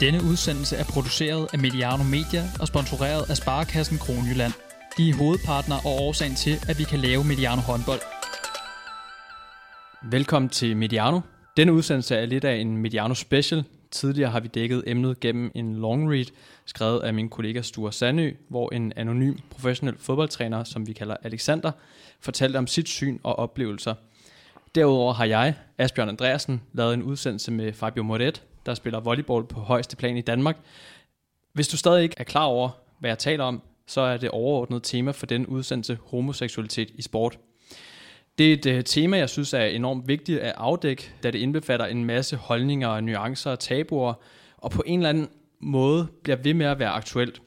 Denne 0.00 0.18
udsendelse 0.30 0.76
er 0.76 0.84
produceret 0.84 1.48
af 1.52 1.58
Mediano 1.58 2.02
Media 2.02 2.42
og 2.60 2.66
sponsoreret 2.68 3.30
af 3.30 3.36
Sparekassen 3.36 3.98
Kronjylland. 3.98 4.52
De 4.98 5.10
er 5.10 5.14
hovedpartner 5.14 5.76
og 5.76 5.92
årsagen 6.06 6.34
til, 6.34 6.56
at 6.68 6.78
vi 6.78 6.84
kan 6.84 6.98
lave 6.98 7.24
Mediano 7.24 7.60
håndbold. 7.60 8.00
Velkommen 10.02 10.48
til 10.48 10.76
Mediano. 10.76 11.20
Denne 11.56 11.72
udsendelse 11.72 12.16
er 12.16 12.26
lidt 12.26 12.44
af 12.44 12.56
en 12.56 12.76
Mediano 12.76 13.14
special. 13.14 13.64
Tidligere 13.90 14.30
har 14.30 14.40
vi 14.40 14.48
dækket 14.48 14.82
emnet 14.86 15.20
gennem 15.20 15.50
en 15.54 15.76
long 15.76 16.12
read, 16.12 16.26
skrevet 16.66 17.00
af 17.00 17.14
min 17.14 17.28
kollega 17.28 17.62
Sture 17.62 17.92
Sandø, 17.92 18.32
hvor 18.48 18.74
en 18.74 18.92
anonym 18.96 19.36
professionel 19.50 19.98
fodboldtræner, 19.98 20.64
som 20.64 20.86
vi 20.86 20.92
kalder 20.92 21.16
Alexander, 21.22 21.70
fortalte 22.20 22.56
om 22.56 22.66
sit 22.66 22.88
syn 22.88 23.18
og 23.22 23.38
oplevelser. 23.38 23.94
Derudover 24.74 25.12
har 25.12 25.24
jeg, 25.24 25.54
Asbjørn 25.78 26.08
Andreasen, 26.08 26.62
lavet 26.72 26.94
en 26.94 27.02
udsendelse 27.02 27.52
med 27.52 27.72
Fabio 27.72 28.02
Moret, 28.02 28.42
der 28.68 28.74
spiller 28.74 29.00
volleyball 29.00 29.44
på 29.44 29.60
højeste 29.60 29.96
plan 29.96 30.16
i 30.16 30.20
Danmark. 30.20 30.56
Hvis 31.52 31.68
du 31.68 31.76
stadig 31.76 32.02
ikke 32.02 32.14
er 32.18 32.24
klar 32.24 32.44
over, 32.44 32.70
hvad 32.98 33.10
jeg 33.10 33.18
taler 33.18 33.44
om, 33.44 33.62
så 33.86 34.00
er 34.00 34.16
det 34.16 34.30
overordnet 34.30 34.82
tema 34.82 35.10
for 35.10 35.26
den 35.26 35.46
udsendelse 35.46 35.98
homoseksualitet 36.04 36.90
i 36.94 37.02
sport. 37.02 37.38
Det 38.38 38.48
er 38.48 38.52
et 38.52 38.66
øh, 38.66 38.84
tema, 38.84 39.16
jeg 39.16 39.28
synes 39.28 39.54
er 39.54 39.64
enormt 39.64 40.08
vigtigt 40.08 40.40
at 40.40 40.54
afdække, 40.56 41.10
da 41.22 41.30
det 41.30 41.38
indbefatter 41.38 41.86
en 41.86 42.04
masse 42.04 42.36
holdninger, 42.36 43.00
nuancer 43.00 43.50
og 43.50 43.58
tabuer, 43.58 44.14
og 44.56 44.70
på 44.70 44.82
en 44.86 44.98
eller 44.98 45.08
anden 45.08 45.28
måde 45.60 46.06
bliver 46.22 46.36
ved 46.36 46.54
med 46.54 46.66
at 46.66 46.78
være 46.78 46.90
aktuelt. 46.90 47.42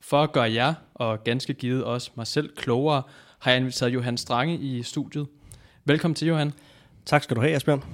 For 0.00 0.22
at 0.22 0.32
gøre 0.32 0.52
jer, 0.52 0.74
og 0.94 1.24
ganske 1.24 1.54
givet 1.54 1.84
også 1.84 2.10
mig 2.14 2.26
selv, 2.26 2.56
klogere, 2.56 3.02
har 3.38 3.50
jeg 3.50 3.60
inviteret 3.60 3.94
Johan 3.94 4.16
Strange 4.16 4.58
i 4.58 4.82
studiet. 4.82 5.26
Velkommen 5.84 6.14
til, 6.14 6.28
Johan. 6.28 6.52
Tak 7.06 7.22
skal 7.22 7.36
du 7.36 7.40
have, 7.40 7.54
Asbjørn. 7.54 7.84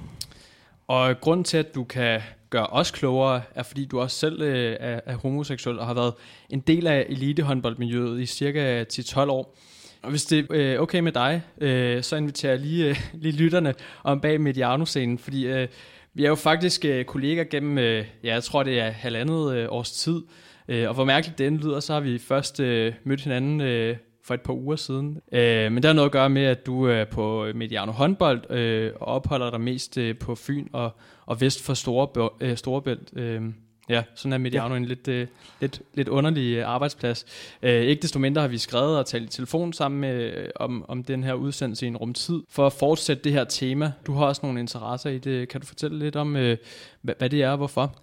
Og 0.87 1.21
grunden 1.21 1.43
til, 1.43 1.57
at 1.57 1.75
du 1.75 1.83
kan 1.83 2.21
gør 2.49 2.63
os 2.63 2.91
klogere, 2.91 3.41
er 3.55 3.63
fordi 3.63 3.85
du 3.85 3.99
også 3.99 4.17
selv 4.17 4.41
øh, 4.41 4.77
er, 4.79 4.99
er 5.05 5.15
homoseksuel 5.15 5.79
og 5.79 5.85
har 5.85 5.93
været 5.93 6.13
en 6.49 6.59
del 6.59 6.87
af 6.87 7.05
elitehåndboldmiljøet 7.09 8.21
i 8.21 8.25
cirka 8.25 8.83
10-12 8.83 9.19
år. 9.19 9.55
Og 10.01 10.09
hvis 10.09 10.25
det 10.25 10.39
er 10.39 10.45
øh, 10.49 10.81
okay 10.81 10.99
med 10.99 11.11
dig, 11.11 11.41
øh, 11.61 12.03
så 12.03 12.15
inviterer 12.15 12.51
jeg 12.51 12.61
lige, 12.61 12.89
øh, 12.89 13.01
lige 13.21 13.37
lytterne 13.37 13.73
om 14.03 14.21
bag 14.21 14.41
Mediano-scenen, 14.41 15.17
fordi 15.17 15.47
øh, 15.47 15.67
vi 16.13 16.25
er 16.25 16.29
jo 16.29 16.35
faktisk 16.35 16.85
øh, 16.85 17.05
kolleger 17.05 17.43
gennem, 17.43 17.77
øh, 17.77 18.05
ja, 18.23 18.33
jeg 18.33 18.43
tror 18.43 18.63
det 18.63 18.79
er 18.79 18.89
halvandet 18.89 19.55
øh, 19.55 19.67
års 19.69 19.91
tid, 19.91 20.21
øh, 20.67 20.87
og 20.87 20.93
hvor 20.93 21.05
mærkeligt 21.05 21.37
det 21.37 21.47
end 21.47 21.57
lyder, 21.57 21.79
så 21.79 21.93
har 21.93 21.99
vi 21.99 22.17
først 22.17 22.59
øh, 22.59 22.93
mødt 23.03 23.21
hinanden 23.21 23.61
øh, 23.61 23.97
for 24.23 24.33
et 24.33 24.41
par 24.41 24.53
uger 24.53 24.75
siden. 24.75 25.21
Øh, 25.31 25.71
men 25.71 25.75
det 25.75 25.85
har 25.85 25.93
noget 25.93 26.05
at 26.05 26.11
gøre 26.11 26.29
med, 26.29 26.43
at 26.43 26.65
du 26.65 26.83
er 26.83 27.05
på 27.05 27.47
Mediano 27.55 27.91
håndbold 27.91 28.51
øh, 28.51 28.91
og 28.95 29.07
opholder 29.07 29.49
dig 29.49 29.61
mest 29.61 29.97
øh, 29.97 30.17
på 30.17 30.35
Fyn 30.35 30.67
og, 30.73 30.91
og 31.25 31.41
vest 31.41 31.63
for 31.63 31.73
Store, 31.73 32.29
øh, 32.41 32.57
Storebælt. 32.57 33.09
Øh, 33.17 33.41
Ja, 33.89 34.03
sådan 34.15 34.33
er 34.33 34.37
Mediano 34.37 34.73
ja. 34.73 34.77
en 34.77 34.85
lidt, 34.85 35.07
øh, 35.07 35.27
lidt, 35.61 35.81
lidt 35.93 36.07
underlig 36.07 36.57
øh, 36.57 36.69
arbejdsplads. 36.69 37.25
Øh, 37.61 37.81
ikke 37.83 38.01
desto 38.01 38.19
mindre 38.19 38.41
har 38.41 38.47
vi 38.47 38.57
skrevet 38.57 38.97
og 38.97 39.05
talt 39.05 39.23
i 39.23 39.37
telefon 39.37 39.73
sammen 39.73 40.01
med, 40.01 40.33
øh, 40.33 40.49
om, 40.55 40.85
om 40.87 41.03
den 41.03 41.23
her 41.23 41.33
udsendelse 41.33 41.85
i 41.85 41.87
en 41.87 41.97
rumtid, 41.97 42.41
for 42.49 42.65
at 42.65 42.73
fortsætte 42.73 43.23
det 43.23 43.31
her 43.31 43.43
tema. 43.43 43.91
Du 44.07 44.13
har 44.13 44.25
også 44.25 44.39
nogle 44.43 44.59
interesser 44.59 45.09
i 45.09 45.17
det. 45.17 45.49
Kan 45.49 45.61
du 45.61 45.67
fortælle 45.67 45.99
lidt 45.99 46.15
om, 46.15 46.35
øh, 46.35 46.57
hvad, 47.01 47.13
hvad 47.17 47.29
det 47.29 47.43
er 47.43 47.49
og 47.49 47.57
hvorfor? 47.57 47.95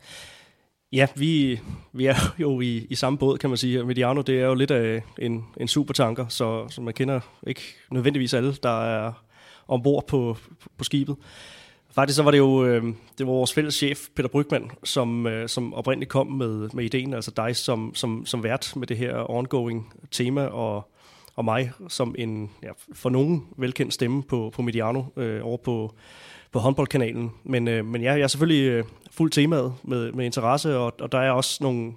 Ja, 0.96 1.06
vi, 1.16 1.60
vi 1.92 2.06
er 2.06 2.14
jo 2.38 2.60
i, 2.60 2.86
i 2.90 2.94
samme 2.94 3.18
båd, 3.18 3.38
kan 3.38 3.50
man 3.50 3.56
sige. 3.56 3.84
Mediano, 3.84 4.20
det 4.20 4.40
er 4.40 4.46
jo 4.46 4.54
lidt 4.54 4.70
af 4.70 5.02
en, 5.18 5.44
en 5.56 5.68
supertanker, 5.68 6.28
så, 6.28 6.68
så 6.68 6.80
man 6.80 6.94
kender 6.94 7.20
ikke 7.46 7.60
nødvendigvis 7.90 8.34
alle, 8.34 8.54
der 8.62 8.84
er 8.84 9.12
ombord 9.68 10.06
på, 10.06 10.36
på 10.78 10.84
skibet. 10.84 11.16
Faktisk 11.90 12.16
så 12.16 12.22
var 12.22 12.30
det 12.30 12.38
jo 12.38 12.64
øh, 12.64 12.82
det 13.18 13.26
var 13.26 13.32
vores 13.32 13.52
fælles 13.52 13.74
chef, 13.74 14.08
Peter 14.14 14.28
Brygman, 14.28 14.70
som, 14.84 15.26
øh, 15.26 15.48
som 15.48 15.74
oprindeligt 15.74 16.10
kom 16.10 16.26
med, 16.26 16.68
med 16.74 16.84
ideen, 16.84 17.14
altså 17.14 17.32
dig 17.36 17.56
som, 17.56 17.94
som, 17.94 18.26
som 18.26 18.42
vært 18.42 18.72
med 18.76 18.86
det 18.86 18.96
her 18.96 19.30
ongoing 19.30 19.92
tema, 20.10 20.46
og, 20.46 20.92
og 21.34 21.44
mig 21.44 21.72
som 21.88 22.14
en 22.18 22.50
ja, 22.62 22.70
for 22.92 23.10
nogen 23.10 23.46
velkendt 23.56 23.94
stemme 23.94 24.22
på, 24.22 24.50
på 24.54 24.62
Mediano 24.62 25.02
øh, 25.16 25.40
over 25.46 25.56
på, 25.56 25.94
på 26.56 26.60
håndboldkanalen. 26.60 27.30
Men, 27.44 27.68
øh, 27.68 27.84
men 27.86 28.02
ja, 28.02 28.12
jeg 28.12 28.20
er 28.20 28.26
selvfølgelig 28.26 28.68
øh, 28.68 28.84
fuldt 29.10 29.34
temaet 29.34 29.74
med, 29.82 30.12
med 30.12 30.24
interesse, 30.24 30.76
og, 30.76 30.94
og 31.00 31.12
der 31.12 31.18
er 31.18 31.30
også 31.30 31.58
nogle, 31.60 31.92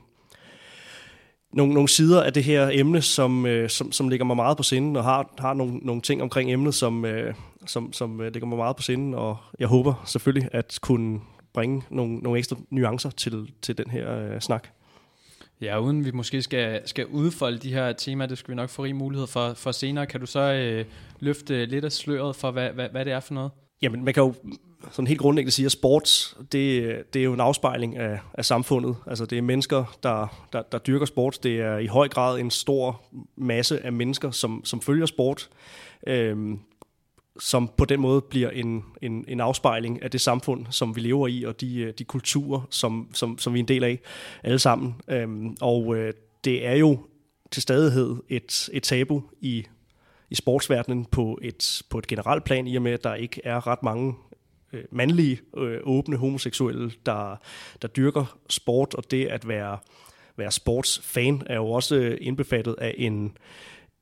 nogle, 1.53 1.73
nogle 1.73 1.89
sider 1.89 2.23
af 2.23 2.33
det 2.33 2.43
her 2.43 2.69
emne, 2.73 3.01
som, 3.01 3.45
øh, 3.45 3.69
som, 3.69 3.91
som 3.91 4.09
ligger 4.09 4.25
mig 4.25 4.35
meget 4.35 4.57
på 4.57 4.63
sinden, 4.63 4.95
og 4.95 5.03
har, 5.03 5.33
har 5.39 5.53
nogle, 5.53 5.77
nogle 5.77 6.01
ting 6.01 6.21
omkring 6.21 6.51
emnet, 6.51 6.75
som, 6.75 7.05
øh, 7.05 7.33
som, 7.65 7.93
som 7.93 8.21
øh, 8.21 8.33
ligger 8.33 8.47
mig 8.47 8.57
meget 8.57 8.75
på 8.75 8.81
sinden, 8.81 9.13
og 9.13 9.37
jeg 9.59 9.67
håber 9.67 10.03
selvfølgelig 10.05 10.49
at 10.51 10.79
kunne 10.81 11.19
bringe 11.53 11.83
nogle, 11.89 12.17
nogle 12.17 12.39
ekstra 12.39 12.55
nuancer 12.69 13.09
til, 13.09 13.51
til 13.61 13.77
den 13.77 13.89
her 13.89 14.19
øh, 14.19 14.39
snak. 14.39 14.67
Ja, 15.61 15.79
uden 15.79 16.05
vi 16.05 16.11
måske 16.11 16.41
skal, 16.41 16.81
skal 16.85 17.05
udfolde 17.05 17.57
de 17.57 17.73
her 17.73 17.93
temaer, 17.93 18.27
det 18.27 18.37
skal 18.37 18.51
vi 18.51 18.55
nok 18.55 18.69
få 18.69 18.83
rig 18.83 18.95
mulighed 18.95 19.27
for, 19.27 19.53
for 19.53 19.71
senere. 19.71 20.05
Kan 20.05 20.19
du 20.19 20.25
så 20.25 20.53
øh, 20.53 20.85
løfte 21.19 21.65
lidt 21.65 21.85
af 21.85 21.91
sløret 21.91 22.35
for, 22.35 22.51
hvad, 22.51 22.69
hvad, 22.69 22.89
hvad 22.89 23.05
det 23.05 23.13
er 23.13 23.19
for 23.19 23.33
noget? 23.33 23.51
Jamen, 23.81 24.03
man 24.03 24.13
kan 24.13 24.23
jo 24.23 24.34
sådan 24.91 25.07
helt 25.07 25.19
grundlæggende 25.19 25.51
sige, 25.51 25.66
at 25.66 25.72
sports, 25.72 26.38
det, 26.51 27.13
det 27.13 27.19
er 27.19 27.23
jo 27.23 27.34
en 27.34 27.40
afspejling 27.40 27.97
af, 27.97 28.19
af 28.34 28.45
samfundet. 28.45 28.95
Altså, 29.07 29.25
det 29.25 29.38
er 29.38 29.41
mennesker, 29.41 29.97
der, 30.03 30.47
der, 30.53 30.62
der 30.62 30.78
dyrker 30.78 31.06
sport. 31.06 31.40
Det 31.44 31.59
er 31.59 31.78
i 31.78 31.85
høj 31.88 32.07
grad 32.07 32.39
en 32.39 32.51
stor 32.51 33.01
masse 33.35 33.85
af 33.85 33.94
mennesker, 33.94 34.31
som, 34.31 34.62
som 34.66 34.81
følger 34.81 35.06
sport. 35.06 35.50
Øhm, 36.07 36.59
som 37.39 37.72
på 37.78 37.85
den 37.85 38.00
måde 38.00 38.22
bliver 38.22 38.50
en, 38.50 38.84
en, 39.01 39.25
en 39.28 39.39
afspejling 39.39 40.03
af 40.03 40.12
det 40.12 40.22
samfund, 40.22 40.66
som 40.69 40.95
vi 40.95 41.01
lever 41.01 41.28
i, 41.28 41.44
og 41.44 41.62
de, 41.62 41.94
de 41.97 42.03
kulturer, 42.03 42.62
som, 42.69 43.09
som, 43.13 43.38
som 43.38 43.53
vi 43.53 43.59
er 43.59 43.63
en 43.63 43.68
del 43.68 43.84
af 43.84 44.00
alle 44.44 44.59
sammen. 44.59 44.95
Øhm, 45.07 45.57
og 45.62 45.95
øh, 45.95 46.13
det 46.44 46.68
er 46.68 46.75
jo 46.75 47.00
til 47.51 47.62
stadighed 47.62 48.16
et, 48.29 48.69
et 48.73 48.84
tabu 48.84 49.23
i, 49.41 49.66
i 50.29 50.35
sportsverdenen 50.35 51.06
på 51.06 51.40
et, 51.41 51.81
på 51.90 51.97
et 51.97 52.07
generelt 52.07 52.44
plan, 52.44 52.67
i 52.67 52.75
og 52.75 52.81
med, 52.81 52.91
at 52.91 53.03
der 53.03 53.16
ikke 53.16 53.41
er 53.44 53.67
ret 53.67 53.84
mange 53.84 54.16
øh, 54.73 54.84
mandlige, 54.91 55.40
øh, 55.57 55.79
åbne 55.84 56.17
homoseksuelle, 56.17 56.91
der, 57.06 57.35
der 57.81 57.88
dyrker 57.88 58.38
sport, 58.50 58.94
og 58.94 59.12
det 59.12 59.25
at 59.25 59.47
være, 59.47 59.78
være 60.38 60.51
sportsfan 60.51 61.44
er 61.45 61.56
jo 61.56 61.69
også 61.69 62.18
indbefattet 62.22 62.75
af 62.78 62.95
en, 62.97 63.38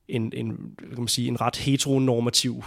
en, 0.08 0.32
en, 0.34 0.76
kan 0.78 0.98
man 0.98 1.08
sige, 1.08 1.28
en 1.28 1.40
ret 1.40 1.56
heteronormativ 1.56 2.64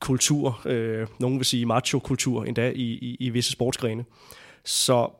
kultur, 0.00 0.60
øh, 0.64 1.06
nogen 1.20 1.38
vil 1.38 1.46
sige 1.46 1.66
macho-kultur 1.66 2.44
endda 2.44 2.70
i, 2.70 2.82
i, 2.82 3.16
i 3.20 3.30
visse 3.30 3.52
sportsgrene. 3.52 4.04
Så 4.64 5.10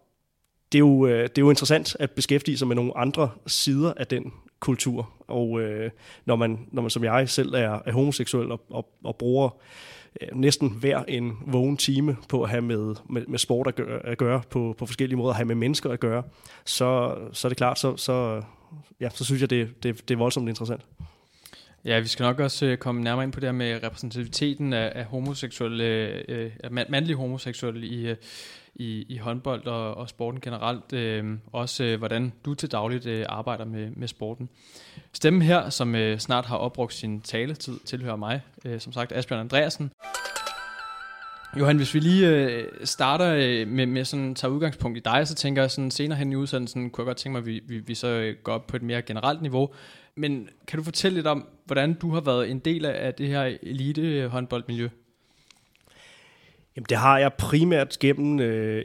det 0.72 0.78
er, 0.78 0.80
jo, 0.80 1.06
øh, 1.06 1.22
det 1.22 1.38
er 1.38 1.42
jo 1.42 1.50
interessant 1.50 1.96
at 2.00 2.10
beskæftige 2.10 2.58
sig 2.58 2.68
med 2.68 2.76
nogle 2.76 2.96
andre 2.96 3.30
sider 3.46 3.94
af 3.96 4.06
den 4.06 4.32
kultur. 4.62 5.10
Og 5.28 5.60
øh, 5.60 5.90
når, 6.24 6.36
man, 6.36 6.68
når 6.72 6.82
man 6.82 6.90
som 6.90 7.04
jeg 7.04 7.28
selv 7.28 7.54
er, 7.54 7.78
er 7.84 7.92
homoseksuel 7.92 8.52
og, 8.52 8.60
og, 8.70 8.88
og 9.04 9.16
bruger 9.16 9.50
øh, 10.20 10.28
næsten 10.32 10.70
hver 10.80 11.04
en 11.08 11.32
vågen 11.46 11.76
time 11.76 12.16
på 12.28 12.42
at 12.42 12.50
have 12.50 12.62
med, 12.62 12.94
med, 13.10 13.26
med 13.26 13.38
sport 13.38 13.66
at 13.66 13.74
gøre, 13.74 14.06
at 14.06 14.18
gøre 14.18 14.42
på, 14.50 14.74
på 14.78 14.86
forskellige 14.86 15.16
måder, 15.16 15.30
at 15.30 15.36
have 15.36 15.46
med 15.46 15.54
mennesker 15.54 15.90
at 15.90 16.00
gøre, 16.00 16.22
så, 16.64 17.18
så 17.32 17.48
er 17.48 17.50
det 17.50 17.56
klart, 17.56 17.78
så, 17.78 17.96
så, 17.96 18.42
ja, 19.00 19.08
så 19.08 19.24
synes 19.24 19.40
jeg, 19.40 19.50
det, 19.50 19.82
det, 19.82 20.08
det 20.08 20.14
er 20.14 20.18
voldsomt 20.18 20.48
interessant. 20.48 20.86
Ja, 21.84 22.00
vi 22.00 22.06
skal 22.06 22.24
nok 22.24 22.40
også 22.40 22.66
øh, 22.66 22.76
komme 22.76 23.02
nærmere 23.02 23.24
ind 23.24 23.32
på 23.32 23.40
det 23.40 23.46
her 23.46 23.52
med 23.52 23.82
repræsentativiteten 23.82 24.72
af, 24.72 24.92
af 24.94 25.04
homoseksuelle, 25.04 25.84
øh, 26.28 26.50
af 26.64 26.70
mandlige 26.70 27.16
homoseksuelle 27.16 27.86
i, 27.86 28.08
øh, 28.08 28.16
i, 28.74 29.06
i 29.08 29.16
håndbold 29.16 29.66
og, 29.66 29.94
og 29.94 30.08
sporten 30.08 30.40
generelt. 30.40 30.92
Øh, 30.92 31.24
også 31.52 31.84
øh, 31.84 31.98
hvordan 31.98 32.32
du 32.44 32.54
til 32.54 32.72
dagligt 32.72 33.06
øh, 33.06 33.26
arbejder 33.28 33.64
med, 33.64 33.90
med 33.90 34.08
sporten. 34.08 34.48
Stemmen 35.12 35.42
her, 35.42 35.70
som 35.70 35.94
øh, 35.94 36.18
snart 36.18 36.46
har 36.46 36.56
opbrugt 36.56 36.94
sin 36.94 37.20
taletid, 37.20 37.78
tilhører 37.84 38.16
mig, 38.16 38.40
øh, 38.64 38.80
som 38.80 38.92
sagt 38.92 39.12
Asbjørn 39.12 39.40
Andreasen. 39.40 39.90
Johan, 41.58 41.76
hvis 41.76 41.94
vi 41.94 42.00
lige 42.00 42.28
øh, 42.28 42.64
starter 42.84 43.34
øh, 43.38 43.68
med, 43.68 43.86
med 43.86 44.04
sådan, 44.04 44.34
tager 44.34 44.52
udgangspunkt 44.52 44.98
i 44.98 45.00
dig, 45.04 45.28
så 45.28 45.34
tænker 45.34 45.62
jeg 45.62 45.70
sådan, 45.70 45.90
senere 45.90 46.18
hen 46.18 46.32
i 46.32 46.36
udsendelsen, 46.36 46.90
kunne 46.90 47.02
jeg 47.02 47.06
godt 47.06 47.16
tænke 47.16 47.32
mig, 47.32 47.38
at 47.38 47.46
vi, 47.46 47.60
vi, 47.66 47.78
vi 47.78 47.94
så 47.94 48.08
øh, 48.08 48.36
går 48.42 48.52
op 48.52 48.66
på 48.66 48.76
et 48.76 48.82
mere 48.82 49.02
generelt 49.02 49.42
niveau. 49.42 49.70
Men 50.14 50.48
kan 50.66 50.78
du 50.78 50.84
fortælle 50.84 51.16
lidt 51.16 51.26
om, 51.26 51.48
hvordan 51.64 51.94
du 51.94 52.10
har 52.10 52.20
været 52.20 52.50
en 52.50 52.58
del 52.58 52.84
af 52.84 53.14
det 53.14 53.28
her 53.28 53.56
elite 53.62 54.28
håndboldmiljø? 54.28 54.88
Jamen, 56.76 56.86
det 56.88 56.96
har 56.96 57.18
jeg 57.18 57.32
primært 57.32 57.98
gennem 58.00 58.40
øh, 58.40 58.84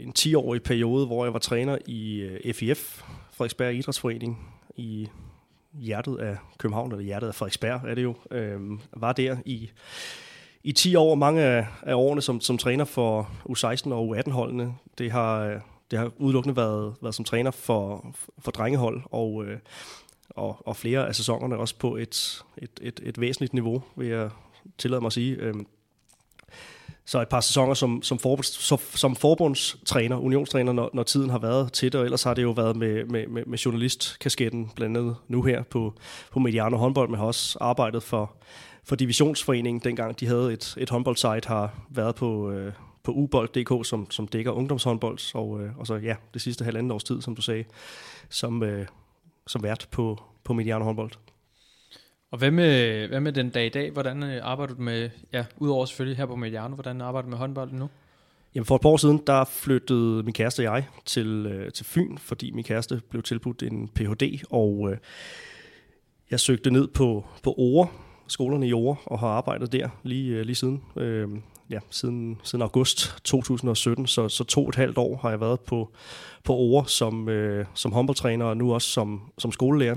en 0.00 0.12
10-årig 0.18 0.62
periode, 0.62 1.06
hvor 1.06 1.24
jeg 1.24 1.32
var 1.32 1.38
træner 1.38 1.78
i 1.86 2.20
øh, 2.20 2.54
FIF, 2.54 3.02
Frederiksberg 3.32 3.74
Idrætsforening, 3.74 4.54
i 4.76 5.08
hjertet 5.72 6.16
af 6.18 6.36
København, 6.58 6.92
eller 6.92 7.04
hjertet 7.04 7.28
af 7.28 7.34
Frederiksberg 7.34 7.80
er 7.88 7.94
det 7.94 8.02
jo, 8.02 8.14
øh, 8.30 8.60
var 8.92 9.12
der 9.12 9.36
i, 9.44 9.70
i 10.64 10.72
10 10.72 10.94
år, 10.94 11.14
mange 11.14 11.42
af, 11.42 11.66
af 11.82 11.94
årene 11.94 12.22
som, 12.22 12.40
som 12.40 12.58
træner 12.58 12.84
for 12.84 13.30
U16 13.48 13.92
og 13.92 14.16
U18-holdene. 14.16 14.74
Det 14.98 15.10
har, 15.10 15.38
øh, 15.40 15.60
det 15.90 15.98
har 15.98 16.12
udelukkende 16.16 16.56
været, 16.56 16.94
været 17.02 17.14
som 17.14 17.24
træner 17.24 17.50
for, 17.50 18.14
for 18.38 18.50
drengehold, 18.50 19.02
og, 19.10 19.44
øh, 19.44 19.58
og, 20.34 20.66
og 20.66 20.76
flere 20.76 21.08
af 21.08 21.14
sæsonerne 21.14 21.56
også 21.56 21.74
på 21.78 21.96
et, 21.96 22.44
et, 22.58 22.70
et, 22.82 23.00
et 23.02 23.20
væsentligt 23.20 23.54
niveau, 23.54 23.82
vil 23.96 24.08
jeg 24.08 24.30
tillade 24.78 25.00
mig 25.00 25.06
at 25.06 25.12
sige. 25.12 25.36
Øh, 25.36 25.54
så 27.06 27.20
et 27.20 27.28
par 27.28 27.40
sæsoner 27.40 27.74
som, 27.74 28.02
som, 28.02 28.18
forbunds, 28.18 28.46
som, 28.46 28.78
som 28.94 29.16
forbundstræner, 29.16 30.16
unionstræner, 30.16 30.72
når, 30.72 30.90
når 30.92 31.02
tiden 31.02 31.30
har 31.30 31.38
været 31.38 31.72
til 31.72 31.92
det, 31.92 32.00
og 32.00 32.04
ellers 32.04 32.22
har 32.22 32.34
det 32.34 32.42
jo 32.42 32.50
været 32.50 32.76
med, 32.76 33.04
med, 33.04 33.26
med, 33.26 33.44
med 33.46 33.58
journalistkasketten, 33.58 34.70
blandt 34.76 34.96
andet 34.96 35.16
nu 35.28 35.42
her 35.42 35.62
på, 35.62 35.94
på 36.32 36.38
Mediano 36.38 36.76
håndbold, 36.76 37.08
men 37.08 37.18
har 37.18 37.26
også 37.26 37.58
arbejdet 37.60 38.02
for, 38.02 38.32
for 38.84 38.96
divisionsforeningen, 38.96 39.80
dengang 39.84 40.20
de 40.20 40.26
havde 40.26 40.52
et, 40.52 40.74
et 40.78 40.90
håndboldsite, 40.90 41.48
har 41.48 41.86
været 41.90 42.14
på, 42.14 42.50
øh, 42.50 42.72
på 43.02 43.12
ubold.dk, 43.12 43.86
som, 43.86 44.10
som 44.10 44.28
dækker 44.28 44.52
ungdomshåndbold, 44.52 45.34
og, 45.34 45.62
øh, 45.62 45.78
og 45.78 45.86
så 45.86 45.94
ja, 45.94 46.14
det 46.34 46.42
sidste 46.42 46.64
halvanden 46.64 46.90
års 46.90 47.04
tid, 47.04 47.22
som 47.22 47.34
du 47.34 47.42
sagde, 47.42 47.64
som, 48.28 48.62
øh, 48.62 48.86
som 49.46 49.62
vært 49.62 49.88
på, 49.90 50.22
på 50.44 50.52
Mediano 50.52 50.84
håndbold. 50.84 51.10
Og 52.30 52.38
hvad 52.38 52.50
med, 52.50 53.08
hvad 53.08 53.20
med 53.20 53.32
den 53.32 53.50
dag 53.50 53.66
i 53.66 53.68
dag? 53.68 53.90
Hvordan 53.90 54.22
øh, 54.22 54.40
arbejder 54.42 54.74
du 54.74 54.82
med, 54.82 55.10
ja, 55.32 55.44
udover 55.56 55.84
selvfølgelig 55.84 56.16
her 56.16 56.26
på 56.26 56.36
Mediano, 56.36 56.74
hvordan 56.74 57.00
arbejder 57.00 57.26
du 57.26 57.30
med 57.30 57.38
håndbold 57.38 57.72
nu? 57.72 57.88
Jamen 58.54 58.64
for 58.64 58.74
et 58.74 58.80
par 58.80 58.88
år 58.88 58.96
siden, 58.96 59.22
der 59.26 59.44
flyttede 59.44 60.22
min 60.22 60.32
kæreste 60.32 60.60
og 60.60 60.64
jeg 60.64 60.86
til, 61.04 61.46
øh, 61.46 61.72
til 61.72 61.86
Fyn, 61.86 62.18
fordi 62.18 62.50
min 62.50 62.64
kæreste 62.64 63.02
blev 63.10 63.22
tilbudt 63.22 63.62
en 63.62 63.88
Ph.D., 63.88 64.42
og 64.50 64.88
øh, 64.90 64.98
jeg 66.30 66.40
søgte 66.40 66.70
ned 66.70 66.88
på, 66.88 67.24
på 67.42 67.54
Ore, 67.58 67.88
skolerne 68.28 68.68
i 68.68 68.72
Ore, 68.72 68.96
og 69.04 69.18
har 69.18 69.28
arbejdet 69.28 69.72
der 69.72 69.88
lige, 70.02 70.36
øh, 70.36 70.44
lige 70.44 70.54
siden. 70.54 70.82
Øh, 70.96 71.28
ja, 71.74 71.80
siden, 71.90 72.40
siden 72.42 72.62
august 72.62 73.14
2017, 73.24 74.06
så, 74.06 74.28
så 74.28 74.44
to 74.44 74.62
og 74.62 74.68
et 74.68 74.74
halvt 74.74 74.98
år 74.98 75.16
har 75.16 75.30
jeg 75.30 75.40
været 75.40 75.60
på, 75.60 75.92
på 76.44 76.52
Ore 76.54 76.88
som, 76.88 77.28
øh, 77.28 77.66
som 77.74 77.92
håndboldtræner, 77.92 78.44
og 78.44 78.56
nu 78.56 78.74
også 78.74 78.88
som, 78.88 79.32
som 79.38 79.52
skolelærer 79.52 79.96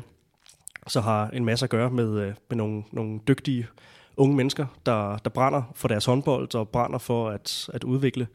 så 0.87 1.01
har 1.01 1.29
en 1.29 1.45
masse 1.45 1.63
at 1.63 1.69
gøre 1.69 1.89
med, 1.89 2.19
øh, 2.19 2.33
med 2.49 2.57
nogle, 2.57 2.83
nogle 2.91 3.19
dygtige 3.27 3.67
unge 4.17 4.35
mennesker, 4.35 4.65
der, 4.85 5.17
der 5.17 5.29
brænder 5.29 5.63
for 5.75 5.87
deres 5.87 6.05
håndbold 6.05 6.55
og 6.55 6.69
brænder 6.69 6.97
for 6.99 7.29
at, 7.29 7.69
at 7.73 7.83
udvikle 7.83 8.27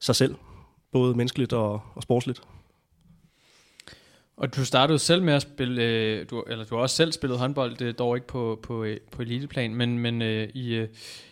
sig 0.00 0.16
selv, 0.16 0.34
både 0.92 1.14
menneskeligt 1.14 1.52
og, 1.52 1.80
og 1.94 2.02
sportsligt. 2.02 2.42
Og 4.38 4.56
du 4.56 4.64
startede 4.64 4.98
selv 4.98 5.22
med 5.22 5.34
at 5.34 5.42
spille, 5.42 5.82
øh, 5.82 6.26
du, 6.30 6.42
eller 6.42 6.64
du 6.64 6.74
har 6.74 6.82
også 6.82 6.96
selv 6.96 7.12
spillet 7.12 7.38
håndbold, 7.38 7.76
det 7.76 7.98
dog 7.98 8.16
ikke 8.16 8.26
på, 8.26 8.60
på, 8.62 8.84
øh, 8.84 8.96
på 9.10 9.22
eliteplan, 9.22 9.74
men, 9.74 9.98
men 9.98 10.22
øh, 10.22 10.48
i 10.54 10.74
øh, 10.74 10.88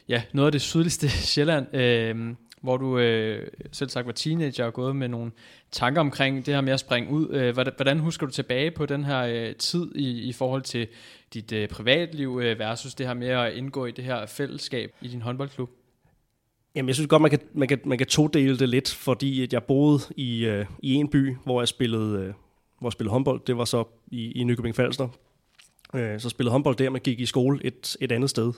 ja, 0.09 0.23
noget 0.33 0.47
af 0.47 0.53
det 0.53 0.61
sydligste 0.61 1.09
Sjælland, 1.33 1.77
øh, 1.77 2.35
hvor 2.61 2.77
du 2.77 2.99
øh, 2.99 3.49
selv 3.73 3.89
sagt 3.89 4.07
var 4.07 4.13
teenager 4.13 4.65
og 4.65 4.73
gået 4.73 4.97
med 4.97 5.09
nogle 5.09 5.33
tanker 5.73 6.01
omkring 6.01 6.47
det 6.47 6.55
her 6.55 6.61
med 6.61 6.73
at 6.73 6.81
springe 6.81 7.11
ud. 7.11 7.29
Øh, 7.31 7.55
hvordan 7.55 7.99
husker 7.99 8.27
du 8.27 8.33
tilbage 8.33 8.71
på 8.71 8.87
den 8.87 9.05
her 9.05 9.21
øh, 9.21 9.55
tid 9.55 9.95
i, 9.95 10.29
i 10.29 10.33
forhold 10.33 10.63
til 10.63 10.89
dit 11.35 11.53
øh, 11.53 11.69
privatliv 11.69 12.41
øh, 12.43 12.59
versus 12.59 12.95
det 12.95 13.07
her 13.07 13.15
med 13.15 13.29
at 13.29 13.53
indgå 13.53 13.87
i 13.87 13.91
det 13.91 14.05
her 14.05 14.27
fællesskab 14.27 14.91
i 15.03 15.09
din 15.09 15.23
håndboldklub? 15.23 15.71
Jamen, 16.75 16.89
jeg 16.89 16.95
synes 16.95 17.09
godt, 17.09 17.23
man 17.23 17.31
kan, 17.31 17.41
man 17.55 17.69
kan, 17.69 17.81
man 17.85 17.99
kan 17.99 18.07
todele 18.07 18.59
det 18.59 18.69
lidt, 18.69 18.91
fordi 18.91 19.43
at 19.43 19.53
jeg 19.53 19.63
boede 19.63 20.01
i, 20.17 20.45
øh, 20.45 20.67
i 20.79 20.95
en 20.95 21.09
by, 21.09 21.37
hvor 21.45 21.61
jeg 21.61 21.69
spillede, 21.69 22.21
øh, 22.21 22.35
hvor 22.81 22.89
jeg 22.89 22.93
spillede 22.93 23.13
håndbold. 23.13 23.41
Det 23.47 23.59
var 23.59 23.65
så 23.65 23.85
i, 24.07 24.33
i 24.33 24.45
Nykøbing 24.45 24.77
Falster. 24.77 25.09
Øh, 25.95 26.21
så 26.21 26.29
spillede 26.29 26.53
håndbold 26.53 26.77
der, 26.77 26.91
men 26.91 27.01
gik 27.01 27.21
i 27.21 27.27
skole 27.27 27.61
et, 27.65 27.97
et 28.01 28.13
andet 28.13 28.31
sted. 28.31 28.53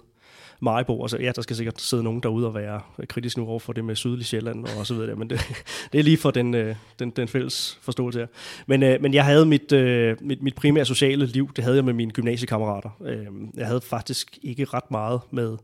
Majbo. 0.61 1.03
Altså, 1.03 1.19
ja, 1.19 1.33
der 1.37 1.43
skal 1.43 1.57
sikkert 1.57 1.81
sidde 1.81 2.03
nogen 2.03 2.21
derude 2.21 2.47
og 2.47 2.55
være 2.55 2.81
kritisk 3.09 3.37
nu 3.37 3.47
over 3.47 3.59
for 3.59 3.73
det 3.73 3.85
med 3.85 3.97
Sydlig 3.97 4.27
Sjælland 4.27 4.67
og 4.79 4.87
så 4.87 4.95
videre. 4.95 5.17
Men 5.17 5.31
det, 5.31 5.41
det 5.93 5.99
er 5.99 6.03
lige 6.03 6.17
for 6.17 6.31
den, 6.31 6.55
øh, 6.55 6.77
den, 6.99 7.11
den 7.11 7.29
fælles 7.29 7.79
forståelse 7.83 8.19
her. 8.19 8.27
Men, 8.67 8.83
øh, 8.83 9.03
men 9.03 9.15
jeg 9.15 9.25
havde 9.25 9.47
mit, 9.47 9.73
øh, 9.73 10.17
mit, 10.21 10.43
mit 10.43 10.55
primære 10.55 10.85
sociale 10.85 11.27
liv, 11.27 11.51
det 11.57 11.65
havde 11.65 11.77
jeg 11.77 11.85
med 11.85 11.93
mine 11.93 12.13
gymnasiekammerater. 12.13 12.91
Øh, 13.05 13.27
jeg 13.55 13.67
havde 13.67 13.81
faktisk 13.81 14.39
ikke 14.43 14.65
ret 14.65 14.91
meget 14.91 15.21
med, 15.31 15.57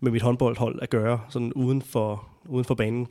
med 0.00 0.12
mit 0.12 0.22
håndboldhold 0.22 0.78
at 0.82 0.90
gøre, 0.90 1.20
sådan 1.28 1.52
uden 1.52 1.82
for, 1.82 2.28
uden 2.48 2.64
for 2.64 2.74
banen. 2.74 3.06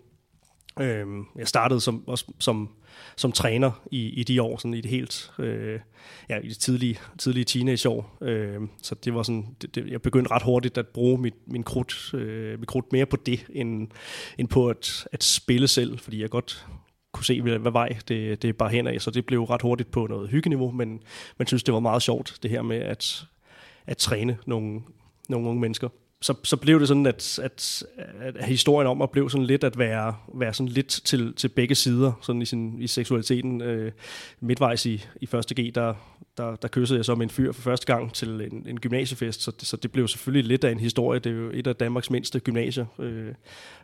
Øh, 0.80 1.08
Jeg 1.36 1.48
startede 1.48 1.82
som, 1.82 2.08
også 2.08 2.26
som 2.40 2.70
som 3.16 3.32
træner 3.32 3.72
i, 3.92 4.10
i 4.10 4.24
de 4.24 4.42
år, 4.42 4.58
sådan 4.58 4.74
i 4.74 4.82
det 4.82 4.92
helt, 4.92 5.32
øh, 5.40 5.80
ja, 6.30 6.40
i 6.40 6.48
de 6.48 6.54
tidlige, 6.54 7.00
tidlige 7.18 7.44
teenageår. 7.44 8.18
Øh, 8.22 8.62
så 8.82 8.96
det 8.96 9.16
var 9.16 9.24
sådan, 9.24 9.56
det, 9.62 9.76
det, 9.76 9.88
jeg 9.88 10.02
begyndte 10.02 10.32
ret 10.32 10.44
hurtigt 10.44 10.78
at 10.78 10.88
bruge 10.88 11.18
mit, 11.18 11.34
min 11.48 11.64
krudt, 11.64 12.14
øh, 12.14 12.60
mit 12.60 12.68
krudt 12.68 12.92
mere 12.92 13.06
på 13.06 13.18
det, 13.26 13.46
end, 13.50 13.88
end 14.38 14.48
på 14.48 14.70
at, 14.70 15.08
at 15.12 15.24
spille 15.24 15.68
selv, 15.68 16.00
fordi 16.00 16.22
jeg 16.22 16.30
godt 16.30 16.68
kunne 17.14 17.26
se, 17.26 17.42
hvad, 17.42 17.60
hvad 17.60 17.72
vej 17.72 17.98
det, 18.08 18.42
det 18.42 18.58
bare 18.58 18.70
hen 18.70 18.88
af, 18.88 19.02
så 19.02 19.12
det 19.12 19.26
blev 19.26 19.44
ret 19.44 19.62
hurtigt 19.62 19.92
på 19.92 20.08
noget 20.08 20.30
hyggeniveau, 20.30 20.72
men 20.72 21.02
man 21.38 21.48
synes, 21.48 21.64
det 21.64 21.74
var 21.74 21.80
meget 21.80 22.02
sjovt, 22.02 22.40
det 22.44 22.52
her 22.52 22.62
med 22.62 22.78
at, 22.78 23.26
at 23.86 23.98
træne 23.98 24.38
nogle, 24.46 24.82
nogle 25.30 25.48
unge 25.50 25.62
mennesker 25.62 25.90
så, 26.24 26.34
så 26.44 26.58
blev 26.58 26.80
det 26.80 26.88
sådan, 26.88 27.06
at, 27.06 27.40
at, 27.44 27.84
at 28.22 28.46
historien 28.46 28.88
om 28.88 29.02
at 29.02 29.12
blev 29.12 29.30
sådan 29.30 29.46
lidt 29.46 29.64
at 29.64 29.78
være, 29.78 30.16
være 30.34 30.54
sådan 30.54 30.68
lidt 30.68 30.88
til, 30.88 31.34
til 31.34 31.48
begge 31.48 31.76
sider 31.76 32.12
sådan 32.22 32.42
i, 32.42 32.46
sin, 32.46 32.82
i 32.82 32.88
seksualiteten. 32.88 33.62
Øh, 33.62 33.92
midtvejs 34.40 34.86
i, 34.86 35.06
i 35.22 35.26
første 35.26 35.62
G, 35.62 35.76
der, 35.76 35.94
der, 36.38 36.56
der 36.56 36.68
kyssede 36.68 36.98
jeg 36.98 37.06
så 37.06 37.16
med 37.16 37.24
en 37.24 37.30
fyr 37.30 37.52
for 37.52 37.62
første 37.62 37.86
gang 37.86 38.14
til 38.14 38.30
en, 38.30 38.66
en 38.70 38.80
gymnasiefest, 38.80 39.42
så 39.42 39.52
det, 39.52 39.68
så 39.68 39.78
det 39.78 39.92
blev 39.92 40.08
selvfølgelig 40.08 40.48
lidt 40.48 40.64
af 40.64 40.72
en 40.72 40.80
historie. 40.80 41.20
Det 41.20 41.32
er 41.32 41.36
jo 41.36 41.52
et 41.54 41.68
af 41.68 41.76
Danmarks 41.76 42.10
mindste 42.10 42.40
gymnasier, 42.40 42.86
øh, 43.00 43.34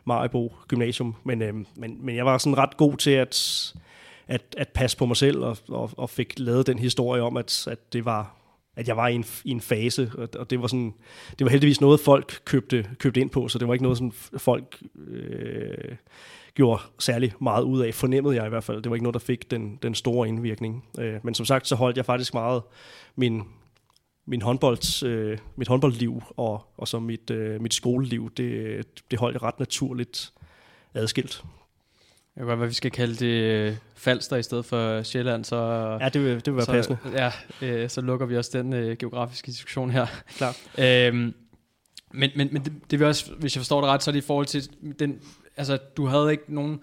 Maribo 0.04 0.52
Gymnasium. 0.68 1.14
Men, 1.24 1.42
øh, 1.42 1.54
men, 1.76 2.06
men 2.06 2.16
jeg 2.16 2.26
var 2.26 2.38
sådan 2.38 2.58
ret 2.58 2.76
god 2.76 2.96
til 2.96 3.10
at, 3.10 3.74
at, 4.28 4.42
at 4.56 4.68
passe 4.68 4.96
på 4.96 5.06
mig 5.06 5.16
selv, 5.16 5.38
og, 5.38 5.56
og, 5.68 5.90
og 5.96 6.10
fik 6.10 6.34
lavet 6.38 6.66
den 6.66 6.78
historie 6.78 7.22
om, 7.22 7.36
at, 7.36 7.68
at 7.70 7.92
det 7.92 8.04
var 8.04 8.39
at 8.76 8.88
jeg 8.88 8.96
var 8.96 9.08
i 9.08 9.14
en, 9.14 9.24
i 9.44 9.50
en 9.50 9.60
fase, 9.60 10.12
og, 10.18 10.28
og 10.38 10.50
det 10.50 10.60
var 10.60 10.66
sådan, 10.66 10.94
det 11.38 11.44
var 11.44 11.50
heldigvis 11.50 11.80
noget, 11.80 12.00
folk 12.00 12.40
købte, 12.44 12.86
købte 12.98 13.20
ind 13.20 13.30
på, 13.30 13.48
så 13.48 13.58
det 13.58 13.68
var 13.68 13.74
ikke 13.74 13.82
noget, 13.82 13.98
som 13.98 14.12
folk 14.38 14.82
øh, 15.08 15.96
gjorde 16.54 16.82
særlig 16.98 17.32
meget 17.40 17.62
ud 17.62 17.80
af, 17.80 17.94
fornemmede 17.94 18.36
jeg 18.36 18.46
i 18.46 18.48
hvert 18.48 18.64
fald. 18.64 18.82
Det 18.82 18.90
var 18.90 18.96
ikke 18.96 19.04
noget, 19.04 19.14
der 19.14 19.20
fik 19.20 19.50
den, 19.50 19.78
den 19.82 19.94
store 19.94 20.28
indvirkning. 20.28 20.84
Øh, 20.98 21.14
men 21.22 21.34
som 21.34 21.46
sagt, 21.46 21.66
så 21.66 21.74
holdt 21.74 21.96
jeg 21.96 22.04
faktisk 22.04 22.34
meget 22.34 22.62
min, 23.16 23.42
min 24.26 24.42
håndbold, 24.42 25.04
øh, 25.04 25.38
mit 25.56 25.68
håndboldliv 25.68 26.22
og, 26.36 26.62
og 26.76 26.88
så 26.88 26.98
mit, 26.98 27.30
øh, 27.30 27.60
mit 27.60 27.74
skoleliv, 27.74 28.30
det, 28.36 28.86
det 29.10 29.18
holdt 29.18 29.34
jeg 29.34 29.42
ret 29.42 29.58
naturligt 29.58 30.32
adskilt. 30.94 31.44
Jeg 32.40 32.46
kan 32.46 32.48
godt 32.48 32.60
være, 32.60 32.68
vi 32.68 32.74
skal 32.74 32.90
kalde 32.90 33.14
det 33.14 33.42
øh, 33.42 33.76
Falster 33.94 34.36
i 34.36 34.42
stedet 34.42 34.64
for 34.64 35.02
Sjælland. 35.02 35.44
Så, 35.44 35.56
ja, 36.00 36.08
det 36.08 36.24
vil, 36.24 36.34
det 36.34 36.46
vil 36.46 36.54
være 36.54 36.64
så, 36.64 36.72
passende. 36.72 36.98
Ja, 37.12 37.32
øh, 37.62 37.90
så 37.90 38.00
lukker 38.00 38.26
vi 38.26 38.36
også 38.36 38.58
den 38.58 38.72
øh, 38.72 38.96
geografiske 38.96 39.46
diskussion 39.46 39.90
her. 39.90 40.06
Klar. 40.36 40.56
Øhm, 40.78 41.34
men 42.10 42.30
men, 42.36 42.48
men 42.52 42.64
det, 42.64 42.72
det 42.90 42.98
vil 42.98 43.08
også, 43.08 43.32
hvis 43.38 43.56
jeg 43.56 43.60
forstår 43.60 43.80
det 43.80 43.90
ret, 43.90 44.02
så 44.02 44.10
er 44.10 44.12
det 44.12 44.18
i 44.18 44.26
forhold 44.26 44.46
til 44.46 44.68
den, 44.98 45.20
altså 45.56 45.78
du 45.96 46.06
havde 46.06 46.30
ikke 46.30 46.54
nogen 46.54 46.80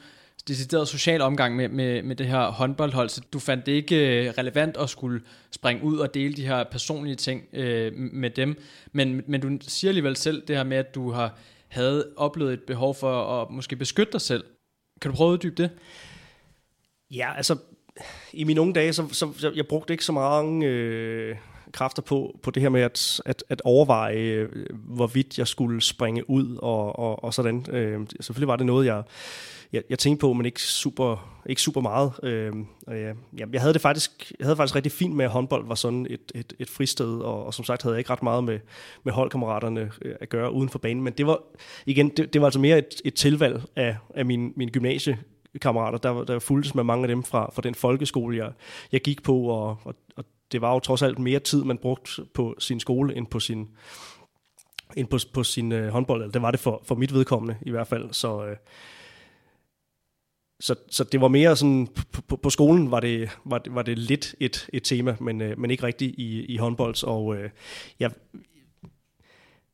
decideret 0.48 0.88
social 0.88 1.22
omgang 1.22 1.55
med, 1.55 1.70
med, 1.70 2.03
med 2.03 2.15
det 2.15 2.27
her 2.27 2.51
håndboldhold, 2.51 3.10
så 3.10 3.22
du 3.34 3.39
fandt 3.39 3.65
det 3.65 3.72
ikke 3.72 4.25
øh, 4.27 4.34
relevant 4.38 4.77
at 4.77 4.89
skulle 4.89 5.22
springe 5.51 5.84
ud 5.84 5.98
og 5.98 6.13
dele 6.13 6.34
de 6.34 6.48
her 6.48 6.63
personlige 6.72 7.15
ting 7.15 7.43
øh, 7.53 7.93
med 7.96 8.29
dem. 8.29 8.58
Men, 8.91 9.22
men 9.27 9.41
du 9.41 9.58
siger 9.62 9.89
alligevel 9.89 10.15
selv 10.15 10.43
det 10.48 10.55
her 10.55 10.63
med, 10.63 10.77
at 10.77 10.96
du 10.96 11.12
har 11.12 11.38
havde 11.67 12.08
oplevet 12.17 12.53
et 12.53 12.62
behov 12.62 12.96
for 12.96 13.41
at 13.41 13.50
måske 13.50 13.75
beskytte 13.75 14.12
dig 14.12 14.22
selv 14.22 14.43
kan 15.01 15.12
du 15.12 15.18
prøve 15.18 15.30
at 15.30 15.34
uddybe 15.34 15.63
det? 15.63 15.70
Ja, 17.12 17.34
altså, 17.38 17.58
i 18.34 18.44
mine 18.44 18.62
unge 18.62 18.74
dage, 18.74 18.94
så, 18.94 19.08
så, 19.12 19.30
jeg, 19.44 19.51
jeg 19.56 19.68
brugte 19.68 19.94
ikke 19.94 20.06
så 20.06 20.12
mange 20.12 20.68
øh, 20.68 21.36
kræfter 21.72 22.01
på, 22.01 22.39
på 22.44 22.51
det 22.51 22.62
her 22.62 22.70
med 22.70 22.82
at, 22.82 23.22
at, 23.25 23.44
at 23.50 23.62
overveje, 23.63 24.16
øh, 24.16 24.50
hvorvidt 24.74 25.38
jeg 25.38 25.48
skulle 25.48 25.82
springe 25.82 26.30
ud 26.30 26.56
og, 26.56 27.00
og, 27.00 27.24
og 27.24 27.34
sådan. 27.34 27.66
Øh, 27.70 28.08
selvfølgelig 28.20 28.48
var 28.48 28.56
det 28.56 28.66
noget, 28.66 28.86
jeg, 28.86 29.04
jeg, 29.74 29.83
jeg 29.89 30.00
tænkte 30.00 30.21
på, 30.21 30.33
men 30.33 30.45
ikke 30.45 30.62
super, 30.62 31.41
ikke 31.45 31.62
super 31.62 31.81
meget. 31.81 32.12
Øh, 32.24 32.53
jeg, 32.88 33.15
jeg, 33.53 33.62
havde 33.62 33.74
det 33.74 33.81
faktisk, 33.81 34.31
jeg 34.39 34.45
havde 34.45 34.55
faktisk 34.55 34.75
rigtig 34.75 34.91
fint 34.91 35.15
med, 35.15 35.25
at 35.25 35.31
håndbold 35.31 35.67
var 35.67 35.75
sådan 35.75 36.07
et, 36.09 36.31
et, 36.36 36.53
et 36.59 36.69
fristed, 36.69 37.19
og, 37.19 37.45
og 37.45 37.53
som 37.53 37.65
sagt 37.65 37.83
havde 37.83 37.93
jeg 37.93 38.00
ikke 38.00 38.12
ret 38.12 38.24
meget 38.24 38.43
med, 38.43 38.59
med 39.03 39.13
holdkammeraterne 39.13 39.91
øh, 40.01 40.15
at 40.21 40.29
gøre 40.29 40.53
uden 40.53 40.69
for 40.69 40.79
banen, 40.79 41.03
men 41.03 41.13
det 41.13 41.27
var, 41.27 41.39
igen, 41.86 42.09
det, 42.09 42.33
det 42.33 42.41
var 42.41 42.47
altså 42.47 42.59
mere 42.59 42.77
et, 42.77 43.01
et 43.05 43.13
tilvalg 43.13 43.62
af, 43.75 43.97
af 44.15 44.25
min, 44.25 44.53
min 44.55 44.69
gymnasie 44.69 45.19
kammerater, 45.62 45.97
der, 45.97 46.24
der 46.24 46.39
fuldtes 46.39 46.75
med 46.75 46.83
mange 46.83 47.03
af 47.03 47.07
dem 47.07 47.24
fra, 47.24 47.51
fra 47.53 47.62
den 47.62 47.75
folkeskole, 47.75 48.38
jeg, 48.38 48.51
jeg 48.91 49.01
gik 49.01 49.24
på, 49.24 49.41
og, 49.41 49.77
og, 49.83 49.95
og 50.15 50.25
det 50.51 50.62
var 50.62 50.74
jo 50.74 50.79
trods 50.79 51.01
alt 51.01 51.19
mere 51.19 51.39
tid, 51.39 51.63
man 51.63 51.77
brugte 51.77 52.12
på 52.33 52.55
sin 52.59 52.79
skole, 52.79 53.15
end 53.15 53.27
på 53.27 53.39
sin, 53.39 53.67
end 54.95 55.07
på, 55.07 55.17
på 55.33 55.43
sin 55.43 55.71
øh, 55.71 55.89
håndbold. 55.89 56.21
Eller 56.21 56.31
det 56.31 56.41
var 56.41 56.51
det 56.51 56.59
for, 56.59 56.81
for 56.86 56.95
mit 56.95 57.13
vedkommende 57.13 57.55
i 57.62 57.71
hvert 57.71 57.88
fald. 57.88 58.13
Så, 58.13 58.45
øh, 58.45 58.55
så, 60.59 60.75
så 60.89 61.03
det 61.03 61.21
var 61.21 61.27
mere 61.27 61.57
sådan, 61.57 61.87
på, 62.27 62.37
på 62.37 62.49
skolen 62.49 62.91
var 62.91 62.99
det, 62.99 63.29
var, 63.45 63.57
det, 63.57 63.75
var 63.75 63.81
det 63.81 63.99
lidt 63.99 64.35
et, 64.39 64.69
et 64.73 64.83
tema, 64.83 65.15
men, 65.19 65.41
øh, 65.41 65.59
men 65.59 65.71
ikke 65.71 65.83
rigtigt 65.83 66.15
i, 66.17 66.45
i 66.45 66.57
håndbold. 66.57 67.03
Og 67.03 67.35
øh, 67.35 67.49
jeg, 67.99 68.11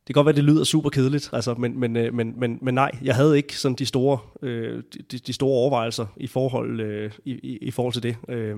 det 0.06 0.14
kan 0.14 0.14
godt 0.14 0.26
være, 0.26 0.36
det 0.36 0.44
lyder 0.44 0.64
super 0.64 0.90
kedeligt, 0.90 1.30
altså, 1.32 1.54
men, 1.54 1.80
men, 1.80 1.96
øh, 1.96 2.14
men, 2.14 2.40
men, 2.40 2.58
men 2.62 2.74
nej, 2.74 2.90
jeg 3.02 3.14
havde 3.14 3.36
ikke 3.36 3.58
sådan 3.58 3.76
de 3.76 3.86
store, 3.86 4.18
øh, 4.42 4.82
de, 5.10 5.18
de 5.18 5.32
store 5.32 5.58
overvejelser 5.58 6.06
i 6.16 6.26
forhold, 6.26 6.80
øh, 6.80 7.12
i, 7.24 7.32
i, 7.32 7.56
i 7.56 7.70
forhold 7.70 7.92
til 7.92 8.02
det. 8.02 8.16
Øh, 8.28 8.56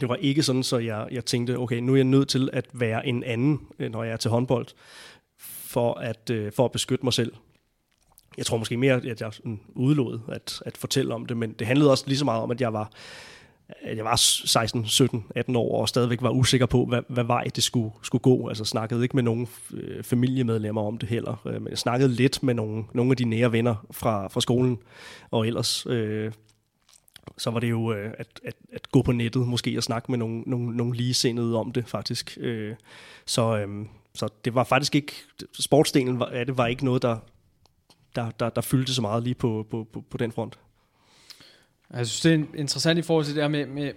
det 0.00 0.08
var 0.08 0.16
ikke 0.16 0.42
sådan, 0.42 0.62
så 0.62 0.78
jeg, 0.78 1.08
jeg 1.10 1.24
tænkte, 1.24 1.58
okay, 1.58 1.78
nu 1.78 1.92
er 1.92 1.96
jeg 1.96 2.04
nødt 2.04 2.28
til 2.28 2.50
at 2.52 2.66
være 2.72 3.06
en 3.06 3.24
anden, 3.24 3.60
øh, 3.78 3.90
når 3.92 4.04
jeg 4.04 4.12
er 4.12 4.16
til 4.16 4.30
håndbold, 4.30 4.66
for 5.38 5.94
at, 5.94 6.30
øh, 6.30 6.52
for 6.52 6.64
at 6.64 6.72
beskytte 6.72 7.06
mig 7.06 7.12
selv 7.12 7.32
jeg 8.38 8.46
tror 8.46 8.56
måske 8.56 8.76
mere, 8.76 8.94
at 8.94 9.20
jeg 9.20 9.32
sådan 9.32 9.60
udelod 9.74 10.18
at, 10.28 10.62
at 10.66 10.76
fortælle 10.76 11.14
om 11.14 11.26
det, 11.26 11.36
men 11.36 11.52
det 11.52 11.66
handlede 11.66 11.90
også 11.90 12.04
lige 12.06 12.18
så 12.18 12.24
meget 12.24 12.42
om, 12.42 12.50
at 12.50 12.60
jeg 12.60 12.72
var, 12.72 12.90
at 13.82 13.96
jeg 13.96 14.04
var 14.04 14.16
16, 14.16 14.86
17, 14.86 15.24
18 15.34 15.56
år 15.56 15.80
og 15.80 15.88
stadigvæk 15.88 16.22
var 16.22 16.30
usikker 16.30 16.66
på, 16.66 16.84
hvad, 16.84 17.02
hvad 17.08 17.24
vej 17.24 17.44
det 17.56 17.64
skulle, 17.64 17.90
skulle 18.02 18.22
gå. 18.22 18.48
Altså 18.48 18.64
snakkede 18.64 19.02
ikke 19.02 19.16
med 19.16 19.22
nogen 19.22 19.48
øh, 19.74 20.02
familiemedlemmer 20.02 20.82
om 20.82 20.98
det 20.98 21.08
heller, 21.08 21.42
øh, 21.46 21.62
men 21.62 21.68
jeg 21.68 21.78
snakkede 21.78 22.12
lidt 22.12 22.42
med 22.42 22.54
nogle, 22.54 22.84
nogle 22.94 23.10
af 23.10 23.16
de 23.16 23.24
nære 23.24 23.52
venner 23.52 23.86
fra, 23.90 24.28
fra 24.28 24.40
skolen, 24.40 24.78
og 25.30 25.46
ellers 25.46 25.86
øh, 25.86 26.32
så 27.38 27.50
var 27.50 27.60
det 27.60 27.70
jo 27.70 27.92
øh, 27.92 28.10
at, 28.18 28.40
at, 28.44 28.54
at 28.72 28.90
gå 28.92 29.02
på 29.02 29.12
nettet 29.12 29.48
måske 29.48 29.76
og 29.76 29.82
snakke 29.82 30.12
med 30.12 30.18
nogle, 30.18 30.42
nogle, 30.46 30.76
nogle 30.76 30.96
ligesindede 30.96 31.56
om 31.56 31.72
det 31.72 31.88
faktisk. 31.88 32.38
Øh, 32.40 32.74
så, 33.26 33.58
øh, 33.58 33.86
så 34.14 34.28
det 34.44 34.54
var 34.54 34.64
faktisk 34.64 34.94
ikke, 34.94 35.12
sportsdelen 35.60 36.22
af 36.22 36.46
det 36.46 36.58
var 36.58 36.66
ikke 36.66 36.84
noget, 36.84 37.02
der, 37.02 37.16
der, 38.18 38.30
der, 38.30 38.48
der 38.50 38.60
fyldte 38.60 38.94
så 38.94 39.02
meget 39.02 39.22
lige 39.22 39.34
på, 39.34 39.66
på, 39.70 39.86
på, 39.92 40.04
på 40.10 40.16
den 40.16 40.32
front. 40.32 40.58
Altså, 41.90 41.98
jeg 41.98 42.06
synes, 42.06 42.20
det 42.20 42.54
er 42.54 42.60
interessant 42.60 42.98
i 42.98 43.02
forhold 43.02 43.24
til 43.24 43.34
det 43.34 43.42
her 43.42 43.48
med, 43.48 43.66
med, 43.66 43.92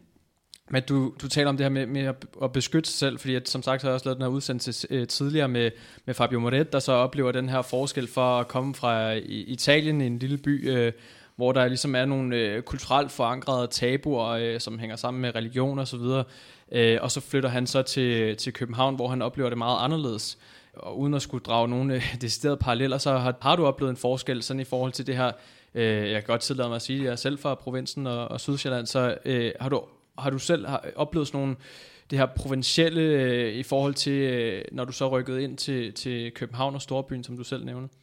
med 0.72 0.82
du, 0.82 1.14
du 1.22 1.28
taler 1.28 1.48
om 1.48 1.56
det 1.56 1.64
her 1.64 1.70
med, 1.70 1.86
med 1.86 2.14
at 2.42 2.52
beskytte 2.52 2.90
sig 2.90 2.98
selv, 2.98 3.18
fordi 3.18 3.34
at, 3.34 3.48
som 3.48 3.62
sagt 3.62 3.80
så 3.80 3.86
har 3.86 3.90
jeg 3.90 3.94
også 3.94 4.06
lavet 4.06 4.16
den 4.16 4.22
her 4.22 4.30
udsendelse 4.30 4.86
øh, 4.90 5.06
tidligere 5.06 5.48
med, 5.48 5.70
med 6.06 6.14
Fabio 6.14 6.40
Moret, 6.40 6.72
der 6.72 6.78
så 6.78 6.92
oplever 6.92 7.32
den 7.32 7.48
her 7.48 7.62
forskel 7.62 8.06
for 8.06 8.40
at 8.40 8.48
komme 8.48 8.74
fra 8.74 9.12
Italien, 9.28 10.00
en 10.00 10.18
lille 10.18 10.38
by, 10.38 10.70
øh, 10.70 10.92
hvor 11.36 11.52
der 11.52 11.68
ligesom 11.68 11.94
er 11.94 12.04
nogle 12.04 12.36
øh, 12.36 12.62
kulturelt 12.62 13.12
forankrede 13.12 13.66
tabuer, 13.66 14.26
øh, 14.28 14.60
som 14.60 14.78
hænger 14.78 14.96
sammen 14.96 15.20
med 15.20 15.34
religion 15.34 15.78
og 15.78 15.88
så 15.88 15.96
videre, 15.96 16.24
øh, 16.72 16.98
og 17.00 17.10
så 17.10 17.20
flytter 17.20 17.48
han 17.48 17.66
så 17.66 17.82
til, 17.82 18.36
til 18.36 18.52
København, 18.52 18.96
hvor 18.96 19.08
han 19.08 19.22
oplever 19.22 19.48
det 19.48 19.58
meget 19.58 19.84
anderledes 19.84 20.38
og 20.78 20.98
uden 20.98 21.14
at 21.14 21.22
skulle 21.22 21.44
drage 21.44 21.68
nogle 21.68 21.94
øh, 21.94 22.16
deciderede 22.20 22.56
paralleller, 22.56 22.98
så 22.98 23.18
har, 23.18 23.36
har 23.40 23.56
du 23.56 23.66
oplevet 23.66 23.90
en 23.90 23.96
forskel 23.96 24.42
sådan 24.42 24.60
i 24.60 24.64
forhold 24.64 24.92
til 24.92 25.06
det 25.06 25.16
her, 25.16 25.32
øh, 25.74 26.10
jeg 26.10 26.22
kan 26.22 26.26
godt 26.26 26.40
tillade 26.40 26.68
mig 26.68 26.76
at 26.76 26.82
sige, 26.82 26.98
at 26.98 27.04
jeg 27.04 27.12
er 27.12 27.16
selv 27.16 27.38
fra 27.38 27.54
provinsen 27.54 28.06
og, 28.06 28.28
og 28.28 28.40
Sydsjælland, 28.40 28.86
så 28.86 29.16
øh, 29.24 29.52
har, 29.60 29.68
du, 29.68 29.82
har 30.18 30.30
du 30.30 30.38
selv 30.38 30.66
har 30.66 30.84
oplevet 30.96 31.28
sådan 31.28 31.40
nogle, 31.40 31.56
det 32.10 32.18
her 32.18 32.26
provincielle 32.26 33.00
øh, 33.00 33.54
i 33.54 33.62
forhold 33.62 33.94
til, 33.94 34.12
øh, 34.12 34.64
når 34.72 34.84
du 34.84 34.92
så 34.92 35.08
rykkede 35.08 35.42
ind 35.42 35.56
til, 35.56 35.92
til 35.92 36.32
København 36.32 36.74
og 36.74 36.82
Storbyen, 36.82 37.24
som 37.24 37.36
du 37.36 37.44
selv 37.44 37.64
nævnte? 37.64 37.94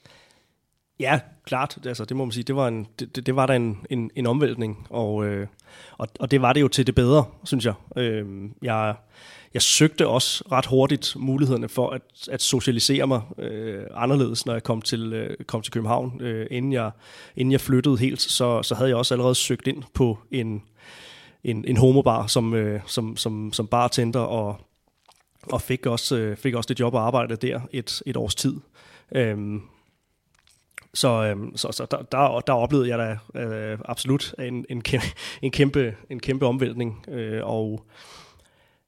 Ja, 1.00 1.20
klart. 1.46 1.78
Altså, 1.86 2.06
det 2.06 2.18
må 2.18 2.26
man 2.26 2.32
sige. 2.32 2.44
Det 2.44 2.56
var, 2.56 2.68
en, 2.68 2.88
det, 3.00 3.26
det 3.26 3.36
var 3.36 3.46
da 3.46 3.56
en, 3.56 3.86
en, 3.90 4.12
en 4.16 4.26
omvæltning, 4.26 4.88
og, 4.90 5.26
øh, 5.26 5.48
og, 5.98 6.08
og 6.20 6.32
det 6.32 6.42
var 6.42 6.54
det 6.54 6.62
jo 6.62 6.68
til 6.68 6.88
det 6.88 6.96
bedre, 6.96 7.26
synes 7.44 7.66
jeg. 7.66 7.74
Øh, 7.98 8.26
jeg 8.62 8.96
jeg 9.56 9.62
søgte 9.62 10.08
også 10.08 10.44
ret 10.52 10.66
hurtigt 10.66 11.16
mulighederne 11.16 11.70
for 11.70 11.90
at, 11.90 12.02
at 12.32 12.42
socialisere 12.42 13.08
mig 13.08 13.22
øh, 13.38 13.84
anderledes, 13.94 14.46
når 14.46 14.54
jeg 14.54 14.64
kom 14.64 14.82
til, 14.82 15.14
øh, 15.14 15.38
kom 15.46 15.62
til 15.62 15.74
København. 15.74 16.22
Øh, 16.22 16.48
inden, 16.52 16.74
jeg, 16.74 16.92
inden 17.36 17.52
jeg 17.52 17.62
flyttede 17.62 17.98
helt, 17.98 18.22
så, 18.22 18.64
så 18.64 18.76
havde 18.76 18.90
jeg 18.90 18.98
også 18.98 19.14
allerede 19.14 19.36
søgt 19.36 19.68
ind 19.68 19.84
på 19.94 20.18
en, 20.32 20.64
en, 21.44 21.66
en 21.68 21.78
homobar 21.78 22.28
som, 22.28 22.54
øh, 22.54 22.82
som, 22.86 23.18
som, 23.18 23.54
som 23.54 23.68
bartender, 23.68 24.20
og, 24.20 24.58
og 25.52 25.62
fik, 25.62 25.86
også, 25.86 26.18
øh, 26.18 26.38
fik 26.38 26.56
også 26.56 26.68
det 26.68 26.80
job 26.80 26.94
og 26.94 27.06
arbejde 27.08 27.36
der 27.36 27.60
et, 27.72 28.02
et 28.06 28.18
års 28.18 28.36
tid. 28.36 28.56
Øh, 29.12 29.38
så, 30.96 31.24
øhm, 31.24 31.58
så, 31.58 31.72
så 31.72 31.86
der, 31.92 32.02
der, 32.02 32.40
der 32.40 32.54
oplevede 32.54 32.90
jeg 32.90 33.00
da 33.00 33.40
øh, 33.40 33.78
absolut 33.86 34.36
en, 34.40 34.66
en, 34.70 34.82
kæmpe, 34.82 35.06
en, 35.42 35.52
kæmpe, 35.52 35.96
en 36.10 36.20
kæmpe 36.20 36.46
omvæltning. 36.46 37.06
Øh, 37.08 37.42
og 37.44 37.86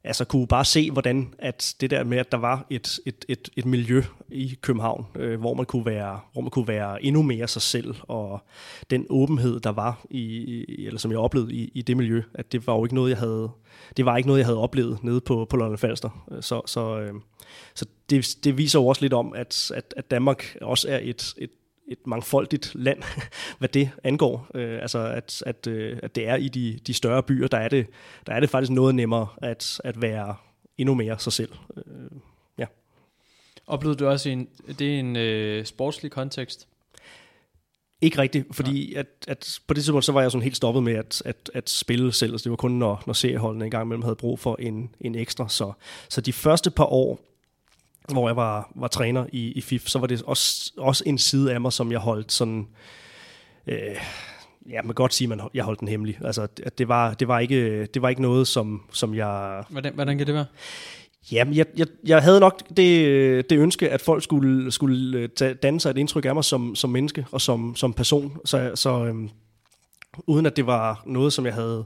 altså 0.04 0.26
kunne 0.26 0.48
bare 0.48 0.66
se, 0.66 0.92
hvordan 0.92 1.34
at 1.40 1.76
det 1.82 1.90
der 1.90 2.04
med, 2.04 2.18
at 2.18 2.32
der 2.32 2.38
var 2.38 2.66
et, 2.70 3.00
et, 3.06 3.26
et, 3.28 3.50
et 3.58 3.66
miljø 3.66 4.04
i 4.30 4.58
København, 4.62 5.06
øh, 5.16 5.40
hvor, 5.40 5.54
man 5.54 5.66
kunne 5.66 5.86
være, 5.86 6.20
hvor 6.34 6.42
man 6.42 6.52
kunne 6.52 6.68
være 6.68 7.04
endnu 7.04 7.22
mere 7.22 7.48
sig 7.48 7.62
selv, 7.62 7.96
og 8.02 8.42
den 8.90 9.06
åbenhed, 9.10 9.60
der 9.60 9.70
var, 9.70 10.06
i, 10.10 10.86
eller 10.86 11.00
som 11.00 11.12
jeg 11.12 11.20
oplevede 11.20 11.54
i, 11.54 11.72
i 11.74 11.82
det 11.82 11.98
miljø, 11.98 12.22
at 12.34 12.52
det 12.52 12.68
var 12.68 12.76
jo 12.76 12.86
ikke 12.86 12.96
noget, 12.96 13.10
jeg 13.10 13.18
havde, 13.18 13.50
det 13.98 14.06
var 14.06 14.18
ikke 14.18 14.28
noget, 14.28 14.40
jeg 14.40 14.46
havde 14.46 14.60
oplevet 14.60 15.04
nede 15.04 15.22
på, 15.22 15.46
på 15.50 15.58
London 15.58 15.78
Falster. 15.78 16.40
Så, 16.42 16.62
så, 16.66 17.00
øh, 17.00 17.14
så 17.76 17.86
det, 18.10 18.38
det 18.44 18.58
viser 18.58 18.80
jo 18.80 18.88
også 18.88 19.02
lidt 19.02 19.14
om, 19.14 19.34
at, 19.34 19.72
at, 19.76 19.94
at 19.98 20.12
Danmark 20.12 20.58
også 20.62 20.90
er 20.90 21.00
et, 21.02 21.34
et 21.38 21.50
et 21.88 22.08
mangfoldigt 22.08 22.72
land, 22.75 23.03
hvad 23.60 23.70
det 23.70 23.89
angår. 24.03 24.48
Øh, 24.53 24.82
altså 24.82 25.00
at, 25.00 25.44
at, 25.46 25.67
øh, 25.67 26.00
at 26.03 26.15
det 26.15 26.27
er 26.27 26.36
i 26.36 26.48
de, 26.48 26.79
de 26.88 26.94
større 26.94 27.24
byer, 27.24 27.48
der 27.48 27.58
er, 27.58 27.70
det, 27.70 27.88
der 28.27 28.34
er 28.34 28.39
det 28.39 28.50
faktisk 28.50 28.72
noget 28.72 28.96
nemmere 28.96 29.27
at, 29.38 29.82
at 29.84 30.01
være 30.01 30.36
endnu 30.77 30.94
mere 30.94 31.20
sig 31.20 31.34
selv. 31.34 31.51
Øh, 31.77 31.84
ja. 32.58 32.65
Oplevede 33.67 34.00
du 34.00 34.08
også 34.08 34.29
en, 34.29 34.48
det 34.79 34.96
er 34.96 35.00
en 35.00 35.15
øh, 35.15 35.65
sportslig 35.65 36.12
kontekst? 36.12 36.67
Ikke 38.01 38.17
rigtigt, 38.17 38.56
fordi 38.56 38.94
at, 38.94 39.08
at 39.27 39.60
på 39.67 39.74
det 39.74 39.84
tidspunkt, 39.84 40.06
så 40.06 40.12
var 40.12 40.22
jeg 40.22 40.32
sådan 40.32 40.44
helt 40.44 40.58
stoppet 40.58 40.84
med 40.84 40.94
at, 40.94 41.22
at, 41.25 41.51
at 41.53 41.70
spille 41.70 42.13
selv. 42.13 42.32
Altså 42.32 42.44
det 42.44 42.50
var 42.50 42.56
kun, 42.56 42.72
når, 42.72 43.03
når 43.06 43.13
serieholdene 43.13 43.65
engang 43.65 43.86
imellem 43.86 44.03
havde 44.03 44.15
brug 44.15 44.39
for 44.39 44.56
en, 44.60 44.96
en 45.01 45.15
ekstra. 45.15 45.50
Så, 45.50 45.72
så 46.10 46.22
de 46.22 46.34
første 46.34 46.72
par 46.72 46.86
år, 46.86 47.20
hvor 48.12 48.30
jeg 48.30 48.36
var, 48.36 48.72
var 48.76 48.88
træner 48.88 49.26
i, 49.32 49.52
i 49.52 49.62
FIF, 49.62 49.88
så 49.88 50.00
var 50.00 50.08
det 50.08 50.24
også, 50.24 50.74
også 50.78 51.04
en 51.06 51.18
side 51.18 51.54
af 51.54 51.62
mig, 51.62 51.74
som 51.74 51.92
jeg 51.92 52.00
holdt 52.00 52.32
sådan... 52.32 52.68
Øh, 53.68 53.78
ja, 54.70 54.82
man 54.82 54.88
kan 54.88 54.94
godt 54.94 55.14
sige, 55.14 55.34
at 55.34 55.40
jeg 55.54 55.64
holdt 55.64 55.80
den 55.80 55.88
hemmelig. 55.88 56.20
Altså, 56.24 56.48
at 56.64 56.78
det, 56.78 56.88
var, 56.88 57.14
det, 57.14 57.28
var 57.28 57.40
ikke, 57.40 57.86
det 57.86 58.02
var 58.02 58.10
ikke 58.10 58.22
noget, 58.22 58.48
som, 58.48 58.82
som 58.92 59.16
jeg... 59.16 59.64
Hvordan, 59.70 59.94
hvordan 59.94 60.18
kan 60.18 60.28
det 60.28 60.36
være? 60.36 60.46
Jamen, 61.32 61.54
jeg, 61.54 61.66
jeg, 61.78 61.88
jeg 62.06 62.24
havde 62.24 62.40
nok 62.40 62.62
det, 62.78 63.50
det 63.50 63.58
ønske, 63.58 63.90
at 63.90 64.02
folk 64.02 64.24
skulle, 64.24 64.72
skulle 64.72 65.28
danne 65.64 65.80
sig 65.80 65.90
et 65.90 65.98
indtryk 65.98 66.26
af 66.26 66.36
mig 66.36 66.44
som, 66.44 66.76
som 66.76 66.90
menneske 66.90 67.26
og 67.32 67.42
som, 67.42 67.76
som 67.76 67.94
person. 67.94 68.38
Så, 68.46 68.72
så 68.76 69.06
øhm, 69.06 69.30
uden 70.28 70.46
at 70.46 70.56
det 70.56 70.68
var 70.68 71.04
noget, 71.06 71.34
som 71.34 71.46
jeg 71.46 71.54
havde 71.54 71.86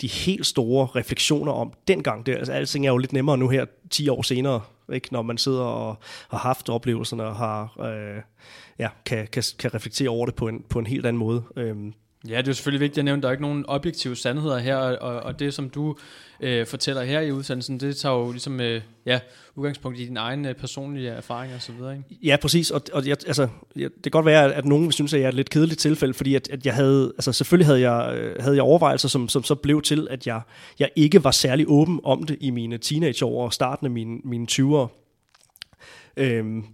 de 0.00 0.06
helt 0.06 0.46
store 0.46 0.86
refleksioner 0.86 1.52
om 1.52 1.72
dengang. 1.88 2.26
Det, 2.26 2.34
altså, 2.34 2.52
alting 2.52 2.86
er 2.86 2.90
jo 2.90 2.98
lidt 2.98 3.12
nemmere 3.12 3.38
nu 3.38 3.48
her, 3.48 3.64
10 3.90 4.08
år 4.08 4.22
senere, 4.22 4.60
ikke? 4.92 5.08
når 5.12 5.22
man 5.22 5.38
sidder 5.38 5.62
og 5.62 5.98
har 6.30 6.38
haft 6.38 6.68
oplevelserne 6.68 7.24
og 7.24 7.36
har, 7.36 7.80
øh, 7.80 8.22
ja, 8.78 8.88
kan, 9.06 9.26
kan, 9.26 9.42
kan 9.58 9.74
reflektere 9.74 10.08
over 10.08 10.26
det 10.26 10.34
på 10.34 10.48
en, 10.48 10.64
på 10.68 10.78
en 10.78 10.86
helt 10.86 11.06
anden 11.06 11.18
måde. 11.18 11.42
Øhm. 11.56 11.94
Ja, 12.24 12.36
det 12.38 12.42
er 12.42 12.50
jo 12.50 12.54
selvfølgelig 12.54 12.80
vigtigt 12.80 12.98
at 12.98 13.04
nævne, 13.04 13.18
at 13.18 13.22
der 13.22 13.28
er 13.28 13.32
ikke 13.32 13.42
nogen 13.42 13.64
objektive 13.68 14.16
sandheder 14.16 14.58
her, 14.58 14.76
og, 14.76 15.20
og 15.20 15.38
det 15.38 15.54
som 15.54 15.70
du 15.70 15.96
øh, 16.40 16.66
fortæller 16.66 17.02
her 17.02 17.20
i 17.20 17.32
udsendelsen, 17.32 17.80
det 17.80 17.96
tager 17.96 18.14
jo 18.14 18.30
ligesom 18.30 18.60
øh, 18.60 18.82
ja, 19.06 19.20
udgangspunkt 19.54 19.98
i 19.98 20.04
din 20.04 20.16
egen 20.16 20.46
øh, 20.46 20.54
personlige 20.54 21.10
erfaring 21.10 21.54
og 21.54 21.62
så 21.62 21.72
videre. 21.72 21.96
Ikke? 21.96 22.18
Ja, 22.22 22.36
præcis, 22.36 22.70
og, 22.70 22.82
og 22.92 23.06
jeg, 23.06 23.16
altså, 23.26 23.48
jeg, 23.76 23.90
det 23.94 24.02
kan 24.02 24.10
godt 24.10 24.26
være, 24.26 24.54
at 24.54 24.64
nogen 24.64 24.92
synes, 24.92 25.14
at 25.14 25.20
jeg 25.20 25.24
er 25.24 25.28
et 25.28 25.34
lidt 25.34 25.50
kedeligt 25.50 25.80
tilfælde, 25.80 26.14
fordi 26.14 26.34
at, 26.34 26.48
at 26.48 26.66
jeg 26.66 26.74
havde, 26.74 27.12
altså 27.16 27.32
selvfølgelig 27.32 27.66
havde 27.66 27.90
jeg, 27.90 28.16
øh, 28.16 28.42
havde 28.42 28.56
jeg 28.56 28.62
overvejelser, 28.62 29.08
som, 29.08 29.28
som 29.28 29.42
så 29.42 29.54
blev 29.54 29.82
til, 29.82 30.08
at 30.10 30.26
jeg, 30.26 30.40
jeg 30.78 30.90
ikke 30.96 31.24
var 31.24 31.30
særlig 31.30 31.64
åben 31.68 32.00
om 32.04 32.22
det 32.22 32.36
i 32.40 32.50
mine 32.50 32.78
teenageår 32.78 33.44
og 33.44 33.52
starten 33.52 33.86
af 33.86 33.90
mine, 33.90 34.18
mine 34.24 34.46
20'ere. 34.52 34.88
Øhm, 36.16 36.64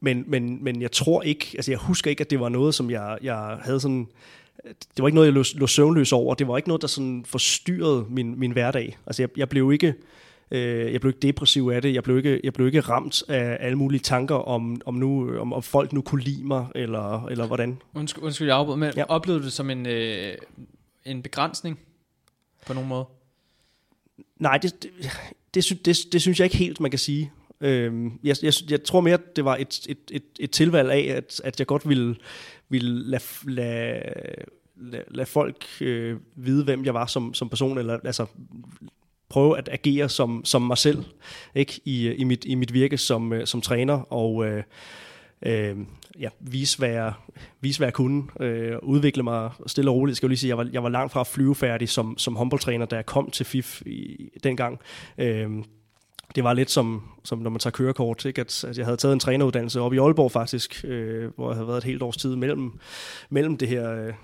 men, 0.00 0.24
men, 0.26 0.64
men 0.64 0.82
jeg 0.82 0.92
tror 0.92 1.22
ikke, 1.22 1.46
altså 1.54 1.70
jeg 1.70 1.78
husker 1.78 2.10
ikke, 2.10 2.20
at 2.20 2.30
det 2.30 2.40
var 2.40 2.48
noget, 2.48 2.74
som 2.74 2.90
jeg, 2.90 3.18
jeg 3.22 3.58
havde 3.62 3.80
sådan, 3.80 4.08
det 4.66 5.02
var 5.02 5.08
ikke 5.08 5.14
noget, 5.14 5.26
jeg 5.26 5.34
lå, 5.34 5.44
lå 5.54 5.66
søvnløs 5.66 6.12
over, 6.12 6.34
det 6.34 6.48
var 6.48 6.56
ikke 6.56 6.68
noget, 6.68 6.82
der 6.82 6.88
sådan 6.88 7.24
forstyrrede 7.24 8.06
min, 8.08 8.38
min 8.38 8.50
hverdag. 8.50 8.98
Altså 9.06 9.22
jeg, 9.22 9.28
jeg 9.36 9.48
blev 9.48 9.72
ikke, 9.72 9.94
øh, 10.50 10.92
jeg 10.92 11.00
blev 11.00 11.10
ikke 11.10 11.20
depressiv 11.20 11.70
af 11.74 11.82
det, 11.82 11.94
jeg 11.94 12.02
blev 12.02 12.16
ikke, 12.16 12.40
jeg 12.44 12.52
blev 12.52 12.66
ikke 12.66 12.80
ramt 12.80 13.22
af 13.28 13.56
alle 13.60 13.78
mulige 13.78 14.00
tanker 14.00 14.34
om, 14.34 14.80
om, 14.86 14.94
nu, 14.94 15.38
om, 15.38 15.52
om 15.52 15.62
folk 15.62 15.92
nu 15.92 16.02
kunne 16.02 16.22
lide 16.22 16.46
mig, 16.46 16.66
eller, 16.74 17.26
eller 17.26 17.46
hvordan. 17.46 17.78
Undskyld, 17.94 18.24
undskyld 18.24 18.48
jeg 18.48 18.56
afbryder, 18.56 18.78
men 18.78 18.92
ja. 18.96 19.04
oplevede 19.08 19.40
du 19.40 19.44
det 19.44 19.52
som 19.52 19.70
en, 19.70 19.86
øh, 19.86 20.34
en 21.04 21.22
begrænsning 21.22 21.78
på 22.66 22.74
nogen 22.74 22.88
måde? 22.88 23.04
Nej, 24.36 24.58
det, 24.58 24.82
det, 24.82 24.90
det, 25.54 25.86
det, 25.86 25.96
det 26.12 26.22
synes 26.22 26.40
jeg 26.40 26.44
ikke 26.44 26.56
helt, 26.56 26.80
man 26.80 26.90
kan 26.90 26.98
sige. 26.98 27.32
Øh, 27.60 28.10
jeg, 28.24 28.36
jeg, 28.42 28.52
jeg 28.70 28.84
tror 28.84 29.00
mere, 29.00 29.18
det 29.36 29.44
var 29.44 29.56
et, 29.56 29.86
et, 29.88 29.98
et, 30.10 30.22
et 30.40 30.50
tilvalg 30.50 30.90
af, 30.90 31.14
at, 31.16 31.40
at 31.44 31.58
jeg 31.58 31.66
godt 31.66 31.88
ville, 31.88 32.16
ville 32.68 33.10
lade, 33.10 33.22
lade, 33.46 34.02
lade, 34.76 35.04
lade 35.08 35.26
folk 35.26 35.66
øh, 35.80 36.16
vide, 36.36 36.64
hvem 36.64 36.84
jeg 36.84 36.94
var 36.94 37.06
som, 37.06 37.34
som 37.34 37.48
person, 37.48 37.78
eller 37.78 37.98
altså 38.04 38.26
prøve 39.28 39.58
at 39.58 39.68
agere 39.72 40.08
som, 40.08 40.44
som 40.44 40.62
mig 40.62 40.78
selv 40.78 41.04
ikke 41.54 41.80
i, 41.84 42.12
i, 42.12 42.24
mit, 42.24 42.44
i 42.44 42.54
mit 42.54 42.72
virke 42.72 42.98
som, 42.98 43.32
øh, 43.32 43.46
som 43.46 43.60
træner, 43.60 43.94
og 43.94 44.46
øh, 44.46 44.62
øh, 45.42 45.76
ja, 46.20 46.28
vise, 46.40 46.78
hvad 46.78 46.90
jeg, 46.90 47.12
vise, 47.60 47.78
hvad 47.78 47.86
jeg 47.86 47.94
kunne, 47.94 48.22
øh, 48.40 48.76
udvikle 48.82 49.22
mig 49.22 49.50
stille 49.66 49.90
og 49.90 49.96
roligt. 49.96 50.16
Skal 50.16 50.26
jeg 50.26 50.30
lige 50.30 50.38
sige, 50.38 50.48
jeg 50.48 50.58
var, 50.58 50.68
jeg 50.72 50.82
var 50.82 50.88
langt 50.88 51.12
fra 51.12 51.22
flyvefærdig 51.22 51.88
som, 51.88 52.18
som 52.18 52.36
håndboldtræner, 52.36 52.86
da 52.86 52.96
jeg 52.96 53.06
kom 53.06 53.30
til 53.30 53.46
FIF 53.46 53.82
i, 53.86 54.28
dengang. 54.44 54.80
Øh, 55.18 55.50
det 56.36 56.44
var 56.44 56.52
lidt 56.52 56.70
som, 56.70 57.02
som 57.24 57.38
når 57.38 57.50
man 57.50 57.60
tager 57.60 57.72
kørekort, 57.72 58.24
ikke? 58.24 58.40
At, 58.40 58.64
at 58.64 58.78
jeg 58.78 58.86
havde 58.86 58.96
taget 58.96 59.12
en 59.12 59.20
træneruddannelse 59.20 59.80
op 59.80 59.92
i 59.92 59.98
Aalborg 59.98 60.32
faktisk, 60.32 60.84
øh, 60.84 61.30
hvor 61.36 61.50
jeg 61.50 61.56
havde 61.56 61.68
været 61.68 61.78
et 61.78 61.84
helt 61.84 62.02
års 62.02 62.16
tid 62.16 62.36
mellem, 62.36 62.72
mellem 63.30 63.56
det 63.56 63.68
her, 63.68 63.92
øh, 63.92 64.14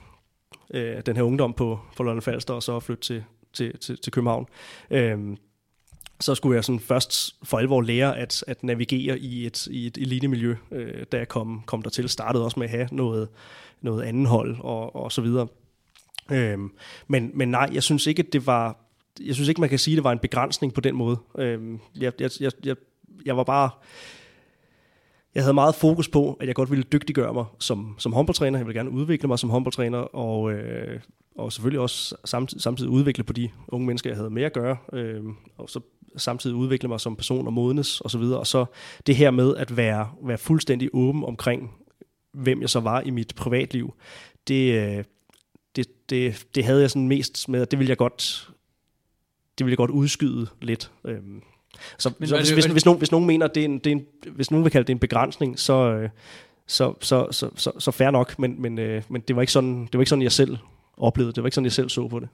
øh 0.74 1.02
den 1.06 1.16
her 1.16 1.22
ungdom 1.22 1.52
på, 1.52 1.80
på 1.96 2.02
London 2.02 2.22
Falster, 2.22 2.54
og 2.54 2.62
så 2.62 2.80
flytte 2.80 3.02
til, 3.02 3.24
til, 3.52 3.78
til, 3.78 3.98
til 3.98 4.12
København. 4.12 4.46
Øh, 4.90 5.36
så 6.20 6.34
skulle 6.34 6.56
jeg 6.56 6.64
sådan 6.64 6.80
først 6.80 7.36
for 7.44 7.58
alvor 7.58 7.80
lære 7.80 8.18
at, 8.18 8.44
at 8.46 8.64
navigere 8.64 9.18
i 9.18 9.46
et, 9.46 9.66
i 9.66 9.86
et 9.86 9.98
elitemiljø, 9.98 10.56
øh, 10.72 11.04
da 11.12 11.16
jeg 11.16 11.28
kom, 11.28 11.62
kom 11.66 11.82
dertil. 11.82 12.08
Startede 12.08 12.44
også 12.44 12.60
med 12.60 12.66
at 12.66 12.70
have 12.70 12.88
noget, 12.92 13.28
noget 13.80 14.02
anden 14.02 14.26
hold 14.26 14.56
og, 14.60 14.96
og 14.96 15.12
så 15.12 15.20
videre. 15.20 15.46
Øhm, 16.30 16.70
men, 17.08 17.30
men 17.34 17.48
nej, 17.50 17.70
jeg 17.72 17.82
synes 17.82 18.06
ikke, 18.06 18.22
at 18.22 18.32
det 18.32 18.46
var... 18.46 18.81
Jeg 19.20 19.34
synes 19.34 19.48
ikke, 19.48 19.60
man 19.60 19.70
kan 19.70 19.78
sige, 19.78 19.94
at 19.94 19.96
det 19.96 20.04
var 20.04 20.12
en 20.12 20.18
begrænsning 20.18 20.74
på 20.74 20.80
den 20.80 20.96
måde. 20.96 21.16
Øhm, 21.38 21.80
jeg, 21.96 22.12
jeg, 22.20 22.30
jeg, 22.40 22.52
jeg, 22.64 22.76
jeg 23.26 23.36
var 23.36 23.44
bare... 23.44 23.70
Jeg 25.34 25.42
havde 25.42 25.54
meget 25.54 25.74
fokus 25.74 26.08
på, 26.08 26.36
at 26.40 26.46
jeg 26.46 26.54
godt 26.54 26.70
ville 26.70 26.84
dygtiggøre 26.92 27.34
mig 27.34 27.44
som, 27.58 27.94
som 27.98 28.12
håndboldtræner. 28.12 28.58
Jeg 28.58 28.66
ville 28.66 28.78
gerne 28.78 28.90
udvikle 28.90 29.28
mig 29.28 29.38
som 29.38 29.50
håndboldtræner, 29.50 29.98
og, 29.98 30.52
øh, 30.52 31.00
og 31.36 31.52
selvfølgelig 31.52 31.80
også 31.80 32.16
samtidig, 32.24 32.62
samtidig 32.62 32.90
udvikle 32.90 33.24
på 33.24 33.32
de 33.32 33.50
unge 33.68 33.86
mennesker, 33.86 34.10
jeg 34.10 34.16
havde 34.16 34.30
med 34.30 34.42
at 34.42 34.52
gøre. 34.52 34.76
Øh, 34.92 35.22
og 35.58 35.70
så 35.70 35.80
samtidig 36.16 36.56
udvikle 36.56 36.88
mig 36.88 37.00
som 37.00 37.16
person 37.16 37.46
og 37.46 37.52
modnes 37.52 38.00
og 38.00 38.10
så 38.10 38.18
videre. 38.18 38.38
Og 38.38 38.46
så 38.46 38.64
det 39.06 39.16
her 39.16 39.30
med 39.30 39.56
at 39.56 39.76
være, 39.76 40.10
være 40.22 40.38
fuldstændig 40.38 40.90
åben 40.92 41.24
omkring, 41.24 41.70
hvem 42.32 42.60
jeg 42.60 42.70
så 42.70 42.80
var 42.80 43.00
i 43.00 43.10
mit 43.10 43.34
privatliv, 43.36 43.94
det, 44.48 44.74
øh, 44.74 45.04
det, 45.76 46.10
det, 46.10 46.46
det 46.54 46.64
havde 46.64 46.80
jeg 46.80 46.90
sådan 46.90 47.08
mest 47.08 47.48
med, 47.48 47.62
at 47.62 47.70
det 47.70 47.78
ville 47.78 47.90
jeg 47.90 47.98
godt, 47.98 48.51
det 49.58 49.66
ville 49.66 49.70
jeg 49.70 49.76
godt 49.76 49.90
udskyde 49.90 50.46
lidt. 50.62 50.90
Øhm, 51.04 51.42
så, 51.98 52.12
Men, 52.18 52.28
så 52.28 52.36
hvis, 52.36 52.50
hvis, 52.50 52.64
hvis, 52.64 52.84
nogen, 52.84 52.98
hvis 52.98 53.12
nogen 53.12 53.26
mener, 53.26 53.46
det 53.46 53.60
er 53.60 53.64
en, 53.64 53.78
det 53.78 53.86
er 53.86 53.96
en, 53.96 54.06
hvis 54.32 54.50
nogen 54.50 54.64
vil 54.64 54.72
kalde 54.72 54.86
det 54.86 54.92
en 54.92 54.98
begrænsning, 54.98 55.58
så, 55.58 55.92
øh, 55.92 56.08
så, 56.66 56.94
så, 57.00 57.26
så, 57.30 57.50
så, 57.56 57.72
så 57.78 57.90
fair 57.90 58.10
nok, 58.10 58.38
men, 58.38 58.62
men, 58.62 58.78
øh, 58.78 59.02
men 59.08 59.20
det, 59.20 59.36
var 59.36 59.42
ikke 59.42 59.52
sådan, 59.52 59.84
det 59.84 59.94
var 59.94 60.00
ikke 60.00 60.10
sådan, 60.10 60.22
jeg 60.22 60.32
selv 60.32 60.58
oplevede 60.96 61.32
det. 61.32 61.42
var 61.42 61.46
ikke 61.46 61.54
sådan, 61.54 61.64
jeg 61.64 61.72
selv 61.72 61.88
så 61.88 62.08
på 62.08 62.20
det. 62.20 62.28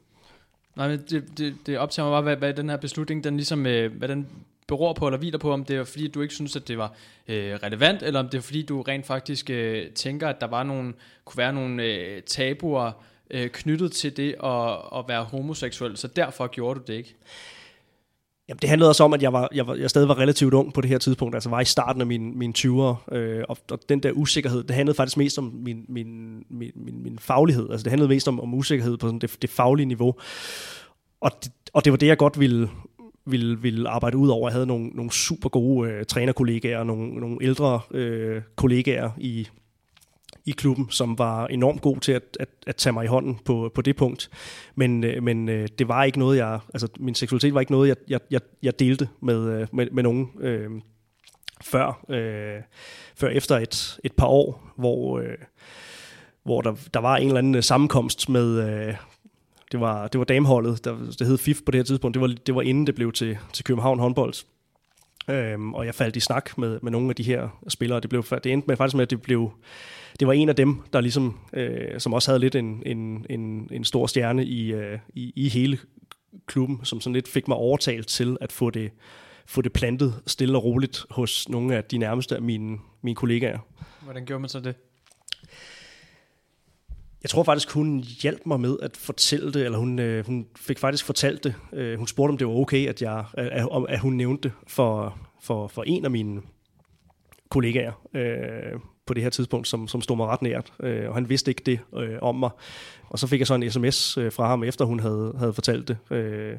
Nej, 0.77 0.89
men 0.89 1.01
det, 1.11 1.39
det, 1.39 1.55
det 1.67 1.79
optager 1.79 2.09
mig 2.09 2.13
bare, 2.13 2.23
hvad, 2.23 2.37
hvad 2.37 2.55
den 2.55 2.71
her 2.71 2.77
beslutning, 2.77 3.25
den 3.25 3.37
ligesom, 3.37 3.67
øh, 3.67 3.93
hvad 3.93 4.09
den 4.09 4.27
beror 4.69 4.93
på, 4.93 5.07
eller 5.07 5.19
hviler 5.19 5.39
på, 5.39 5.53
om 5.53 5.65
det 5.65 5.77
er 5.77 5.85
fordi, 5.85 6.09
du 6.09 6.21
ikke 6.21 6.35
synes, 6.35 6.57
at 6.57 6.69
det 6.69 6.79
var 6.79 6.93
øh, 7.29 7.55
relevant, 7.55 8.03
eller 8.03 8.21
om 8.21 8.29
det 8.29 8.39
er 8.39 8.43
fordi, 8.43 8.63
du 8.63 8.83
rent 8.83 9.07
faktisk 9.07 9.51
øh, 9.51 9.91
tænker, 9.91 10.29
at 10.29 10.41
der 10.41 10.47
var 10.47 10.63
nogle, 10.63 10.93
kunne 11.25 11.39
være 11.39 11.53
nogle 11.53 11.83
øh, 11.83 12.23
tabuer 12.23 12.93
øh, 13.31 13.51
knyttet 13.51 13.93
til 13.93 14.17
det 14.17 14.35
at, 14.45 14.73
at 14.99 15.05
være 15.09 15.25
homoseksuel, 15.25 15.97
så 15.97 16.07
derfor 16.07 16.47
gjorde 16.47 16.81
du 16.81 16.85
det 16.87 16.95
ikke? 16.95 17.17
Jamen, 18.49 18.59
det 18.63 18.69
handlede 18.69 18.91
også 18.91 19.05
om, 19.05 19.13
at 19.13 19.23
jeg, 19.23 19.33
var, 19.33 19.49
jeg, 19.55 19.67
var, 19.67 19.75
jeg 19.75 19.91
stadig 19.91 20.09
var 20.09 20.19
relativt 20.19 20.55
ung 20.55 20.75
på 20.75 20.81
det 20.81 20.91
her 20.91 20.99
tidspunkt, 20.99 21.35
altså 21.35 21.51
var 21.51 21.61
i 21.61 21.65
starten 21.65 22.01
af 22.01 22.07
mine, 22.07 22.33
mine 22.33 22.53
20'ere, 22.59 23.15
øh, 23.17 23.45
og, 23.49 23.59
og 23.71 23.79
den 23.89 24.03
der 24.03 24.13
usikkerhed, 24.13 24.63
det 24.65 24.77
handlede 24.77 24.97
faktisk 24.97 25.17
mest 25.17 25.39
om 25.39 25.45
min, 25.45 25.85
min, 25.89 26.45
min, 26.51 26.73
min, 26.75 27.03
min 27.03 27.19
faglighed, 27.19 27.71
altså 27.71 27.85
det 27.85 27.91
handlede 27.91 28.09
mest 28.09 28.29
om, 28.29 28.41
om 28.41 28.55
usikkerhed 28.55 28.97
på 28.97 29.07
sådan 29.07 29.19
det, 29.19 29.37
det 29.43 29.51
faglige 29.51 29.87
niveau, 29.87 30.15
og 31.21 31.31
det, 31.45 31.53
og 31.73 31.85
det 31.85 31.93
var 31.93 31.97
det, 31.97 32.07
jeg 32.07 32.19
godt 32.19 32.41
ville, 32.41 32.71
ville, 33.27 33.59
ville 33.59 33.89
arbejde 33.89 34.17
ud 34.17 34.29
over. 34.29 34.49
Jeg 34.49 34.55
havde 34.55 34.67
nogle, 34.67 34.87
nogle 34.87 35.11
super 35.11 35.49
gode 35.49 35.91
øh, 35.91 36.05
trænerkollegaer, 36.05 36.85
nogle, 36.85 37.15
nogle 37.15 37.37
ældre 37.41 37.81
øh, 37.91 38.43
kollegaer 38.57 39.11
i, 39.19 39.49
i 40.49 40.51
klubben, 40.51 40.87
som 40.91 41.19
var 41.19 41.47
enormt 41.47 41.83
god 41.83 41.97
til 41.97 42.13
at, 42.13 42.37
at, 42.41 42.49
at 42.67 42.77
tage 42.77 42.93
mig 42.93 43.05
i 43.05 43.09
hånden 43.09 43.39
på, 43.45 43.71
på 43.75 43.83
det 43.83 43.97
punkt. 43.97 44.31
Men, 44.75 45.05
øh, 45.05 45.23
men 45.23 45.49
øh, 45.49 45.69
det 45.79 45.89
var 45.89 46.05
ikke 46.05 46.19
noget, 46.19 46.39
jeg, 46.39 46.61
altså 46.75 46.89
min 46.99 47.15
seksualitet 47.15 47.55
var 47.55 47.61
ikke 47.61 47.73
noget, 47.73 47.89
jeg, 47.89 47.97
jeg, 48.09 48.21
jeg, 48.31 48.41
jeg 48.63 48.79
delte 48.79 49.09
med, 49.21 49.61
øh, 49.61 49.67
med, 49.73 49.91
med 49.91 50.03
nogen 50.03 50.31
øh, 50.41 50.71
før, 51.61 52.05
øh, 52.09 52.63
før 53.17 53.29
efter 53.29 53.57
et, 53.57 53.99
et 54.05 54.13
par 54.13 54.27
år, 54.27 54.73
hvor, 54.77 55.19
øh, 55.19 55.39
hvor 56.43 56.61
der, 56.61 56.75
der 56.95 57.01
var 57.01 57.17
en 57.17 57.27
eller 57.27 57.39
anden 57.39 57.63
sammenkomst 57.63 58.29
med, 58.29 58.71
øh, 58.71 58.95
det 59.73 59.81
var, 59.81 60.09
det 60.09 60.19
var 60.19 60.25
dameholdet, 60.25 60.85
der, 60.85 60.97
det 61.19 61.27
hed 61.27 61.39
FIF 61.39 61.59
på 61.67 61.71
det 61.71 61.79
her 61.79 61.85
tidspunkt, 61.85 62.15
det 62.15 62.21
var, 62.21 62.35
det 62.47 62.55
var 62.55 62.63
inden 62.63 62.87
det 62.87 62.95
blev 62.95 63.13
til, 63.13 63.39
til 63.53 63.65
København 63.65 63.99
håndbold. 63.99 64.35
Øhm, 65.31 65.75
og 65.75 65.87
jeg 65.87 65.95
faldt 65.95 66.17
i 66.17 66.21
snak 66.21 66.59
med, 66.59 66.79
med 66.83 66.93
nogle 66.93 67.09
af 67.11 67.17
de 67.17 67.23
her 67.23 67.49
spillere. 67.69 68.01
Det, 68.01 68.11
blev, 68.11 68.25
det 68.45 68.53
endte 68.53 68.69
med 68.69 68.77
faktisk 68.77 68.97
med, 68.97 69.03
at 69.03 69.11
det 69.11 69.23
blev 69.23 69.53
det 70.21 70.29
var 70.29 70.33
en 70.33 70.49
af 70.49 70.57
dem, 70.57 70.83
der 70.93 71.01
ligesom, 71.01 71.39
øh, 71.53 72.01
som 72.01 72.13
også 72.13 72.31
havde 72.31 72.41
lidt 72.41 72.55
en, 72.55 72.83
en, 72.87 73.27
en, 73.31 73.69
en 73.73 73.85
stor 73.85 74.07
stjerne 74.07 74.45
i, 74.45 74.73
øh, 74.73 74.99
i, 75.15 75.33
i 75.37 75.49
hele 75.49 75.79
klubben, 76.47 76.81
som 76.85 77.01
sådan 77.01 77.15
lidt 77.15 77.29
fik 77.29 77.49
mig 77.49 77.57
overtalt 77.57 78.09
til 78.09 78.37
at 78.41 78.53
få 78.53 78.71
det, 78.71 78.91
få 79.47 79.63
det 79.63 79.73
plantet 79.73 80.23
stille 80.27 80.59
og 80.59 80.65
roligt 80.65 81.07
hos 81.11 81.49
nogle 81.49 81.77
af 81.77 81.85
de 81.85 81.99
nærmeste 81.99 82.37
af 82.37 82.43
mine, 82.43 82.79
mine 83.03 83.15
kollegaer. 83.15 83.59
Hvordan 84.01 84.25
gjorde 84.25 84.41
man 84.41 84.49
så 84.49 84.61
det? 84.61 84.75
Jeg 87.23 87.31
tror 87.31 87.43
faktisk, 87.43 87.71
hun 87.71 88.01
hjalp 88.01 88.47
mig 88.47 88.61
med 88.61 88.77
at 88.83 88.97
fortælle 88.97 89.53
det, 89.53 89.65
eller 89.65 89.79
hun, 89.79 89.99
øh, 89.99 90.27
hun 90.27 90.47
fik 90.57 90.79
faktisk 90.79 91.05
fortalt 91.05 91.45
det. 91.45 91.55
Øh, 91.73 91.99
hun 91.99 92.07
spurgte, 92.07 92.31
om 92.31 92.39
det 92.39 92.47
var 92.47 92.53
okay, 92.53 92.89
at, 92.89 93.03
jeg, 93.03 93.25
at, 93.35 93.69
at 93.89 94.01
hun 94.01 94.13
nævnte 94.13 94.49
det 94.49 94.57
for, 94.67 95.19
for, 95.43 95.67
for 95.67 95.83
en 95.83 96.05
af 96.05 96.11
mine 96.11 96.43
kollegaer 97.49 97.93
øh, 98.15 98.81
på 99.09 99.15
det 99.15 99.23
her 99.23 99.31
tidspunkt, 99.31 99.69
som, 99.69 99.89
som 99.89 100.03
stod 100.03 100.17
mig 100.17 100.27
ret 100.27 100.43
nært, 100.43 100.73
øh, 100.81 101.09
og 101.09 101.15
han 101.15 101.29
vidste 101.29 101.51
ikke 101.51 101.63
det 101.67 101.81
øh, 101.97 102.19
om 102.23 102.35
mig. 102.35 102.51
Og 103.11 103.19
så 103.19 103.27
fik 103.27 103.39
jeg 103.39 103.47
så 103.47 103.55
en 103.55 103.71
sms 103.71 104.19
øh, 104.19 104.33
fra 104.33 104.49
ham, 104.49 104.65
efter 104.65 104.85
hun 104.85 105.01
havde, 105.01 105.35
havde 105.39 105.53
fortalt 105.53 105.89
det. 105.89 105.97
Øh, 106.11 106.57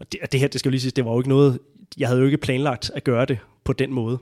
og 0.00 0.12
det, 0.12 0.20
det 0.32 0.40
her, 0.40 0.48
det 0.48 0.60
skal 0.60 0.68
jo 0.68 0.70
lige 0.70 0.80
sige, 0.80 0.92
det 0.96 1.04
var 1.04 1.12
jo 1.12 1.20
ikke 1.20 1.28
noget, 1.28 1.58
jeg 1.98 2.08
havde 2.08 2.20
jo 2.20 2.26
ikke 2.26 2.38
planlagt 2.38 2.90
at 2.94 3.04
gøre 3.04 3.24
det 3.24 3.38
på 3.64 3.72
den 3.72 3.92
måde. 3.92 4.18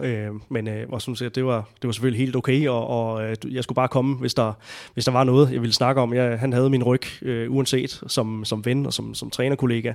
Øh, 0.00 0.30
men 0.48 0.68
øh, 0.68 0.86
og 0.88 1.02
sådan 1.02 1.16
set, 1.16 1.34
det, 1.34 1.44
var, 1.44 1.68
det 1.82 1.88
var 1.88 1.92
selvfølgelig 1.92 2.18
helt 2.18 2.36
okay, 2.36 2.68
og, 2.68 2.86
og 2.86 3.24
øh, 3.24 3.36
jeg 3.50 3.64
skulle 3.64 3.76
bare 3.76 3.88
komme, 3.88 4.16
hvis 4.16 4.34
der, 4.34 4.52
hvis 4.94 5.04
der 5.04 5.12
var 5.12 5.24
noget, 5.24 5.52
jeg 5.52 5.60
ville 5.60 5.74
snakke 5.74 6.00
om. 6.00 6.14
Jeg, 6.14 6.38
han 6.38 6.52
havde 6.52 6.70
min 6.70 6.82
ryg, 6.82 7.02
øh, 7.22 7.52
uanset 7.52 8.02
som, 8.06 8.44
som 8.44 8.64
ven 8.64 8.86
og 8.86 8.92
som, 8.92 9.14
som 9.14 9.30
trænerkollega. 9.30 9.92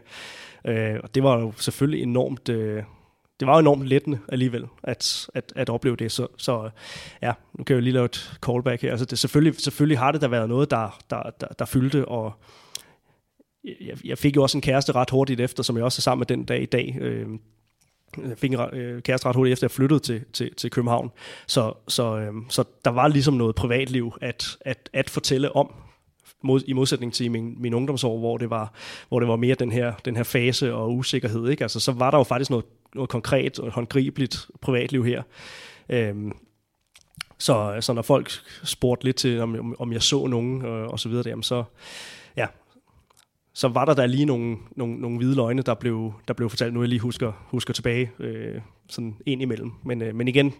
Øh, 0.67 0.95
og 1.03 1.15
det 1.15 1.23
var 1.23 1.39
jo 1.39 1.53
selvfølgelig 1.57 2.03
enormt... 2.03 2.49
Øh, 2.49 2.83
det 3.39 3.47
var 3.47 3.53
jo 3.53 3.59
enormt 3.59 3.87
lettende 3.87 4.19
alligevel 4.29 4.65
at, 4.83 5.29
at, 5.33 5.53
at 5.55 5.69
opleve 5.69 5.95
det. 5.95 6.11
Så, 6.11 6.27
så 6.37 6.63
øh, 6.63 6.71
ja, 7.21 7.33
nu 7.53 7.63
kan 7.63 7.73
jeg 7.73 7.81
jo 7.81 7.83
lige 7.83 7.93
lave 7.93 8.05
et 8.05 8.39
callback 8.45 8.81
her. 8.81 8.91
Altså 8.91 9.05
det, 9.05 9.19
selvfølgelig, 9.19 9.61
selvfølgelig 9.61 9.99
har 9.99 10.11
det 10.11 10.21
da 10.21 10.27
været 10.27 10.49
noget, 10.49 10.71
der, 10.71 10.99
der, 11.09 11.23
der, 11.41 11.47
der 11.47 11.65
fyldte, 11.65 12.07
og 12.07 12.33
jeg, 13.63 13.97
jeg 14.05 14.17
fik 14.17 14.35
jo 14.35 14.43
også 14.43 14.57
en 14.57 14.61
kæreste 14.61 14.91
ret 14.91 15.09
hurtigt 15.09 15.41
efter, 15.41 15.63
som 15.63 15.77
jeg 15.77 15.85
også 15.85 15.99
er 15.99 16.01
sammen 16.01 16.19
med 16.19 16.37
den 16.37 16.45
dag 16.45 16.61
i 16.61 16.65
dag. 16.65 16.97
Øh, 17.01 17.27
jeg 18.17 18.37
fik 18.37 18.53
en 18.53 18.59
øh, 18.73 19.01
kæreste 19.01 19.27
ret 19.27 19.35
hurtigt 19.35 19.53
efter, 19.53 19.67
at 19.67 19.71
jeg 19.71 19.75
flyttede 19.75 19.99
til, 19.99 20.23
til, 20.33 20.55
til 20.55 20.71
København. 20.71 21.11
Så, 21.47 21.73
så, 21.87 22.17
øh, 22.17 22.33
så 22.49 22.63
der 22.85 22.91
var 22.91 23.07
ligesom 23.07 23.33
noget 23.33 23.55
privatliv 23.55 24.13
at, 24.21 24.57
at, 24.61 24.89
at 24.93 25.09
fortælle 25.09 25.55
om, 25.55 25.73
mod, 26.43 26.61
i 26.67 26.73
modsætning 26.73 27.13
til 27.13 27.31
min, 27.31 27.55
min 27.61 27.73
ungdomsår, 27.73 28.19
hvor 28.19 28.37
det 28.37 28.49
var, 28.49 28.73
hvor 29.09 29.19
det 29.19 29.29
var 29.29 29.35
mere 29.35 29.55
den 29.55 29.71
her, 29.71 29.93
den 30.05 30.15
her 30.15 30.23
fase 30.23 30.73
og 30.73 30.95
usikkerhed. 30.95 31.49
Ikke? 31.49 31.63
Altså, 31.63 31.79
så 31.79 31.91
var 31.91 32.11
der 32.11 32.17
jo 32.17 32.23
faktisk 32.23 32.49
noget, 32.49 32.65
noget 32.95 33.09
konkret 33.09 33.59
og 33.59 33.71
håndgribeligt 33.71 34.47
privatliv 34.61 35.05
her. 35.05 35.23
Øhm, 35.89 36.31
så, 37.37 37.77
så 37.79 37.93
når 37.93 38.01
folk 38.01 38.31
spurgte 38.63 39.05
lidt 39.05 39.15
til, 39.15 39.39
om, 39.41 39.75
om 39.79 39.93
jeg 39.93 40.01
så 40.01 40.27
nogen 40.27 40.65
øh, 40.65 40.87
og 40.87 40.99
så 40.99 41.09
videre, 41.09 41.29
jamen 41.29 41.43
så, 41.43 41.63
ja, 42.37 42.47
så 43.53 43.67
var 43.67 43.85
der 43.85 43.93
der 43.93 44.05
lige 44.05 44.25
nogle, 44.25 44.57
nogle, 44.75 44.95
nogle 45.01 45.17
hvide 45.17 45.35
løgne, 45.35 45.61
der 45.61 45.73
blev, 45.73 46.13
der 46.27 46.33
blev 46.33 46.49
fortalt, 46.49 46.73
nu 46.73 46.81
jeg 46.81 46.89
lige 46.89 46.99
husker, 46.99 47.31
husker 47.45 47.73
tilbage, 47.73 48.11
øh, 48.19 48.61
sådan 48.89 49.15
ind 49.25 49.41
imellem. 49.41 49.71
Men, 49.83 50.01
øh, 50.01 50.15
men 50.15 50.27
igen, 50.27 50.53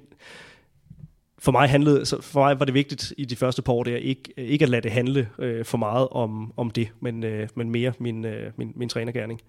for 1.40 1.52
mig, 1.52 1.70
handlede, 1.70 2.06
så 2.06 2.22
for 2.22 2.40
mig 2.40 2.60
var 2.60 2.66
det 2.66 2.74
vigtigt 2.74 3.13
i 3.18 3.26
de 3.26 3.36
første 3.36 3.62
par 3.62 3.74
år 3.74 3.84
der, 3.84 3.98
ikke, 3.98 4.34
ikke 4.38 4.63
at 4.63 4.70
lade 4.70 4.82
det 4.82 4.92
handle 4.92 5.30
øh, 5.40 5.66
for 5.66 5.78
meget 5.78 6.08
om, 6.12 6.54
om 6.58 6.72
det, 6.72 6.90
men, 7.00 7.24
øh, 7.24 7.50
men 7.56 7.70
mere 7.70 7.94
min, 8.00 8.26
øh, 8.26 8.52
min, 8.58 8.74
min 8.76 8.90
trænergærning. 8.90 9.42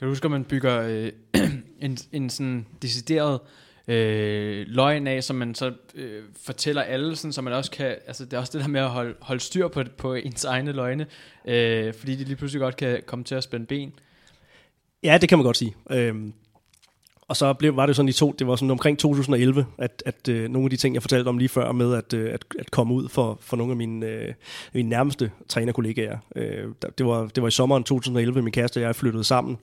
Kan 0.00 0.06
du 0.06 0.10
huske, 0.10 0.24
at 0.24 0.30
man 0.30 0.44
bygger 0.44 0.82
øh, 0.82 1.12
en, 1.86 1.98
en 2.12 2.30
sådan 2.30 2.66
decideret 2.82 3.40
øh, 3.88 4.66
løgn 4.68 5.06
af, 5.06 5.24
som 5.24 5.36
man 5.36 5.54
så 5.54 5.72
øh, 5.94 6.22
fortæller 6.42 6.82
alle, 6.82 7.16
sådan, 7.16 7.32
så 7.32 7.42
man 7.42 7.52
også 7.52 7.70
kan, 7.70 7.86
altså 8.06 8.24
det 8.24 8.32
er 8.32 8.38
også 8.38 8.52
det 8.52 8.60
der 8.60 8.68
med 8.68 8.80
at 8.80 8.88
holde, 8.88 9.14
holde 9.20 9.40
styr 9.40 9.68
på, 9.68 9.84
på 9.98 10.14
ens 10.14 10.44
egne 10.44 10.72
løgne, 10.72 11.06
øh, 11.44 11.94
fordi 11.94 12.16
de 12.16 12.24
lige 12.24 12.36
pludselig 12.36 12.60
godt 12.60 12.76
kan 12.76 13.02
komme 13.06 13.24
til 13.24 13.34
at 13.34 13.42
spænde 13.42 13.66
ben. 13.66 13.92
Ja, 15.02 15.18
det 15.20 15.28
kan 15.28 15.38
man 15.38 15.44
godt 15.44 15.56
sige. 15.56 15.74
Øhm, 15.90 16.32
og 17.30 17.36
så 17.36 17.52
blev, 17.52 17.76
var 17.76 17.86
det 17.86 17.96
sådan 17.96 18.08
i 18.08 18.12
to, 18.12 18.34
det 18.38 18.46
var 18.46 18.56
sådan 18.56 18.70
omkring 18.70 18.98
2011, 18.98 19.66
at, 19.78 20.02
at 20.06 20.28
øh, 20.28 20.48
nogle 20.48 20.66
af 20.66 20.70
de 20.70 20.76
ting, 20.76 20.94
jeg 20.94 21.02
fortalte 21.02 21.28
om 21.28 21.38
lige 21.38 21.48
før 21.48 21.72
med 21.72 21.94
at, 21.94 22.12
øh, 22.12 22.34
at, 22.34 22.44
at 22.58 22.70
komme 22.70 22.94
ud 22.94 23.08
for, 23.08 23.38
for 23.40 23.56
nogle 23.56 23.70
af 23.70 23.76
mine, 23.76 24.06
øh, 24.06 24.34
mine 24.72 24.88
nærmeste 24.88 25.30
trænerkollegaer. 25.48 26.18
Øh, 26.36 26.64
det, 26.98 27.06
var, 27.06 27.26
det 27.26 27.42
var 27.42 27.48
i 27.48 27.50
sommeren 27.50 27.84
2011, 27.84 28.42
min 28.42 28.52
kæreste 28.52 28.78
og 28.78 28.82
jeg 28.82 28.96
flyttede 28.96 29.24
sammen, 29.24 29.58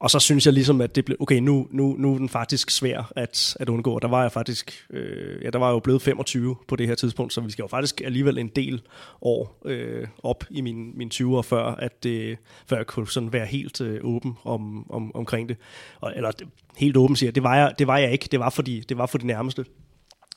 og 0.00 0.10
så 0.10 0.18
synes 0.18 0.46
jeg 0.46 0.54
ligesom, 0.54 0.80
at 0.80 0.96
det 0.96 1.04
blev, 1.04 1.16
okay, 1.20 1.38
nu, 1.38 1.68
nu, 1.70 1.96
nu 1.98 2.14
er 2.14 2.18
den 2.18 2.28
faktisk 2.28 2.70
svær 2.70 3.12
at, 3.16 3.56
at 3.60 3.68
undgå. 3.68 3.98
Der 3.98 4.08
var 4.08 4.22
jeg 4.22 4.32
faktisk, 4.32 4.86
øh, 4.90 5.44
ja, 5.44 5.50
der 5.50 5.58
var 5.58 5.66
jeg 5.66 5.74
jo 5.74 5.78
blevet 5.78 6.02
25 6.02 6.56
på 6.68 6.76
det 6.76 6.86
her 6.86 6.94
tidspunkt, 6.94 7.32
så 7.32 7.40
vi 7.40 7.50
skal 7.50 7.62
jo 7.62 7.66
faktisk 7.66 8.00
alligevel 8.00 8.38
en 8.38 8.48
del 8.48 8.82
år 9.22 9.60
øh, 9.64 10.06
op 10.22 10.44
i 10.50 10.60
mine, 10.60 10.92
mine 10.94 11.10
20'ere, 11.14 11.40
før, 11.40 11.64
at, 11.64 12.06
øh, 12.06 12.36
før 12.66 12.76
jeg 12.76 12.86
kunne 12.86 13.08
sådan 13.08 13.32
være 13.32 13.46
helt 13.46 13.80
øh, 13.80 14.00
åben 14.02 14.36
om, 14.44 14.90
om, 14.90 15.14
omkring 15.14 15.48
det. 15.48 15.56
Og, 16.00 16.12
eller 16.16 16.32
helt 16.76 16.96
åben 16.96 17.16
siger 17.16 17.32
det 17.32 17.42
var 17.42 17.56
jeg, 17.56 17.74
det 17.78 17.86
var 17.86 17.98
jeg 17.98 18.12
ikke, 18.12 18.28
det 18.30 18.40
var, 18.40 18.50
fordi, 18.50 18.80
det 18.80 18.98
var 18.98 19.06
for 19.06 19.18
de 19.18 19.26
nærmeste. 19.26 19.64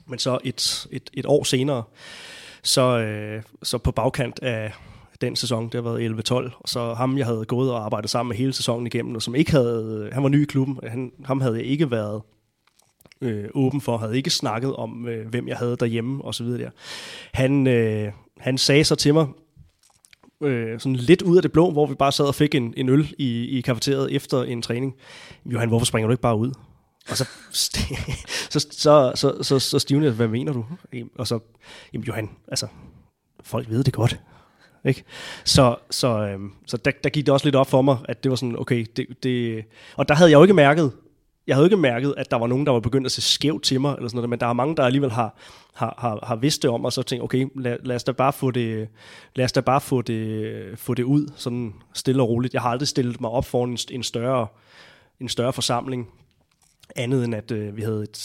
Men 0.08 0.20
så 0.20 0.40
et, 0.44 0.88
et, 0.92 1.10
et 1.14 1.26
år 1.26 1.44
senere, 1.44 1.84
så, 2.64 3.00
øh, 3.00 3.44
så 3.64 3.78
på 3.78 3.92
bagkant 3.92 4.40
af, 4.40 4.74
den 5.22 5.36
sæson, 5.36 5.64
det 5.66 5.74
har 5.74 5.82
været 5.82 6.32
11-12, 6.32 6.34
og 6.60 6.70
så 6.70 6.94
ham, 6.94 7.18
jeg 7.18 7.26
havde 7.26 7.46
gået 7.46 7.72
og 7.72 7.86
arbejdet 7.86 8.10
sammen 8.10 8.30
med 8.30 8.38
hele 8.38 8.54
sæsonen 8.54 8.88
igennem, 8.88 9.16
og 9.16 9.22
som 9.22 9.36
ikke 9.36 9.52
havde, 9.52 10.04
øh, 10.06 10.14
han 10.14 10.24
var 10.24 10.30
ny 10.30 10.42
i 10.42 10.46
klubben, 10.46 10.80
han, 10.84 11.12
ham 11.26 11.42
havde 11.42 11.56
jeg 11.56 11.66
ikke 11.66 11.92
været 11.92 12.22
øh, 13.22 13.46
åben 13.54 13.82
for, 13.82 13.98
havde 13.98 14.18
ikke 14.18 14.30
snakket 14.30 14.76
om, 14.76 15.08
øh, 15.08 15.28
hvem 15.28 15.48
jeg 15.48 15.58
havde 15.58 15.76
derhjemme 15.76 16.26
og 16.26 16.36
så 16.36 16.44
videre 16.44 16.62
der. 16.62 16.70
Han, 17.34 17.68
øh, 17.68 18.12
han 18.40 18.58
sagde 18.58 18.84
så 18.84 18.96
til 18.96 19.14
mig, 19.14 19.28
øh, 20.44 20.80
sådan 20.80 20.96
lidt 20.96 21.22
ud 21.22 21.36
af 21.36 21.42
det 21.42 21.52
blå, 21.52 21.72
hvor 21.72 21.86
vi 21.86 21.96
bare 21.96 22.12
sad 22.12 22.26
og 22.26 22.36
fik 22.36 22.56
en, 22.56 22.74
en 22.78 22.90
øl 22.90 23.14
i, 23.18 23.58
i 23.58 23.62
kafeteriet 23.62 24.16
efter 24.16 24.44
en 24.44 24.62
træning. 24.62 24.96
Johan, 25.46 25.68
hvorfor 25.68 25.86
springer 25.86 26.08
du 26.08 26.12
ikke 26.12 26.22
bare 26.22 26.38
ud? 26.38 26.52
Og 27.10 27.18
så, 27.18 27.30
så, 28.54 28.60
så, 28.72 29.12
så, 29.16 29.44
så, 29.44 29.60
så 29.60 29.80
stivnede 29.80 30.08
jeg, 30.08 30.16
hvad 30.16 30.28
mener 30.28 30.54
du? 30.54 30.66
Og 31.16 31.28
så, 31.28 31.40
jamen 31.94 32.06
Johan, 32.06 32.30
altså, 32.48 32.68
folk 33.44 33.70
ved 33.70 33.84
det 33.84 33.94
godt. 33.94 34.20
Ikke? 34.86 35.04
Så, 35.44 35.76
så, 35.90 36.08
øhm, 36.08 36.52
så 36.68 36.78
der, 36.78 36.92
der 37.04 37.10
gik 37.10 37.26
det 37.26 37.34
også 37.34 37.46
lidt 37.46 37.56
op 37.56 37.70
for 37.70 37.82
mig, 37.82 37.98
at 38.06 38.24
det 38.24 38.30
var 38.30 38.36
sådan, 38.36 38.60
okay, 38.60 38.86
det, 38.98 39.24
det, 39.24 39.66
og 39.96 40.10
der 40.10 40.16
havde 40.16 40.32
jeg 40.32 40.38
jo 40.38 40.42
ikke 40.42 40.54
mærket, 40.54 40.92
jeg 41.48 41.56
havde 41.56 41.66
ikke 41.66 41.78
mærket, 41.78 42.14
at 42.18 42.32
der 42.32 42.38
var 42.38 42.48
nogen, 42.48 42.66
der 42.66 42.72
var 42.72 42.80
begyndt 42.80 43.06
at 43.06 43.12
se 43.12 43.22
skævt 43.22 43.64
til 43.64 43.82
mig, 43.82 43.96
eller 43.96 44.10
sådan 44.10 44.18
noget, 44.18 44.30
men 44.30 44.40
der 44.40 44.48
er 44.48 44.54
mange, 44.54 44.76
der 44.76 44.84
alligevel 44.84 45.12
har, 45.12 45.36
har, 45.74 45.96
har, 45.98 46.20
har 46.24 46.36
vidst 46.36 46.64
det 46.64 46.70
om, 46.70 46.86
og 46.86 46.94
så 46.94 47.04
tænkt, 47.04 47.24
okay, 47.24 47.48
lad, 47.56 47.78
lad 47.84 47.96
os 47.96 48.04
da 48.04 48.12
bare 48.12 48.34
få 48.34 48.52
det, 48.52 48.88
lad 49.36 49.46
os 49.46 49.52
da 49.52 49.62
bare 49.62 49.82
få 49.82 50.02
det, 50.02 50.80
få 50.80 50.94
det 50.94 51.04
ud, 51.04 51.28
sådan 51.36 51.74
stille 51.94 52.22
og 52.22 52.30
roligt. 52.30 52.54
Jeg 52.54 52.62
har 52.62 52.70
aldrig 52.70 52.88
stillet 52.88 53.22
mig 53.22 53.30
op 53.30 53.46
for 53.46 53.66
en, 53.66 53.78
en 53.92 54.04
større, 54.04 54.48
en 55.20 55.30
større 55.30 55.54
forsamling, 55.54 56.10
andet 56.96 57.24
end 57.24 57.36
at 57.36 57.52
øh, 57.52 57.78
vi 57.78 57.82
havde 57.82 58.04
et, 58.04 58.18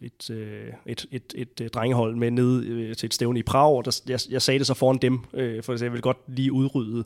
et, 0.00 0.30
øh, 0.30 0.68
et, 0.86 1.06
et, 1.10 1.22
et, 1.34 1.34
et 1.34 1.60
øh, 1.60 1.68
drengehold 1.68 2.16
med 2.16 2.30
ned 2.30 2.64
øh, 2.64 2.96
til 2.96 3.06
et 3.06 3.14
stævne 3.14 3.38
i 3.38 3.42
Prag, 3.42 3.76
og 3.76 3.84
der, 3.84 4.00
jeg, 4.08 4.18
jeg 4.30 4.42
sagde 4.42 4.58
det 4.58 4.66
så 4.66 4.74
foran 4.74 4.98
dem, 4.98 5.20
øh, 5.32 5.62
for 5.62 5.82
jeg 5.84 5.92
vil 5.92 6.02
godt 6.02 6.18
lige 6.26 6.52
udrydde 6.52 7.04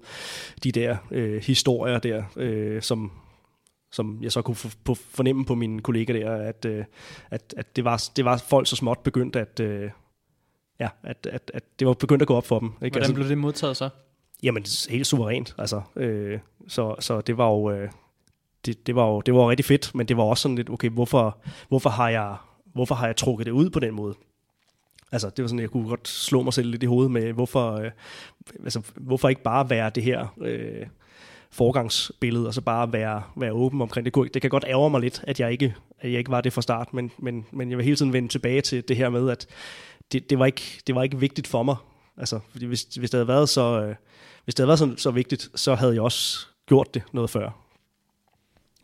de 0.65 0.73
der 0.73 0.97
øh, 1.11 1.43
historier 1.43 1.99
der, 1.99 2.25
øh, 2.37 2.83
som, 2.83 3.13
som 3.93 4.19
jeg 4.23 4.33
så 4.33 4.43
kunne 4.43 4.57
fornemme 4.97 5.45
på 5.45 5.55
mine 5.55 5.81
kollegaer 5.81 6.19
der, 6.19 6.37
at, 6.37 6.65
øh, 6.65 6.85
at, 7.31 7.55
at 7.57 7.77
det, 7.77 7.85
var, 7.85 8.05
det 8.17 8.25
var 8.25 8.37
folk 8.49 8.67
så 8.67 8.77
småt 8.77 8.99
begyndt 8.99 9.37
at, 9.37 9.61
øh, 9.61 9.91
ja, 10.81 10.89
at, 11.03 11.29
at, 11.33 11.51
at 11.55 11.65
det 11.79 11.87
var 11.87 11.95
begyndt 11.95 12.23
at 12.23 12.29
gå 12.29 12.35
op 12.35 12.47
for 12.47 12.59
dem. 12.59 12.69
Ikke? 12.69 12.79
Hvordan 12.79 12.97
altså, 12.97 13.15
blev 13.15 13.29
det 13.29 13.39
modtaget 13.39 13.77
så? 13.77 13.89
Jamen, 14.43 14.65
helt 14.91 15.07
suverænt. 15.07 15.55
Altså, 15.59 15.83
øh, 15.97 16.39
så, 16.69 16.95
så 17.01 17.21
det 17.21 17.37
var 17.37 17.49
jo... 17.51 17.71
Øh, 17.71 17.89
det, 18.67 18.87
det, 18.87 18.95
var 18.95 19.07
jo 19.07 19.21
det 19.21 19.35
var 19.35 19.41
jo 19.43 19.51
rigtig 19.51 19.65
fedt, 19.65 19.95
men 19.95 20.09
det 20.09 20.17
var 20.17 20.23
også 20.23 20.43
sådan 20.43 20.57
lidt, 20.57 20.71
okay, 20.71 20.91
hvorfor, 20.91 21.39
hvorfor, 21.69 21.91
har 21.91 22.09
jeg, 22.09 22.37
hvorfor 22.77 22.95
har 22.95 23.07
jeg 23.07 23.17
trukket 23.17 23.47
det 23.47 23.53
ud 23.53 23.71
på 23.71 23.81
den 23.81 23.95
måde? 23.95 24.15
Altså, 25.13 25.31
det 25.31 25.43
var 25.43 25.49
sådan, 25.49 25.61
jeg 25.61 25.71
kunne 25.71 25.89
godt 25.89 26.09
slå 26.09 26.43
mig 26.43 26.53
selv 26.53 26.71
lidt 26.71 26.83
i 26.83 26.87
hovedet 26.87 27.11
med, 27.11 27.33
hvorfor, 27.33 27.73
øh, 27.73 27.91
altså, 28.65 28.83
hvorfor 28.95 29.29
ikke 29.29 29.43
bare 29.43 29.71
være 29.71 29.91
det 29.91 30.03
her 30.03 30.35
øh, 30.41 30.87
forgangsbillede, 31.51 32.47
og 32.47 32.55
så 32.55 32.61
bare 32.61 32.93
være, 32.93 33.23
være 33.37 33.53
åben 33.53 33.83
omkring 33.83 34.05
det. 34.05 34.35
Det 34.35 34.43
kan 34.43 34.51
godt 34.51 34.65
ærge 34.69 34.91
mig 34.91 35.01
lidt, 35.01 35.25
at 35.27 35.41
jeg 35.41 35.53
ikke, 35.53 35.75
at 36.01 36.11
jeg 36.11 36.19
ikke 36.19 36.31
var 36.31 36.41
det 36.41 36.53
fra 36.53 36.63
start, 36.63 36.95
men, 36.95 37.11
men, 37.19 37.47
men 37.51 37.71
jeg 37.71 37.79
vil 37.79 37.85
hele 37.85 37.97
tiden 37.97 38.13
vende 38.13 38.29
tilbage 38.29 38.61
til 38.61 38.89
det 38.89 38.97
her 38.97 39.09
med, 39.09 39.31
at 39.31 39.47
det, 40.13 40.31
det, 40.31 40.39
var, 40.39 40.47
ikke, 40.47 40.81
det 40.87 40.95
var 40.95 41.03
ikke 41.03 41.21
vigtigt 41.21 41.47
for 41.47 41.63
mig. 41.63 41.77
Altså, 42.17 42.41
fordi 42.51 42.67
hvis, 42.67 42.83
hvis 42.83 43.11
det 43.11 43.19
havde 43.19 43.29
været 43.29 43.49
så, 43.49 43.81
øh, 43.81 43.95
hvis 44.45 44.55
det 44.55 44.63
havde 44.63 44.69
været 44.69 44.79
så, 44.79 45.03
så 45.03 45.11
vigtigt, 45.11 45.51
så 45.55 45.75
havde 45.75 45.95
jeg 45.95 46.03
også 46.03 46.47
gjort 46.67 46.95
det 46.95 47.03
noget 47.13 47.31
før. 47.31 47.51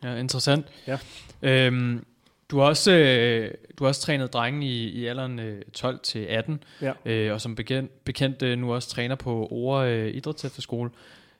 Ja, 0.03 0.15
interessant. 0.15 0.65
Ja. 0.87 0.97
Øhm, 1.41 2.05
du 2.51 2.59
har 2.59 2.65
også, 2.65 2.91
øh, 2.91 3.51
du 3.79 3.83
har 3.83 3.89
også 3.89 4.01
trænet 4.01 4.33
drenge 4.33 4.67
i, 4.67 4.89
i 4.89 5.05
alderen 5.05 5.39
øh, 5.39 5.61
12 5.73 5.99
til 5.99 6.19
18, 6.19 6.63
ja. 6.81 6.93
øh, 7.05 7.33
og 7.33 7.41
som 7.41 7.55
bekendt, 7.55 8.05
bekendt 8.05 8.41
øh, 8.41 8.57
nu 8.57 8.73
også 8.73 8.89
træner 8.89 9.15
på 9.15 9.47
Ore 9.51 9.93
øh, 9.93 10.15
Idrætsefterskole, 10.15 10.89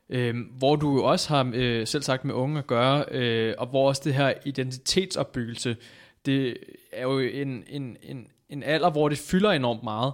øh, 0.09 0.35
hvor 0.57 0.75
du 0.75 0.95
jo 0.95 1.03
også 1.03 1.29
har 1.29 1.51
øh, 1.53 1.87
selv 1.87 2.03
sagt 2.03 2.25
med 2.25 2.33
unge 2.33 2.59
at 2.59 2.67
gøre, 2.67 3.05
øh, 3.11 3.55
og 3.57 3.67
hvor 3.67 3.87
også 3.87 4.01
det 4.05 4.13
her 4.13 4.33
identitetsopbyggelse, 4.45 5.77
det 6.25 6.57
er 6.91 7.03
jo 7.03 7.19
en, 7.19 7.63
en, 7.67 7.97
en, 8.03 8.27
en 8.49 8.63
alder, 8.63 8.89
hvor 8.89 9.09
det 9.09 9.17
fylder 9.17 9.51
enormt 9.51 9.83
meget. 9.83 10.13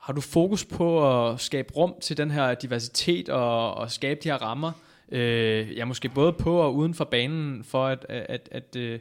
Har 0.00 0.12
du 0.12 0.20
fokus 0.20 0.64
på 0.64 1.18
at 1.30 1.40
skabe 1.40 1.72
rum 1.76 1.94
til 2.00 2.16
den 2.16 2.30
her 2.30 2.54
diversitet 2.54 3.28
og, 3.28 3.74
og 3.74 3.90
skabe 3.90 4.20
de 4.24 4.28
her 4.28 4.42
rammer, 4.42 4.72
Øh, 5.08 5.76
ja, 5.76 5.84
måske 5.84 6.08
både 6.08 6.32
på 6.32 6.56
og 6.56 6.74
uden 6.74 6.94
for 6.94 7.04
banen, 7.04 7.64
for 7.64 7.86
at, 7.86 8.06
at, 8.08 8.26
at, 8.28 8.48
at 8.52 8.76
øh, 8.76 8.98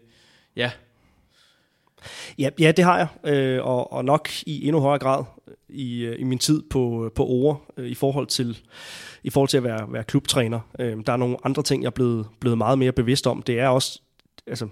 ja. 0.56 0.72
Ja, 2.40 2.50
ja, 2.60 2.72
det 2.72 2.86
har 2.86 2.98
jeg, 2.98 3.34
øh, 3.34 3.66
og, 3.66 3.94
og 3.94 4.06
nok 4.06 4.30
i 4.46 4.68
endnu 4.68 4.82
højere 4.82 5.00
grad 5.00 5.24
øh, 5.48 5.54
i, 5.70 6.06
øh, 6.06 6.20
i 6.20 6.24
min 6.24 6.40
tid 6.40 6.64
på, 6.70 7.06
øh, 7.06 7.12
på 7.12 7.26
Ore 7.26 7.58
øh, 7.78 7.88
i 7.88 7.96
forhold 7.96 8.28
til 8.28 8.58
i 9.24 9.30
forhold 9.30 9.50
til 9.50 9.58
at 9.58 9.64
være, 9.64 9.94
være 9.94 10.04
klubtræner. 10.04 10.60
Øh, 10.80 10.98
der 11.06 11.14
er 11.14 11.18
nogle 11.18 11.38
andre 11.44 11.64
ting, 11.64 11.84
jeg 11.84 11.88
er 11.88 11.92
blevet, 11.92 12.28
blevet 12.40 12.58
meget 12.58 12.80
mere 12.80 12.92
bevidst 12.92 13.28
om. 13.28 13.42
Det 13.42 13.60
er 13.60 13.68
også, 13.68 14.02
altså, 14.48 14.68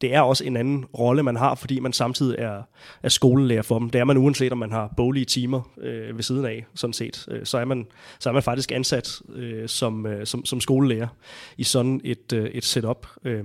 det 0.00 0.14
er 0.14 0.20
også 0.20 0.44
en 0.44 0.56
anden 0.56 0.84
rolle, 0.84 1.22
man 1.22 1.36
har, 1.36 1.54
fordi 1.54 1.80
man 1.80 1.92
samtidig 1.92 2.36
er, 2.38 2.62
er 3.02 3.08
skolelærer 3.08 3.62
for 3.62 3.78
dem. 3.78 3.90
Det 3.90 3.98
er 4.00 4.04
man 4.04 4.16
uanset, 4.16 4.52
om 4.52 4.58
man 4.58 4.72
har 4.72 4.94
boglige 4.96 5.24
timer 5.24 5.70
øh, 5.80 6.16
ved 6.16 6.22
siden 6.22 6.44
af, 6.44 6.66
sådan 6.74 6.92
set. 6.92 7.26
Øh, 7.30 7.46
så, 7.46 7.58
er 7.58 7.64
man, 7.64 7.86
så 8.18 8.28
er 8.28 8.32
man 8.32 8.42
faktisk 8.42 8.72
ansat 8.72 9.22
øh, 9.34 9.68
som, 9.68 10.06
øh, 10.06 10.26
som, 10.26 10.44
som 10.44 10.60
skolelærer 10.60 11.08
i 11.56 11.64
sådan 11.64 12.00
et, 12.04 12.32
øh, 12.32 12.50
et 12.50 12.64
setup. 12.64 13.06
Øh, 13.24 13.44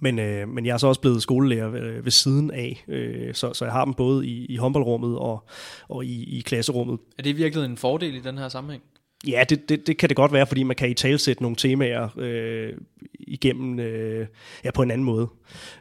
men, 0.00 0.18
øh, 0.18 0.48
men 0.48 0.66
jeg 0.66 0.72
er 0.72 0.78
så 0.78 0.86
også 0.86 1.00
blevet 1.00 1.22
skolelærer 1.22 1.74
øh, 1.74 2.04
ved 2.04 2.10
siden 2.10 2.50
af, 2.50 2.84
øh, 2.88 3.34
så, 3.34 3.52
så 3.52 3.64
jeg 3.64 3.72
har 3.72 3.84
dem 3.84 3.94
både 3.94 4.26
i, 4.26 4.46
i 4.46 4.56
håndboldrummet 4.56 5.18
og, 5.18 5.48
og 5.88 6.04
i, 6.04 6.38
i 6.38 6.40
klasserummet. 6.40 6.98
Er 7.18 7.22
det 7.22 7.36
virkelig 7.36 7.64
en 7.64 7.76
fordel 7.76 8.14
i 8.14 8.20
den 8.20 8.38
her 8.38 8.48
sammenhæng? 8.48 8.82
Ja, 9.26 9.44
det, 9.48 9.68
det, 9.68 9.86
det 9.86 9.96
kan 9.98 10.08
det 10.08 10.16
godt 10.16 10.32
være, 10.32 10.46
fordi 10.46 10.62
man 10.62 10.76
kan 10.76 10.90
i 10.90 10.94
talsætte 10.94 11.42
nogle 11.42 11.56
temaer 11.56 12.08
øh, 12.16 12.72
igennem 13.18 13.80
øh, 13.80 14.26
ja, 14.64 14.70
på 14.70 14.82
en 14.82 14.90
anden 14.90 15.04
måde. 15.04 15.28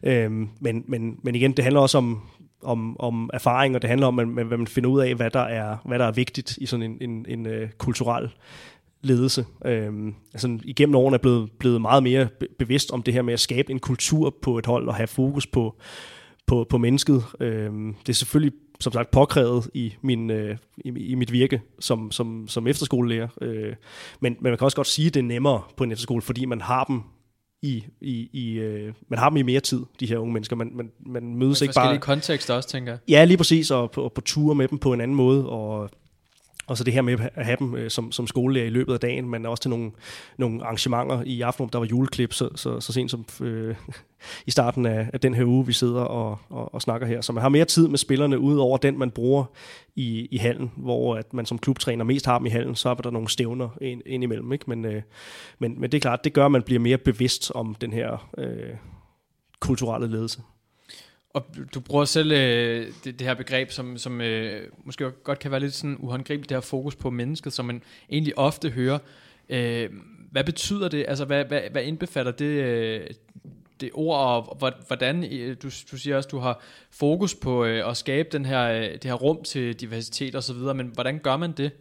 Øh, 0.03 0.31
men, 0.59 0.83
men, 0.87 1.19
men 1.23 1.35
igen, 1.35 1.51
det 1.51 1.63
handler 1.63 1.81
også 1.81 1.97
om, 1.97 2.21
om, 2.63 2.99
om 2.99 3.29
erfaring, 3.33 3.75
og 3.75 3.81
det 3.81 3.89
handler 3.89 4.07
om, 4.07 4.19
at 4.19 4.27
man, 4.27 4.47
man 4.47 4.67
finder 4.67 4.89
ud 4.89 5.01
af, 5.01 5.15
hvad 5.15 5.29
der 5.29 5.39
er, 5.39 5.77
hvad 5.85 5.99
der 5.99 6.05
er 6.05 6.11
vigtigt 6.11 6.57
i 6.57 6.65
sådan 6.65 6.83
en, 6.83 6.97
en, 7.09 7.25
en 7.29 7.47
uh, 7.47 7.69
kulturel 7.77 8.29
ledelse. 9.01 9.45
Øhm, 9.65 10.15
altså, 10.33 10.59
igennem 10.63 10.95
årene 10.95 11.15
er 11.15 11.21
blevet, 11.21 11.51
blevet 11.59 11.81
meget 11.81 12.03
mere 12.03 12.27
bevidst 12.59 12.91
om 12.91 13.03
det 13.03 13.13
her 13.13 13.21
med 13.21 13.33
at 13.33 13.39
skabe 13.39 13.71
en 13.71 13.79
kultur 13.79 14.35
på 14.41 14.57
et 14.57 14.65
hold 14.65 14.87
og 14.87 14.95
have 14.95 15.07
fokus 15.07 15.47
på, 15.47 15.75
på, 16.47 16.65
på 16.69 16.77
mennesket. 16.77 17.23
Øhm, 17.39 17.95
det 18.05 18.09
er 18.09 18.13
selvfølgelig 18.13 18.53
som 18.79 18.93
sagt 18.93 19.11
påkrævet 19.11 19.69
i, 19.73 19.93
min, 20.01 20.29
øh, 20.29 20.57
i, 20.77 20.89
i 20.89 21.15
mit 21.15 21.31
virke 21.31 21.61
som, 21.79 22.11
som, 22.11 22.47
som 22.47 22.67
efterskolelærer. 22.67 23.27
Øh, 23.41 23.75
men, 24.19 24.33
men 24.33 24.37
man 24.41 24.57
kan 24.57 24.65
også 24.65 24.75
godt 24.75 24.87
sige, 24.87 25.07
at 25.07 25.13
det 25.13 25.19
er 25.19 25.23
nemmere 25.23 25.61
på 25.77 25.83
en 25.83 25.91
efterskole, 25.91 26.21
fordi 26.21 26.45
man 26.45 26.61
har 26.61 26.83
dem 26.83 27.01
i, 27.61 27.83
i, 28.01 28.29
i 28.33 28.53
øh, 28.53 28.93
man 29.09 29.19
har 29.19 29.29
dem 29.29 29.37
i 29.37 29.41
mere 29.41 29.59
tid, 29.59 29.81
de 29.99 30.05
her 30.05 30.17
unge 30.17 30.33
mennesker. 30.33 30.55
Man, 30.55 30.71
man, 30.73 30.91
man 31.05 31.35
mødes 31.35 31.61
ikke 31.61 31.73
bare... 31.73 31.83
forskellige 31.83 32.01
kontekster 32.01 32.53
også, 32.53 32.69
tænker 32.69 32.91
jeg. 32.91 32.99
Ja, 33.07 33.25
lige 33.25 33.37
præcis, 33.37 33.71
og 33.71 33.91
på, 33.91 34.03
og 34.03 34.13
på 34.13 34.21
ture 34.21 34.55
med 34.55 34.67
dem 34.67 34.77
på 34.77 34.93
en 34.93 35.01
anden 35.01 35.15
måde, 35.15 35.49
og 35.49 35.89
og 36.69 36.77
så 36.77 36.83
det 36.83 36.93
her 36.93 37.01
med 37.01 37.17
at 37.35 37.45
have 37.45 37.57
dem 37.59 37.75
øh, 37.75 37.89
som, 37.89 38.11
som 38.11 38.27
skolelærer 38.27 38.65
i 38.65 38.69
løbet 38.69 38.93
af 38.93 38.99
dagen, 38.99 39.29
men 39.29 39.45
også 39.45 39.61
til 39.61 39.69
nogle, 39.69 39.91
nogle 40.37 40.63
arrangementer 40.63 41.23
i 41.25 41.41
aften, 41.41 41.69
der 41.73 41.79
var 41.79 41.85
juleklip, 41.85 42.33
så, 42.33 42.49
så, 42.55 42.79
så 42.79 42.93
sent 42.93 43.11
som 43.11 43.25
øh, 43.41 43.75
i 44.47 44.51
starten 44.51 44.85
af, 44.85 45.09
af 45.13 45.19
den 45.19 45.33
her 45.33 45.45
uge, 45.45 45.65
vi 45.65 45.73
sidder 45.73 46.01
og, 46.01 46.39
og, 46.49 46.73
og 46.73 46.81
snakker 46.81 47.07
her. 47.07 47.21
Så 47.21 47.33
man 47.33 47.41
har 47.41 47.49
mere 47.49 47.65
tid 47.65 47.87
med 47.87 47.97
spillerne, 47.97 48.39
ud 48.39 48.57
over 48.57 48.77
den, 48.77 48.99
man 48.99 49.11
bruger 49.11 49.45
i, 49.95 50.27
i 50.31 50.37
hallen, 50.37 50.71
hvor 50.77 51.15
at 51.15 51.33
man 51.33 51.45
som 51.45 51.57
klubtræner 51.59 52.03
mest 52.03 52.25
har 52.25 52.37
dem 52.37 52.45
i 52.45 52.49
hallen, 52.49 52.75
så 52.75 52.89
er 52.89 52.93
der 52.93 53.11
nogle 53.11 53.29
stævner 53.29 53.69
ind, 53.81 54.01
ind 54.05 54.23
imellem. 54.23 54.53
Ikke? 54.53 54.65
Men, 54.67 54.85
øh, 54.85 55.01
men, 55.59 55.81
men 55.81 55.91
det 55.91 55.97
er 55.97 56.01
klart, 56.01 56.23
det 56.23 56.33
gør, 56.33 56.45
at 56.45 56.51
man 56.51 56.63
bliver 56.63 56.79
mere 56.79 56.97
bevidst 56.97 57.51
om 57.55 57.75
den 57.75 57.93
her 57.93 58.29
øh, 58.37 58.75
kulturelle 59.59 60.07
ledelse. 60.07 60.41
Og 61.33 61.45
du 61.73 61.79
bruger 61.79 62.05
selv 62.05 62.31
øh, 62.31 62.87
det, 63.03 63.19
det 63.19 63.27
her 63.27 63.33
begreb, 63.33 63.71
som, 63.71 63.97
som 63.97 64.21
øh, 64.21 64.67
måske 64.83 65.11
godt 65.11 65.39
kan 65.39 65.51
være 65.51 65.59
lidt 65.59 65.73
sådan 65.73 65.97
uhåndgribeligt, 65.99 66.49
det 66.49 66.55
her 66.55 66.61
fokus 66.61 66.95
på 66.95 67.09
mennesket, 67.09 67.53
som 67.53 67.65
man 67.65 67.83
egentlig 68.09 68.37
ofte 68.37 68.69
hører. 68.69 68.99
Øh, 69.49 69.89
hvad 70.31 70.43
betyder 70.43 70.89
det? 70.89 71.05
Altså, 71.07 71.25
hvad, 71.25 71.45
hvad, 71.45 71.61
hvad 71.71 71.83
indbefatter 71.83 72.31
det, 72.31 72.45
øh, 72.45 73.07
det 73.79 73.89
ord, 73.93 74.19
og 74.19 74.57
hvordan, 74.87 75.23
øh, 75.33 75.57
du, 75.63 75.69
du 75.91 75.97
siger 75.97 76.17
også, 76.17 76.29
du 76.29 76.37
har 76.37 76.61
fokus 76.91 77.35
på 77.35 77.65
øh, 77.65 77.89
at 77.89 77.97
skabe 77.97 78.29
den 78.31 78.45
her, 78.45 78.63
øh, 78.63 78.91
det 78.93 79.03
her 79.03 79.13
rum 79.13 79.43
til 79.43 79.79
diversitet 79.81 80.35
og 80.35 80.43
så 80.43 80.53
videre, 80.53 80.73
men 80.73 80.87
hvordan 80.87 81.19
gør 81.19 81.37
man 81.37 81.51
det? 81.51 81.71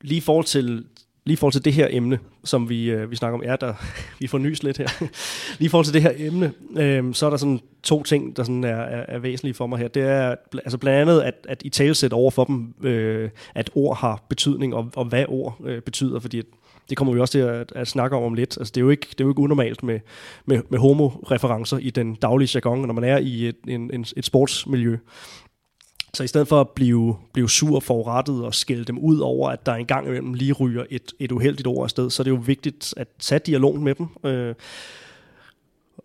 Lige 0.00 0.18
i 0.18 0.20
forhold 0.20 0.44
til, 0.44 0.86
lige 1.26 1.32
i 1.32 1.36
forhold 1.36 1.52
til 1.52 1.64
det 1.64 1.72
her 1.72 1.88
emne, 1.90 2.18
som 2.44 2.68
vi, 2.68 2.90
øh, 2.90 3.10
vi 3.10 3.16
snakker 3.16 3.38
om, 3.38 3.42
er 3.46 3.56
der, 3.56 3.74
vi 4.20 4.26
får 4.26 4.38
nys 4.38 4.62
lidt 4.62 4.78
her, 4.78 4.88
lige 5.58 5.66
i 5.66 5.68
forhold 5.68 5.84
til 5.84 5.94
det 5.94 6.02
her 6.02 6.12
emne, 6.16 6.52
øh, 6.76 7.14
så 7.14 7.26
er 7.26 7.30
der 7.30 7.36
sådan 7.36 7.60
to 7.82 8.02
ting, 8.02 8.36
der 8.36 8.42
sådan 8.42 8.64
er, 8.64 8.76
er, 8.76 9.04
er 9.08 9.18
væsentlige 9.18 9.54
for 9.54 9.66
mig 9.66 9.78
her. 9.78 9.88
Det 9.88 10.02
er 10.02 10.34
altså 10.52 10.78
blandt 10.78 11.00
andet, 11.00 11.22
at, 11.22 11.34
at 11.48 11.62
I 11.64 11.68
talesæt 11.68 12.12
over 12.12 12.30
for 12.30 12.44
dem, 12.44 12.74
øh, 12.82 13.30
at 13.54 13.70
ord 13.74 13.96
har 13.98 14.24
betydning, 14.28 14.74
og, 14.74 14.90
og 14.96 15.04
hvad 15.04 15.24
ord 15.28 15.58
øh, 15.64 15.82
betyder, 15.82 16.20
fordi 16.20 16.38
at, 16.38 16.46
det 16.88 16.96
kommer 16.96 17.14
vi 17.14 17.20
også 17.20 17.32
til 17.32 17.38
at, 17.38 17.72
at 17.74 17.88
snakke 17.88 18.16
om 18.16 18.22
om 18.22 18.34
lidt. 18.34 18.58
Altså, 18.58 18.72
det, 18.74 18.80
er 18.80 18.84
jo 18.84 18.90
ikke, 18.90 19.06
det 19.10 19.20
er 19.20 19.24
jo 19.24 19.30
ikke 19.30 19.40
unormalt 19.42 19.82
med, 19.82 20.00
med, 20.44 20.62
med 20.68 20.78
homo-referencer 20.78 21.78
i 21.78 21.90
den 21.90 22.14
daglige 22.14 22.50
jargon, 22.54 22.86
når 22.86 22.94
man 22.94 23.04
er 23.04 23.18
i 23.18 23.48
et, 23.48 23.56
en, 23.68 23.90
en, 23.94 24.06
et 24.16 24.24
sportsmiljø. 24.24 24.96
Så 26.16 26.24
i 26.24 26.26
stedet 26.26 26.48
for 26.48 26.60
at 26.60 26.68
blive, 26.68 27.16
blive 27.32 27.48
sur 27.48 27.80
forurettet 27.80 28.44
og 28.44 28.54
skælde 28.54 28.84
dem 28.84 28.98
ud 28.98 29.18
over, 29.18 29.50
at 29.50 29.66
der 29.66 29.74
engang 29.74 30.06
imellem 30.06 30.34
lige 30.34 30.52
ryger 30.52 30.84
et, 30.90 31.12
et 31.18 31.32
uheldigt 31.32 31.66
ord 31.66 31.84
afsted, 31.84 32.10
så 32.10 32.22
er 32.22 32.24
det 32.24 32.30
jo 32.30 32.42
vigtigt 32.46 32.94
at 32.96 33.08
tage 33.18 33.38
dialogen 33.38 33.84
med 33.84 33.94
dem. 33.94 34.06
Øh, 34.24 34.54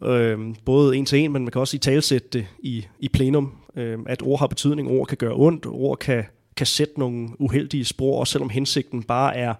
øh, 0.04 0.56
både 0.66 0.98
en 0.98 1.06
til 1.06 1.20
en, 1.20 1.32
men 1.32 1.44
man 1.44 1.52
kan 1.52 1.62
også 1.62 1.76
i 1.76 1.80
talsætte 1.80 2.28
det 2.34 2.48
i, 2.60 2.86
i 3.00 3.10
plenum, 3.10 3.54
øh, 3.76 4.00
at 4.06 4.22
ord 4.22 4.40
har 4.40 4.48
betydning, 4.48 4.90
ord 4.90 5.08
kan 5.08 5.18
gøre 5.18 5.34
ondt, 5.36 5.66
ord 5.66 5.98
kan, 5.98 6.24
kan 6.58 6.68
sætte 6.68 7.00
nogle 7.00 7.30
uheldige 7.40 7.86
spor, 7.86 8.20
også 8.20 8.32
selvom 8.32 8.50
hensigten 8.50 9.04
bare 9.04 9.36
er, 9.36 9.54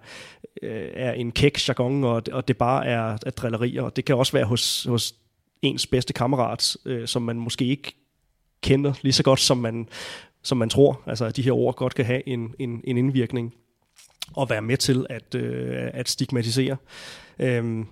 øh, 0.62 0.88
er 0.94 1.12
en 1.12 1.32
kæk 1.32 1.68
jargon, 1.68 2.04
og, 2.04 2.22
og 2.32 2.48
det 2.48 2.56
bare 2.56 2.86
er, 2.86 3.18
er 3.26 3.30
drillerier. 3.30 3.82
Og 3.82 3.96
det 3.96 4.04
kan 4.04 4.16
også 4.16 4.32
være 4.32 4.44
hos, 4.44 4.84
hos 4.84 5.14
ens 5.62 5.86
bedste 5.86 6.12
kammerat, 6.12 6.76
øh, 6.84 7.08
som 7.08 7.22
man 7.22 7.36
måske 7.36 7.64
ikke 7.64 7.94
kender 8.62 8.92
lige 9.02 9.12
så 9.12 9.22
godt, 9.22 9.40
som 9.40 9.58
man, 9.58 9.88
som 10.42 10.58
man 10.58 10.68
tror. 10.68 11.02
Altså, 11.06 11.24
at 11.24 11.36
de 11.36 11.42
her 11.42 11.52
ord 11.52 11.76
godt 11.76 11.94
kan 11.94 12.04
have 12.04 12.28
en, 12.28 12.54
en, 12.58 12.80
en 12.84 12.96
indvirkning 12.96 13.54
og 14.36 14.50
være 14.50 14.62
med 14.62 14.76
til 14.76 15.06
at, 15.10 15.34
øh, 15.34 15.90
at 15.92 16.08
stigmatisere. 16.08 16.76
Øhm, 17.38 17.86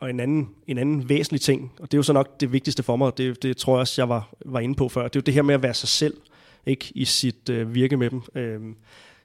og 0.00 0.10
en 0.10 0.20
anden, 0.20 0.48
en 0.66 0.78
anden 0.78 1.08
væsentlig 1.08 1.40
ting, 1.40 1.72
og 1.78 1.92
det 1.92 1.96
er 1.96 1.98
jo 1.98 2.02
så 2.02 2.12
nok 2.12 2.40
det 2.40 2.52
vigtigste 2.52 2.82
for 2.82 2.96
mig, 2.96 3.18
det, 3.18 3.42
det 3.42 3.56
tror 3.56 3.74
jeg 3.74 3.80
også, 3.80 4.02
jeg 4.02 4.08
var, 4.08 4.34
var 4.46 4.60
inde 4.60 4.74
på 4.74 4.88
før, 4.88 5.02
det 5.02 5.16
er 5.16 5.20
jo 5.20 5.24
det 5.26 5.34
her 5.34 5.42
med 5.42 5.54
at 5.54 5.62
være 5.62 5.74
sig 5.74 5.88
selv 5.88 6.16
ikke 6.66 6.92
i 6.94 7.04
sit 7.04 7.48
øh, 7.48 7.74
virke 7.74 7.96
med 7.96 8.10
dem. 8.10 8.22
Øhm, 8.34 8.76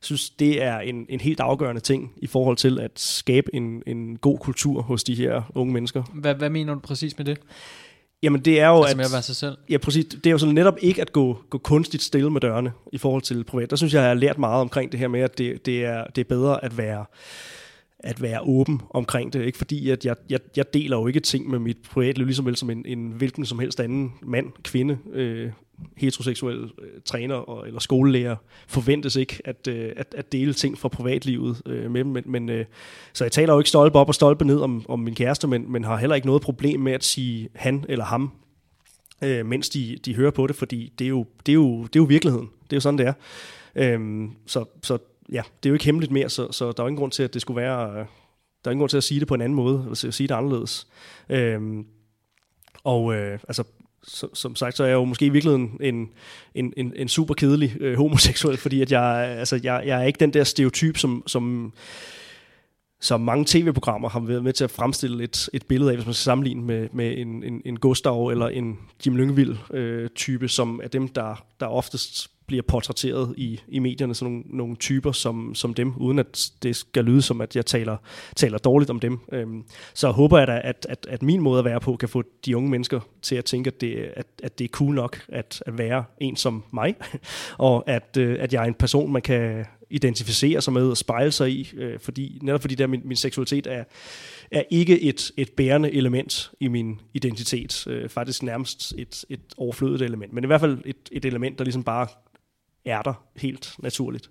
synes, 0.02 0.30
det 0.30 0.64
er 0.64 0.80
en, 0.80 1.06
en 1.10 1.20
helt 1.20 1.40
afgørende 1.40 1.82
ting 1.82 2.14
i 2.18 2.28
forhold 2.28 2.58
til 2.58 2.80
at 2.80 2.92
skabe 2.96 3.56
en, 3.56 3.84
en 3.88 4.18
god 4.18 4.38
kultur 4.38 4.82
hos 4.82 5.04
de 5.04 5.16
her 5.16 5.42
unge 5.56 5.74
mennesker. 5.74 6.04
Hvad, 6.14 6.36
hvad 6.36 6.50
mener 6.50 6.74
du 6.74 6.80
præcis 6.80 7.18
med 7.18 7.26
det? 7.26 7.40
Jamen 8.24 8.42
det 8.42 8.60
er 8.60 8.68
jo 8.68 8.84
altså 8.84 8.98
at, 8.98 9.06
at 9.06 9.12
være 9.14 9.22
sig 9.22 9.36
selv? 9.36 9.58
Ja, 9.70 9.78
præcis. 9.78 10.06
Det 10.06 10.26
er 10.26 10.32
jo 10.32 10.38
sådan 10.38 10.56
netop 10.56 10.78
ikke 10.82 11.02
at 11.02 11.14
gå, 11.14 11.38
gå 11.50 11.58
kunstigt 11.58 12.04
stille 12.04 12.30
med 12.30 12.42
dørene 12.42 12.72
i 12.92 12.98
forhold 12.98 13.22
til 13.22 13.44
privat. 13.44 13.70
Der 13.70 13.76
synes 13.76 13.94
jeg, 13.94 14.00
jeg 14.00 14.08
har 14.08 14.14
lært 14.14 14.38
meget 14.38 14.62
omkring 14.62 14.92
det 14.92 15.00
her 15.00 15.08
med, 15.08 15.22
at 15.22 15.38
det, 15.38 15.66
det, 15.66 15.86
er, 15.86 16.04
det 16.16 16.22
er 16.22 16.26
bedre 16.30 16.66
at 16.66 16.78
være 16.78 17.06
at 18.04 18.22
være 18.22 18.42
åben 18.42 18.82
omkring 18.90 19.34
det. 19.34 19.46
Ikke 19.46 19.58
fordi, 19.58 19.90
at 19.90 20.06
jeg, 20.06 20.16
jeg, 20.30 20.40
jeg 20.58 20.74
deler 20.74 20.98
jo 20.98 21.08
ikke 21.08 21.20
ting 21.20 21.50
med 21.50 21.60
mit 21.60 21.78
privatliv, 21.92 22.26
ligesom 22.26 22.46
vel 22.46 22.56
som 22.56 22.70
en, 22.70 22.86
en 22.86 23.12
hvilken 23.12 23.46
som 23.46 23.60
helst 23.60 23.80
anden 23.80 24.14
mand, 24.22 24.52
kvinde, 24.64 24.98
øh, 25.14 25.52
heteroseksuel 25.98 26.64
øh, 26.64 27.02
træner 27.06 27.36
og, 27.36 27.68
eller 27.68 27.80
skolelærer 27.80 28.36
forventes 28.68 29.16
ikke 29.16 29.42
at, 29.46 29.68
øh, 29.68 29.92
at, 29.98 30.16
at 30.18 30.32
dele 30.32 30.54
ting 30.54 30.78
fra 30.78 30.90
privatlivet 30.90 31.62
øh, 31.66 31.92
med 31.92 32.04
dem. 32.04 32.12
Men, 32.12 32.24
men, 32.26 32.50
øh, 32.50 32.66
så 33.14 33.24
jeg 33.24 33.32
taler 33.32 33.54
jo 33.54 33.60
ikke 33.60 33.70
stolpe 33.70 34.00
op 34.00 34.08
og 34.08 34.16
stolpe 34.16 34.46
ned 34.46 34.60
om, 34.60 34.86
om 34.90 35.00
min 35.00 35.16
kæreste, 35.16 35.48
men, 35.48 35.72
men 35.72 35.84
har 35.84 35.98
heller 35.98 36.16
ikke 36.16 36.28
noget 36.28 36.42
problem 36.42 36.80
med 36.80 36.94
at 36.94 37.04
sige 37.04 37.50
han 37.56 37.86
eller 37.90 38.06
ham, 38.06 38.32
øh, 39.24 39.46
mens 39.46 39.70
de, 39.70 39.98
de 40.06 40.16
hører 40.16 40.32
på 40.32 40.48
det, 40.48 40.56
fordi 40.56 40.94
det 41.00 41.06
er, 41.06 41.10
jo, 41.10 41.26
det, 41.46 41.52
er 41.52 41.54
jo, 41.54 41.84
det 41.84 41.96
er 41.96 42.00
jo 42.00 42.04
virkeligheden. 42.04 42.50
Det 42.64 42.74
er 42.74 42.78
jo 42.78 42.82
sådan, 42.82 42.98
det 42.98 43.08
er. 43.08 43.14
Øh, 43.76 44.30
så, 44.46 44.66
så 44.84 44.98
ja, 45.32 45.42
det 45.64 45.70
er 45.70 45.70
jo 45.70 45.74
ikke 45.74 45.86
hemmeligt 45.86 46.12
mere, 46.12 46.30
så, 46.30 46.52
så 46.52 46.66
der 46.66 46.80
er 46.80 46.84
jo 46.84 46.88
ingen 46.88 47.00
grund 47.00 47.12
til, 47.12 47.24
at 47.24 47.34
det 47.34 47.42
skulle 47.42 47.62
være... 47.62 47.92
Øh, 47.92 48.06
der 48.64 48.70
er 48.70 48.72
ingen 48.72 48.82
grund 48.82 48.90
til 48.90 48.98
at 48.98 49.04
sige 49.04 49.20
det 49.20 49.28
på 49.28 49.34
en 49.34 49.42
anden 49.42 49.56
måde, 49.56 49.82
eller 49.84 49.96
sige 50.12 50.28
det 50.28 50.36
anderledes. 50.36 50.88
Øhm, 51.30 51.86
og 52.84 53.14
øh, 53.14 53.40
altså, 53.48 53.64
så, 54.04 54.28
som 54.34 54.56
sagt, 54.56 54.78
så 54.78 54.84
er 54.84 54.88
jeg 54.88 54.94
jo 54.94 55.06
måske 55.06 55.26
i 55.26 55.30
virkeligheden 55.30 55.78
en, 55.82 56.10
en, 56.56 56.74
en, 56.78 56.94
en 56.96 57.08
super 57.08 57.34
kedelig 57.34 57.76
øh, 57.80 57.98
homoseksuel, 57.98 58.58
fordi 58.58 58.82
at 58.82 58.92
jeg, 58.92 59.36
altså, 59.40 59.60
jeg, 59.64 59.84
jeg 59.86 60.02
er 60.02 60.06
ikke 60.06 60.20
den 60.20 60.34
der 60.34 60.44
stereotyp, 60.44 60.98
som, 60.98 61.24
som, 61.28 61.74
som 63.02 63.22
mange 63.22 63.46
tv-programmer 63.48 64.10
har 64.10 64.20
været 64.20 64.44
med 64.44 64.54
til 64.54 64.64
at 64.64 64.72
fremstille 64.72 65.24
et, 65.24 65.50
et 65.54 65.66
billede 65.66 65.92
af, 65.92 65.98
hvis 65.98 66.06
man 66.06 66.14
skal 66.14 66.24
sammenligne 66.24 66.64
med, 66.64 66.90
med 66.94 67.18
en, 67.18 67.44
en, 67.44 67.62
en 67.66 67.80
Gustav 67.80 68.28
eller 68.28 68.48
en 68.48 68.80
Jim 69.06 69.16
Lyngvild 69.16 69.58
øh, 69.74 70.10
type, 70.10 70.48
som 70.48 70.80
er 70.84 70.88
dem, 70.88 71.08
der, 71.08 71.46
der 71.60 71.68
oftest 71.68 72.32
bliver 72.54 72.64
portrætteret 72.68 73.34
i, 73.38 73.62
i 73.68 73.80
medierne, 73.80 74.16
sådan 74.16 74.32
nogle, 74.32 74.44
nogle 74.48 74.76
typer 74.76 75.12
som, 75.12 75.56
som 75.56 75.74
dem, 75.74 75.94
uden 75.98 76.20
at 76.20 76.52
det 76.64 76.76
skal 76.76 77.06
lyde 77.06 77.22
som, 77.22 77.42
at 77.42 77.56
jeg 77.56 77.66
taler, 77.66 77.98
taler 78.36 78.58
dårligt 78.58 78.90
om 78.92 79.00
dem. 79.00 79.20
Øhm, 79.32 79.64
så 79.94 80.12
håber 80.12 80.38
jeg 80.38 80.48
da, 80.48 80.62
at, 80.64 80.86
at, 80.90 81.08
at 81.10 81.24
min 81.24 81.42
måde 81.42 81.60
at 81.60 81.66
være 81.66 81.80
på 81.80 81.96
kan 81.96 82.10
få 82.10 82.24
de 82.46 82.58
unge 82.58 82.70
mennesker 82.70 83.00
til 83.22 83.36
at 83.36 83.46
tænke, 83.46 83.68
at 83.68 83.82
det, 83.82 84.12
at, 84.16 84.26
at 84.44 84.60
det 84.60 84.66
er 84.66 84.70
cool 84.70 84.96
nok 84.96 85.20
at, 85.28 85.64
at 85.66 85.78
være 85.78 86.04
en 86.20 86.36
som 86.36 86.64
mig, 86.74 86.96
og 87.58 87.84
at, 87.90 88.18
øh, 88.18 88.38
at 88.40 88.54
jeg 88.54 88.64
er 88.64 88.68
en 88.68 88.74
person, 88.74 89.12
man 89.12 89.22
kan 89.22 89.66
identificere 89.90 90.62
sig 90.62 90.74
med 90.74 90.90
og 90.90 90.98
spejle 90.98 91.32
sig 91.32 91.52
i, 91.52 91.72
øh, 91.78 92.00
fordi, 92.00 92.40
netop 92.42 92.62
fordi 92.62 92.76
der 92.76 92.88
min, 92.88 93.02
min 93.06 93.18
seksualitet 93.18 93.68
er, 93.68 93.84
er 94.52 94.64
ikke 94.70 95.02
et, 95.02 95.32
et 95.38 95.52
bærende 95.52 95.92
element 95.92 96.52
i 96.60 96.68
min 96.68 97.00
identitet. 97.14 97.88
Øh, 97.88 98.10
faktisk 98.10 98.44
nærmest 98.44 98.94
et, 98.98 99.26
et 99.30 99.40
overflødigt 99.58 100.02
element, 100.02 100.34
men 100.34 100.44
i 100.44 100.48
hvert 100.48 100.62
fald 100.62 100.78
et, 100.86 100.96
et 101.12 101.26
element, 101.26 101.58
der 101.58 101.66
ligesom 101.66 101.84
bare 101.84 102.08
er 102.86 103.02
der 103.02 103.14
helt 103.36 103.76
naturligt. 103.80 104.30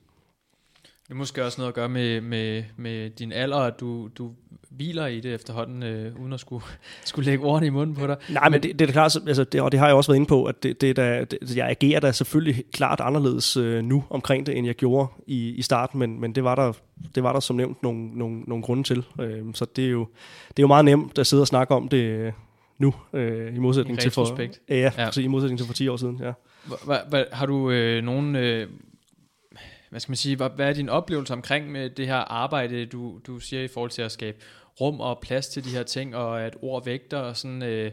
Det 0.82 1.10
er 1.10 1.14
måske 1.14 1.44
også 1.44 1.60
noget 1.60 1.68
at 1.68 1.74
gøre 1.74 1.88
med, 1.88 2.20
med, 2.20 2.64
med 2.76 3.10
din 3.10 3.32
alder, 3.32 3.58
at 3.58 3.80
du, 3.80 4.08
du 4.18 4.32
hviler 4.70 5.06
i 5.06 5.20
det 5.20 5.34
efterhånden, 5.34 5.82
øh, 5.82 6.20
uden 6.20 6.32
at 6.32 6.40
skulle, 6.40 6.64
skulle 7.04 7.30
lægge 7.30 7.44
ordene 7.44 7.66
i 7.66 7.70
munden 7.70 7.96
på 7.96 8.06
dig. 8.06 8.16
Nej, 8.28 8.48
men, 8.48 8.52
men 8.52 8.62
det, 8.62 8.78
det 8.78 8.88
er 8.88 8.92
klart, 8.92 9.16
altså, 9.26 9.44
det, 9.44 9.60
og 9.60 9.72
det 9.72 9.80
har 9.80 9.86
jeg 9.86 9.96
også 9.96 10.10
været 10.10 10.16
inde 10.16 10.26
på, 10.26 10.44
at 10.44 10.62
det, 10.62 10.80
det 10.80 10.96
der, 10.96 11.24
det, 11.24 11.56
jeg 11.56 11.68
agerer 11.68 12.00
da 12.00 12.12
selvfølgelig 12.12 12.64
klart 12.72 13.00
anderledes 13.00 13.56
øh, 13.56 13.84
nu 13.84 14.04
omkring 14.10 14.46
det, 14.46 14.58
end 14.58 14.66
jeg 14.66 14.74
gjorde 14.74 15.08
i, 15.26 15.48
i 15.48 15.62
starten, 15.62 15.98
men, 15.98 16.20
men 16.20 16.34
det, 16.34 16.44
var 16.44 16.54
der, 16.54 16.72
det 17.14 17.22
var 17.22 17.32
der 17.32 17.40
som 17.40 17.56
nævnt 17.56 17.82
nogle, 17.82 18.18
nogle, 18.18 18.40
nogle 18.40 18.64
grunde 18.64 18.82
til. 18.82 19.04
Øh, 19.20 19.42
så 19.54 19.66
det 19.76 19.84
er, 19.84 19.90
jo, 19.90 20.06
det 20.48 20.58
er 20.58 20.62
jo 20.62 20.66
meget 20.66 20.84
nemt 20.84 21.18
at 21.18 21.26
sidde 21.26 21.40
og 21.40 21.46
snakke 21.46 21.74
om 21.74 21.88
det 21.88 22.04
øh, 22.04 22.32
nu, 22.78 22.94
øh, 23.12 23.56
i 23.56 23.58
modsætning 23.58 23.98
til 23.98 24.10
for, 24.10 24.40
ja, 24.68 24.74
ja. 24.76 24.90
Præcis, 25.04 25.24
i 25.24 25.28
modsætning 25.28 25.58
til 25.58 25.66
for 25.66 25.74
10 25.74 25.88
år 25.88 25.96
siden. 25.96 26.20
Ja. 26.22 26.32
Hva, 26.64 26.98
hva, 27.08 27.24
har 27.32 27.46
du 27.46 27.70
øh, 27.70 28.04
nogen, 28.04 28.36
øh, 28.36 28.68
hvad 29.90 30.00
skal 30.00 30.10
man 30.10 30.16
sige, 30.16 30.36
hvad, 30.36 30.50
hvad 30.50 30.68
er 30.68 30.72
din 30.72 30.88
oplevelse 30.88 31.32
omkring 31.32 31.72
med 31.72 31.90
det 31.90 32.06
her 32.06 32.16
arbejde, 32.16 32.86
du, 32.86 33.20
du 33.26 33.38
siger 33.38 33.62
i 33.62 33.68
forhold 33.68 33.90
til 33.90 34.02
at 34.02 34.12
skabe 34.12 34.38
rum 34.80 35.00
og 35.00 35.18
plads 35.22 35.48
til 35.48 35.64
de 35.64 35.70
her 35.70 35.82
ting, 35.82 36.16
og 36.16 36.42
at 36.42 36.56
ord 36.62 36.84
vægter 36.84 37.18
og 37.18 37.36
sådan... 37.36 37.62
Øh, 37.62 37.92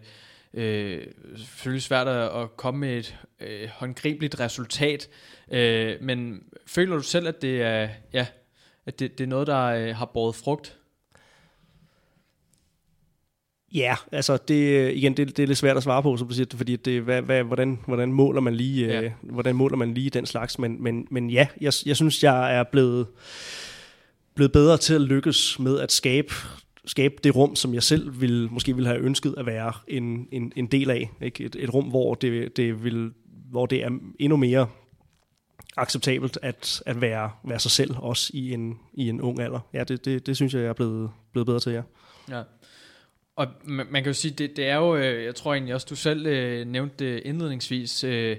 øh, 0.54 1.08
selvfølgelig 1.38 1.84
svært 1.84 2.08
at 2.08 2.58
komme 2.58 2.80
med 2.80 2.98
et 2.98 3.18
øh, 3.40 3.70
håndgribeligt 3.70 4.40
resultat, 4.40 5.10
øh, 5.52 5.96
men 6.02 6.44
føler 6.68 6.96
du 6.96 7.04
selv, 7.04 7.28
at 7.28 7.42
det 7.42 7.62
er, 7.62 7.90
ja, 8.14 8.28
at 8.86 9.00
det, 9.00 9.18
det 9.18 9.24
er 9.24 9.28
noget, 9.28 9.48
der 9.48 9.66
øh, 9.66 9.96
har 9.96 10.06
båret 10.06 10.36
frugt? 10.36 10.79
Ja, 13.74 13.96
altså 14.12 14.38
det, 14.38 14.94
igen, 14.96 15.18
det, 15.18 15.38
det 15.38 15.44
er 15.44 15.48
lidt 15.48 15.58
svært 15.58 15.78
at 15.78 15.84
svare 15.84 16.04
på, 16.04 16.18
som 16.18 16.28
du 16.28 16.34
siger, 16.34 16.46
fordi 16.56 16.76
det, 16.76 17.02
hvad, 17.02 17.22
hvad, 17.22 17.44
hvordan, 17.44 17.80
hvordan, 17.88 18.14
måler 18.14 18.42
man 18.42 18.56
lige, 18.56 18.88
ja. 18.88 19.02
øh, 19.02 19.12
hvordan 19.22 19.56
måler 19.56 19.78
man 19.78 19.94
lige 19.94 20.10
den 20.10 20.26
slags, 20.26 20.60
men, 20.60 20.84
men, 20.84 21.08
men 21.12 21.30
ja, 21.30 21.48
jeg, 21.62 21.74
jeg 21.86 21.96
synes, 21.96 22.24
jeg 22.24 22.56
er 22.56 22.64
blevet, 22.64 23.08
blevet 24.36 24.52
bedre 24.52 24.78
til 24.78 24.94
at 24.94 25.02
lykkes 25.02 25.60
med 25.60 25.80
at 25.80 25.92
skabe 25.92 26.34
skabe 26.86 27.16
det 27.24 27.36
rum, 27.36 27.56
som 27.56 27.74
jeg 27.74 27.84
selv 27.84 28.22
vil, 28.22 28.48
måske 28.52 28.76
ville 28.76 28.88
have 28.88 29.00
ønsket 29.00 29.36
at 29.38 29.46
være 29.46 29.74
en, 29.88 30.28
en, 30.32 30.52
en 30.56 30.68
del 30.68 30.90
af. 30.90 31.10
Ikke? 31.22 31.44
Et, 31.44 31.56
et 31.60 31.74
rum, 31.74 31.86
hvor 31.86 32.16
det, 32.16 32.58
det 32.58 32.84
vil, 32.84 33.12
hvor 33.52 33.66
det 33.66 33.84
er 33.84 33.90
endnu 34.20 34.38
mere 34.38 34.68
acceptabelt 35.78 36.38
at, 36.42 36.84
at 36.86 37.02
være, 37.02 37.32
være 37.44 37.60
sig 37.60 37.72
selv, 37.72 37.96
også 37.98 38.32
i 38.34 38.54
en, 38.54 38.80
i 38.94 39.10
en 39.10 39.22
ung 39.22 39.40
alder. 39.40 39.60
Ja, 39.74 39.84
det, 39.84 40.06
det, 40.06 40.26
det 40.26 40.36
synes 40.36 40.54
jeg, 40.54 40.62
jeg 40.62 40.70
er 40.70 40.74
blevet, 40.74 41.10
blevet 41.32 41.46
bedre 41.46 41.60
til, 41.60 41.72
ja. 41.72 41.82
ja. 42.30 42.44
Og 43.40 43.48
man, 43.64 43.88
man 43.90 44.04
kan 44.04 44.10
jo 44.10 44.14
sige, 44.14 44.32
det, 44.32 44.58
det 44.58 44.68
er 44.68 44.76
jo, 44.76 44.96
øh, 44.96 45.26
jeg 45.26 45.36
tror 45.36 45.54
egentlig 45.54 45.76
også, 45.76 45.88
du 45.90 45.96
selv 45.96 46.26
øh, 46.26 46.68
nævnte 46.68 47.06
det 47.06 47.22
indledningsvis, 47.26 48.04
øh, 48.04 48.38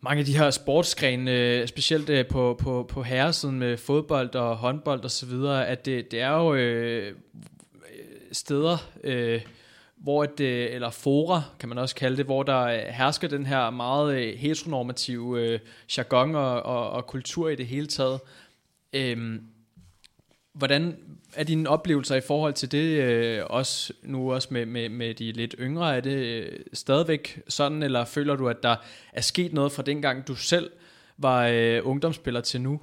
mange 0.00 0.20
af 0.20 0.26
de 0.26 0.38
her 0.38 0.50
sportsgrene, 0.50 1.30
øh, 1.30 1.68
specielt 1.68 2.10
øh, 2.10 2.26
på, 2.26 2.58
på, 2.62 2.86
på 2.88 3.02
herresiden 3.02 3.58
med 3.58 3.76
fodbold 3.76 4.34
og 4.34 4.56
håndbold 4.56 5.04
og 5.04 5.10
så 5.10 5.26
videre, 5.26 5.66
at 5.66 5.86
det, 5.86 6.10
det 6.10 6.20
er 6.20 6.30
jo 6.30 6.54
øh, 6.54 7.14
steder, 8.32 8.90
øh, 9.04 9.40
hvor 9.96 10.24
det, 10.24 10.44
øh, 10.44 10.74
eller 10.74 10.90
fora, 10.90 11.42
kan 11.58 11.68
man 11.68 11.78
også 11.78 11.94
kalde 11.94 12.16
det, 12.16 12.24
hvor 12.24 12.42
der 12.42 12.60
øh, 12.60 12.78
hersker 12.78 13.28
den 13.28 13.46
her 13.46 13.70
meget 13.70 14.16
øh, 14.16 14.38
heteronormative 14.38 15.40
øh, 15.40 15.60
jargon 15.96 16.34
og, 16.34 16.62
og, 16.62 16.90
og 16.90 17.06
kultur 17.06 17.48
i 17.48 17.56
det 17.56 17.66
hele 17.66 17.86
taget. 17.86 18.20
Øh, 18.92 19.38
hvordan, 20.54 20.96
er 21.34 21.44
dine 21.44 21.68
oplevelser 21.68 22.16
i 22.16 22.20
forhold 22.20 22.52
til 22.52 22.72
det, 22.72 23.02
øh, 23.02 23.42
også 23.46 23.92
nu 24.02 24.32
også 24.32 24.48
med, 24.50 24.66
med, 24.66 24.88
med 24.88 25.14
de 25.14 25.32
lidt 25.32 25.54
yngre, 25.58 25.96
er 25.96 26.00
det 26.00 26.16
øh, 26.16 26.58
stadigvæk 26.72 27.40
sådan, 27.48 27.82
eller 27.82 28.04
føler 28.04 28.36
du, 28.36 28.48
at 28.48 28.62
der 28.62 28.76
er 29.12 29.20
sket 29.20 29.52
noget 29.52 29.72
fra 29.72 29.82
dengang, 29.82 30.28
du 30.28 30.34
selv 30.34 30.70
var 31.18 31.46
øh, 31.52 31.80
ungdomsspiller 31.84 32.40
til 32.40 32.60
nu? 32.60 32.80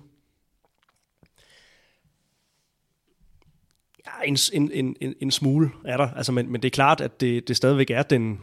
Ja, 4.06 4.28
en, 4.28 4.38
en, 4.54 4.96
en, 5.02 5.16
en 5.22 5.32
smule 5.32 5.72
er 5.86 5.98
der, 5.98 6.10
altså, 6.10 6.32
men, 6.32 6.52
men 6.52 6.62
det 6.62 6.68
er 6.68 6.76
klart, 6.76 7.02
at 7.02 7.22
det, 7.22 7.48
det 7.48 7.58
stadigvæk 7.58 7.90
er 7.90 8.04
den, 8.04 8.40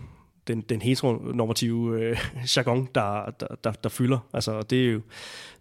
den, 0.48 0.60
den 0.60 0.82
heteronormative 0.82 2.00
øh, 2.00 2.18
jargon, 2.56 2.88
der, 2.94 3.34
der, 3.40 3.46
der, 3.64 3.72
der 3.72 3.88
fylder. 3.88 4.18
Altså, 4.32 4.62
det 4.62 4.86
er 4.86 4.92
jo, 4.92 5.00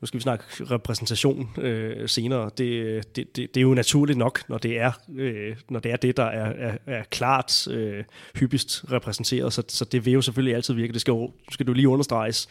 nu 0.01 0.07
skal 0.07 0.17
vi 0.17 0.21
snakke 0.21 0.45
repræsentation 0.61 1.49
øh, 1.57 2.09
senere. 2.09 2.49
Det, 2.57 3.15
det, 3.15 3.35
det, 3.35 3.55
det 3.55 3.57
er 3.57 3.61
jo 3.61 3.73
naturligt 3.73 4.19
nok, 4.19 4.49
når 4.49 4.57
det 4.57 4.79
er, 4.79 4.91
øh, 5.15 5.55
når 5.69 5.79
det, 5.79 5.91
er 5.91 5.95
det, 5.95 6.17
der 6.17 6.23
er, 6.25 6.69
er, 6.69 6.77
er 6.87 7.03
klart 7.03 7.67
øh, 7.67 8.03
hyppigst 8.35 8.85
repræsenteret. 8.91 9.53
Så, 9.53 9.63
så 9.67 9.85
det 9.85 10.05
vil 10.05 10.13
jo 10.13 10.21
selvfølgelig 10.21 10.55
altid 10.55 10.73
virke. 10.73 10.93
Det 10.93 11.01
skal 11.01 11.11
jo, 11.11 11.31
skal 11.51 11.67
du 11.67 11.73
lige 11.73 11.89
understreges, 11.89 12.47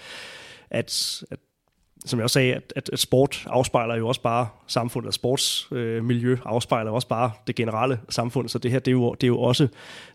at, 0.70 1.22
at 1.30 1.38
som 2.06 2.18
jeg 2.18 2.24
også 2.24 2.34
sagde, 2.34 2.54
at, 2.54 2.72
at, 2.76 2.90
at 2.92 2.98
sport 2.98 3.46
afspejler 3.46 3.96
jo 3.96 4.08
også 4.08 4.20
bare 4.20 4.48
samfundet, 4.66 5.08
og 5.08 5.14
sportsmiljø 5.14 6.32
øh, 6.32 6.38
afspejler 6.44 6.90
også 6.90 7.08
bare 7.08 7.30
det 7.46 7.54
generelle 7.54 8.00
samfund, 8.08 8.48
så 8.48 8.58
det 8.58 8.70
her, 8.70 8.78
det 8.78 8.90
er 8.90 8.92
jo, 8.92 9.14
det 9.14 9.22
er 9.22 9.28
jo, 9.28 9.40
også, 9.40 9.62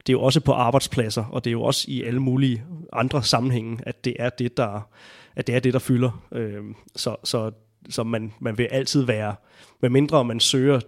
det 0.08 0.10
er 0.10 0.14
jo 0.14 0.22
også 0.22 0.40
på 0.40 0.52
arbejdspladser, 0.52 1.24
og 1.24 1.44
det 1.44 1.50
er 1.50 1.52
jo 1.52 1.64
også 1.64 1.86
i 1.88 2.04
alle 2.04 2.20
mulige 2.20 2.64
andre 2.94 3.24
sammenhænge, 3.24 3.80
at 3.84 4.06
det 4.06 4.16
er 4.20 4.30
det, 4.30 4.58
der, 4.58 4.90
at 5.36 5.48
det 5.48 5.56
er 5.56 5.60
det, 5.60 5.74
der 5.74 5.80
fylder. 5.80 6.26
Øh, 6.32 6.64
så, 6.96 7.16
så, 7.24 7.52
så 7.90 8.04
man, 8.04 8.34
man 8.40 8.58
vil 8.58 8.68
altid 8.72 9.04
være, 9.04 9.36
med 9.82 9.90
mindre 9.90 10.26
man 10.26 10.40
søger 10.40 10.80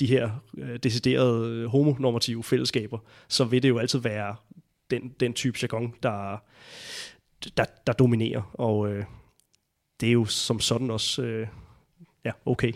de 0.00 0.06
her 0.06 0.30
øh, 0.58 0.76
deciderede 0.76 1.48
øh, 1.48 1.66
homonormative 1.66 2.44
fællesskaber, 2.44 2.98
så 3.28 3.44
vil 3.44 3.62
det 3.62 3.68
jo 3.68 3.78
altid 3.78 3.98
være 3.98 4.36
den, 4.90 5.14
den 5.20 5.32
type 5.32 5.58
jargon, 5.62 5.94
der, 6.02 6.42
der, 7.56 7.64
der 7.86 7.92
dominerer. 7.92 8.42
Og 8.54 8.88
øh, 8.88 9.04
det 10.00 10.08
er 10.08 10.12
jo 10.12 10.24
som 10.24 10.60
sådan 10.60 10.90
også 10.90 11.22
øh, 11.22 11.46
ja, 12.24 12.30
okay. 12.46 12.72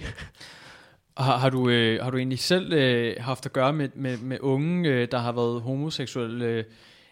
Har, 1.17 1.37
har, 1.37 1.51
du, 1.51 1.69
øh, 1.69 2.05
har 2.05 2.11
du 2.11 2.17
egentlig 2.17 2.39
selv 2.39 2.73
øh, 2.73 3.17
haft 3.21 3.47
at 3.47 3.53
gøre 3.53 3.73
med, 3.73 3.89
med, 3.95 4.19
med 4.19 4.39
unge, 4.41 4.89
øh, 4.89 5.09
der 5.11 5.19
har 5.19 5.33
været 5.33 5.63
homoseksuelle, 5.63 6.45
øh, 6.45 6.65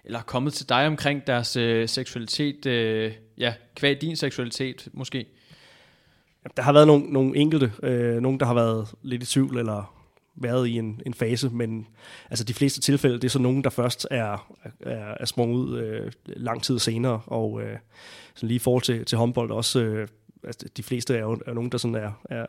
eller 0.05 0.23
kommet 0.23 0.53
til 0.53 0.69
dig 0.69 0.87
omkring 0.87 1.27
deres 1.27 1.57
øh, 1.57 1.89
seksualitet, 1.89 2.67
øh, 2.67 3.13
ja, 3.39 3.55
kvad 3.77 3.97
din 3.97 4.17
seksualitet 4.17 4.89
måske? 4.93 5.27
Der 6.57 6.63
har 6.63 6.73
været 6.73 6.87
nogle, 6.87 7.05
nogle 7.05 7.37
enkelte, 7.37 7.73
øh, 7.83 8.21
nogle 8.21 8.39
der 8.39 8.47
har 8.47 8.55
været 8.55 8.89
lidt 9.03 9.23
i 9.23 9.27
tvivl, 9.27 9.59
eller 9.59 9.96
været 10.37 10.69
i 10.69 10.79
en, 10.79 11.01
en 11.07 11.15
fase, 11.15 11.49
men 11.49 11.87
altså 12.31 12.45
de 12.45 12.55
fleste 12.55 12.81
tilfælde, 12.81 13.17
det 13.17 13.25
er 13.25 13.29
så 13.29 13.39
nogen, 13.39 13.65
der 13.65 13.71
først 13.71 14.07
er, 14.11 14.55
er, 14.81 15.15
er 15.21 15.25
sprunget 15.25 15.57
ud 15.57 15.79
øh, 15.79 16.13
lang 16.27 16.63
tid 16.63 16.79
senere, 16.79 17.21
og 17.27 17.63
øh, 17.63 17.79
sådan 18.35 18.47
lige 18.47 18.57
i 18.57 18.59
forhold 18.59 18.83
til, 18.83 19.05
til 19.05 19.19
håndbold 19.19 19.51
også, 19.51 19.81
øh, 19.81 20.09
altså 20.45 20.69
de 20.77 20.83
fleste 20.83 21.17
er 21.17 21.21
jo 21.21 21.41
er 21.47 21.55
nogen, 21.55 21.73
der 21.73 21.79
sådan 21.79 21.95
er, 21.95 22.13
er, 22.25 22.47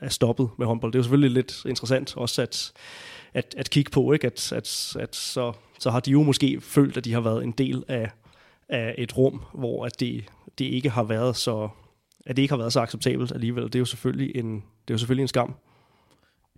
er 0.00 0.08
stoppet 0.08 0.48
med 0.58 0.66
håndbold. 0.66 0.92
Det 0.92 0.96
er 0.96 1.00
jo 1.00 1.04
selvfølgelig 1.04 1.30
lidt 1.30 1.64
interessant 1.64 2.16
også 2.16 2.42
at, 2.42 2.72
at, 3.34 3.54
at 3.58 3.70
kigge 3.70 3.90
på, 3.90 4.12
ikke? 4.12 4.26
At, 4.26 4.52
at, 4.52 4.96
at 5.00 5.16
så, 5.16 5.52
så 5.78 5.90
har 5.90 6.00
de 6.00 6.10
jo 6.10 6.22
måske 6.22 6.60
følt, 6.60 6.96
at 6.96 7.04
de 7.04 7.12
har 7.12 7.20
været 7.20 7.44
en 7.44 7.52
del 7.52 7.84
af, 7.88 8.10
af 8.68 8.94
et 8.98 9.16
rum, 9.16 9.42
hvor 9.54 9.86
at 9.86 10.00
det, 10.00 10.24
det 10.58 10.64
ikke 10.64 10.90
har 10.90 11.02
været 11.02 11.36
så 11.36 11.68
at 12.26 12.36
det 12.36 12.42
ikke 12.42 12.52
har 12.52 12.58
været 12.58 12.72
så 12.72 12.80
acceptabelt 12.80 13.32
alligevel. 13.32 13.64
Det 13.64 13.74
er 13.74 13.78
jo 13.78 13.84
selvfølgelig 13.84 14.36
en, 14.36 14.54
det 14.54 14.90
er 14.90 14.94
jo 14.94 14.98
selvfølgelig 14.98 15.22
en 15.22 15.28
skam. 15.28 15.54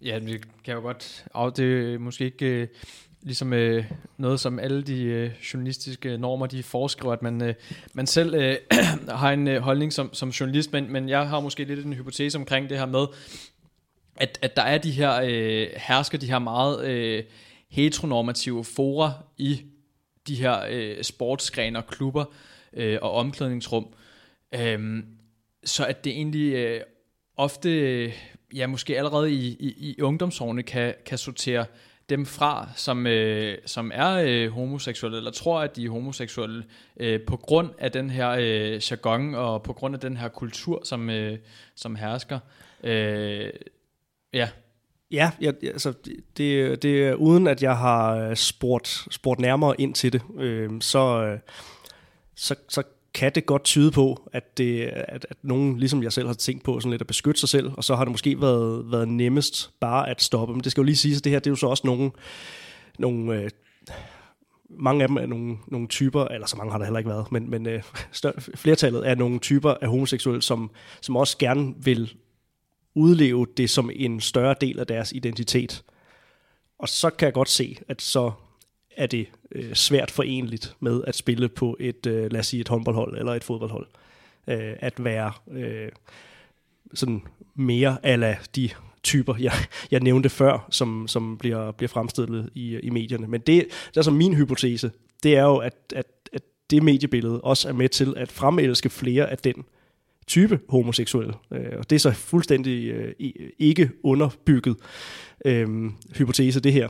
Ja, 0.02 0.18
det 0.18 0.48
kan 0.64 0.74
jo 0.74 0.80
godt... 0.80 1.24
Og 1.30 1.56
det 1.56 1.94
er 1.94 1.98
måske 1.98 2.24
ikke 2.24 2.46
øh, 2.46 2.68
ligesom 3.22 3.52
øh, 3.52 3.84
noget, 4.16 4.40
som 4.40 4.58
alle 4.58 4.82
de 4.82 5.02
øh, 5.02 5.30
journalistiske 5.52 6.18
normer, 6.18 6.46
de 6.46 6.62
foreskriver, 6.62 7.12
at 7.12 7.22
man, 7.22 7.42
øh, 7.42 7.54
man 7.94 8.06
selv 8.06 8.34
øh, 8.34 8.56
har 9.20 9.32
en 9.32 9.48
øh, 9.48 9.60
holdning 9.60 9.92
som, 9.92 10.14
som 10.14 10.28
journalist, 10.28 10.72
men, 10.72 10.92
men 10.92 11.08
jeg 11.08 11.28
har 11.28 11.40
måske 11.40 11.64
lidt 11.64 11.86
en 11.86 11.92
hypotese 11.92 12.38
omkring 12.38 12.70
det 12.70 12.78
her 12.78 12.86
med, 12.86 13.06
at, 14.16 14.38
at 14.42 14.56
der 14.56 14.62
er 14.62 14.78
de 14.78 14.90
her 14.90 15.20
øh, 15.24 15.68
hersker, 15.76 16.18
de 16.18 16.26
her 16.26 16.38
meget 16.38 16.86
øh, 16.86 17.24
heteronormative 17.70 18.64
fora 18.64 19.12
i 19.38 19.62
de 20.26 20.34
her 20.34 20.64
øh, 20.70 21.02
sportsgrene 21.04 21.78
og 21.78 21.86
klubber 21.86 22.24
øh, 22.72 22.98
og 23.02 23.12
omklædningsrum. 23.12 23.94
Øh, 24.54 25.02
så 25.64 25.86
at 25.86 26.04
det 26.04 26.12
egentlig 26.12 26.54
øh, 26.54 26.80
ofte 27.36 28.12
ja, 28.56 28.66
måske 28.66 28.98
allerede 28.98 29.32
i, 29.32 29.56
i, 29.60 29.94
i 29.98 30.02
ungdomsårene 30.02 30.62
kan, 30.62 30.94
kan 31.06 31.18
sortere 31.18 31.66
dem 32.08 32.26
fra, 32.26 32.68
som, 32.76 33.06
øh, 33.06 33.58
som 33.66 33.90
er 33.94 34.12
øh, 34.26 34.50
homoseksuelle, 34.50 35.18
eller 35.18 35.30
tror, 35.30 35.60
at 35.60 35.76
de 35.76 35.84
er 35.84 35.90
homoseksuelle, 35.90 36.64
øh, 37.00 37.20
på 37.26 37.36
grund 37.36 37.70
af 37.78 37.92
den 37.92 38.10
her 38.10 38.30
øh, 38.30 38.82
jargon, 38.90 39.34
og 39.34 39.62
på 39.62 39.72
grund 39.72 39.94
af 39.94 40.00
den 40.00 40.16
her 40.16 40.28
kultur, 40.28 40.80
som, 40.84 41.10
øh, 41.10 41.38
som 41.74 41.96
hersker. 41.96 42.38
Øh, 42.84 43.50
ja. 44.32 44.48
Ja, 45.10 45.30
jeg, 45.40 45.54
altså, 45.62 45.92
det, 46.36 46.82
det 46.82 47.14
uden, 47.14 47.46
at 47.46 47.62
jeg 47.62 47.76
har 47.76 48.16
øh, 48.16 48.36
spurgt, 48.36 49.06
spurgt 49.10 49.40
nærmere 49.40 49.80
ind 49.80 49.94
til 49.94 50.12
det, 50.12 50.22
øh, 50.38 50.70
så, 50.80 51.24
øh, 51.24 51.38
så, 52.34 52.54
så 52.68 52.82
kan 53.16 53.32
det 53.34 53.46
godt 53.46 53.64
tyde 53.64 53.90
på, 53.90 54.28
at, 54.32 54.58
det, 54.58 54.82
at, 54.84 55.26
at 55.30 55.36
nogen, 55.42 55.78
ligesom 55.78 56.02
jeg 56.02 56.12
selv 56.12 56.26
har 56.26 56.34
tænkt 56.34 56.64
på, 56.64 56.80
sådan 56.80 56.90
lidt 56.90 57.00
at 57.00 57.06
beskytte 57.06 57.40
sig 57.40 57.48
selv, 57.48 57.70
og 57.76 57.84
så 57.84 57.94
har 57.94 58.04
det 58.04 58.10
måske 58.10 58.40
været, 58.40 58.90
været 58.90 59.08
nemmest 59.08 59.70
bare 59.80 60.10
at 60.10 60.22
stoppe. 60.22 60.54
Men 60.54 60.64
det 60.64 60.72
skal 60.72 60.80
jo 60.80 60.84
lige 60.84 60.96
sige, 60.96 61.16
at 61.16 61.24
det 61.24 61.32
her 61.32 61.38
det 61.38 61.46
er 61.46 61.50
jo 61.50 61.56
så 61.56 61.66
også 61.66 61.86
nogle, 61.86 62.10
nogle 62.98 63.42
øh, 63.42 63.50
mange 64.70 65.02
af 65.02 65.08
dem 65.08 65.16
er 65.16 65.26
nogle, 65.26 65.56
nogle 65.66 65.88
typer, 65.88 66.24
eller 66.24 66.46
så 66.46 66.56
mange 66.56 66.70
har 66.72 66.78
der 66.78 66.84
heller 66.84 66.98
ikke 66.98 67.10
været, 67.10 67.32
men, 67.32 67.50
men 67.50 67.66
øh, 67.66 67.82
større, 68.12 68.40
flertallet 68.40 69.08
er 69.08 69.14
nogle 69.14 69.38
typer 69.38 69.74
af 69.80 69.88
homoseksuelle, 69.88 70.42
som, 70.42 70.70
som 71.00 71.16
også 71.16 71.38
gerne 71.38 71.74
vil 71.78 72.14
udleve 72.94 73.46
det 73.56 73.70
som 73.70 73.90
en 73.94 74.20
større 74.20 74.54
del 74.60 74.78
af 74.78 74.86
deres 74.86 75.12
identitet. 75.12 75.84
Og 76.78 76.88
så 76.88 77.10
kan 77.10 77.26
jeg 77.26 77.32
godt 77.32 77.48
se, 77.48 77.78
at 77.88 78.02
så 78.02 78.32
er 78.96 79.06
det 79.06 79.26
øh, 79.52 79.74
svært 79.74 80.10
forenligt 80.10 80.76
med 80.80 81.00
at 81.06 81.16
spille 81.16 81.48
på 81.48 81.76
et, 81.80 82.06
øh, 82.06 82.32
lad 82.32 82.40
os 82.40 82.46
sige, 82.46 82.60
et 82.60 82.68
håndboldhold 82.68 83.18
eller 83.18 83.32
et 83.34 83.44
fodboldhold. 83.44 83.86
Øh, 84.48 84.72
at 84.78 85.04
være 85.04 85.32
øh, 85.52 85.88
sådan 86.94 87.22
mere 87.54 87.98
ala 88.02 88.36
de 88.56 88.70
typer, 89.02 89.34
jeg, 89.38 89.52
jeg 89.90 90.00
nævnte 90.00 90.28
før, 90.28 90.66
som, 90.70 91.08
som 91.08 91.38
bliver, 91.38 91.72
bliver 91.72 91.88
fremstillet 91.88 92.50
i, 92.54 92.78
i 92.78 92.90
medierne. 92.90 93.26
Men 93.26 93.40
det, 93.40 93.66
det 93.88 93.96
er 93.96 94.02
så 94.02 94.10
min 94.10 94.34
hypotese, 94.34 94.90
det 95.22 95.36
er 95.36 95.42
jo, 95.42 95.56
at, 95.56 95.74
at, 95.94 96.06
at 96.32 96.42
det 96.70 96.82
mediebillede 96.82 97.40
også 97.40 97.68
er 97.68 97.72
med 97.72 97.88
til 97.88 98.14
at 98.16 98.32
fremelske 98.32 98.90
flere 98.90 99.30
af 99.30 99.38
den 99.38 99.64
type 100.26 100.60
homoseksuelle. 100.68 101.34
Øh, 101.52 101.78
og 101.78 101.90
det 101.90 101.96
er 101.96 102.00
så 102.00 102.10
fuldstændig 102.10 102.88
øh, 102.88 103.14
ikke 103.58 103.90
underbygget 104.02 104.76
øh, 105.44 105.90
hypotese, 106.16 106.60
det 106.60 106.72
her. 106.72 106.88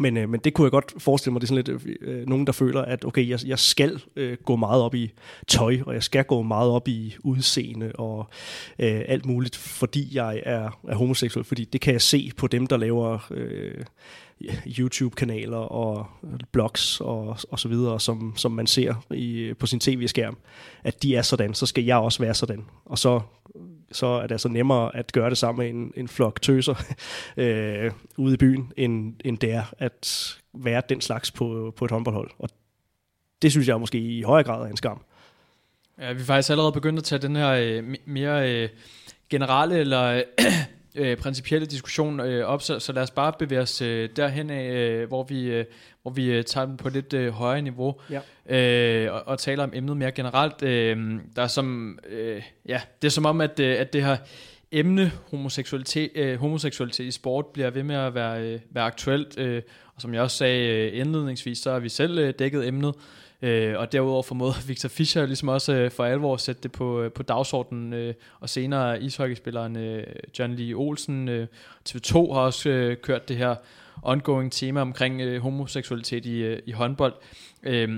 Men, 0.00 0.16
øh, 0.16 0.28
men 0.28 0.40
det 0.40 0.54
kunne 0.54 0.64
jeg 0.64 0.70
godt 0.70 0.94
forestille 0.98 1.32
mig, 1.32 1.40
det 1.40 1.50
er 1.50 1.54
sådan 1.54 1.64
lidt 1.64 1.86
øh, 1.86 2.20
øh, 2.20 2.26
nogen, 2.28 2.46
der 2.46 2.52
føler, 2.52 2.82
at 2.82 3.04
okay, 3.04 3.28
jeg, 3.28 3.38
jeg 3.46 3.58
skal 3.58 4.02
øh, 4.16 4.36
gå 4.44 4.56
meget 4.56 4.82
op 4.82 4.94
i 4.94 5.12
tøj, 5.46 5.78
og 5.86 5.94
jeg 5.94 6.02
skal 6.02 6.24
gå 6.24 6.42
meget 6.42 6.70
op 6.70 6.88
i 6.88 7.16
udseende 7.24 7.92
og 7.94 8.28
øh, 8.78 9.02
alt 9.08 9.26
muligt, 9.26 9.56
fordi 9.56 10.08
jeg 10.12 10.42
er, 10.46 10.78
er 10.88 10.94
homoseksuel, 10.94 11.44
fordi 11.44 11.64
det 11.64 11.80
kan 11.80 11.92
jeg 11.92 12.02
se 12.02 12.32
på 12.36 12.46
dem, 12.46 12.66
der 12.66 12.76
laver 12.76 13.18
øh, 13.30 13.84
YouTube-kanaler 14.78 15.56
og 15.56 16.06
blogs 16.52 17.00
og, 17.00 17.36
og 17.50 17.58
så 17.58 17.68
videre, 17.68 18.00
som, 18.00 18.32
som 18.36 18.52
man 18.52 18.66
ser 18.66 18.94
i, 19.14 19.54
på 19.58 19.66
sin 19.66 19.80
tv-skærm, 19.80 20.36
at 20.84 21.02
de 21.02 21.16
er 21.16 21.22
sådan, 21.22 21.54
så 21.54 21.66
skal 21.66 21.84
jeg 21.84 21.96
også 21.96 22.22
være 22.22 22.34
sådan. 22.34 22.64
Og 22.84 22.98
så 22.98 23.20
så 23.92 24.06
er 24.06 24.22
det 24.22 24.30
altså 24.30 24.48
nemmere 24.48 24.96
at 24.96 25.12
gøre 25.12 25.30
det 25.30 25.38
sammen 25.38 25.64
med 25.64 25.82
en, 25.82 25.92
en 25.96 26.08
flok 26.08 26.42
tøser 26.42 26.74
øh, 27.36 27.92
ude 28.16 28.34
i 28.34 28.36
byen, 28.36 28.72
end, 28.76 29.14
end 29.24 29.38
det 29.38 29.52
er 29.52 29.74
at 29.78 30.36
være 30.54 30.82
den 30.88 31.00
slags 31.00 31.30
på, 31.30 31.74
på 31.76 31.84
et 31.84 31.90
håndboldhold. 31.90 32.30
Og 32.38 32.48
det 33.42 33.50
synes 33.50 33.68
jeg 33.68 33.80
måske 33.80 33.98
i 33.98 34.22
højere 34.22 34.44
grad 34.44 34.62
er 34.62 34.70
en 34.70 34.76
skam. 34.76 35.00
Ja, 35.98 36.12
vi 36.12 36.20
er 36.20 36.24
faktisk 36.24 36.50
allerede 36.50 36.72
begyndt 36.72 36.98
at 36.98 37.04
tage 37.04 37.22
den 37.22 37.36
her 37.36 37.50
øh, 37.50 37.96
mere 38.04 38.54
øh, 38.54 38.68
generelle 39.30 39.78
eller 39.78 40.22
øh, 40.94 41.16
principielle 41.16 41.66
diskussion 41.66 42.20
øh, 42.20 42.46
op, 42.46 42.62
så, 42.62 42.78
så 42.78 42.92
lad 42.92 43.02
os 43.02 43.10
bare 43.10 43.32
bevæge 43.38 43.60
os 43.60 43.82
øh, 43.82 44.08
derhen 44.16 44.50
af, 44.50 44.72
øh, 44.72 45.08
hvor 45.08 45.22
vi, 45.22 45.42
øh, 45.42 45.64
hvor 46.02 46.10
vi 46.10 46.26
øh, 46.32 46.44
tager 46.44 46.66
den 46.66 46.76
på 46.76 46.88
lidt 46.88 47.12
øh, 47.12 47.32
højere 47.32 47.62
niveau 47.62 47.94
ja. 48.10 48.20
øh, 48.56 49.14
og, 49.14 49.28
og 49.28 49.38
taler 49.38 49.64
om 49.64 49.70
emnet 49.74 49.96
mere 49.96 50.12
generelt. 50.12 50.62
Øh, 50.62 51.20
der 51.36 51.42
er 51.42 51.46
som, 51.46 51.98
øh, 52.08 52.42
ja, 52.68 52.80
det 53.02 53.08
er 53.08 53.12
som 53.12 53.26
om, 53.26 53.40
at, 53.40 53.60
øh, 53.60 53.80
at 53.80 53.92
det 53.92 54.04
her 54.04 54.16
emne 54.72 55.12
homoseksualitet, 55.30 56.10
øh, 56.14 56.40
homoseksualitet 56.40 57.04
i 57.04 57.10
sport 57.10 57.46
bliver 57.46 57.70
ved 57.70 57.82
med 57.82 57.96
at 57.96 58.14
være, 58.14 58.42
øh, 58.42 58.60
være 58.70 58.84
aktuelt, 58.84 59.38
øh, 59.38 59.62
og 59.94 60.02
som 60.02 60.14
jeg 60.14 60.22
også 60.22 60.36
sagde 60.36 60.68
øh, 60.68 61.00
indledningsvis, 61.00 61.58
så 61.58 61.72
har 61.72 61.78
vi 61.78 61.88
selv 61.88 62.18
øh, 62.18 62.34
dækket 62.38 62.68
emnet, 62.68 62.94
Øh, 63.42 63.78
og 63.78 63.92
derudover 63.92 64.22
formåede 64.22 64.54
Victor 64.68 64.88
Fischer 64.88 65.26
ligesom 65.26 65.48
også 65.48 65.72
øh, 65.72 65.90
for 65.90 66.04
alvor 66.04 66.34
at 66.34 66.40
sætte 66.40 66.62
det 66.62 66.72
på, 66.72 67.02
øh, 67.02 67.12
på 67.12 67.22
dagsordenen, 67.22 67.92
øh, 67.92 68.14
og 68.40 68.48
senere 68.48 69.02
ishockeyspilleren 69.02 69.76
øh, 69.76 70.06
John 70.38 70.54
Lee 70.54 70.74
Olsen. 70.74 71.28
Øh, 71.28 71.46
TV2 71.88 72.12
har 72.12 72.40
også 72.40 72.68
øh, 72.68 72.96
kørt 72.96 73.28
det 73.28 73.36
her 73.36 73.54
ongoing 74.02 74.52
tema 74.52 74.80
omkring 74.80 75.20
øh, 75.20 75.42
homoseksualitet 75.42 76.26
i, 76.26 76.42
øh, 76.42 76.58
i 76.66 76.72
håndbold. 76.72 77.14
Øh, 77.62 77.88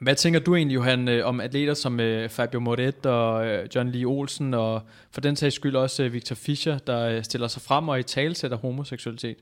hvad 0.00 0.14
tænker 0.14 0.40
du 0.40 0.54
egentlig, 0.54 0.74
Johan, 0.74 1.08
øh, 1.08 1.26
om 1.26 1.40
atleter 1.40 1.74
som 1.74 2.00
øh, 2.00 2.28
Fabio 2.28 2.60
Moret 2.60 3.06
og 3.06 3.46
øh, 3.46 3.68
John 3.74 3.90
Lee 3.90 4.06
Olsen, 4.06 4.54
og 4.54 4.82
for 5.10 5.20
den 5.20 5.36
sags 5.36 5.54
skyld 5.54 5.76
også 5.76 6.02
øh, 6.02 6.12
Victor 6.12 6.34
Fischer, 6.34 6.78
der 6.78 7.08
øh, 7.08 7.24
stiller 7.24 7.48
sig 7.48 7.62
frem 7.62 7.88
og 7.88 8.00
i 8.00 8.02
talsætter 8.02 8.56
homoseksualitet? 8.56 9.36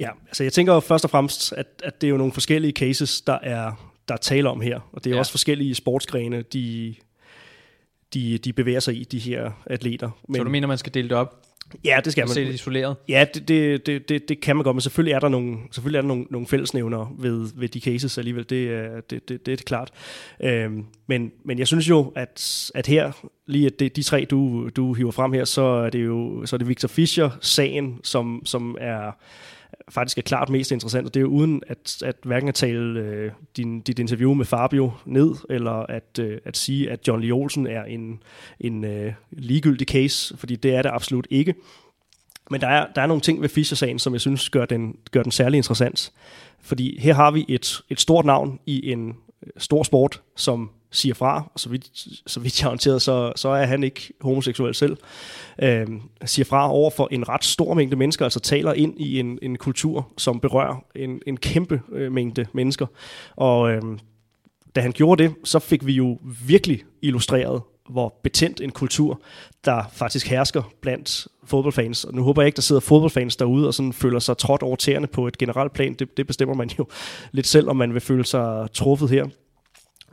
Ja, 0.00 0.08
altså 0.26 0.42
jeg 0.42 0.52
tænker 0.52 0.74
jo 0.74 0.80
først 0.80 1.04
og 1.04 1.10
fremmest, 1.10 1.52
at, 1.52 1.66
at 1.84 2.00
det 2.00 2.06
er 2.06 2.10
jo 2.10 2.16
nogle 2.16 2.32
forskellige 2.32 2.72
cases, 2.72 3.20
der 3.20 3.38
er 3.42 3.93
der 4.08 4.14
er 4.14 4.18
tale 4.18 4.48
om 4.50 4.60
her. 4.60 4.80
Og 4.92 5.04
det 5.04 5.10
er 5.10 5.14
ja. 5.14 5.18
også 5.18 5.30
forskellige 5.32 5.74
sportsgrene, 5.74 6.42
de, 6.42 6.94
de, 8.14 8.38
de 8.38 8.52
bevæger 8.52 8.80
sig 8.80 8.94
i, 8.96 9.04
de 9.04 9.18
her 9.18 9.50
atleter. 9.66 10.10
Men, 10.28 10.36
så 10.36 10.44
du 10.44 10.50
mener, 10.50 10.66
man 10.68 10.78
skal 10.78 10.94
dele 10.94 11.08
det 11.08 11.16
op? 11.16 11.40
Ja, 11.84 12.00
det 12.04 12.12
skal 12.12 12.22
man. 12.22 12.28
se 12.28 12.44
det 12.46 12.54
isoleret. 12.54 12.96
Ja, 13.08 13.26
det, 13.34 13.48
det, 13.48 13.86
det, 13.86 14.08
det, 14.08 14.28
det 14.28 14.40
kan 14.40 14.56
man 14.56 14.64
godt, 14.64 14.76
men 14.76 14.80
selvfølgelig 14.80 15.12
er 15.12 15.20
der 15.20 15.28
nogle, 15.28 15.56
selvfølgelig 15.70 15.98
er 15.98 16.02
der 16.02 16.08
nogle, 16.08 16.26
nogle 16.30 16.46
fællesnævner 16.46 17.14
ved, 17.18 17.50
ved 17.54 17.68
de 17.68 17.80
cases 17.80 18.18
alligevel. 18.18 18.50
Det, 18.50 18.70
er- 18.70 19.00
det, 19.00 19.28
det, 19.28 19.46
det 19.46 19.52
er 19.60 19.64
klart. 19.66 19.90
Øhm, 20.42 20.84
men, 21.06 21.32
men 21.44 21.58
jeg 21.58 21.66
synes 21.66 21.88
jo, 21.88 22.12
at, 22.16 22.70
at 22.74 22.86
her, 22.86 23.12
lige 23.46 23.66
at 23.66 23.78
det, 23.80 23.96
de 23.96 24.02
tre, 24.02 24.26
du, 24.30 24.68
du 24.76 24.92
hiver 24.94 25.10
frem 25.10 25.32
her, 25.32 25.44
så 25.44 25.62
er 25.62 25.90
det 25.90 26.04
jo 26.04 26.46
så 26.46 26.56
er 26.56 26.58
det 26.58 26.68
Victor 26.68 26.88
Fischer-sagen, 26.88 28.00
som, 28.02 28.42
som 28.44 28.76
er 28.80 29.12
faktisk 29.88 30.18
er 30.18 30.22
klart 30.22 30.48
mest 30.48 30.72
interessant, 30.72 31.06
og 31.06 31.14
det 31.14 31.20
er 31.20 31.22
jo 31.22 31.28
uden 31.28 31.62
at, 31.66 32.02
at 32.04 32.16
hverken 32.24 32.48
at 32.48 32.54
tale 32.54 33.00
øh, 33.00 33.32
din, 33.56 33.80
dit 33.80 33.98
interview 33.98 34.34
med 34.34 34.44
Fabio 34.44 34.92
ned, 35.04 35.34
eller 35.50 35.72
at, 35.72 36.18
øh, 36.20 36.38
at 36.44 36.56
sige, 36.56 36.90
at 36.90 37.08
John 37.08 37.20
Lee 37.20 37.32
Olsen 37.32 37.66
er 37.66 37.84
en, 37.84 38.22
en 38.60 38.84
øh, 38.84 39.12
ligegyldig 39.30 39.86
case, 39.86 40.36
fordi 40.36 40.56
det 40.56 40.74
er 40.74 40.82
det 40.82 40.90
absolut 40.90 41.26
ikke. 41.30 41.54
Men 42.50 42.60
der 42.60 42.68
er, 42.68 42.86
der 42.94 43.02
er 43.02 43.06
nogle 43.06 43.20
ting 43.20 43.42
ved 43.42 43.48
Fischer-sagen, 43.48 43.98
som 43.98 44.12
jeg 44.12 44.20
synes 44.20 44.50
gør 44.50 44.64
den, 44.64 44.96
gør 45.10 45.22
den 45.22 45.32
særlig 45.32 45.56
interessant. 45.56 46.12
Fordi 46.60 47.00
her 47.00 47.14
har 47.14 47.30
vi 47.30 47.44
et, 47.48 47.80
et 47.90 48.00
stort 48.00 48.24
navn 48.24 48.60
i 48.66 48.90
en 48.92 49.08
øh, 49.08 49.50
stor 49.56 49.82
sport, 49.82 50.22
som 50.36 50.70
siger 50.94 51.14
fra, 51.14 51.50
og 51.54 51.60
så 51.60 51.68
vidt, 51.68 51.90
så 52.26 52.40
vidt 52.40 52.60
jeg 52.60 52.66
er 52.66 52.68
orienteret, 52.68 53.02
så, 53.02 53.32
så 53.36 53.48
er 53.48 53.66
han 53.66 53.84
ikke 53.84 54.12
homoseksuel 54.20 54.74
selv, 54.74 54.96
øh, 55.62 55.86
siger 56.24 56.44
fra 56.44 56.72
over 56.72 56.90
for 56.90 57.08
en 57.10 57.28
ret 57.28 57.44
stor 57.44 57.74
mængde 57.74 57.96
mennesker, 57.96 58.24
altså 58.24 58.40
taler 58.40 58.72
ind 58.72 59.00
i 59.00 59.20
en, 59.20 59.38
en 59.42 59.56
kultur, 59.56 60.08
som 60.18 60.40
berører 60.40 60.84
en, 60.94 61.20
en 61.26 61.36
kæmpe 61.36 61.80
øh, 61.92 62.12
mængde 62.12 62.46
mennesker. 62.52 62.86
Og 63.36 63.70
øh, 63.70 63.82
da 64.76 64.80
han 64.80 64.92
gjorde 64.92 65.22
det, 65.22 65.34
så 65.44 65.58
fik 65.58 65.86
vi 65.86 65.92
jo 65.92 66.18
virkelig 66.46 66.82
illustreret, 67.02 67.62
hvor 67.90 68.20
betændt 68.22 68.60
en 68.60 68.70
kultur, 68.70 69.20
der 69.64 69.82
faktisk 69.92 70.26
hersker 70.26 70.62
blandt 70.80 71.26
fodboldfans. 71.44 72.04
Og 72.04 72.14
nu 72.14 72.22
håber 72.22 72.42
jeg 72.42 72.46
ikke, 72.46 72.56
der 72.56 72.62
sidder 72.62 72.80
fodboldfans 72.80 73.36
derude 73.36 73.66
og 73.66 73.74
sådan 73.74 73.92
føler 73.92 74.18
sig 74.18 74.38
trådt 74.38 74.62
over 74.62 74.76
tæerne 74.76 75.06
på 75.06 75.26
et 75.26 75.38
generelt 75.38 75.72
plan. 75.72 75.94
Det, 75.94 76.16
det 76.16 76.26
bestemmer 76.26 76.54
man 76.54 76.70
jo 76.78 76.86
lidt 77.32 77.46
selv, 77.46 77.68
om 77.68 77.76
man 77.76 77.94
vil 77.94 78.00
føle 78.00 78.24
sig 78.24 78.68
truffet 78.72 79.10
her. 79.10 79.26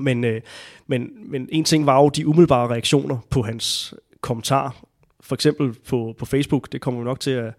Men, 0.03 0.23
øh, 0.23 0.41
men, 0.87 1.09
men 1.25 1.49
en 1.51 1.63
ting 1.63 1.85
var 1.85 2.01
jo 2.01 2.09
de 2.09 2.27
umiddelbare 2.27 2.67
reaktioner 2.67 3.17
på 3.29 3.41
hans 3.41 3.93
kommentar. 4.21 4.75
For 5.21 5.35
eksempel 5.35 5.73
på, 5.73 6.15
på 6.17 6.25
Facebook, 6.25 6.71
det 6.71 6.81
kommer 6.81 6.99
vi 6.99 7.05
nok 7.05 7.19
til 7.19 7.31
at 7.31 7.53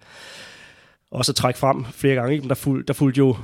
også 1.11 1.33
at 1.33 1.37
trække 1.37 1.59
frem 1.59 1.85
flere 1.85 2.15
gange. 2.15 2.33
Ikke? 2.33 2.43
Men 2.43 2.49
der, 2.49 2.55
fuld, 2.55 2.85
der 2.85 2.95
fulgte 2.95 3.19
jo 3.19 3.37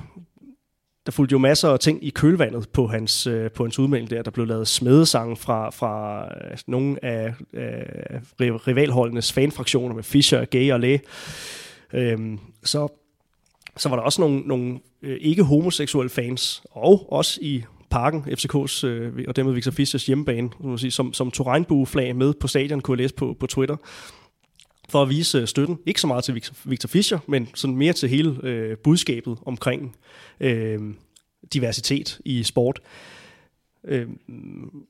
der 1.07 1.13
fulgte 1.13 1.33
jo 1.33 1.39
masser 1.39 1.69
af 1.69 1.79
ting 1.79 2.05
i 2.05 2.11
kølvandet 2.11 2.69
på 2.69 2.87
hans, 2.87 3.27
øh, 3.27 3.51
på 3.51 3.65
hans 3.65 3.79
udmelding 3.79 4.11
der. 4.11 4.23
Der 4.23 4.31
blev 4.31 4.47
lavet 4.47 4.69
smedesange 4.69 5.37
fra, 5.37 5.71
fra 5.71 6.25
øh, 6.25 6.59
nogle 6.67 7.05
af 7.05 7.35
øh, 7.53 7.65
rivalholdenes 8.41 9.33
fanfraktioner 9.33 9.95
med 9.95 10.03
Fischer, 10.03 10.45
Gay 10.45 10.73
og 10.73 10.81
Læ. 10.81 10.99
Øhm, 11.93 12.39
så, 12.65 12.89
så 13.77 13.89
var 13.89 13.97
der 13.97 14.03
også 14.03 14.21
nogle, 14.21 14.41
nogle 14.41 14.81
øh, 15.03 15.19
ikke-homoseksuelle 15.21 16.11
fans, 16.11 16.63
og 16.71 17.13
også 17.13 17.39
i 17.43 17.65
parken, 17.91 18.25
FCK's 18.25 18.87
øh, 18.87 19.25
og 19.29 19.37
dermed 19.37 19.53
Victor 19.53 19.71
Fischers 19.71 20.07
hjemmebane, 20.07 20.51
som, 20.61 20.69
man 20.69 20.79
sige, 20.79 20.91
som, 20.91 21.13
som 21.13 21.31
tog 21.31 21.47
regnbueflag 21.47 22.17
med 22.17 22.35
på 22.35 22.49
stadion, 22.49 22.81
kunne 22.81 22.97
jeg 22.97 23.03
læse 23.03 23.15
på, 23.15 23.37
på 23.41 23.47
Twitter, 23.47 23.77
for 24.89 25.03
at 25.03 25.09
vise 25.09 25.39
øh, 25.39 25.47
støtten. 25.49 25.79
Ikke 25.87 26.01
så 26.01 26.07
meget 26.07 26.25
til 26.25 26.35
Victor, 26.65 26.89
Fischer, 26.89 27.19
men 27.27 27.49
sådan 27.55 27.77
mere 27.77 27.93
til 27.93 28.09
hele 28.09 28.37
øh, 28.43 28.77
budskabet 28.77 29.39
omkring 29.47 29.97
øh, 30.41 30.79
diversitet 31.53 32.21
i 32.25 32.43
sport. 32.43 32.81
Øh, 33.85 34.09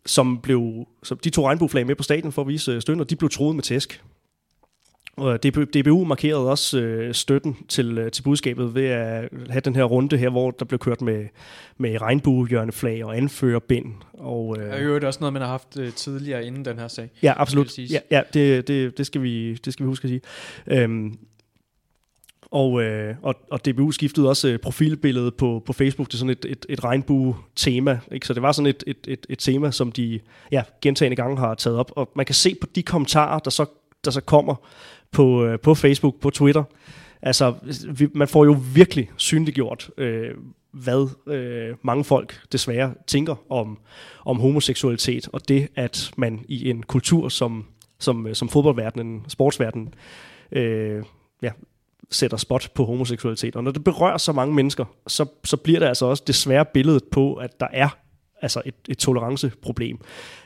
som 0.06 0.38
blev, 0.38 0.86
så 1.02 1.14
de 1.14 1.30
tog 1.30 1.44
regnbueflag 1.44 1.86
med 1.86 1.94
på 1.94 2.02
stadion 2.02 2.32
for 2.32 2.42
at 2.42 2.48
vise 2.48 2.72
øh, 2.72 2.80
støtten, 2.80 3.00
og 3.00 3.10
de 3.10 3.16
blev 3.16 3.30
troet 3.30 3.54
med 3.54 3.62
tæsk. 3.62 4.02
Og 5.18 5.42
DBU 5.74 6.04
markerede 6.04 6.50
også 6.50 6.78
øh, 6.80 7.14
støtten 7.14 7.56
til, 7.68 7.98
øh, 7.98 8.10
til 8.10 8.22
budskabet 8.22 8.74
ved 8.74 8.84
at 8.84 9.28
have 9.50 9.60
den 9.60 9.76
her 9.76 9.84
runde 9.84 10.16
her, 10.16 10.30
hvor 10.30 10.50
der 10.50 10.64
blev 10.64 10.78
kørt 10.78 11.00
med, 11.00 11.26
med 11.78 12.00
regnbuehjørneflag 12.00 13.04
og 13.04 13.16
anførerbind. 13.16 13.94
Og, 14.12 14.56
Øh. 14.58 14.72
Og 14.72 14.78
i 14.78 14.82
øvrigt 14.82 15.04
også 15.04 15.20
noget, 15.20 15.32
man 15.32 15.42
har 15.42 15.48
haft 15.48 15.78
øh, 15.78 15.92
tidligere 15.92 16.46
inden 16.46 16.64
den 16.64 16.78
her 16.78 16.88
sag. 16.88 17.10
Ja, 17.22 17.34
absolut. 17.36 17.78
Ja, 17.78 18.00
ja 18.10 18.22
det, 18.34 18.68
det, 18.68 18.98
det, 18.98 19.06
skal 19.06 19.22
vi, 19.22 19.54
det 19.54 19.72
skal 19.72 19.84
vi 19.84 19.88
huske 19.88 20.04
at 20.04 20.08
sige. 20.08 20.20
Øhm, 20.66 21.18
og, 22.50 22.82
øh, 22.82 23.14
og, 23.22 23.34
og 23.50 23.66
DBU 23.66 23.90
skiftede 23.90 24.28
også 24.28 24.48
øh, 24.48 24.58
profilbilledet 24.58 25.34
på, 25.34 25.62
på 25.66 25.72
Facebook 25.72 26.10
til 26.10 26.18
sådan 26.18 26.30
et, 26.30 26.44
et, 26.48 26.66
et 26.68 26.84
regnbue-tema. 26.84 28.00
Ikke? 28.12 28.26
Så 28.26 28.34
det 28.34 28.42
var 28.42 28.52
sådan 28.52 28.66
et, 28.66 28.84
et, 28.86 29.06
et, 29.08 29.26
et 29.28 29.38
tema, 29.38 29.70
som 29.70 29.92
de 29.92 30.20
ja, 30.52 30.62
gentagende 30.82 31.16
gange 31.16 31.38
har 31.38 31.54
taget 31.54 31.78
op. 31.78 31.92
Og 31.96 32.10
man 32.16 32.26
kan 32.26 32.34
se 32.34 32.54
på 32.60 32.66
de 32.74 32.82
kommentarer, 32.82 33.38
der 33.38 33.50
så, 33.50 33.66
der 34.04 34.10
så 34.10 34.20
kommer 34.20 34.54
på, 35.12 35.44
øh, 35.44 35.58
på 35.60 35.74
Facebook, 35.74 36.20
på 36.20 36.30
Twitter. 36.30 36.64
Altså, 37.22 37.54
vi, 37.98 38.08
man 38.14 38.28
får 38.28 38.44
jo 38.44 38.56
virkelig 38.74 39.10
synliggjort, 39.16 39.90
øh, 39.98 40.34
hvad 40.72 41.32
øh, 41.32 41.76
mange 41.82 42.04
folk 42.04 42.40
desværre 42.52 42.94
tænker 43.06 43.52
om, 43.52 43.78
om 44.24 44.40
homoseksualitet, 44.40 45.28
og 45.32 45.48
det, 45.48 45.68
at 45.76 46.10
man 46.16 46.44
i 46.48 46.70
en 46.70 46.82
kultur 46.82 47.28
som, 47.28 47.64
som, 47.98 48.26
øh, 48.26 48.34
som 48.34 48.48
fodboldverdenen, 48.48 49.24
sportsverdenen, 49.28 49.94
øh, 50.52 51.02
ja, 51.42 51.50
sætter 52.10 52.36
spot 52.36 52.70
på 52.74 52.84
homoseksualitet. 52.84 53.56
Og 53.56 53.64
når 53.64 53.70
det 53.70 53.84
berører 53.84 54.18
så 54.18 54.32
mange 54.32 54.54
mennesker, 54.54 54.84
så, 55.06 55.26
så 55.44 55.56
bliver 55.56 55.78
det 55.78 55.86
altså 55.86 56.06
også 56.06 56.22
desværre 56.26 56.64
billedet 56.64 57.04
på, 57.04 57.34
at 57.34 57.60
der 57.60 57.68
er 57.72 57.88
altså 58.42 58.62
et, 58.64 58.74
et 58.88 58.98
toleranceproblem. 58.98 59.98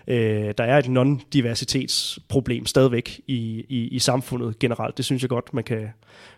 Øh, 0.08 0.54
der 0.58 0.64
er 0.64 0.78
et 0.78 0.88
non-diversitetsproblem 0.88 2.66
stadigvæk 2.66 3.20
i, 3.26 3.64
i, 3.68 3.88
i 3.88 3.98
samfundet 3.98 4.58
generelt. 4.58 4.96
Det 4.96 5.04
synes 5.04 5.22
jeg 5.22 5.28
godt, 5.28 5.54
man 5.54 5.64
kan, 5.64 5.88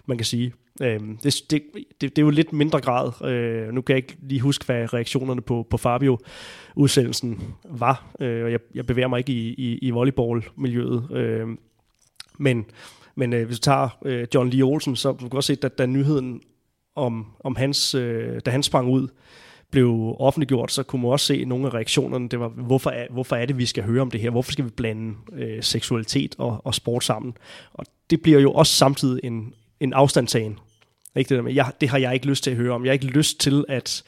man 0.06 0.18
kan 0.18 0.24
sige. 0.24 0.52
Øh, 0.82 1.00
det, 1.22 1.34
det, 1.50 1.62
det, 2.00 2.00
det 2.00 2.18
er 2.18 2.22
jo 2.22 2.30
lidt 2.30 2.52
mindre 2.52 2.80
grad. 2.80 3.26
Øh, 3.30 3.72
nu 3.72 3.80
kan 3.80 3.96
jeg 3.96 4.02
ikke 4.02 4.16
lige 4.22 4.40
huske, 4.40 4.64
hvad 4.64 4.94
reaktionerne 4.94 5.40
på, 5.40 5.66
på 5.70 5.76
Fabio-udsendelsen 5.76 7.42
var. 7.64 8.06
Øh, 8.20 8.44
og 8.44 8.52
jeg, 8.52 8.60
jeg 8.74 8.86
bevæger 8.86 9.08
mig 9.08 9.18
ikke 9.18 9.32
i, 9.32 9.54
i, 9.54 9.78
i 9.82 9.90
volleyball-miljøet. 9.90 11.08
Øh, 11.12 11.48
men 12.38 12.66
men 13.14 13.32
øh, 13.32 13.46
hvis 13.46 13.58
du 13.58 13.62
tager 13.62 13.98
øh, 14.04 14.26
John 14.34 14.50
Lee 14.50 14.64
Olsen, 14.64 14.96
så 14.96 15.12
kan 15.12 15.28
du 15.28 15.28
godt 15.28 15.44
se, 15.44 15.58
at 15.62 15.78
da 15.78 15.86
nyheden 15.86 16.40
om, 16.96 17.26
om 17.40 17.56
hans, 17.56 17.94
øh, 17.94 18.40
da 18.46 18.50
han 18.50 18.62
sprang 18.62 18.88
ud, 18.88 19.08
blev 19.74 20.16
offentliggjort, 20.18 20.72
så 20.72 20.82
kunne 20.82 21.02
man 21.02 21.10
også 21.10 21.26
se 21.26 21.44
nogle 21.44 21.66
af 21.66 21.74
reaktionerne. 21.74 22.28
Det 22.28 22.40
var, 22.40 22.48
hvorfor 22.48 22.90
er, 22.90 23.06
hvorfor 23.10 23.36
er 23.36 23.46
det, 23.46 23.58
vi 23.58 23.66
skal 23.66 23.84
høre 23.84 24.02
om 24.02 24.10
det 24.10 24.20
her? 24.20 24.30
Hvorfor 24.30 24.52
skal 24.52 24.64
vi 24.64 24.70
blande 24.70 25.14
øh, 25.32 25.62
seksualitet 25.62 26.34
og, 26.38 26.60
og 26.64 26.74
sport 26.74 27.04
sammen? 27.04 27.36
Og 27.72 27.86
det 28.10 28.22
bliver 28.22 28.40
jo 28.40 28.52
også 28.52 28.72
samtidig 28.72 29.20
en, 29.24 29.54
en 29.80 29.92
afstandtagen. 29.92 30.58
Ikke 31.16 31.28
det, 31.28 31.36
der 31.36 31.42
med, 31.42 31.52
jeg, 31.52 31.72
det 31.80 31.88
har 31.88 31.98
jeg 31.98 32.14
ikke 32.14 32.26
lyst 32.26 32.44
til 32.44 32.50
at 32.50 32.56
høre 32.56 32.72
om. 32.72 32.84
Jeg 32.84 32.90
har 32.90 32.92
ikke 32.92 33.06
lyst 33.06 33.40
til 33.40 33.64
at 33.68 34.04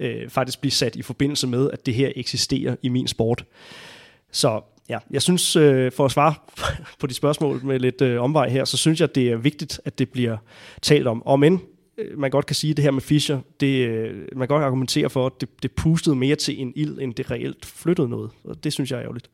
øh, 0.00 0.28
faktisk 0.28 0.60
blive 0.60 0.72
sat 0.72 0.96
i 0.96 1.02
forbindelse 1.02 1.46
med, 1.46 1.70
at 1.70 1.86
det 1.86 1.94
her 1.94 2.12
eksisterer 2.16 2.76
i 2.82 2.88
min 2.88 3.06
sport. 3.06 3.44
Så 4.32 4.60
ja, 4.88 4.98
jeg 5.10 5.22
synes, 5.22 5.56
øh, 5.56 5.92
for 5.92 6.04
at 6.04 6.10
svare 6.10 6.34
på 7.00 7.06
de 7.06 7.14
spørgsmål 7.14 7.64
med 7.64 7.80
lidt 7.80 8.00
øh, 8.00 8.22
omvej 8.22 8.48
her, 8.48 8.64
så 8.64 8.76
synes 8.76 9.00
jeg, 9.00 9.14
det 9.14 9.28
er 9.28 9.36
vigtigt, 9.36 9.80
at 9.84 9.98
det 9.98 10.08
bliver 10.08 10.36
talt 10.82 11.06
om. 11.06 11.26
Og 11.26 11.40
men 11.40 11.60
Øh, 11.98 12.18
man 12.18 12.30
godt 12.30 12.46
kan 12.46 12.56
sige, 12.56 12.70
at 12.70 12.76
det 12.76 12.82
her 12.82 12.90
med 12.90 13.02
Fischer, 13.02 13.40
det, 13.60 13.88
øh, 13.88 14.16
man 14.16 14.48
kan 14.48 14.54
godt 14.54 14.64
argumentere 14.64 15.10
for, 15.10 15.26
at 15.26 15.32
det, 15.40 15.62
det 15.62 15.72
pustede 15.72 16.16
mere 16.16 16.36
til 16.36 16.60
en 16.60 16.72
ild, 16.76 16.98
end 16.98 17.14
det 17.14 17.30
reelt 17.30 17.66
flyttede 17.66 18.08
noget. 18.08 18.30
Og 18.44 18.64
det 18.64 18.72
synes 18.72 18.90
jeg 18.90 18.96
er 18.96 19.02
ærgerligt. 19.02 19.30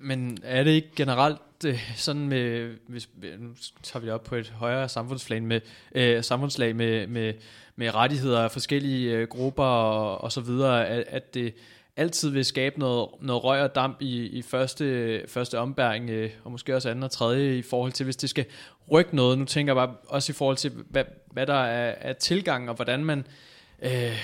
Men 0.00 0.38
er 0.42 0.64
det 0.64 0.70
ikke 0.70 0.90
generelt 0.96 1.38
øh, 1.66 1.92
sådan 1.96 2.28
med, 2.28 2.74
hvis, 2.86 3.08
nu 3.38 3.48
tager 3.82 4.00
vi 4.00 4.06
det 4.06 4.14
op 4.14 4.24
på 4.24 4.34
et 4.34 4.48
højere 4.48 4.88
samfundslag 4.88 5.42
med, 5.42 5.60
øh, 5.94 6.24
samfundslag 6.24 6.76
med, 6.76 7.06
med, 7.06 7.34
med 7.76 7.94
rettigheder 7.94 8.40
af 8.40 8.50
forskellige 8.50 9.16
øh, 9.16 9.28
grupper 9.28 9.64
og, 9.64 10.20
og 10.20 10.32
så 10.32 10.40
videre, 10.40 10.88
at, 10.88 11.04
at 11.08 11.34
det 11.34 11.54
altid 11.96 12.30
vil 12.30 12.44
skabe 12.44 12.78
noget, 12.78 13.08
noget 13.20 13.44
røg 13.44 13.62
og 13.62 13.74
damp 13.74 13.96
i, 14.00 14.26
i 14.26 14.42
første, 14.42 15.22
første 15.28 15.58
ombæring, 15.58 16.10
øh, 16.10 16.30
og 16.44 16.52
måske 16.52 16.74
også 16.74 16.90
anden 16.90 17.02
og 17.02 17.10
tredje, 17.10 17.58
i 17.58 17.62
forhold 17.62 17.92
til, 17.92 18.04
hvis 18.04 18.16
det 18.16 18.30
skal 18.30 18.44
rykke 18.92 19.16
noget. 19.16 19.38
Nu 19.38 19.44
tænker 19.44 19.72
jeg 19.74 19.88
bare 19.88 19.96
også 20.08 20.32
i 20.32 20.34
forhold 20.34 20.56
til, 20.56 20.72
hvad, 20.90 21.04
hvad 21.32 21.46
der 21.46 21.54
er, 21.54 21.94
er 22.00 22.12
tilgang, 22.12 22.68
og 22.68 22.74
hvordan 22.74 23.04
man... 23.04 23.26
Øh, 23.82 24.16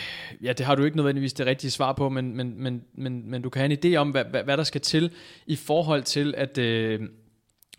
ja, 0.42 0.52
det 0.52 0.66
har 0.66 0.74
du 0.74 0.84
ikke 0.84 0.96
nødvendigvis 0.96 1.32
det 1.32 1.46
rigtige 1.46 1.70
svar 1.70 1.92
på, 1.92 2.08
men, 2.08 2.36
men, 2.36 2.62
men, 2.62 2.84
men, 2.94 3.30
men 3.30 3.42
du 3.42 3.50
kan 3.50 3.60
have 3.60 3.72
en 3.72 3.94
idé 3.94 3.96
om, 3.96 4.10
hvad, 4.10 4.24
hvad, 4.24 4.42
hvad 4.42 4.56
der 4.56 4.64
skal 4.64 4.80
til 4.80 5.12
i 5.46 5.56
forhold 5.56 6.02
til, 6.02 6.34
at... 6.36 6.58
Øh, 6.58 7.00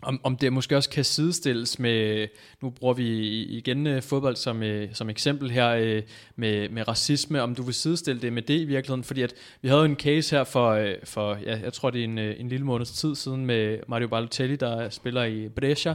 om, 0.02 0.20
om 0.22 0.36
det 0.36 0.52
måske 0.52 0.76
også 0.76 0.90
kan 0.90 1.04
sidestilles 1.04 1.78
med, 1.78 2.28
nu 2.62 2.70
bruger 2.70 2.94
vi 2.94 3.42
igen 3.42 3.86
uh, 3.86 4.02
fodbold 4.02 4.36
som, 4.36 4.62
uh, 4.62 4.82
som 4.92 5.10
eksempel 5.10 5.50
her, 5.50 5.96
uh, 5.96 6.02
med, 6.36 6.68
med 6.68 6.88
racisme, 6.88 7.42
om 7.42 7.54
du 7.54 7.62
vil 7.62 7.74
sidestille 7.74 8.22
det 8.22 8.32
med 8.32 8.42
det 8.42 8.60
i 8.60 8.64
virkeligheden, 8.64 9.04
fordi 9.04 9.22
at 9.22 9.34
vi 9.62 9.68
havde 9.68 9.84
en 9.84 9.96
case 9.96 10.36
her 10.36 10.44
for, 10.44 10.80
uh, 10.80 10.88
for 11.04 11.38
ja, 11.46 11.58
jeg 11.62 11.72
tror 11.72 11.90
det 11.90 12.00
er 12.00 12.04
en, 12.04 12.18
uh, 12.18 12.40
en 12.40 12.48
lille 12.48 12.66
måneds 12.66 12.92
tid 12.92 13.14
siden 13.14 13.46
med 13.46 13.78
Mario 13.88 14.08
Balotelli, 14.08 14.56
der 14.56 14.88
spiller 14.88 15.24
i 15.24 15.48
Brescia, 15.48 15.94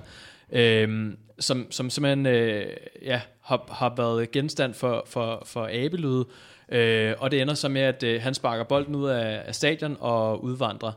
uh, 0.50 1.14
som, 1.40 1.72
som 1.72 1.90
simpelthen 1.90 2.26
uh, 2.26 2.72
ja, 3.02 3.22
har, 3.42 3.68
har 3.72 3.94
været 3.98 4.32
genstand 4.32 4.74
for, 4.74 5.04
for, 5.08 5.44
for 5.46 5.70
abelyde, 5.72 6.26
uh, 6.72 7.22
og 7.22 7.32
det 7.32 7.42
ender 7.42 7.54
så 7.54 7.70
med, 7.70 7.82
at 7.82 8.04
uh, 8.04 8.22
han 8.22 8.34
sparker 8.34 8.64
bolden 8.64 8.96
ud 8.96 9.10
af, 9.10 9.44
af 9.46 9.56
stadion 9.56 9.98
og 10.00 10.44
udvandrer. 10.44 10.92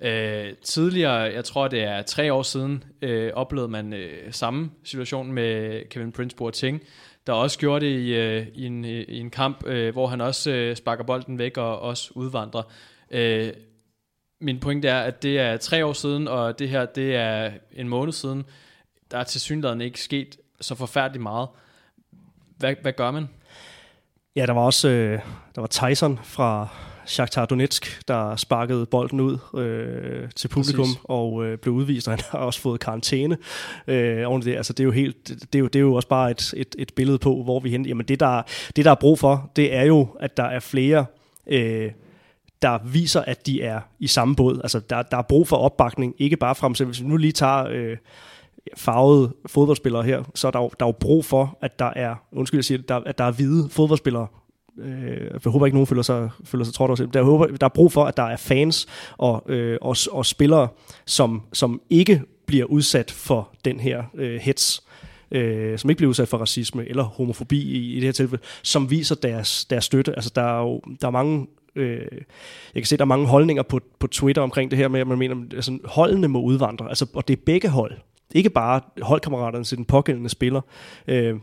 Øh, 0.00 0.52
tidligere, 0.62 1.12
jeg 1.12 1.44
tror 1.44 1.68
det 1.68 1.82
er 1.82 2.02
tre 2.02 2.32
år 2.32 2.42
siden, 2.42 2.84
øh, 3.02 3.32
oplevede 3.34 3.68
man 3.68 3.92
øh, 3.92 4.32
samme 4.32 4.70
situation 4.84 5.32
med 5.32 5.82
Kevin 5.88 6.12
Prince 6.12 6.36
Boateng, 6.36 6.82
der 7.26 7.32
også 7.32 7.58
gjorde 7.58 7.86
det 7.86 7.92
i, 7.92 8.14
øh, 8.14 8.46
i, 8.54 8.66
en, 8.66 8.84
øh, 8.84 9.04
i 9.08 9.18
en 9.18 9.30
kamp, 9.30 9.66
øh, 9.66 9.92
hvor 9.92 10.06
han 10.06 10.20
også 10.20 10.50
øh, 10.50 10.76
sparker 10.76 11.04
bolden 11.04 11.38
væk 11.38 11.56
og 11.56 11.80
også 11.80 12.10
udvandrer. 12.14 12.62
Øh, 13.10 13.52
min 14.40 14.60
pointe 14.60 14.88
er, 14.88 15.00
at 15.00 15.22
det 15.22 15.38
er 15.38 15.56
tre 15.56 15.86
år 15.86 15.92
siden, 15.92 16.28
og 16.28 16.58
det 16.58 16.68
her 16.68 16.86
det 16.86 17.16
er 17.16 17.50
en 17.72 17.88
måned 17.88 18.12
siden. 18.12 18.44
Der 19.10 19.18
er 19.18 19.24
til 19.24 19.40
synligheden 19.40 19.80
ikke 19.80 20.00
sket 20.00 20.36
så 20.60 20.74
forfærdeligt 20.74 21.22
meget. 21.22 21.48
Hvad, 22.56 22.74
hvad 22.82 22.92
gør 22.92 23.10
man? 23.10 23.28
Ja, 24.36 24.46
der 24.46 24.52
var 24.52 24.60
også 24.62 24.88
øh, 24.88 25.20
der 25.54 25.60
var 25.60 25.66
Tyson 25.66 26.18
fra 26.22 26.68
Shakhtar 27.08 27.46
Donetsk, 27.46 28.08
der 28.08 28.36
sparkede 28.36 28.86
bolden 28.86 29.20
ud 29.20 29.38
øh, 29.54 30.30
til 30.36 30.48
publikum 30.48 30.84
Præcis. 30.84 31.00
og 31.04 31.46
øh, 31.46 31.58
blev 31.58 31.74
udvist, 31.74 32.08
og 32.08 32.12
han 32.12 32.20
har 32.30 32.38
også 32.38 32.60
fået 32.60 32.80
karantæne 32.80 33.38
øh, 33.86 34.42
det. 34.44 34.56
Altså, 34.56 34.72
det 34.72 34.80
er 34.80 34.84
jo 34.84 34.90
helt, 34.90 35.28
det 35.28 35.54
er 35.54 35.58
jo, 35.58 35.66
det 35.66 35.76
er 35.76 35.80
jo 35.80 35.94
også 35.94 36.08
bare 36.08 36.30
et, 36.30 36.54
et, 36.56 36.74
et 36.78 36.92
billede 36.94 37.18
på, 37.18 37.42
hvor 37.42 37.60
vi 37.60 37.70
henter. 37.70 37.88
Jamen, 37.88 38.06
det 38.06 38.20
der, 38.20 38.42
det 38.76 38.84
der 38.84 38.90
er 38.90 38.94
brug 38.94 39.18
for, 39.18 39.50
det 39.56 39.74
er 39.74 39.82
jo, 39.82 40.08
at 40.20 40.36
der 40.36 40.44
er 40.44 40.60
flere 40.60 41.06
øh, 41.46 41.90
der 42.62 42.78
viser, 42.84 43.20
at 43.20 43.46
de 43.46 43.62
er 43.62 43.80
i 43.98 44.06
samme 44.06 44.36
båd. 44.36 44.60
Altså, 44.62 44.80
der, 44.80 45.02
der 45.02 45.16
er 45.16 45.22
brug 45.22 45.48
for 45.48 45.56
opbakning, 45.56 46.14
ikke 46.18 46.36
bare 46.36 46.54
frem 46.54 46.74
til, 46.74 46.86
hvis 46.86 47.02
vi 47.02 47.06
nu 47.06 47.16
lige 47.16 47.32
tager 47.32 47.66
øh, 47.70 47.96
farvede 48.76 49.34
fodboldspillere 49.46 50.02
her, 50.02 50.22
så 50.34 50.46
er 50.46 50.50
der, 50.50 50.60
jo, 50.60 50.70
der 50.80 50.86
er 50.86 50.88
jo 50.88 50.96
brug 51.00 51.24
for, 51.24 51.58
at 51.60 51.78
der 51.78 51.92
er, 51.96 52.14
undskyld, 52.32 52.58
jeg 52.58 52.64
siger, 52.64 52.82
der, 52.88 52.96
at 52.96 53.18
der 53.18 53.24
er 53.24 53.30
hvide 53.30 53.68
fodboldspillere, 53.70 54.26
øh, 54.78 55.30
jeg 55.44 55.52
håber 55.52 55.66
ikke, 55.66 55.76
nogen 55.76 55.86
føler 55.86 56.02
sig, 56.02 56.30
føler 56.44 56.64
sig 56.64 56.74
trådt 56.74 57.14
Der, 57.14 57.22
håber, 57.22 57.46
der 57.46 57.66
er 57.66 57.70
brug 57.74 57.92
for, 57.92 58.04
at 58.04 58.16
der 58.16 58.22
er 58.22 58.36
fans 58.36 58.86
og, 59.18 59.44
øh, 59.48 59.78
og, 59.80 59.96
og 60.12 60.26
spillere, 60.26 60.68
som, 61.06 61.42
som 61.52 61.80
ikke 61.90 62.22
bliver 62.46 62.64
udsat 62.64 63.10
for 63.10 63.50
den 63.64 63.80
her 63.80 64.02
øh, 64.14 64.40
hets, 64.40 64.82
øh, 65.30 65.78
som 65.78 65.90
ikke 65.90 65.98
bliver 65.98 66.10
udsat 66.10 66.28
for 66.28 66.38
racisme 66.38 66.88
eller 66.88 67.02
homofobi 67.02 67.60
i, 67.60 67.92
i 67.92 67.94
det 67.94 68.04
her 68.04 68.12
tilfælde, 68.12 68.42
som 68.62 68.90
viser 68.90 69.14
deres, 69.14 69.64
deres 69.64 69.84
støtte. 69.84 70.14
Altså, 70.14 70.32
der 70.34 70.42
er 70.42 70.60
jo 70.60 70.80
der 71.00 71.06
er 71.06 71.10
mange 71.10 71.46
øh, 71.76 72.06
jeg 72.74 72.82
kan 72.82 72.84
se, 72.84 72.96
der 72.96 73.02
er 73.02 73.06
mange 73.06 73.26
holdninger 73.26 73.62
på, 73.62 73.80
på 73.98 74.06
Twitter 74.06 74.42
omkring 74.42 74.70
det 74.70 74.78
her 74.78 74.88
med, 74.88 75.00
at 75.00 75.06
man 75.06 75.18
mener, 75.18 75.36
at 75.36 75.54
altså, 75.54 75.78
holdene 75.84 76.28
må 76.28 76.40
udvandre, 76.40 76.88
altså, 76.88 77.06
og 77.14 77.28
det 77.28 77.38
er 77.38 77.42
begge 77.46 77.68
hold. 77.68 77.92
Ikke 78.34 78.50
bare 78.50 78.80
holdkammeraterne 79.02 79.64
til 79.64 79.76
den 79.76 79.84
pågældende 79.84 80.28
spiller. 80.28 80.60
Øh, 81.08 81.36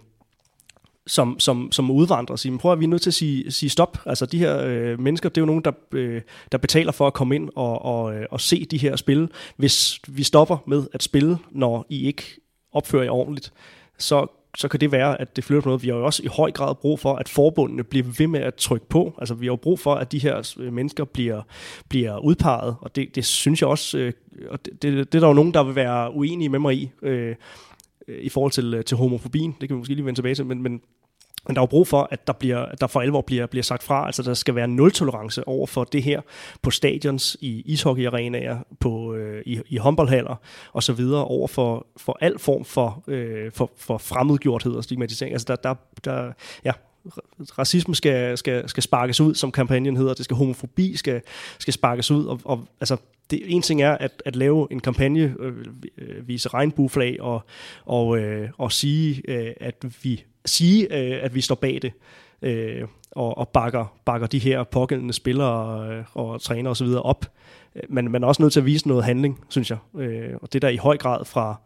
som, 1.08 1.40
som, 1.40 1.72
som 1.72 1.92
udvandrer 1.92 2.34
og 2.34 2.40
sige, 2.40 2.58
prøv 2.58 2.72
at 2.72 2.80
vi 2.80 2.86
er 2.86 2.90
nødt 2.90 3.02
til 3.02 3.10
at 3.10 3.14
sige, 3.14 3.52
sige 3.52 3.70
stop. 3.70 3.98
Altså 4.06 4.26
de 4.26 4.38
her 4.38 4.62
øh, 4.66 5.00
mennesker, 5.00 5.30
det 5.30 5.38
er 5.38 5.42
jo 5.42 5.46
nogen, 5.46 5.64
der, 5.64 5.72
øh, 5.92 6.22
der 6.52 6.58
betaler 6.58 6.92
for 6.92 7.08
at 7.08 7.14
komme 7.14 7.36
ind 7.36 7.50
og, 7.56 7.86
og, 7.86 8.16
øh, 8.16 8.26
og 8.32 8.42
se 8.42 8.66
de 8.66 8.78
her 8.78 8.96
spil. 8.96 9.30
Hvis 9.58 10.00
vi 10.08 10.24
stopper 10.24 10.58
med 10.68 10.84
at 10.94 11.04
spille, 11.04 11.38
når 11.52 11.86
I 11.90 12.08
ikke 12.08 12.24
opfører 12.72 13.04
jer 13.04 13.12
ordentligt, 13.12 13.54
så 13.98 14.28
så 14.58 14.68
kan 14.68 14.80
det 14.80 14.92
være, 14.92 15.22
at 15.22 15.36
det 15.36 15.44
flytter 15.44 15.62
på 15.62 15.70
noget. 15.70 15.84
Vi 15.84 15.88
har 15.88 15.96
jo 15.96 16.06
også 16.06 16.24
i 16.24 16.28
høj 16.28 16.52
grad 16.52 16.76
brug 16.76 17.00
for, 17.00 17.16
at 17.16 17.30
forbundene 17.30 17.84
bliver 17.84 18.06
ved 18.18 18.28
med 18.28 18.40
at 18.40 18.56
trykke 18.56 18.90
på. 18.90 19.14
Altså, 19.18 19.34
vi 19.34 19.46
har 19.46 19.52
jo 19.52 19.56
brug 19.56 19.80
for, 19.80 19.96
at 19.96 20.12
de 20.12 20.20
her 20.20 20.56
øh, 20.60 20.74
mennesker 20.74 21.04
bliver, 21.04 21.42
bliver 21.90 22.18
udpeget, 22.18 22.76
og 22.82 22.96
det, 22.96 23.16
det 23.16 23.26
synes 23.26 23.62
jeg 23.62 23.70
også, 23.70 23.98
øh, 23.98 24.14
og 24.50 24.66
det, 24.66 24.82
det, 24.82 25.14
det 25.14 25.16
er 25.16 25.20
der 25.20 25.28
jo 25.28 25.34
nogen, 25.34 25.54
der 25.54 25.64
vil 25.64 25.76
være 25.76 26.14
uenige 26.14 26.50
med 26.50 26.60
mig 26.60 26.76
i, 26.76 26.92
øh, 27.02 27.36
Øh, 28.08 28.24
i 28.24 28.30
forhold 28.30 28.52
til, 28.52 28.74
øh, 28.74 28.84
til 28.84 28.98
homofobien. 28.98 29.56
Det 29.62 29.70
kan 29.70 29.76
vi 29.76 29.78
måske 29.78 29.94
lige 29.94 30.06
vende 30.06 30.18
tilbage 30.18 30.36
til, 30.36 30.46
men, 30.46 30.64
men 30.64 30.82
men 31.48 31.56
der 31.56 31.62
er 31.62 31.64
jo 31.64 31.68
brug 31.68 31.88
for, 31.88 32.08
at 32.12 32.28
der, 32.28 32.34
bliver, 32.34 32.60
at 32.60 32.82
der 32.82 32.88
for 32.88 33.02
alvor 33.02 33.22
bliver, 33.22 33.46
bliver 33.46 33.64
sagt 33.64 33.84
fra. 33.84 34.06
Altså 34.06 34.24
der 34.24 34.34
skal 34.34 34.56
være 34.56 34.68
nul 34.68 34.92
tolerance 34.92 35.48
over 35.48 35.68
for 35.68 35.84
det 35.84 36.04
her 36.04 36.22
på 36.62 36.72
stadions, 36.72 37.38
i 37.42 37.62
ishockeyarenaer, 37.66 38.58
på, 38.80 39.14
øh, 39.14 39.44
i, 39.46 39.60
i 39.68 39.78
håndboldhaller 39.78 40.36
og 40.74 40.84
så 40.84 40.94
videre 40.94 41.26
over 41.26 41.48
for, 41.48 41.88
for 41.98 42.18
al 42.22 42.40
form 42.40 42.66
for, 42.66 43.04
øh, 43.08 43.52
for, 43.52 43.72
for 43.78 43.98
fremmedgjorthed 43.98 44.74
og 44.74 44.84
stigmatisering. 44.84 45.34
Altså 45.34 45.46
der, 45.48 45.56
der, 45.56 45.76
der 46.06 46.32
ja, 46.66 46.72
racisme 47.58 47.96
skal, 47.96 48.38
skal, 48.38 48.70
skal 48.70 48.84
sparkes 48.84 49.22
ud, 49.22 49.36
som 49.36 49.52
kampagnen 49.52 49.98
hedder. 49.98 50.14
Det 50.14 50.26
skal 50.26 50.38
homofobi 50.38 50.96
skal, 50.96 51.22
skal 51.60 51.74
sparkes 51.74 52.12
ud. 52.12 52.26
Og, 52.26 52.40
og 52.44 52.68
altså, 52.80 52.98
det, 53.30 53.42
en 53.46 53.62
ting 53.62 53.82
er 53.82 53.92
at, 53.92 54.24
at 54.26 54.36
lave 54.36 54.68
en 54.72 54.80
kampagne, 54.80 55.36
øh, 55.40 55.54
øh 55.98 56.28
vise 56.28 56.50
regnbueflag 56.50 57.22
og, 57.22 57.44
og, 57.86 58.18
øh, 58.18 58.50
og 58.58 58.72
sige, 58.72 59.22
øh, 59.28 59.54
at 59.60 59.86
vi 60.04 60.24
sige, 60.46 60.98
øh, 60.98 61.24
at 61.24 61.36
vi 61.36 61.42
står 61.42 61.56
bag 61.56 61.80
det, 61.82 61.94
øh, 62.42 62.88
og, 63.12 63.38
og 63.38 63.50
bakker, 63.50 63.94
bakker 64.06 64.28
de 64.28 64.40
her 64.40 64.64
pågældende 64.64 65.14
spillere 65.14 65.90
øh, 65.90 66.04
og 66.14 66.42
træner 66.42 66.70
osv. 66.70 66.88
op. 66.88 67.26
Øh, 67.76 67.84
men 67.90 68.12
man 68.12 68.24
er 68.24 68.28
også 68.28 68.42
nødt 68.42 68.54
til 68.54 68.60
at 68.60 68.66
vise 68.66 68.88
noget 68.88 69.04
handling, 69.04 69.40
synes 69.50 69.70
jeg. 69.70 69.78
Øh, 69.98 70.34
og 70.42 70.54
det 70.54 70.62
der 70.62 70.70
i 70.70 70.78
høj 70.78 70.98
grad 70.98 71.26
fra 71.26 71.62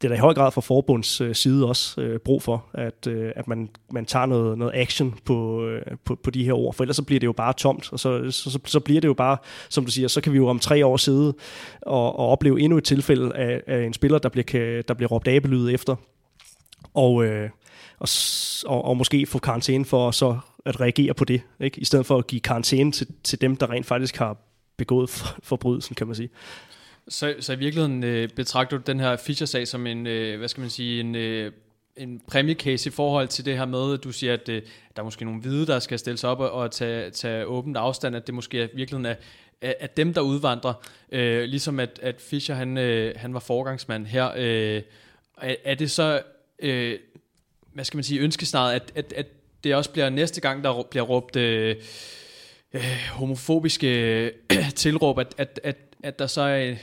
det 0.00 0.04
er 0.04 0.08
der 0.08 0.16
i 0.16 0.18
høj 0.18 0.34
grad 0.34 0.52
fra 0.52 0.60
forbunds 0.60 1.20
øh, 1.20 1.34
side 1.34 1.68
også 1.68 2.00
øh, 2.00 2.18
brug 2.18 2.42
for, 2.42 2.66
at, 2.74 3.06
øh, 3.06 3.32
at 3.36 3.48
man, 3.48 3.68
man 3.90 4.06
tager 4.06 4.26
noget, 4.26 4.58
noget 4.58 4.72
action 4.74 5.18
på, 5.24 5.66
øh, 5.66 5.82
på, 6.04 6.14
på 6.14 6.30
de 6.30 6.44
her 6.44 6.52
ord, 6.52 6.74
for 6.74 6.84
ellers 6.84 6.96
så 6.96 7.02
bliver 7.02 7.20
det 7.20 7.26
jo 7.26 7.32
bare 7.32 7.52
tomt, 7.52 7.92
og 7.92 8.00
så, 8.00 8.30
så, 8.30 8.50
så, 8.50 8.58
så 8.64 8.80
bliver 8.80 9.00
det 9.00 9.08
jo 9.08 9.14
bare, 9.14 9.36
som 9.68 9.84
du 9.84 9.90
siger, 9.90 10.08
så 10.08 10.20
kan 10.20 10.32
vi 10.32 10.36
jo 10.36 10.48
om 10.48 10.58
tre 10.58 10.86
år 10.86 10.96
sidde 10.96 11.34
og, 11.82 12.18
og 12.18 12.28
opleve 12.28 12.60
endnu 12.60 12.78
et 12.78 12.84
tilfælde 12.84 13.36
af, 13.36 13.62
af 13.66 13.82
en 13.82 13.92
spiller, 13.92 14.18
der 14.18 14.28
bliver, 14.28 14.82
der 14.82 14.94
bliver 14.94 15.08
råbt 15.08 15.28
abelyd 15.28 15.74
efter, 15.74 15.96
og, 16.94 17.24
øh, 17.24 17.50
og, 17.98 18.08
og, 18.66 18.84
og 18.84 18.96
måske 18.96 19.26
få 19.26 19.38
karantæne 19.38 19.84
for 19.84 20.10
så 20.10 20.38
at 20.64 20.80
reagere 20.80 21.14
på 21.14 21.24
det, 21.24 21.42
ikke? 21.60 21.80
i 21.80 21.84
stedet 21.84 22.06
for 22.06 22.18
at 22.18 22.26
give 22.26 22.40
karantæne 22.40 22.92
til, 22.92 23.06
til 23.24 23.40
dem, 23.40 23.56
der 23.56 23.70
rent 23.70 23.86
faktisk 23.86 24.16
har 24.16 24.36
begået 24.76 25.10
forbrydelsen, 25.42 25.94
kan 25.94 26.06
man 26.06 26.16
sige. 26.16 26.28
Så, 27.08 27.34
så 27.40 27.52
i 27.52 27.58
virkeligheden 27.58 28.04
øh, 28.04 28.28
betragter 28.28 28.76
du 28.76 28.82
den 28.86 29.00
her 29.00 29.16
Fischer-sag 29.16 29.68
som 29.68 29.86
en, 29.86 30.06
øh, 30.06 30.38
hvad 30.38 30.48
skal 30.48 30.60
man 30.60 30.70
sige, 30.70 31.00
en, 31.00 31.14
øh, 31.14 31.52
en 31.96 32.20
præmiecase 32.26 32.88
i 32.88 32.92
forhold 32.92 33.28
til 33.28 33.44
det 33.44 33.56
her 33.56 33.64
med, 33.64 33.94
at 33.94 34.04
du 34.04 34.12
siger, 34.12 34.32
at 34.32 34.48
øh, 34.48 34.62
der 34.96 35.02
er 35.02 35.04
måske 35.04 35.24
nogle 35.24 35.40
hvide, 35.40 35.66
der 35.66 35.78
skal 35.78 35.98
stille 35.98 36.18
sig 36.18 36.30
op 36.30 36.40
og, 36.40 36.50
og 36.50 36.70
tage, 36.70 37.10
tage 37.10 37.46
åbent 37.46 37.76
afstand, 37.76 38.16
at 38.16 38.26
det 38.26 38.34
måske 38.34 38.62
er 38.62 38.68
virkeligheden 38.74 39.06
er, 39.06 39.14
at 39.60 39.96
dem, 39.96 40.14
der 40.14 40.20
udvandrer, 40.20 40.72
øh, 41.12 41.44
ligesom 41.44 41.80
at, 41.80 41.98
at 42.02 42.20
Fischer, 42.20 42.54
han, 42.54 42.78
øh, 42.78 43.14
han 43.16 43.34
var 43.34 43.40
forgangsmand 43.40 44.06
her. 44.06 44.30
Øh, 44.36 44.82
er, 45.36 45.54
er 45.64 45.74
det 45.74 45.90
så... 45.90 46.22
Øh, 46.58 46.98
hvad 47.72 47.84
skal 47.84 47.96
man 47.96 48.04
sige, 48.04 48.20
ønskesnaret, 48.20 48.72
at, 48.72 48.92
at, 48.94 49.12
at 49.12 49.26
det 49.64 49.74
også 49.74 49.90
bliver 49.90 50.10
næste 50.10 50.40
gang, 50.40 50.64
der 50.64 50.82
bliver 50.90 51.04
råbt 51.04 51.36
øh, 51.36 51.76
øh, 52.72 52.82
homofobiske 53.12 53.88
øh, 53.88 54.32
tilråb, 54.76 55.18
at, 55.18 55.34
at, 55.38 55.60
at, 55.64 55.76
at 56.02 56.18
der 56.18 56.26
så 56.26 56.40
er, 56.40 56.74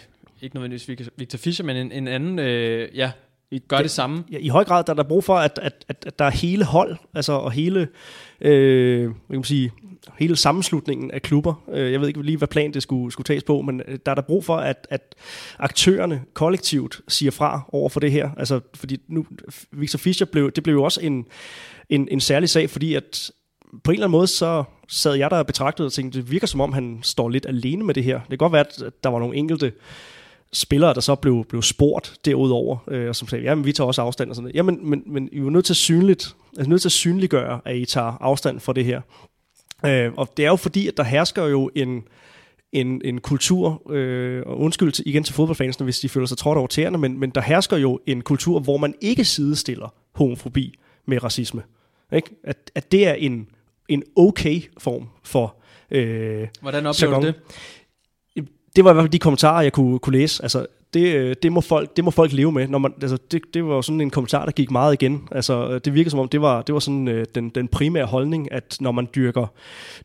ikke 0.42 0.56
nødvendigvis 0.56 1.10
Victor 1.18 1.38
Fischer, 1.38 1.66
men 1.66 1.78
en, 1.78 1.92
en 1.92 2.08
anden, 2.08 2.40
øh, 2.40 2.90
ja, 2.96 3.12
gør 3.68 3.78
det, 3.78 3.84
det 3.84 3.92
samme. 3.92 4.24
Ja, 4.32 4.38
I 4.40 4.48
høj 4.48 4.64
grad 4.64 4.84
der 4.84 4.92
er 4.92 4.96
der 4.96 5.04
brug 5.04 5.24
for, 5.24 5.36
at, 5.36 5.60
at, 5.62 5.86
at, 5.88 6.04
at 6.08 6.20
der 6.20 6.26
er 6.26 6.30
hele 6.30 6.66
hold, 6.66 6.98
altså 7.14 7.34
og 7.34 7.52
hele, 7.52 7.88
øh, 8.42 9.02
hvad 9.02 9.14
kan 9.30 9.36
man 9.36 9.44
sige, 9.44 9.72
hele 10.20 10.36
sammenslutningen 10.36 11.12
af 11.12 11.22
klubber. 11.22 11.64
Øh, 11.74 11.92
jeg 11.92 12.02
ved 12.02 12.08
ikke 12.08 12.22
lige, 12.22 12.38
hvad 12.38 12.48
plan 12.48 12.74
det 12.74 12.84
skulle, 12.84 13.12
skulle 13.12 13.26
tages 13.26 13.44
på, 13.44 13.62
men 13.62 13.82
øh, 13.88 14.00
der 14.06 14.12
er 14.12 14.16
der 14.16 14.22
brug 14.22 14.46
for, 14.46 14.58
at, 14.58 14.88
at 14.90 15.16
aktørerne 15.60 16.24
kollektivt 16.34 17.02
siger 17.08 17.32
fra 17.32 17.70
over 17.72 17.90
for 17.90 18.00
det 18.00 18.12
her. 18.12 18.30
Altså, 18.38 18.60
fordi 18.76 18.98
nu, 19.08 19.26
Victor 19.72 19.98
Fischer 19.98 20.26
blev, 20.26 20.52
det 20.52 20.64
blev 20.64 20.76
jo 20.76 20.84
også 20.84 21.02
en, 21.02 21.26
en, 21.90 22.08
en 22.12 22.20
særlig 22.20 22.50
sag, 22.50 22.70
fordi 22.70 22.94
at 22.94 23.32
på 23.84 23.92
en 23.92 23.96
eller 23.96 24.08
anden 24.08 24.18
måde, 24.18 24.28
så 24.28 24.64
sad 24.88 25.16
jeg 25.16 25.32
der 25.32 25.38
og 25.38 25.48
betragtede 25.48 25.86
og 25.86 25.94
tænkte, 25.94 26.20
det 26.20 26.32
virker 26.32 26.48
som 26.48 26.62
om, 26.62 26.74
han 26.74 27.00
står 27.02 27.30
lidt 27.30 27.46
alene 27.46 27.84
med 27.84 27.94
det 27.94 28.04
her. 28.04 28.20
Det 28.20 28.30
kan 28.30 28.38
godt 28.38 28.54
være, 28.54 28.66
at 28.86 29.04
der 29.04 29.10
var 29.10 29.20
nogle 29.20 29.36
enkelte 29.36 29.72
spillere, 30.54 30.94
der 30.94 31.02
så 31.02 31.16
blev, 31.16 31.46
blev 31.50 31.62
spurgt 31.62 32.14
derudover, 32.26 32.78
øh, 32.88 33.10
og 33.10 33.16
som 33.16 33.28
sagde, 33.28 33.44
jamen 33.44 33.66
vi 33.66 33.72
tager 33.72 33.88
også 33.88 34.02
afstand 34.02 34.30
og 34.30 34.36
sådan 34.36 34.44
noget. 34.44 34.56
Jamen, 34.56 34.90
men, 34.90 35.04
men 35.06 35.30
I 35.32 35.38
er 35.38 35.42
jo 35.42 35.50
nødt 35.50 35.66
til 35.66 35.74
at 35.74 35.78
synligt, 35.78 36.36
altså 36.58 36.70
nødt 36.70 36.82
til 36.82 36.88
at 36.88 36.92
synliggøre, 36.92 37.62
at 37.66 37.76
I 37.76 37.86
tager 37.86 38.18
afstand 38.22 38.60
fra 38.60 38.74
det 38.74 38.86
her. 38.86 39.02
Øh, 39.86 40.14
og 40.18 40.34
det 40.38 40.46
er 40.46 40.50
jo 40.50 40.56
fordi, 40.56 40.88
at 40.88 40.98
der 40.98 41.04
hersker 41.04 41.46
jo 41.46 41.70
en, 41.76 42.04
en, 42.72 43.02
en 43.06 43.22
kultur, 43.22 43.92
øh, 43.92 44.44
og 44.46 44.60
undskyld 44.60 44.92
til, 44.92 45.08
igen 45.08 45.24
til 45.24 45.36
fodboldfansene, 45.36 45.84
hvis 45.84 46.00
de 46.00 46.10
føler 46.10 46.28
sig 46.28 46.38
trådt 46.38 46.58
over 46.58 46.68
tæerne, 46.68 46.98
men, 46.98 47.20
men 47.20 47.30
der 47.30 47.42
hersker 47.42 47.78
jo 47.78 48.00
en 48.06 48.22
kultur, 48.22 48.60
hvor 48.60 48.78
man 48.78 48.94
ikke 49.02 49.26
sidestiller 49.26 49.94
homofobi 50.16 50.80
med 51.06 51.24
racisme. 51.24 51.64
Ikke? 52.14 52.30
At, 52.44 52.72
at 52.76 52.92
det 52.92 53.08
er 53.08 53.14
en, 53.14 53.48
en 53.88 54.04
okay 54.16 54.62
form 54.78 55.10
for 55.24 55.56
øh, 55.92 56.48
Hvordan 56.62 56.86
oplever 56.86 57.20
du 57.20 57.28
det? 57.28 57.36
Det 58.76 58.84
var 58.84 58.92
i 58.92 58.94
hvert 58.94 59.04
fald 59.04 59.12
de 59.12 59.20
kommentarer, 59.20 59.62
jeg 59.62 59.74
kunne, 59.74 60.00
kunne 60.00 60.18
læse. 60.18 60.44
Altså, 60.44 60.66
det, 60.94 61.16
øh, 61.16 61.36
det, 61.44 61.52
må 61.52 61.62
folk, 61.62 61.96
det 61.96 62.04
må 62.04 62.12
folk 62.12 62.34
leve 62.34 62.52
med. 62.52 62.68
Når 62.68 62.78
man, 62.78 62.94
altså, 63.02 63.18
det, 63.32 63.42
det 63.54 63.66
var 63.66 63.82
sådan 63.82 64.02
en 64.02 64.10
kommentar, 64.10 64.46
der 64.46 64.52
gik 64.52 64.72
meget 64.72 64.94
igen. 64.94 65.28
Altså, 65.32 65.80
det 65.80 65.94
virker 65.94 66.10
som 66.10 66.20
om, 66.20 66.30
det 66.30 66.42
var, 66.42 66.62
det 66.62 66.74
var 66.74 66.80
sådan, 66.80 67.08
øh, 67.08 67.26
den, 67.36 67.50
den 67.50 67.68
primære 67.68 68.06
holdning, 68.06 68.52
at 68.52 68.78
når 68.80 68.92
man 68.92 69.08
dyrker, 69.16 69.48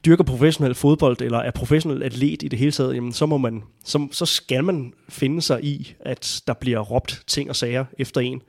dyrker 0.05 0.25
professionel 0.25 0.75
fodbold, 0.75 1.21
eller 1.21 1.39
er 1.39 1.51
professionel 1.51 2.03
atlet 2.03 2.43
i 2.43 2.49
det 2.49 2.59
hele 2.59 2.73
taget, 2.73 2.95
jamen, 2.95 3.13
så, 3.13 3.27
må 3.27 3.39
man, 3.39 3.63
så, 3.85 4.09
så 4.13 4.27
skal 4.27 4.65
man 4.65 4.93
finde 5.09 5.43
sig 5.43 5.65
i, 5.65 5.95
at 6.01 6.43
der 6.47 6.53
bliver 6.53 6.79
råbt 6.79 7.23
ting 7.27 7.51
og 7.51 7.57
sager 7.57 7.85
efter 7.99 8.21
en. 8.21 8.43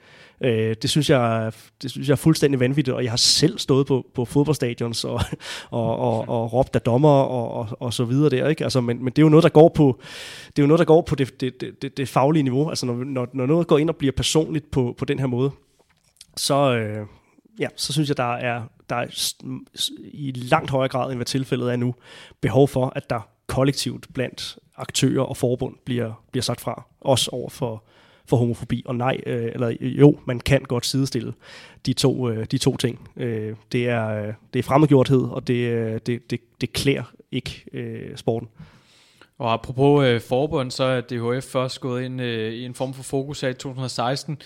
Øh, 0.43 0.75
det, 0.81 0.89
synes 0.89 1.09
jeg, 1.09 1.51
det 1.81 1.91
synes 1.91 2.07
jeg 2.07 2.13
er 2.13 2.17
fuldstændig 2.17 2.59
vanvittigt, 2.59 2.95
og 2.95 3.03
jeg 3.03 3.11
har 3.11 3.17
selv 3.17 3.59
stået 3.59 3.87
på, 3.87 4.05
på 4.13 4.25
fodboldstadions 4.25 5.03
og, 5.13 5.21
og, 5.69 5.99
og, 5.99 6.29
og 6.29 6.53
råbt 6.53 6.75
af 6.75 6.81
dommer 6.81 7.09
og, 7.09 7.51
og, 7.51 7.77
og 7.79 7.93
så 7.93 8.03
videre 8.03 8.29
der. 8.29 8.47
Ikke? 8.47 8.63
Altså, 8.63 8.81
men, 8.81 9.03
men 9.03 9.13
det 9.13 9.17
er 9.17 9.21
jo 9.23 9.29
noget, 9.29 9.43
der 9.43 9.49
går 9.49 9.69
på, 9.69 10.01
det 10.47 10.59
er 10.59 10.63
jo 10.63 10.67
noget, 10.67 10.79
der 10.79 10.85
går 10.85 11.01
på 11.01 11.15
det, 11.15 11.41
det, 11.41 11.81
det, 11.81 11.97
det 11.97 12.09
faglige 12.09 12.43
niveau. 12.43 12.69
Altså 12.69 12.85
når, 12.85 13.03
når, 13.03 13.27
når 13.33 13.45
noget 13.45 13.67
går 13.67 13.77
ind 13.77 13.89
og 13.89 13.95
bliver 13.95 14.11
personligt 14.11 14.71
på, 14.71 14.95
på 14.97 15.05
den 15.05 15.19
her 15.19 15.27
måde, 15.27 15.51
så, 16.37 16.75
øh, 16.75 17.07
ja, 17.59 17.67
så 17.75 17.93
synes 17.93 18.09
jeg, 18.09 18.17
der 18.17 18.33
er, 18.33 18.61
der 18.89 18.95
er 18.95 19.05
i 20.03 20.31
langt 20.31 20.69
højere 20.69 20.89
grad, 20.89 21.09
end 21.09 21.17
hvad 21.17 21.25
tilfældet 21.25 21.71
er 21.71 21.75
nu, 21.75 21.95
behov 22.41 22.67
for, 22.67 22.93
at 22.95 23.09
der 23.09 23.29
kollektivt 23.47 24.07
blandt 24.13 24.57
aktører 24.77 25.23
og 25.23 25.37
forbund 25.37 25.75
bliver, 25.85 26.23
bliver 26.31 26.43
sagt 26.43 26.61
fra. 26.61 26.83
Også 27.01 27.29
over 27.31 27.49
for, 27.49 27.83
for 28.26 28.38
homofobi. 28.38 28.84
Og 28.86 28.95
nej, 28.95 29.17
øh, 29.26 29.51
eller 29.53 29.76
jo, 29.82 30.19
man 30.26 30.39
kan 30.39 30.61
godt 30.61 30.86
sidestille 30.86 31.34
de 31.86 31.93
to, 31.93 32.30
øh, 32.30 32.45
de 32.51 32.57
to 32.57 32.78
ting. 32.78 33.09
Øh, 33.17 33.55
det, 33.71 33.89
er, 33.89 34.34
det 34.53 34.59
er 34.59 34.63
fremmedgjorthed, 34.63 35.21
og 35.21 35.47
det, 35.47 35.53
øh, 35.53 35.99
det, 36.05 36.32
det, 36.32 36.39
det 36.61 36.74
klæder 36.74 37.03
ikke 37.32 37.65
øh, 37.74 38.17
sporten. 38.17 38.49
Og 39.38 39.53
apropos 39.53 40.05
øh, 40.05 40.21
forbund, 40.21 40.71
så 40.71 40.84
er 40.84 41.01
DHF 41.01 41.43
først 41.43 41.82
gået 41.82 42.03
ind 42.03 42.21
øh, 42.21 42.53
i 42.53 42.65
en 42.65 42.74
form 42.74 42.93
for 42.93 43.03
fokus 43.03 43.43
af 43.43 43.49
i 43.49 43.53
2016. 43.53 44.38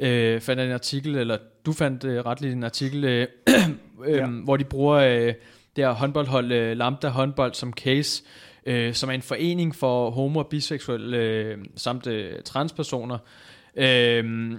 Øh, 0.00 0.40
fandt 0.40 0.62
en 0.62 0.70
artikel, 0.70 1.16
eller 1.16 1.38
du 1.66 1.72
fandt 1.72 2.04
øh, 2.04 2.26
retligt 2.26 2.54
en 2.54 2.64
artikel, 2.64 3.04
øh, 3.04 3.26
øh, 4.06 4.16
ja. 4.16 4.26
hvor 4.26 4.56
de 4.56 4.64
bruger 4.64 4.96
øh, 4.96 5.34
det 5.76 5.84
her 5.84 5.92
håndboldhold, 5.92 6.52
øh, 6.52 6.76
Lambda 6.76 7.08
håndbold, 7.08 7.54
som 7.54 7.72
case, 7.72 8.22
øh, 8.66 8.94
som 8.94 9.08
er 9.08 9.14
en 9.14 9.22
forening 9.22 9.74
for 9.74 10.10
homo- 10.10 10.38
og 10.38 10.46
biseksuelle 10.46 11.16
øh, 11.16 11.58
samt 11.76 12.06
øh, 12.06 12.42
transpersoner. 12.44 13.18
Øh, 13.76 14.52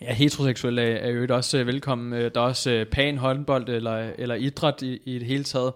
Ja, 0.00 0.12
heteroseksuelle 0.14 0.82
er, 0.82 1.10
jo 1.10 1.26
også 1.30 1.58
øh, 1.58 1.66
velkommen. 1.66 2.12
Øh, 2.12 2.30
der 2.34 2.40
er 2.40 2.44
også 2.44 2.70
øh, 2.70 2.86
pan 2.86 3.18
håndbold 3.18 3.68
eller, 3.68 4.12
eller 4.18 4.34
idræt 4.34 4.82
i, 4.82 5.00
i 5.04 5.18
det 5.18 5.26
hele 5.26 5.44
taget. 5.44 5.72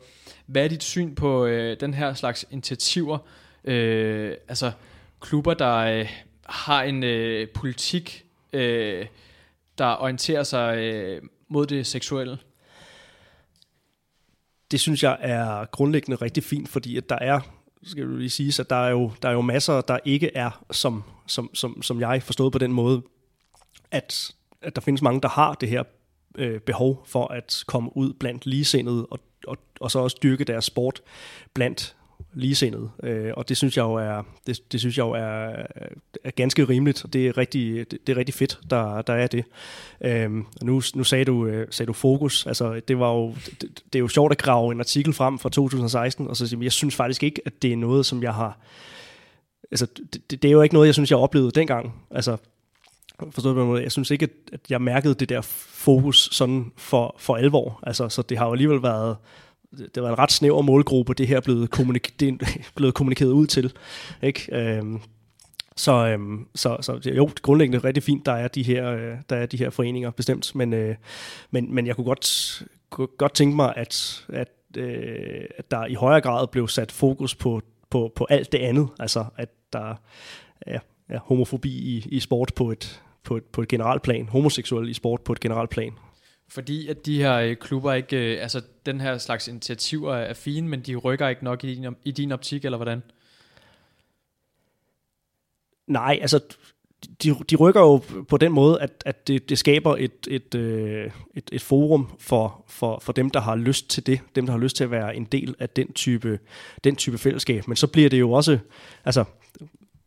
Hvad 0.47 0.65
er 0.65 0.69
dit 0.69 0.83
syn 0.83 1.15
på 1.15 1.47
øh, 1.47 1.77
den 1.81 1.95
her 1.95 2.15
slags 2.15 2.47
initiativer? 2.51 3.19
Øh, 3.65 4.35
altså 4.49 4.73
klubber, 5.21 5.55
der 5.55 5.77
øh, 5.77 6.09
har 6.47 6.83
en 6.83 7.05
øh, 7.05 7.49
politik, 7.49 8.25
øh, 8.53 9.07
der 9.79 10.03
orienterer 10.03 10.43
sig 10.43 10.79
øh, 10.79 11.23
mod 11.49 11.67
det 11.67 11.87
seksuelle? 11.87 12.39
Det 14.73 14.81
synes 14.81 15.03
jeg 15.03 15.17
er 15.21 15.65
grundlæggende 15.65 16.17
rigtig 16.17 16.45
fint, 16.45 16.69
fordi 16.69 16.97
at 16.97 17.09
der 17.09 17.19
er 17.21 17.41
skal 17.85 18.07
du 18.07 18.17
lige 18.17 18.31
sige, 18.31 18.61
at 18.61 18.71
der 18.71 18.77
er 18.77 18.91
jo, 18.91 19.11
der 19.23 19.29
er 19.29 19.33
jo 19.33 19.41
masser, 19.41 19.81
der 19.81 19.99
ikke 20.05 20.37
er 20.37 20.65
som, 20.71 21.05
som, 21.27 21.55
som, 21.55 21.83
som 21.83 22.01
jeg 22.01 22.23
forstået 22.23 22.53
på 22.53 22.59
den 22.59 22.73
måde, 22.73 23.03
at, 23.91 24.35
at 24.63 24.77
der 24.77 24.81
findes 24.81 25.03
mange, 25.03 25.21
der 25.21 25.29
har 25.29 25.55
det 25.55 25.69
her 25.69 25.83
øh, 26.39 26.61
behov 26.61 27.03
for 27.07 27.29
at 27.29 27.65
komme 27.67 27.97
ud 27.97 28.13
blandt 28.13 28.47
ligesindede 28.47 29.07
og, 29.07 29.19
og, 29.47 29.59
og 29.81 29.91
så 29.91 29.99
også 29.99 30.19
dyrke 30.23 30.45
deres 30.45 30.65
sport 30.65 31.01
blandt 31.55 31.97
ligesindede. 32.35 32.91
Øh, 33.03 33.33
og 33.37 33.49
det 33.49 33.57
synes 33.57 33.77
jeg 33.77 33.83
jo 33.83 33.95
er, 33.95 34.23
det, 34.47 34.73
det 34.73 34.81
synes 34.81 34.99
jeg 34.99 35.05
jo 35.05 35.11
er, 35.11 35.67
er 36.25 36.31
ganske 36.37 36.65
rimeligt, 36.65 37.05
og 37.05 37.13
det 37.13 37.29
er 37.29 37.39
rigtig, 37.39 37.91
det, 37.91 38.07
det 38.07 38.13
er 38.13 38.17
rigtig 38.17 38.35
fedt, 38.35 38.59
der, 38.71 39.03
der 39.03 39.13
er 39.13 39.27
det. 39.27 39.45
Øh, 40.01 40.31
nu, 40.63 40.83
nu 40.95 41.05
sagde 41.05 41.25
du, 41.25 41.47
øh, 41.47 41.67
sagde 41.71 41.87
du 41.87 41.93
fokus, 41.93 42.47
altså 42.47 42.81
det 42.89 42.99
var 42.99 43.13
jo, 43.13 43.35
det, 43.61 43.83
det 43.93 43.95
er 43.95 44.01
jo 44.01 44.09
sjovt 44.09 44.33
at 44.33 44.39
grave 44.39 44.73
en 44.73 44.81
artikel 44.81 45.13
frem 45.13 45.39
fra 45.39 45.49
2016, 45.49 46.29
og 46.29 46.37
så 46.37 46.47
sige, 46.47 46.65
jeg 46.65 46.73
synes 46.73 46.95
faktisk 46.95 47.23
ikke, 47.23 47.41
at 47.45 47.63
det 47.63 47.73
er 47.73 47.77
noget, 47.77 48.07
som 48.07 48.23
jeg 48.23 48.35
har, 48.35 48.59
altså 49.71 49.87
det, 50.13 50.43
det 50.43 50.45
er 50.45 50.53
jo 50.53 50.63
ikke 50.63 50.75
noget, 50.75 50.87
jeg 50.87 50.95
synes, 50.95 51.11
jeg 51.11 51.19
oplevede 51.19 51.51
dengang. 51.51 51.95
Altså 52.11 52.37
Forstået 53.31 53.55
på 53.55 53.63
en 53.63 53.69
måde. 53.69 53.83
Jeg 53.83 53.93
synes 53.93 54.11
ikke, 54.11 54.29
at 54.53 54.61
jeg 54.71 54.83
mærkede 54.83 55.15
det 55.15 55.29
der 55.29 55.41
fokus 55.71 56.29
sådan 56.33 56.73
for, 56.77 57.15
for 57.19 57.37
alvor. 57.37 57.81
Altså, 57.83 58.09
så 58.09 58.23
det 58.23 58.39
har 58.39 58.47
jo 58.47 58.53
alligevel 58.53 58.83
været, 58.83 59.17
det 59.95 60.03
var 60.03 60.09
en 60.09 60.19
ret 60.19 60.33
snæver 60.33 60.63
målgruppe, 60.63 61.15
det 61.15 61.27
her 61.27 61.37
er 61.37 61.41
blevet, 61.41 61.71
kommunik- 61.71 62.15
det 62.21 62.29
er 62.29 62.47
blevet 62.77 62.95
kommunikeret 62.95 63.31
ud 63.31 63.47
til. 63.47 63.73
Ikke? 64.23 64.57
Øhm, 64.57 65.01
så, 65.77 66.07
øhm, 66.07 66.47
så, 66.55 66.77
så 66.81 67.11
jo, 67.17 67.31
grundlæggende 67.43 67.79
er 67.79 67.85
rigtig 67.85 68.03
fint, 68.03 68.27
der 68.27 68.33
er 68.33 68.49
de 68.49 68.63
her, 68.63 68.91
øh, 68.91 69.17
der 69.31 69.37
er 69.37 69.47
de 69.47 69.57
her 69.57 69.71
foreninger 69.71 70.11
bestemt, 70.11 70.55
men, 70.55 70.73
øh, 70.73 70.97
men, 71.51 71.75
men 71.75 71.87
jeg 71.87 71.97
kunne 71.97 72.05
godt, 72.05 72.63
kunne 72.91 73.09
godt 73.19 73.35
tænke 73.35 73.57
mig, 73.57 73.73
at, 73.77 74.25
at, 74.29 74.49
øh, 74.77 75.45
at 75.59 75.71
der 75.71 75.87
i 75.87 75.95
højere 75.95 76.21
grad 76.21 76.47
blev 76.47 76.69
sat 76.69 76.93
fokus 76.93 77.35
på, 77.35 77.63
på, 77.91 78.13
på 78.17 78.27
alt 78.31 78.53
det 78.53 78.59
andet, 78.59 78.89
altså 78.99 79.25
at 79.37 79.49
der, 79.73 79.95
ja, 80.67 80.79
ja, 81.11 81.19
homofobi 81.25 81.71
i, 81.71 82.07
i 82.09 82.21
sport 82.21 82.53
på 82.57 82.71
et, 82.71 83.03
på, 83.25 83.37
et, 83.37 83.45
på 83.45 83.63
et 83.63 83.69
generelt 83.69 84.03
plan, 84.03 84.29
homoseksuel 84.29 84.89
i 84.89 84.95
sport 84.95 85.21
på 85.21 85.33
et 85.33 85.41
generelt 85.41 85.71
plan. 85.71 85.93
Fordi 86.49 86.89
at 86.89 87.07
de 87.07 87.19
her 87.19 87.35
øh, 87.35 87.57
klubber 87.57 87.93
ikke, 87.93 88.35
øh, 88.35 88.43
altså 88.43 88.63
den 88.87 89.01
her 89.01 89.19
slags 89.19 89.49
initiativer 89.49 90.15
er 90.15 90.35
fine, 90.35 90.69
men 90.69 90.81
de 90.81 90.97
rykker 90.97 91.29
ikke 91.29 91.45
nok 91.45 91.65
i 91.65 91.75
din, 91.75 91.95
i 92.05 92.11
din 92.11 92.33
optik, 92.33 92.65
eller 92.65 92.79
hvordan? 92.79 93.03
Nej, 95.87 96.19
altså 96.21 96.41
de, 97.23 97.35
de 97.51 97.57
rykker 97.57 97.81
jo 97.81 98.03
på 98.29 98.37
den 98.37 98.53
måde, 98.53 98.81
at, 98.81 99.03
at 99.07 99.29
det, 99.29 99.49
det 99.49 99.59
skaber 99.59 99.97
et, 99.97 100.29
et, 100.29 100.55
øh, 100.55 101.11
et, 101.35 101.51
et 101.53 101.63
forum 101.63 102.17
for, 102.19 102.65
for, 102.69 102.99
for 103.03 103.13
dem, 103.13 103.31
der 103.31 103.41
har 103.41 103.57
lyst 103.57 103.91
til 103.91 104.07
det, 104.07 104.21
dem, 104.35 104.47
der 104.47 104.53
har 104.53 104.61
lyst 104.61 104.77
til 104.77 104.85
at 104.85 104.91
være 104.91 105.17
en 105.17 105.25
del 105.25 105.55
af 105.59 105.69
den 105.69 105.93
type, 105.93 106.39
den 106.85 106.97
type 106.97 107.19
fællesskab. 107.19 107.69
Men 107.69 107.77
så 107.77 107.87
bliver 107.87 108.09
det 108.09 108.21
jo 108.21 108.33
også, 108.33 108.59
altså 109.05 109.25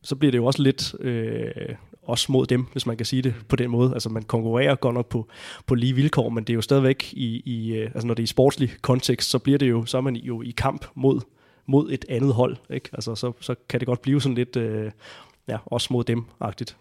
så 0.03 0.15
bliver 0.15 0.31
det 0.31 0.38
jo 0.38 0.45
også 0.45 0.61
lidt 0.61 0.95
øh, 0.99 1.75
os 2.08 2.30
mod 2.30 2.45
dem, 2.45 2.66
hvis 2.72 2.86
man 2.86 2.97
kan 2.97 3.06
sige 3.06 3.22
det 3.22 3.36
på 3.49 3.56
den 3.56 3.70
måde. 3.70 3.93
Altså 3.93 4.10
man 4.10 4.24
konkurrerer 4.24 4.76
godt 4.76 4.93
nok 4.93 5.10
på, 5.10 5.28
på 5.66 5.76
lige 5.76 5.93
vilkår, 5.93 6.30
men 6.30 6.43
det 6.43 6.53
er 6.53 6.56
jo 6.56 6.62
stadigvæk 6.62 7.14
i, 7.14 7.41
i 7.45 7.74
øh, 7.76 7.86
altså 7.86 8.08
når 8.08 8.14
det 8.14 8.22
er 8.22 8.26
i 8.26 8.28
sportslig 8.28 8.72
kontekst, 8.82 9.30
så 9.30 9.39
bliver 9.39 9.58
det 9.58 9.70
jo, 9.70 9.86
så 9.86 9.97
er 9.97 10.01
man 10.01 10.16
jo 10.16 10.41
i 10.41 10.53
kamp 10.58 10.86
mod, 10.95 11.22
mod 11.66 11.91
et 11.91 12.06
andet 12.10 12.34
hold. 12.34 12.58
Ikke? 12.70 12.89
Altså 12.93 13.16
så, 13.16 13.32
så 13.41 13.56
kan 13.70 13.80
det 13.80 13.88
godt 13.88 14.01
blive 14.01 14.22
sådan 14.22 14.36
lidt, 14.36 14.56
øh, 14.56 14.91
ja, 15.47 15.58
os 15.66 15.89
mod 15.89 16.03
dem-agtigt. 16.03 16.78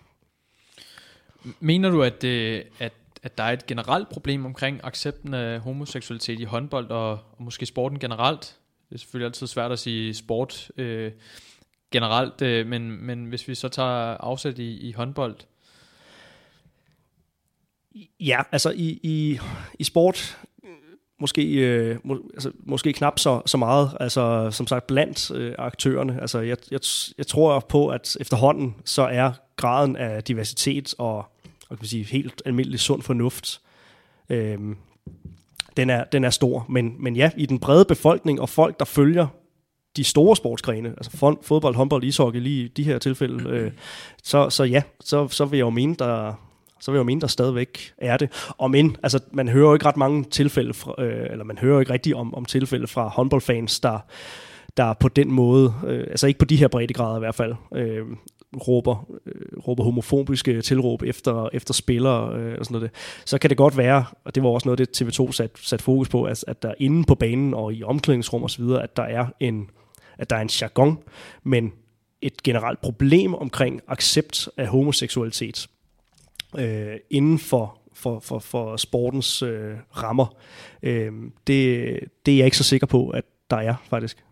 Mener 1.60 1.90
du, 1.90 2.02
at, 2.02 2.24
øh, 2.24 2.62
at, 2.78 2.92
at 3.22 3.38
der 3.38 3.44
er 3.44 3.52
et 3.52 3.66
generelt 3.66 4.08
problem 4.08 4.44
omkring 4.46 4.80
accepten 4.84 5.34
af 5.34 5.60
homoseksualitet 5.60 6.40
i 6.40 6.44
håndbold 6.44 6.90
og, 6.90 7.10
og 7.10 7.20
måske 7.38 7.66
sporten 7.66 7.98
generelt? 7.98 8.56
Det 8.88 8.94
er 8.94 8.98
selvfølgelig 8.98 9.26
altid 9.26 9.46
svært 9.46 9.72
at 9.72 9.78
sige 9.78 10.14
sport, 10.14 10.70
øh, 10.76 11.12
generelt, 11.94 12.42
øh, 12.42 12.66
men, 12.66 13.06
men 13.06 13.24
hvis 13.24 13.48
vi 13.48 13.54
så 13.54 13.68
tager 13.68 14.16
afsæt 14.20 14.58
i, 14.58 14.88
i 14.88 14.92
håndbold? 14.92 15.36
Ja, 18.20 18.40
altså 18.52 18.70
i, 18.70 19.00
i, 19.02 19.38
i 19.78 19.84
sport 19.84 20.38
måske, 21.20 21.52
øh, 21.52 21.96
må, 22.04 22.22
altså, 22.34 22.50
måske 22.58 22.92
knap 22.92 23.18
så, 23.18 23.42
så 23.46 23.56
meget, 23.56 23.96
altså 24.00 24.50
som 24.50 24.66
sagt 24.66 24.86
blandt 24.86 25.30
øh, 25.30 25.54
aktørerne. 25.58 26.20
Altså 26.20 26.40
jeg, 26.40 26.56
jeg, 26.70 26.80
jeg 27.18 27.26
tror 27.26 27.60
på, 27.60 27.88
at 27.88 28.16
efterhånden 28.20 28.74
så 28.84 29.02
er 29.02 29.32
graden 29.56 29.96
af 29.96 30.24
diversitet 30.24 30.94
og, 30.98 31.26
og 31.68 31.78
kan 31.78 31.88
sige, 31.88 32.04
helt 32.04 32.42
almindelig 32.44 32.80
sund 32.80 33.02
fornuft, 33.02 33.60
øh, 34.28 34.58
den, 35.76 35.90
er, 35.90 36.04
den 36.04 36.24
er 36.24 36.30
stor. 36.30 36.66
Men, 36.68 36.96
men 36.98 37.16
ja, 37.16 37.30
i 37.36 37.46
den 37.46 37.58
brede 37.58 37.84
befolkning 37.84 38.40
og 38.40 38.48
folk, 38.48 38.78
der 38.78 38.84
følger 38.84 39.26
de 39.96 40.04
store 40.04 40.36
sportsgrene, 40.36 40.88
altså 40.88 41.38
fodbold, 41.42 41.74
håndbold, 41.74 42.04
ishockey, 42.04 42.40
lige 42.40 42.64
i 42.64 42.68
de 42.68 42.84
her 42.84 42.98
tilfælde, 42.98 43.48
øh, 43.48 43.70
så, 44.22 44.50
så 44.50 44.64
ja, 44.64 44.82
så, 45.00 45.28
så 45.28 45.44
vil 45.44 45.56
jeg 45.56 45.64
jo 45.64 45.70
mene, 45.70 45.94
der, 45.98 46.32
så 46.80 46.90
vil 46.90 46.96
jeg 46.96 47.00
jo 47.00 47.06
mene, 47.06 47.20
der 47.20 47.26
stadigvæk 47.26 47.92
er 47.98 48.16
det. 48.16 48.52
Og 48.58 48.70
men, 48.70 48.96
altså, 49.02 49.20
man 49.32 49.48
hører 49.48 49.68
jo 49.68 49.74
ikke 49.74 49.86
ret 49.86 49.96
mange 49.96 50.24
tilfælde, 50.24 50.74
fra, 50.74 50.94
øh, 50.98 51.26
eller 51.30 51.44
man 51.44 51.58
hører 51.58 51.74
jo 51.74 51.80
ikke 51.80 51.92
rigtig 51.92 52.14
om, 52.14 52.34
om 52.34 52.44
tilfælde 52.44 52.86
fra 52.86 53.08
håndboldfans, 53.08 53.80
der, 53.80 53.98
der 54.76 54.92
på 54.92 55.08
den 55.08 55.32
måde, 55.32 55.74
øh, 55.86 56.06
altså 56.10 56.26
ikke 56.26 56.38
på 56.38 56.44
de 56.44 56.56
her 56.56 56.68
breddegrader 56.68 57.16
i 57.16 57.18
hvert 57.18 57.34
fald, 57.34 57.54
øh, 57.74 58.06
råber, 58.68 59.14
øh, 59.26 59.58
råber 59.68 59.84
homofobiske 59.84 60.62
tilråb 60.62 61.02
efter, 61.02 61.48
efter 61.52 61.74
spillere 61.74 62.36
øh, 62.38 62.56
og 62.58 62.64
sådan 62.64 62.74
noget. 62.74 62.90
Så 63.24 63.38
kan 63.38 63.50
det 63.50 63.56
godt 63.56 63.76
være, 63.76 64.04
og 64.24 64.34
det 64.34 64.42
var 64.42 64.48
også 64.48 64.68
noget, 64.68 64.78
det 64.78 65.02
TV2 65.02 65.32
sat, 65.32 65.50
sat 65.54 65.82
fokus 65.82 66.08
på, 66.08 66.24
at, 66.24 66.44
at 66.48 66.62
der 66.62 66.74
inde 66.78 67.04
på 67.04 67.14
banen 67.14 67.54
og 67.54 67.74
i 67.74 67.82
omklædningsrum 67.82 68.44
osv., 68.44 68.64
at 68.82 68.96
der 68.96 69.02
er 69.02 69.26
en 69.40 69.70
at 70.18 70.30
der 70.30 70.36
er 70.36 70.40
en 70.40 70.50
jargon, 70.60 71.02
men 71.42 71.72
et 72.22 72.42
generelt 72.42 72.80
problem 72.80 73.34
omkring 73.34 73.80
accept 73.88 74.48
af 74.56 74.66
homoseksualitet 74.66 75.68
øh, 76.58 76.96
inden 77.10 77.38
for, 77.38 77.78
for, 77.92 78.20
for, 78.20 78.38
for 78.38 78.76
sportens 78.76 79.42
øh, 79.42 79.74
rammer, 79.96 80.36
øh, 80.82 81.12
det, 81.46 82.00
det 82.26 82.34
er 82.34 82.38
jeg 82.38 82.44
ikke 82.44 82.56
så 82.56 82.64
sikker 82.64 82.86
på, 82.86 83.08
at 83.08 83.24
der 83.50 83.56
er 83.56 83.74
faktisk. 83.88 84.24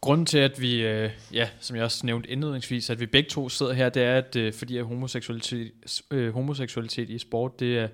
Grunden 0.00 0.26
til, 0.26 0.38
at 0.38 0.60
vi, 0.60 0.86
øh, 0.86 1.10
ja, 1.32 1.48
som 1.60 1.76
jeg 1.76 1.84
også 1.84 2.06
nævnte 2.06 2.30
indledningsvis, 2.30 2.90
at 2.90 3.00
vi 3.00 3.06
begge 3.06 3.30
to 3.30 3.48
sidder 3.48 3.72
her, 3.72 3.88
det 3.88 4.02
er, 4.02 4.16
at 4.16 4.36
øh, 4.36 4.52
fordi 4.52 4.78
at 4.78 4.84
homoseksualitet, 4.84 5.72
øh, 6.10 6.34
homoseksualitet 6.34 7.10
i 7.10 7.18
sport, 7.18 7.60
det 7.60 7.78
er 7.78 7.88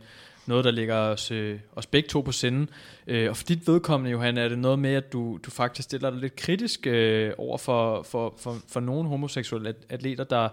noget, 0.47 0.64
der 0.64 0.70
ligger 0.70 0.95
os, 0.95 1.30
øh, 1.30 1.59
os 1.76 1.86
begge 1.86 2.09
to 2.09 2.20
på 2.20 2.32
sinden. 2.32 2.70
Øh, 3.07 3.30
og 3.30 3.36
for 3.36 3.45
dit 3.45 3.68
vedkommende, 3.68 4.11
Johan, 4.11 4.38
er 4.38 4.49
det 4.49 4.59
noget 4.59 4.78
med, 4.78 4.95
at 4.95 5.12
du, 5.12 5.38
du 5.42 5.51
faktisk 5.51 5.84
stiller 5.84 6.11
dig 6.11 6.18
lidt 6.18 6.36
kritisk 6.36 6.86
øh, 6.86 7.32
over 7.38 7.59
for, 7.59 8.03
for, 8.03 8.34
for, 8.38 8.57
for 8.68 8.80
nogle 8.80 9.09
homoseksuelle 9.09 9.74
atleter, 9.88 10.24
der 10.24 10.49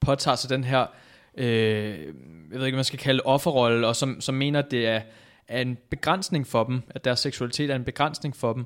påtager 0.00 0.36
sig 0.36 0.50
den 0.50 0.64
her 0.64 0.86
øh, 1.36 1.98
jeg 2.50 2.60
ved 2.60 2.66
ikke, 2.66 2.74
hvad 2.74 2.78
man 2.78 2.84
skal 2.84 2.98
kalde 2.98 3.22
offerrolle, 3.24 3.86
og 3.86 3.96
som, 3.96 4.20
som 4.20 4.34
mener, 4.34 4.58
at 4.58 4.70
det 4.70 4.86
er, 4.86 5.00
er 5.48 5.60
en 5.60 5.78
begrænsning 5.90 6.46
for 6.46 6.64
dem, 6.64 6.82
at 6.90 7.04
deres 7.04 7.20
seksualitet 7.20 7.70
er 7.70 7.76
en 7.76 7.84
begrænsning 7.84 8.36
for 8.36 8.52
dem. 8.52 8.64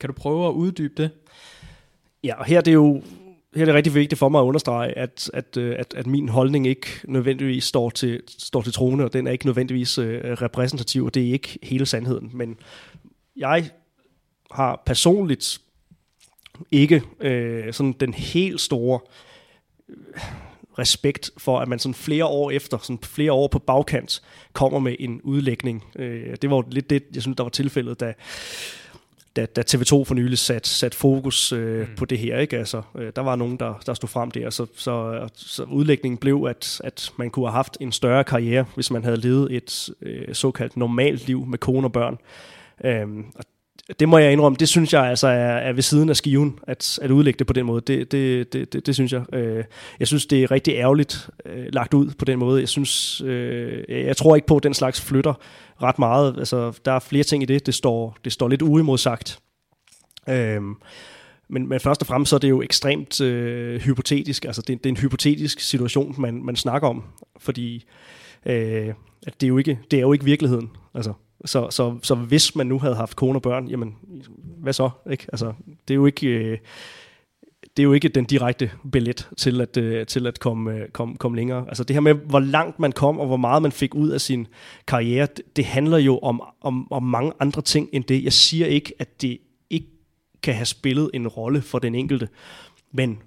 Kan 0.00 0.08
du 0.08 0.12
prøve 0.12 0.48
at 0.48 0.52
uddybe 0.52 1.02
det? 1.02 1.10
Ja, 2.24 2.34
og 2.34 2.44
her 2.44 2.56
er 2.56 2.60
det 2.60 2.74
jo 2.74 3.02
her 3.54 3.62
er 3.62 3.64
det 3.64 3.74
rigtig 3.74 3.94
vigtigt 3.94 4.18
for 4.18 4.28
mig 4.28 4.40
at 4.40 4.44
understrege, 4.44 4.98
at, 4.98 5.30
at, 5.34 5.56
øh, 5.56 5.76
at, 5.78 5.94
at 5.96 6.06
min 6.06 6.28
holdning 6.28 6.66
ikke 6.66 6.86
nødvendigvis 7.04 7.64
står 7.64 7.90
til, 7.90 8.22
står 8.38 8.62
til 8.62 8.72
trone, 8.72 9.04
og 9.04 9.12
den 9.12 9.26
er 9.26 9.30
ikke 9.30 9.46
nødvendigvis 9.46 9.98
øh, 9.98 10.20
repræsentativ, 10.22 11.04
og 11.04 11.14
det 11.14 11.28
er 11.28 11.32
ikke 11.32 11.58
hele 11.62 11.86
sandheden. 11.86 12.30
Men 12.34 12.56
jeg 13.36 13.70
har 14.50 14.82
personligt 14.86 15.60
ikke 16.70 17.02
øh, 17.20 17.72
sådan 17.72 17.92
den 17.92 18.14
helt 18.14 18.60
store 18.60 19.00
øh, 19.88 19.94
respekt 20.78 21.30
for, 21.38 21.58
at 21.58 21.68
man 21.68 21.78
sådan 21.78 21.94
flere 21.94 22.24
år 22.24 22.50
efter, 22.50 22.78
sådan 22.82 22.98
flere 23.02 23.32
år 23.32 23.48
på 23.48 23.58
bagkant, 23.58 24.22
kommer 24.52 24.78
med 24.78 24.96
en 24.98 25.20
udlægning. 25.22 25.84
Øh, 25.96 26.36
det 26.42 26.50
var 26.50 26.64
lidt 26.70 26.90
det, 26.90 27.02
jeg 27.14 27.22
synes, 27.22 27.36
der 27.36 27.42
var 27.42 27.50
tilfældet, 27.50 28.00
da 28.00 28.14
da, 29.38 29.46
da 29.46 29.62
TV2 29.70 30.04
for 30.04 30.14
nylig 30.14 30.38
sat, 30.38 30.66
sat 30.66 30.94
fokus 30.94 31.52
øh, 31.52 31.80
mm. 31.80 31.96
på 31.96 32.04
det 32.04 32.18
her. 32.18 32.38
Ikke? 32.38 32.58
Altså, 32.58 32.82
øh, 32.98 33.12
der 33.16 33.22
var 33.22 33.36
nogen, 33.36 33.56
der, 33.56 33.82
der 33.86 33.94
stod 33.94 34.08
frem 34.08 34.30
der, 34.30 34.50
så, 34.50 34.66
så, 34.76 35.28
så 35.34 35.62
udlægningen 35.62 36.18
blev, 36.18 36.46
at, 36.48 36.80
at 36.84 37.12
man 37.16 37.30
kunne 37.30 37.46
have 37.46 37.52
haft 37.52 37.76
en 37.80 37.92
større 37.92 38.24
karriere, 38.24 38.64
hvis 38.74 38.90
man 38.90 39.04
havde 39.04 39.16
levet 39.16 39.56
et 39.56 39.90
øh, 40.02 40.34
såkaldt 40.34 40.76
normalt 40.76 41.26
liv 41.26 41.46
med 41.46 41.58
kone 41.58 41.86
og 41.86 41.92
børn. 41.92 42.18
Øhm, 42.84 43.24
og 43.34 43.44
det 44.00 44.08
må 44.08 44.18
jeg 44.18 44.32
indrømme, 44.32 44.56
det 44.56 44.68
synes 44.68 44.92
jeg 44.92 45.04
altså 45.06 45.26
er, 45.26 45.56
er 45.56 45.72
ved 45.72 45.82
siden 45.82 46.08
af 46.08 46.16
skiven, 46.16 46.58
at, 46.62 46.98
at 47.02 47.10
udlægge 47.10 47.38
det 47.38 47.46
på 47.46 47.52
den 47.52 47.66
måde. 47.66 47.80
Det, 47.80 48.12
det, 48.12 48.52
det, 48.52 48.72
det, 48.72 48.86
det 48.86 48.94
synes 48.94 49.12
jeg. 49.12 49.34
Øh, 49.34 49.64
jeg 50.00 50.06
synes, 50.06 50.26
det 50.26 50.42
er 50.42 50.50
rigtig 50.50 50.74
ærgerligt 50.74 51.30
øh, 51.46 51.66
lagt 51.72 51.94
ud 51.94 52.10
på 52.18 52.24
den 52.24 52.38
måde. 52.38 52.60
Jeg 52.60 52.68
synes, 52.68 53.20
øh, 53.20 53.84
jeg 53.88 54.16
tror 54.16 54.36
ikke 54.36 54.46
på, 54.46 54.56
at 54.56 54.62
den 54.62 54.74
slags 54.74 55.00
flytter 55.00 55.34
ret 55.82 55.98
meget. 55.98 56.34
Altså, 56.38 56.78
der 56.84 56.92
er 56.92 56.98
flere 56.98 57.24
ting 57.24 57.42
i 57.42 57.46
det. 57.46 57.66
Det 57.66 57.74
står, 57.74 58.16
det 58.24 58.32
står 58.32 58.48
lidt 58.48 58.62
uimodsagt. 58.62 59.38
Øh, 60.28 60.62
men, 61.48 61.68
men 61.68 61.80
først 61.80 62.00
og 62.00 62.06
fremmest 62.06 62.30
så 62.30 62.36
er 62.36 62.40
det 62.40 62.50
jo 62.50 62.62
ekstremt 62.62 63.20
øh, 63.20 63.80
hypotetisk. 63.80 64.44
Altså, 64.44 64.62
det, 64.62 64.84
det 64.84 64.86
er 64.86 64.92
en 64.92 65.00
hypotetisk 65.00 65.60
situation, 65.60 66.14
man, 66.18 66.44
man 66.44 66.56
snakker 66.56 66.88
om. 66.88 67.04
Fordi 67.38 67.84
øh, 68.46 68.88
at 69.26 69.40
det, 69.40 69.46
er 69.46 69.48
jo 69.48 69.58
ikke, 69.58 69.78
det 69.90 69.96
er 69.96 70.00
jo 70.00 70.12
ikke 70.12 70.24
virkeligheden. 70.24 70.70
Altså, 70.94 71.12
så, 71.44 71.70
så, 71.70 71.98
så 72.02 72.14
hvis 72.14 72.56
man 72.56 72.66
nu 72.66 72.78
havde 72.78 72.94
haft 72.94 73.16
kone 73.16 73.38
og 73.38 73.42
børn, 73.42 73.68
jamen, 73.68 73.96
hvad 74.58 74.72
så? 74.72 74.90
Ikke? 75.10 75.26
Altså, 75.32 75.52
det 75.88 75.94
er 75.94 75.96
jo 75.96 76.06
ikke... 76.06 76.26
Øh, 76.26 76.58
det 77.76 77.82
er 77.82 77.84
jo 77.84 77.92
ikke 77.92 78.08
den 78.08 78.24
direkte 78.24 78.70
billet 78.92 79.28
til 79.36 79.60
at, 79.60 79.76
øh, 79.76 80.06
til 80.06 80.26
at 80.26 80.40
komme, 80.40 80.72
øh, 80.72 80.88
komme, 80.88 81.16
komme 81.16 81.36
længere. 81.36 81.64
Altså 81.68 81.84
det 81.84 81.96
her 81.96 82.00
med, 82.00 82.14
hvor 82.14 82.40
langt 82.40 82.78
man 82.78 82.92
kom, 82.92 83.18
og 83.20 83.26
hvor 83.26 83.36
meget 83.36 83.62
man 83.62 83.72
fik 83.72 83.94
ud 83.94 84.08
af 84.08 84.20
sin 84.20 84.46
karriere, 84.86 85.26
det, 85.36 85.56
det 85.56 85.64
handler 85.64 85.98
jo 85.98 86.18
om, 86.18 86.42
om, 86.60 86.92
om 86.92 87.02
mange 87.02 87.32
andre 87.40 87.62
ting 87.62 87.88
end 87.92 88.04
det. 88.04 88.24
Jeg 88.24 88.32
siger 88.32 88.66
ikke, 88.66 88.92
at 88.98 89.22
det 89.22 89.38
ikke 89.70 89.86
kan 90.42 90.54
have 90.54 90.66
spillet 90.66 91.10
en 91.14 91.28
rolle 91.28 91.62
for 91.62 91.78
den 91.78 91.94
enkelte, 91.94 92.28
men 92.92 93.18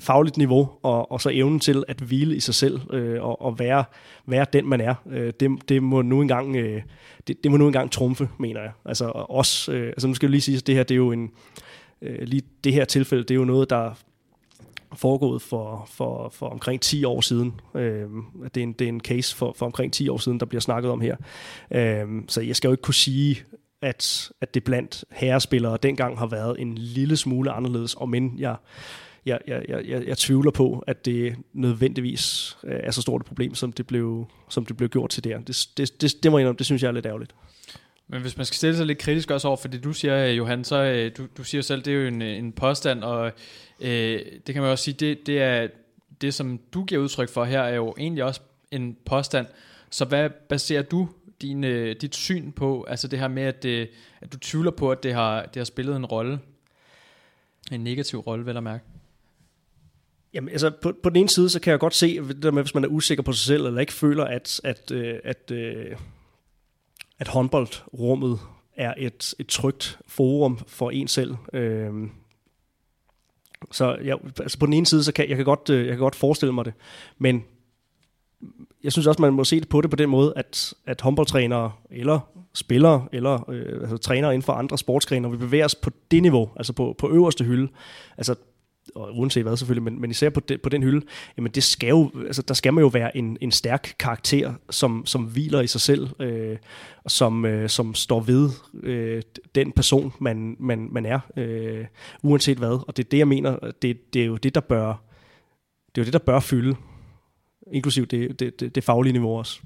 fagligt 0.00 0.36
niveau, 0.36 0.70
og, 0.82 1.12
og 1.12 1.20
så 1.20 1.30
evnen 1.32 1.60
til 1.60 1.84
at 1.88 2.00
hvile 2.00 2.36
i 2.36 2.40
sig 2.40 2.54
selv, 2.54 2.80
øh, 2.92 3.22
og, 3.22 3.42
og 3.42 3.58
være, 3.58 3.84
være 4.26 4.46
den, 4.52 4.68
man 4.68 4.80
er, 4.80 4.94
øh, 5.10 5.32
det, 5.40 5.68
det 5.68 5.82
må 5.82 6.02
nu 6.02 6.22
engang, 6.22 6.56
øh, 6.56 6.82
det, 7.26 7.44
det 7.44 7.50
må 7.50 7.56
nu 7.56 7.66
engang 7.66 7.90
trumfe, 7.90 8.28
mener 8.38 8.60
jeg. 8.60 8.72
Altså 8.84 9.04
også, 9.14 9.72
øh, 9.72 9.86
altså 9.86 10.08
nu 10.08 10.14
skal 10.14 10.26
jeg 10.26 10.30
lige 10.30 10.40
sige, 10.40 10.56
at 10.56 10.66
det 10.66 10.74
her, 10.74 10.82
det 10.82 10.94
er 10.94 10.96
jo 10.96 11.12
en, 11.12 11.30
øh, 12.02 12.22
lige 12.22 12.42
det 12.64 12.72
her 12.72 12.84
tilfælde, 12.84 13.22
det 13.22 13.30
er 13.30 13.38
jo 13.38 13.44
noget, 13.44 13.70
der 13.70 13.90
foregået 14.96 15.42
for, 15.42 15.88
for, 15.90 16.28
for 16.28 16.48
omkring 16.48 16.80
10 16.80 17.04
år 17.04 17.20
siden. 17.20 17.60
Øh, 17.74 18.08
det, 18.54 18.56
er 18.56 18.62
en, 18.62 18.72
det 18.72 18.84
er 18.84 18.88
en 18.88 19.00
case 19.00 19.36
for, 19.36 19.52
for 19.56 19.66
omkring 19.66 19.92
10 19.92 20.08
år 20.08 20.18
siden, 20.18 20.40
der 20.40 20.46
bliver 20.46 20.60
snakket 20.60 20.90
om 20.90 21.00
her. 21.00 21.16
Øh, 21.70 22.06
så 22.28 22.40
jeg 22.40 22.56
skal 22.56 22.68
jo 22.68 22.72
ikke 22.72 22.82
kunne 22.82 22.94
sige, 22.94 23.42
at, 23.82 24.30
at 24.40 24.54
det 24.54 24.64
blandt 24.64 25.04
herrespillere 25.10 25.78
dengang 25.82 26.18
har 26.18 26.26
været 26.26 26.60
en 26.60 26.74
lille 26.74 27.16
smule 27.16 27.50
anderledes, 27.50 27.94
og 27.94 28.08
men 28.08 28.34
jeg 28.38 28.56
jeg, 29.28 29.62
jeg, 29.68 29.84
jeg, 29.88 30.06
jeg 30.06 30.18
tvivler 30.18 30.50
på, 30.50 30.84
at 30.86 31.04
det 31.04 31.36
nødvendigvis 31.52 32.56
øh, 32.64 32.80
er 32.82 32.90
så 32.90 33.02
stort 33.02 33.20
et 33.20 33.26
problem, 33.26 33.54
som 33.54 33.72
det 33.72 33.86
blev, 33.86 34.26
som 34.48 34.66
det 34.66 34.76
blev 34.76 34.88
gjort 34.88 35.10
til 35.10 35.24
der. 35.24 35.40
Det, 35.40 35.68
det, 35.76 36.00
det, 36.00 36.22
det 36.22 36.30
må 36.30 36.38
jeg 36.38 36.42
indrømme, 36.42 36.58
det 36.58 36.66
synes 36.66 36.82
jeg 36.82 36.88
er 36.88 36.92
lidt 36.92 37.06
ærgerligt. 37.06 37.34
Men 38.08 38.20
hvis 38.20 38.36
man 38.36 38.46
skal 38.46 38.56
stille 38.56 38.76
sig 38.76 38.86
lidt 38.86 38.98
kritisk 38.98 39.30
også 39.30 39.48
over 39.48 39.56
for 39.56 39.68
det, 39.68 39.84
du 39.84 39.92
siger, 39.92 40.26
øh, 40.26 40.36
Johan, 40.36 40.64
så 40.64 40.82
øh, 40.82 41.10
du, 41.16 41.26
du 41.36 41.44
siger 41.44 41.62
selv, 41.62 41.82
det 41.82 41.92
er 41.92 41.96
jo 41.96 42.06
en, 42.06 42.22
en 42.22 42.52
påstand, 42.52 43.04
og 43.04 43.32
øh, 43.80 44.20
det 44.46 44.54
kan 44.54 44.62
man 44.62 44.70
også 44.70 44.84
sige, 44.84 44.94
det, 44.94 45.26
det 45.26 45.42
er 45.42 45.68
det, 46.20 46.34
som 46.34 46.60
du 46.72 46.84
giver 46.84 47.02
udtryk 47.02 47.28
for 47.28 47.44
her, 47.44 47.60
er 47.60 47.74
jo 47.74 47.94
egentlig 47.98 48.24
også 48.24 48.40
en 48.70 48.96
påstand. 49.04 49.46
Så 49.90 50.04
hvad 50.04 50.30
baserer 50.48 50.82
du 50.82 51.08
din, 51.42 51.64
øh, 51.64 51.96
dit 52.00 52.14
syn 52.14 52.52
på, 52.52 52.82
altså 52.88 53.08
det 53.08 53.18
her 53.18 53.28
med, 53.28 53.42
at, 53.42 53.62
det, 53.62 53.90
at 54.20 54.32
du 54.32 54.38
tvivler 54.38 54.70
på, 54.70 54.90
at 54.90 55.02
det 55.02 55.14
har, 55.14 55.42
det 55.42 55.56
har 55.56 55.64
spillet 55.64 55.96
en 55.96 56.06
rolle, 56.06 56.40
en 57.72 57.80
negativ 57.80 58.18
rolle, 58.18 58.46
vel 58.46 58.56
at 58.56 58.62
mærke? 58.62 58.84
Jamen, 60.34 60.48
altså, 60.48 60.70
på, 60.82 60.92
på 61.02 61.08
den 61.08 61.16
ene 61.16 61.28
side, 61.28 61.50
så 61.50 61.60
kan 61.60 61.70
jeg 61.70 61.80
godt 61.80 61.94
se, 61.94 62.18
at 62.30 62.42
der 62.42 62.50
med, 62.50 62.62
hvis 62.62 62.74
man 62.74 62.84
er 62.84 62.88
usikker 62.88 63.22
på 63.22 63.32
sig 63.32 63.46
selv, 63.46 63.66
eller 63.66 63.80
ikke 63.80 63.92
føler, 63.92 64.24
at, 64.24 64.60
at, 64.64 64.90
øh, 64.90 65.14
at, 65.24 65.50
at, 65.50 65.98
at 67.18 67.28
håndboldrummet 67.28 68.40
er 68.76 68.94
et, 68.98 69.34
et 69.38 69.46
trygt 69.46 69.98
forum 70.06 70.58
for 70.66 70.90
en 70.90 71.08
selv. 71.08 71.36
Øh, 71.52 71.92
så 73.70 73.96
ja, 74.04 74.14
altså 74.40 74.58
på 74.58 74.66
den 74.66 74.74
ene 74.74 74.86
side, 74.86 75.04
så 75.04 75.12
kan 75.12 75.28
jeg 75.28 75.36
kan 75.36 75.44
godt, 75.44 75.70
øh, 75.70 75.86
jeg 75.86 75.88
kan 75.88 75.98
godt 75.98 76.14
forestille 76.14 76.52
mig 76.52 76.64
det, 76.64 76.72
men 77.18 77.44
jeg 78.84 78.92
synes 78.92 79.06
også, 79.06 79.22
man 79.22 79.32
må 79.32 79.44
se 79.44 79.60
det 79.60 79.68
på 79.68 79.80
det 79.80 79.90
på 79.90 79.96
den 79.96 80.10
måde, 80.10 80.32
at, 80.36 80.74
at 80.86 81.00
håndboldtrænere 81.00 81.72
eller 81.90 82.20
spillere 82.54 83.08
eller 83.12 83.50
øh, 83.50 83.80
altså, 83.80 83.96
trænere 83.96 84.34
inden 84.34 84.44
for 84.44 84.52
andre 84.52 84.78
sportsgrene, 84.78 85.30
vi 85.30 85.36
bevæger 85.36 85.64
os 85.64 85.74
på 85.74 85.90
det 86.10 86.22
niveau, 86.22 86.50
altså 86.56 86.72
på, 86.72 86.94
på 86.98 87.10
øverste 87.10 87.44
hylde. 87.44 87.68
Altså 88.18 88.34
og 88.94 89.18
uanset 89.18 89.42
hvad 89.42 89.56
selvfølgelig, 89.56 89.82
men, 89.92 90.00
men 90.00 90.10
især 90.10 90.30
på, 90.30 90.40
de, 90.40 90.58
på 90.58 90.68
den 90.68 90.82
hylde, 90.82 91.06
jamen 91.36 91.52
det 91.52 91.62
skal 91.62 91.88
jo, 91.88 92.10
altså 92.26 92.42
der 92.42 92.54
skal 92.54 92.74
man 92.74 92.82
jo 92.82 92.88
være 92.88 93.16
en, 93.16 93.38
en 93.40 93.50
stærk 93.50 93.94
karakter, 93.98 94.54
som, 94.70 95.06
som 95.06 95.24
hviler 95.24 95.60
i 95.60 95.66
sig 95.66 95.80
selv, 95.80 96.08
øh, 96.20 96.56
som, 97.06 97.44
øh, 97.44 97.68
som 97.68 97.94
står 97.94 98.20
ved 98.20 98.50
øh, 98.82 99.22
den 99.54 99.72
person, 99.72 100.12
man, 100.20 100.56
man, 100.58 100.88
man 100.92 101.06
er, 101.06 101.20
øh, 101.36 101.86
uanset 102.22 102.58
hvad. 102.58 102.84
Og 102.88 102.96
det 102.96 103.04
er 103.04 103.08
det, 103.08 103.18
jeg 103.18 103.28
mener, 103.28 103.72
det, 103.82 104.14
det 104.14 104.22
er 104.22 104.26
jo 104.26 104.36
det, 104.36 104.54
der 104.54 104.60
bør, 104.60 104.86
det 105.94 106.00
er 106.00 106.02
jo 106.02 106.04
det, 106.04 106.12
der 106.12 106.18
bør 106.18 106.40
fylde, 106.40 106.76
inklusiv 107.72 108.06
det, 108.06 108.40
det, 108.40 108.60
det, 108.60 108.74
det 108.74 108.84
faglige 108.84 109.12
niveau 109.12 109.38
også. 109.38 109.60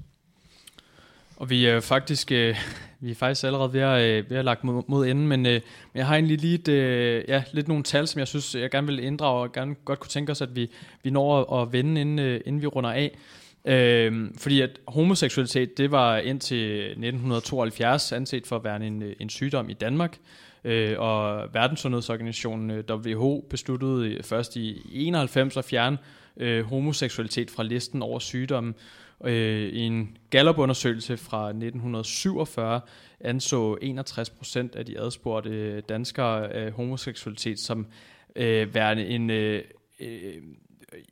Og 1.35 1.49
vi 1.49 1.65
er 1.65 1.79
faktisk, 1.79 2.31
øh, 2.31 2.55
vi 3.03 3.11
er 3.11 3.15
faktisk 3.15 3.43
allerede 3.43 3.73
ved 3.73 3.81
at, 3.81 4.01
øh, 4.01 4.29
ved 4.29 4.37
at 4.37 4.45
lagt 4.45 4.63
mod, 4.63 4.83
mod 4.87 5.07
enden, 5.07 5.27
men 5.27 5.45
øh, 5.45 5.61
jeg 5.95 6.07
har 6.07 6.15
egentlig 6.15 6.41
lige 6.41 6.55
et, 6.55 6.67
øh, 6.67 7.23
ja, 7.27 7.43
lidt 7.51 7.67
nogle 7.67 7.83
tal, 7.83 8.07
som 8.07 8.19
jeg 8.19 8.27
synes, 8.27 8.55
jeg 8.55 8.71
gerne 8.71 8.87
vil 8.87 9.03
inddrage, 9.03 9.43
og 9.43 9.51
gerne 9.51 9.75
godt 9.85 9.99
kunne 9.99 10.09
tænke 10.09 10.31
os, 10.31 10.41
at 10.41 10.55
vi, 10.55 10.69
vi 11.03 11.09
når 11.09 11.61
at, 11.61 11.73
vende, 11.73 12.01
inden, 12.01 12.19
øh, 12.19 12.41
inden 12.45 12.61
vi 12.61 12.67
runder 12.67 12.89
af. 12.89 13.17
Øh, 13.65 14.29
fordi 14.37 14.61
at 14.61 14.69
homoseksualitet, 14.87 15.77
det 15.77 15.91
var 15.91 16.17
indtil 16.17 16.79
1972 16.79 18.11
anset 18.11 18.47
for 18.47 18.55
at 18.55 18.63
være 18.63 18.85
en, 18.85 19.03
øh, 19.03 19.15
en 19.19 19.29
sygdom 19.29 19.69
i 19.69 19.73
Danmark, 19.73 20.17
øh, 20.63 20.99
og 20.99 21.47
Verdenssundhedsorganisationen 21.53 22.71
øh, 22.71 22.83
WHO 22.89 23.45
besluttede 23.49 24.09
øh, 24.09 24.23
først 24.23 24.55
i 24.55 24.81
91 24.93 25.57
at 25.57 25.65
fjerne 25.65 25.97
øh, 26.37 26.65
homoseksualitet 26.65 27.51
fra 27.51 27.63
listen 27.63 28.01
over 28.01 28.19
sygdomme, 28.19 28.69
Øh, 28.69 29.02
Øh, 29.23 29.69
I 29.69 29.79
en 29.79 30.17
Gallup-undersøgelse 30.29 31.17
fra 31.17 31.47
1947 31.47 32.81
anså 33.19 33.77
61 33.81 34.29
procent 34.29 34.75
af 34.75 34.85
de 34.85 34.99
adspurgte 34.99 35.81
danskere 35.81 36.53
af 36.53 36.71
homoseksualitet 36.71 37.59
som 37.59 37.87
øh, 38.35 38.75
værende 38.75 39.05
en... 39.07 39.29
Øh, 39.29 39.63
øh, 39.99 40.41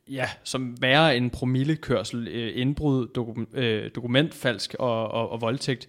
ja, 0.08 0.28
som 0.44 0.82
værre 0.82 1.16
en 1.16 1.30
promillekørsel, 1.30 2.28
øh, 2.28 2.52
indbrud, 2.60 3.06
dokum, 3.06 3.48
øh, 3.52 3.90
dokumentfalsk 3.94 4.74
og, 4.78 5.08
og, 5.08 5.30
og 5.30 5.40
voldtægt. 5.40 5.88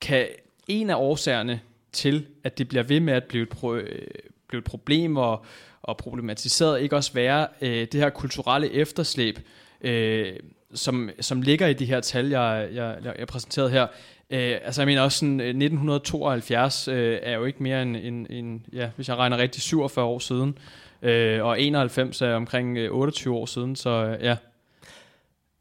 Kan 0.00 0.26
en 0.68 0.90
af 0.90 0.94
årsagerne 0.96 1.60
til, 1.92 2.26
at 2.44 2.58
det 2.58 2.68
bliver 2.68 2.82
ved 2.82 3.00
med 3.00 3.14
at 3.14 3.24
blive 3.24 3.42
et, 3.42 3.48
pro, 3.48 3.74
øh, 3.74 4.06
blive 4.48 4.58
et 4.58 4.64
problem 4.64 5.16
og, 5.16 5.44
og 5.82 5.96
problematiseret, 5.96 6.80
ikke 6.80 6.96
også 6.96 7.12
være 7.12 7.48
øh, 7.60 7.86
det 7.92 7.94
her 7.94 8.10
kulturelle 8.10 8.70
efterslæb, 8.70 9.38
øh, 9.80 10.36
som, 10.74 11.10
som 11.20 11.42
ligger 11.42 11.66
i 11.66 11.72
de 11.72 11.84
her 11.84 12.00
tal, 12.00 12.28
jeg, 12.28 12.68
jeg, 12.72 12.96
jeg 13.18 13.26
præsenterede 13.26 13.70
her. 13.70 13.86
Øh, 14.30 14.58
altså 14.64 14.82
jeg 14.82 14.86
mener 14.86 15.02
også 15.02 15.18
sådan, 15.18 15.40
øh, 15.40 15.46
1972 15.46 16.88
øh, 16.88 17.18
er 17.22 17.34
jo 17.34 17.44
ikke 17.44 17.62
mere 17.62 17.82
end, 17.82 17.96
end, 17.96 18.26
end, 18.30 18.60
ja, 18.72 18.90
hvis 18.96 19.08
jeg 19.08 19.16
regner 19.16 19.38
rigtigt, 19.38 19.64
47 19.64 20.04
år 20.04 20.18
siden. 20.18 20.58
Øh, 21.02 21.44
og 21.44 21.60
91 21.60 22.22
er 22.22 22.34
omkring 22.34 22.78
øh, 22.78 22.92
28 22.92 23.34
år 23.34 23.46
siden, 23.46 23.76
så 23.76 23.90
øh, 23.90 24.24
ja. 24.24 24.36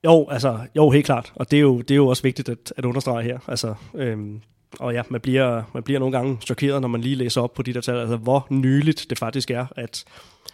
Jo, 0.03 0.27
altså, 0.29 0.59
jo, 0.75 0.89
helt 0.89 1.05
klart. 1.05 1.33
Og 1.35 1.51
det 1.51 1.57
er 1.57 1.61
jo, 1.61 1.81
det 1.81 1.91
er 1.91 1.95
jo 1.95 2.07
også 2.07 2.23
vigtigt 2.23 2.49
at, 2.49 2.73
at 2.77 2.85
understrege 2.85 3.23
her. 3.23 3.39
Altså, 3.47 3.75
øhm, 3.95 4.41
og 4.79 4.93
ja, 4.93 5.01
man 5.09 5.21
bliver, 5.21 5.63
man 5.73 5.83
bliver 5.83 5.99
nogle 5.99 6.17
gange 6.17 6.37
chokeret, 6.41 6.81
når 6.81 6.87
man 6.87 7.01
lige 7.01 7.15
læser 7.15 7.41
op 7.41 7.53
på 7.53 7.61
de 7.61 7.73
der 7.73 7.81
tal, 7.81 7.97
altså 7.97 8.17
hvor 8.17 8.47
nyligt 8.49 9.05
det 9.09 9.19
faktisk 9.19 9.51
er, 9.51 9.65
at, 9.75 10.05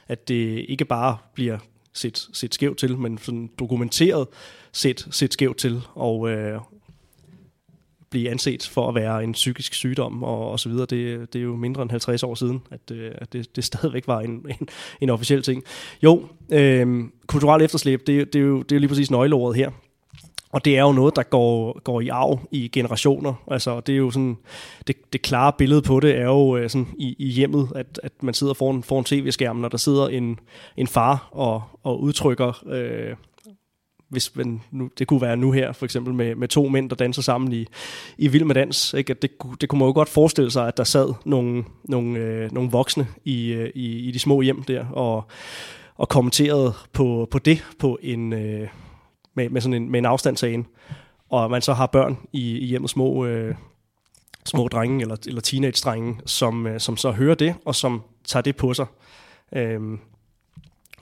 at 0.07 0.28
det 0.28 0.66
ikke 0.70 0.86
bare 0.86 1.18
bliver 1.34 1.57
set, 1.93 2.27
set 2.33 2.53
skævt 2.53 2.77
til, 2.77 2.97
men 2.97 3.17
sådan 3.17 3.49
dokumenteret 3.59 4.27
set, 4.71 5.07
set 5.11 5.33
skævt 5.33 5.57
til, 5.57 5.81
og 5.95 6.29
øh, 6.29 6.59
blive 8.09 8.29
anset 8.29 8.69
for 8.71 8.89
at 8.89 8.95
være 8.95 9.23
en 9.23 9.31
psykisk 9.31 9.73
sygdom 9.73 10.23
og, 10.23 10.51
og 10.51 10.59
så 10.59 10.69
videre. 10.69 10.85
Det, 10.85 11.33
det 11.33 11.39
er 11.39 11.43
jo 11.43 11.55
mindre 11.55 11.81
end 11.81 11.91
50 11.91 12.23
år 12.23 12.35
siden, 12.35 12.61
at, 12.71 12.91
øh, 12.91 13.11
at 13.15 13.33
det, 13.33 13.55
det 13.55 13.63
stadigvæk 13.63 14.07
var 14.07 14.21
en, 14.21 14.31
en, 14.31 14.67
en 15.01 15.09
officiel 15.09 15.43
ting. 15.43 15.63
Jo, 16.03 16.27
øh, 16.51 17.03
kulturelt 17.27 17.63
efterslæb, 17.63 18.07
det, 18.07 18.33
det, 18.33 18.39
er 18.39 18.43
jo, 18.43 18.61
det 18.61 18.71
er 18.71 18.75
jo 18.75 18.79
lige 18.79 18.89
præcis 18.89 19.11
nøgleordet 19.11 19.57
her. 19.57 19.71
Og 20.51 20.65
det 20.65 20.77
er 20.77 20.81
jo 20.81 20.91
noget, 20.91 21.15
der 21.15 21.23
går, 21.23 21.79
går 21.83 22.01
i 22.01 22.07
arv 22.07 22.39
i 22.51 22.67
generationer. 22.67 23.33
Altså, 23.47 23.79
det 23.79 23.93
er 23.93 23.97
jo 23.97 24.11
sådan, 24.11 24.37
det, 24.87 25.13
det 25.13 25.21
klare 25.21 25.53
billede 25.57 25.81
på 25.81 25.99
det 25.99 26.17
er 26.17 26.25
jo 26.25 26.57
øh, 26.57 26.69
sådan 26.69 26.87
i, 26.97 27.15
i 27.19 27.27
hjemmet, 27.27 27.69
at, 27.75 27.99
at 28.03 28.23
man 28.23 28.33
sidder 28.33 28.53
foran, 28.53 28.83
foran 28.83 29.03
tv-skærmen, 29.03 29.65
og 29.65 29.71
der 29.71 29.77
sidder 29.77 30.07
en, 30.07 30.39
en 30.77 30.87
far 30.87 31.29
og, 31.31 31.61
og 31.83 32.01
udtrykker, 32.01 32.63
øh, 32.67 33.15
hvis 34.09 34.35
man, 34.35 34.61
nu, 34.71 34.89
det 34.99 35.07
kunne 35.07 35.21
være 35.21 35.37
nu 35.37 35.51
her, 35.51 35.71
for 35.71 35.85
eksempel 35.85 36.13
med, 36.13 36.35
med 36.35 36.47
to 36.47 36.69
mænd, 36.69 36.89
der 36.89 36.95
danser 36.95 37.21
sammen 37.21 37.53
i, 37.53 37.65
i 38.17 38.27
Vild 38.27 38.43
med 38.43 38.55
Dans. 38.55 38.93
Ikke? 38.93 39.11
At 39.11 39.21
det, 39.21 39.31
det 39.61 39.69
kunne 39.69 39.79
man 39.79 39.87
jo 39.87 39.93
godt 39.93 40.09
forestille 40.09 40.51
sig, 40.51 40.67
at 40.67 40.77
der 40.77 40.83
sad 40.83 41.13
nogle, 41.25 41.63
nogle, 41.83 42.19
øh, 42.19 42.51
nogle 42.51 42.71
voksne 42.71 43.07
i, 43.25 43.47
øh, 43.47 43.69
i, 43.75 43.97
i 43.99 44.11
de 44.11 44.19
små 44.19 44.41
hjem 44.41 44.63
der, 44.63 44.85
og, 44.85 45.23
og 45.95 46.09
kommenterede 46.09 46.73
på, 46.93 47.27
på 47.31 47.39
det 47.39 47.65
på 47.79 47.99
en... 48.01 48.33
Øh, 48.33 48.67
med, 49.39 49.49
med, 49.49 49.61
sådan 49.61 49.73
en, 49.73 49.91
med 49.91 49.99
en 49.99 50.05
afstandsagen, 50.05 50.67
og 51.29 51.51
man 51.51 51.61
så 51.61 51.73
har 51.73 51.85
børn 51.85 52.17
i, 52.33 52.57
i 52.57 52.65
hjemmet, 52.65 52.89
små, 52.89 53.25
øh, 53.25 53.55
små 54.45 54.67
drenge 54.67 55.01
eller, 55.01 55.17
eller 55.27 55.41
teenage-drenge, 55.41 56.21
som, 56.25 56.67
øh, 56.67 56.79
som 56.79 56.97
så 56.97 57.11
hører 57.11 57.35
det, 57.35 57.55
og 57.65 57.75
som 57.75 58.01
tager 58.25 58.41
det 58.41 58.55
på 58.55 58.73
sig. 58.73 58.85
Øhm, 59.55 59.99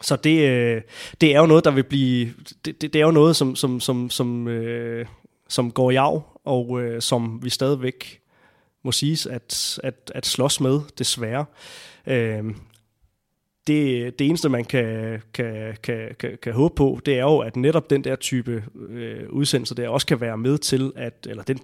så 0.02 0.16
det, 0.16 0.50
øh, 0.50 0.82
det 1.22 1.36
er 1.36 1.40
jo 1.40 1.46
noget, 1.46 1.66
der 1.66 1.72
vil 1.72 1.84
blive... 1.84 2.34
Det, 2.66 2.82
det, 2.82 2.94
det 2.94 2.96
er 2.96 3.06
jo 3.06 3.12
noget, 3.12 3.36
som, 3.36 3.56
som, 3.56 3.80
som, 3.80 4.10
som, 4.10 4.48
øh, 4.48 5.06
som 5.48 5.72
går 5.72 5.92
i 5.92 5.96
arv, 5.96 6.24
og 6.46 6.82
øh, 6.82 7.02
som 7.02 7.40
vi 7.44 7.50
stadigvæk 7.50 8.22
må 8.84 8.92
siges 8.92 9.26
at, 9.26 9.80
at, 9.84 10.12
at 10.16 10.26
slås 10.26 10.62
med, 10.62 10.80
desværre. 10.98 11.46
Øh, 12.08 12.44
det, 13.68 14.20
det 14.20 14.28
eneste, 14.28 14.50
man 14.50 14.66
kan, 14.66 15.22
kan, 15.34 15.78
kan, 15.84 16.16
kan, 16.20 16.38
kan 16.42 16.54
håbe 16.54 16.76
på, 16.76 17.00
det 17.06 17.14
er 17.14 17.24
jo, 17.24 17.38
at 17.38 17.56
netop 17.56 17.90
den 17.90 18.04
der 18.04 18.16
type 18.16 18.64
øh, 18.90 19.30
udsendelser 19.30 19.76
der 19.76 19.90
også 19.90 20.08
kan 20.08 20.22
være 20.22 20.38
med 20.38 20.58
til, 20.58 20.92
at, 20.96 21.14
eller 21.30 21.44
den, 21.44 21.60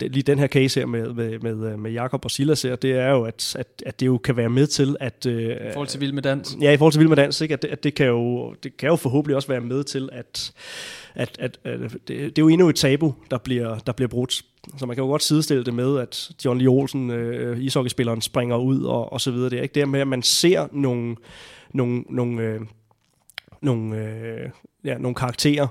det, 0.00 0.12
lige 0.12 0.22
den 0.22 0.38
her 0.38 0.46
case 0.46 0.80
her 0.80 0.86
med, 0.86 1.12
med, 1.12 1.38
med, 1.38 1.76
med 1.76 1.90
Jakob 1.90 2.24
og 2.24 2.30
Silas 2.30 2.62
her, 2.62 2.76
det 2.76 2.92
er 2.92 3.10
jo, 3.10 3.22
at, 3.24 3.56
at, 3.58 3.82
at 3.86 4.00
det 4.00 4.06
jo 4.06 4.18
kan 4.18 4.36
være 4.36 4.48
med 4.48 4.66
til, 4.66 4.96
at... 5.00 5.26
Øh, 5.26 5.50
I 5.50 5.72
forhold 5.72 5.88
til 5.88 6.00
Vild 6.00 6.12
med 6.12 6.22
Dans. 6.22 6.56
Ja, 6.60 6.72
i 6.72 6.76
forhold 6.76 6.92
til 6.92 6.98
Vild 6.98 7.08
med 7.08 7.16
Dans, 7.16 7.40
ikke? 7.40 7.54
At, 7.54 7.62
det, 7.62 7.68
at 7.68 7.84
det, 7.84 7.94
kan 7.94 8.06
jo, 8.06 8.54
det 8.62 8.76
kan 8.76 8.88
jo 8.88 8.96
forhåbentlig 8.96 9.36
også 9.36 9.48
være 9.48 9.60
med 9.60 9.84
til, 9.84 10.08
at, 10.12 10.52
at, 11.14 11.36
at, 11.38 11.58
at 11.64 11.80
det, 11.92 12.08
det 12.08 12.38
er 12.38 12.42
jo 12.42 12.48
endnu 12.48 12.68
et 12.68 12.76
tabu, 12.76 13.14
der 13.30 13.38
bliver, 13.38 13.78
der 13.78 13.92
bliver 13.92 14.08
brudt. 14.08 14.42
Så 14.76 14.86
man 14.86 14.96
kan 14.96 15.04
jo 15.04 15.10
godt 15.10 15.22
sidestille 15.22 15.64
det 15.64 15.74
med, 15.74 15.98
at 15.98 16.30
John 16.44 16.58
Lee 16.58 16.68
Olsen, 16.68 17.10
øh, 17.10 17.58
ishockeyspilleren, 17.60 18.20
springer 18.20 18.56
ud 18.56 18.82
og, 18.82 19.12
og 19.12 19.20
så 19.20 19.30
videre. 19.30 19.50
Det 19.50 19.58
er 19.58 19.62
ikke 19.62 19.80
det 19.80 19.88
med, 19.88 20.00
at 20.00 20.08
man 20.08 20.22
ser 20.22 20.68
nogle, 20.72 21.16
nogle, 21.74 22.04
nogle, 22.10 22.42
øh, 22.42 22.60
nogle, 23.62 23.96
øh, 23.96 24.50
ja, 24.84 24.98
nogle 24.98 25.14
karakterer 25.14 25.66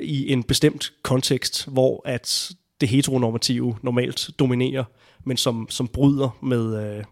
i 0.00 0.32
en 0.32 0.42
bestemt 0.42 0.92
kontekst, 1.02 1.68
hvor 1.68 2.02
at 2.04 2.52
det 2.80 2.88
heteronormative 2.88 3.76
normalt 3.82 4.30
dominerer, 4.38 4.84
men 5.24 5.36
som, 5.36 5.66
som 5.70 5.88
bryder 5.88 6.38
med, 6.42 6.96
øh, 6.98 7.04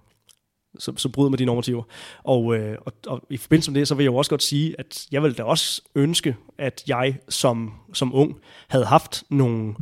som, 0.78 0.96
som 0.96 1.12
bryder 1.12 1.30
med 1.30 1.38
de 1.38 1.44
normativer. 1.44 1.82
Og, 2.22 2.56
øh, 2.56 2.78
og, 2.86 2.92
og 3.06 3.22
i 3.30 3.36
forbindelse 3.36 3.70
med 3.70 3.80
det, 3.80 3.88
så 3.88 3.94
vil 3.94 4.04
jeg 4.04 4.10
jo 4.10 4.16
også 4.16 4.30
godt 4.30 4.42
sige, 4.42 4.74
at 4.78 5.06
jeg 5.12 5.22
ville 5.22 5.34
da 5.34 5.42
også 5.42 5.82
ønske, 5.94 6.36
at 6.58 6.82
jeg 6.86 7.18
som, 7.28 7.72
som 7.92 8.14
ung 8.14 8.36
havde 8.68 8.84
haft 8.84 9.24
nogle 9.30 9.74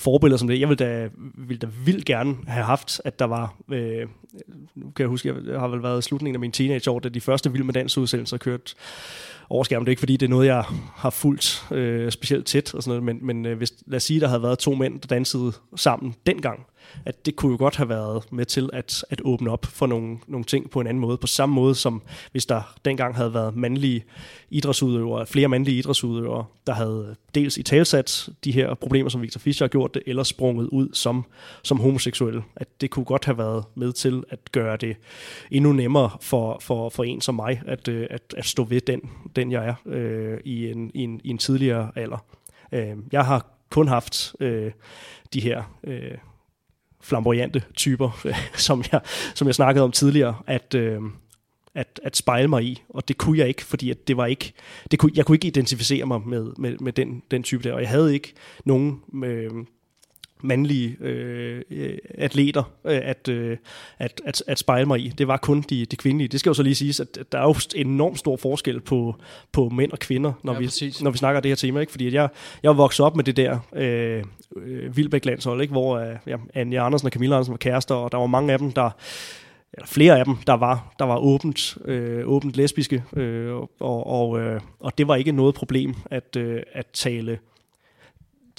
forbilleder 0.00 0.38
som 0.38 0.48
det. 0.48 0.60
Jeg 0.60 0.68
ville 0.68 0.84
da, 0.84 1.08
ville 1.34 1.58
da 1.58 1.66
vildt 1.84 2.04
gerne 2.04 2.36
have 2.46 2.64
haft, 2.64 3.00
at 3.04 3.18
der 3.18 3.24
var, 3.24 3.54
øh, 3.72 4.08
nu 4.74 4.90
kan 4.90 5.02
jeg 5.02 5.08
huske, 5.08 5.34
jeg 5.46 5.60
har 5.60 5.68
vel 5.68 5.82
været 5.82 5.98
i 5.98 6.02
slutningen 6.02 6.36
af 6.36 6.40
min 6.40 6.52
teenageår, 6.52 6.98
da 6.98 7.08
de 7.08 7.20
første 7.20 7.52
Vild 7.52 7.64
med 7.64 7.74
Dans 7.74 7.98
udsendelser 7.98 8.36
kørte 8.36 8.74
overskærm. 9.48 9.84
Det 9.84 9.88
er 9.88 9.92
ikke 9.92 10.00
fordi, 10.00 10.16
det 10.16 10.26
er 10.26 10.30
noget, 10.30 10.46
jeg 10.46 10.64
har 10.96 11.10
fulgt 11.10 11.66
øh, 11.70 12.10
specielt 12.10 12.46
tæt, 12.46 12.74
og 12.74 12.82
sådan 12.82 13.02
noget, 13.02 13.16
men, 13.16 13.26
men 13.26 13.46
øh, 13.46 13.58
hvis, 13.58 13.72
lad 13.86 13.96
os 13.96 14.02
sige, 14.02 14.20
der 14.20 14.28
havde 14.28 14.42
været 14.42 14.58
to 14.58 14.74
mænd, 14.74 15.00
der 15.00 15.06
dansede 15.06 15.52
sammen 15.76 16.14
dengang, 16.26 16.66
at 17.06 17.26
det 17.26 17.36
kunne 17.36 17.52
jo 17.52 17.58
godt 17.58 17.76
have 17.76 17.88
været 17.88 18.32
med 18.32 18.44
til 18.44 18.70
at, 18.72 19.04
at 19.10 19.20
åbne 19.24 19.50
op 19.50 19.64
for 19.64 19.86
nogle, 19.86 20.18
nogle 20.26 20.44
ting 20.44 20.70
på 20.70 20.80
en 20.80 20.86
anden 20.86 21.00
måde. 21.00 21.16
På 21.16 21.26
samme 21.26 21.54
måde 21.54 21.74
som 21.74 22.02
hvis 22.32 22.46
der 22.46 22.74
dengang 22.84 23.16
havde 23.16 23.34
været 23.34 23.56
mandlige 23.56 24.04
idrætsudøvere, 24.50 25.26
flere 25.26 25.48
mandlige 25.48 25.78
idrætsudøvere, 25.78 26.44
der 26.66 26.72
havde 26.72 27.16
dels 27.34 27.58
i 27.58 27.62
talsat 27.62 28.28
de 28.44 28.52
her 28.52 28.74
problemer, 28.74 29.10
som 29.10 29.22
Victor 29.22 29.38
Fischer 29.38 29.64
har 29.64 29.68
gjort 29.68 29.94
det, 29.94 30.02
eller 30.06 30.22
sprunget 30.22 30.68
ud 30.68 30.88
som, 30.92 31.24
som 31.62 31.80
homoseksuelle. 31.80 32.42
At 32.56 32.80
det 32.80 32.90
kunne 32.90 33.04
godt 33.04 33.24
have 33.24 33.38
været 33.38 33.64
med 33.74 33.92
til 33.92 34.22
at 34.30 34.52
gøre 34.52 34.76
det 34.76 34.96
endnu 35.50 35.72
nemmere 35.72 36.10
for, 36.20 36.58
for, 36.60 36.88
for 36.88 37.04
en 37.04 37.20
som 37.20 37.34
mig, 37.34 37.62
at, 37.66 37.88
øh, 37.88 38.06
at, 38.10 38.34
at 38.36 38.46
stå 38.46 38.64
ved 38.64 38.80
den, 38.80 39.00
den 39.36 39.52
jeg 39.52 39.66
er 39.66 39.74
øh, 39.86 40.38
i, 40.44 40.70
en, 40.70 40.90
i, 40.94 41.02
en, 41.02 41.20
i 41.24 41.28
en 41.28 41.38
tidligere 41.38 41.90
alder. 41.96 42.24
Øh, 42.72 42.96
jeg 43.12 43.24
har 43.24 43.46
kun 43.70 43.88
haft 43.88 44.34
øh, 44.40 44.72
de 45.34 45.40
her 45.40 45.62
øh, 45.84 46.18
flamboyante 47.00 47.62
typer, 47.74 48.26
som 48.56 48.84
jeg, 48.92 49.00
som 49.34 49.46
jeg 49.46 49.54
snakkede 49.54 49.84
om 49.84 49.92
tidligere, 49.92 50.36
at, 50.46 50.74
øh, 50.74 51.00
at, 51.74 52.00
at 52.02 52.16
spejle 52.16 52.48
mig 52.48 52.64
i, 52.64 52.82
og 52.88 53.08
det 53.08 53.18
kunne 53.18 53.38
jeg 53.38 53.48
ikke, 53.48 53.64
fordi 53.64 53.90
at 53.90 54.08
det 54.08 54.16
var 54.16 54.26
ikke, 54.26 54.52
det 54.90 54.98
kunne, 54.98 55.12
jeg 55.14 55.26
kunne 55.26 55.36
ikke 55.36 55.46
identificere 55.46 56.06
mig 56.06 56.20
med, 56.26 56.52
med, 56.58 56.76
med 56.78 56.92
den, 56.92 57.22
den 57.30 57.42
type 57.42 57.62
der, 57.62 57.72
og 57.72 57.80
jeg 57.80 57.88
havde 57.88 58.14
ikke 58.14 58.32
nogen 58.64 59.00
øh, 59.24 59.50
mandlige 60.42 60.96
øh, 61.00 61.62
atleter 62.18 62.62
øh, 62.84 63.00
at, 63.02 63.28
øh, 63.28 63.56
at, 63.98 64.20
at, 64.26 64.42
at 64.46 64.58
spejle 64.58 64.86
mig 64.86 65.00
i. 65.00 65.08
Det 65.08 65.28
var 65.28 65.36
kun 65.36 65.64
de, 65.70 65.86
de 65.86 65.96
kvindelige. 65.96 66.28
Det 66.28 66.40
skal 66.40 66.50
jo 66.50 66.54
så 66.54 66.62
lige 66.62 66.74
siges, 66.74 67.00
at 67.00 67.18
der 67.32 67.38
er 67.38 67.42
jo 67.42 67.54
enormt 67.76 68.18
stor 68.18 68.36
forskel 68.36 68.80
på, 68.80 69.14
på 69.52 69.68
mænd 69.68 69.92
og 69.92 69.98
kvinder, 69.98 70.32
når, 70.42 70.52
ja, 70.52 70.58
vi, 70.58 70.94
når 71.00 71.10
vi 71.10 71.18
snakker 71.18 71.40
det 71.40 71.48
her 71.48 71.56
tema. 71.56 71.80
Ikke? 71.80 71.92
Fordi 71.92 72.06
at 72.06 72.12
jeg, 72.12 72.28
jeg 72.62 72.76
vokset 72.76 73.06
op 73.06 73.16
med 73.16 73.24
det 73.24 73.36
der 73.36 73.58
øh, 73.76 74.24
øh, 74.56 74.96
Vildbæk 74.96 75.24
landshold, 75.24 75.60
ikke? 75.60 75.72
hvor 75.72 75.98
øh, 75.98 76.16
ja, 76.26 76.36
Anja 76.54 76.86
Andersen 76.86 77.06
og 77.06 77.12
Camilla 77.12 77.34
Andersen 77.34 77.52
var 77.52 77.58
kærester, 77.58 77.94
og 77.94 78.12
der 78.12 78.18
var 78.18 78.26
mange 78.26 78.52
af 78.52 78.58
dem, 78.58 78.72
der 78.72 78.90
eller 79.72 79.86
flere 79.86 80.18
af 80.18 80.24
dem, 80.24 80.36
der 80.36 80.52
var, 80.52 80.94
der 80.98 81.04
var 81.04 81.16
åbent, 81.16 81.78
øh, 81.84 82.28
åbent 82.28 82.56
lesbiske, 82.56 83.04
øh, 83.16 83.54
og, 83.80 84.06
og, 84.06 84.40
øh, 84.40 84.60
og 84.80 84.98
det 84.98 85.08
var 85.08 85.16
ikke 85.16 85.32
noget 85.32 85.54
problem 85.54 85.94
at, 86.10 86.36
øh, 86.36 86.62
at 86.72 86.86
tale 86.92 87.38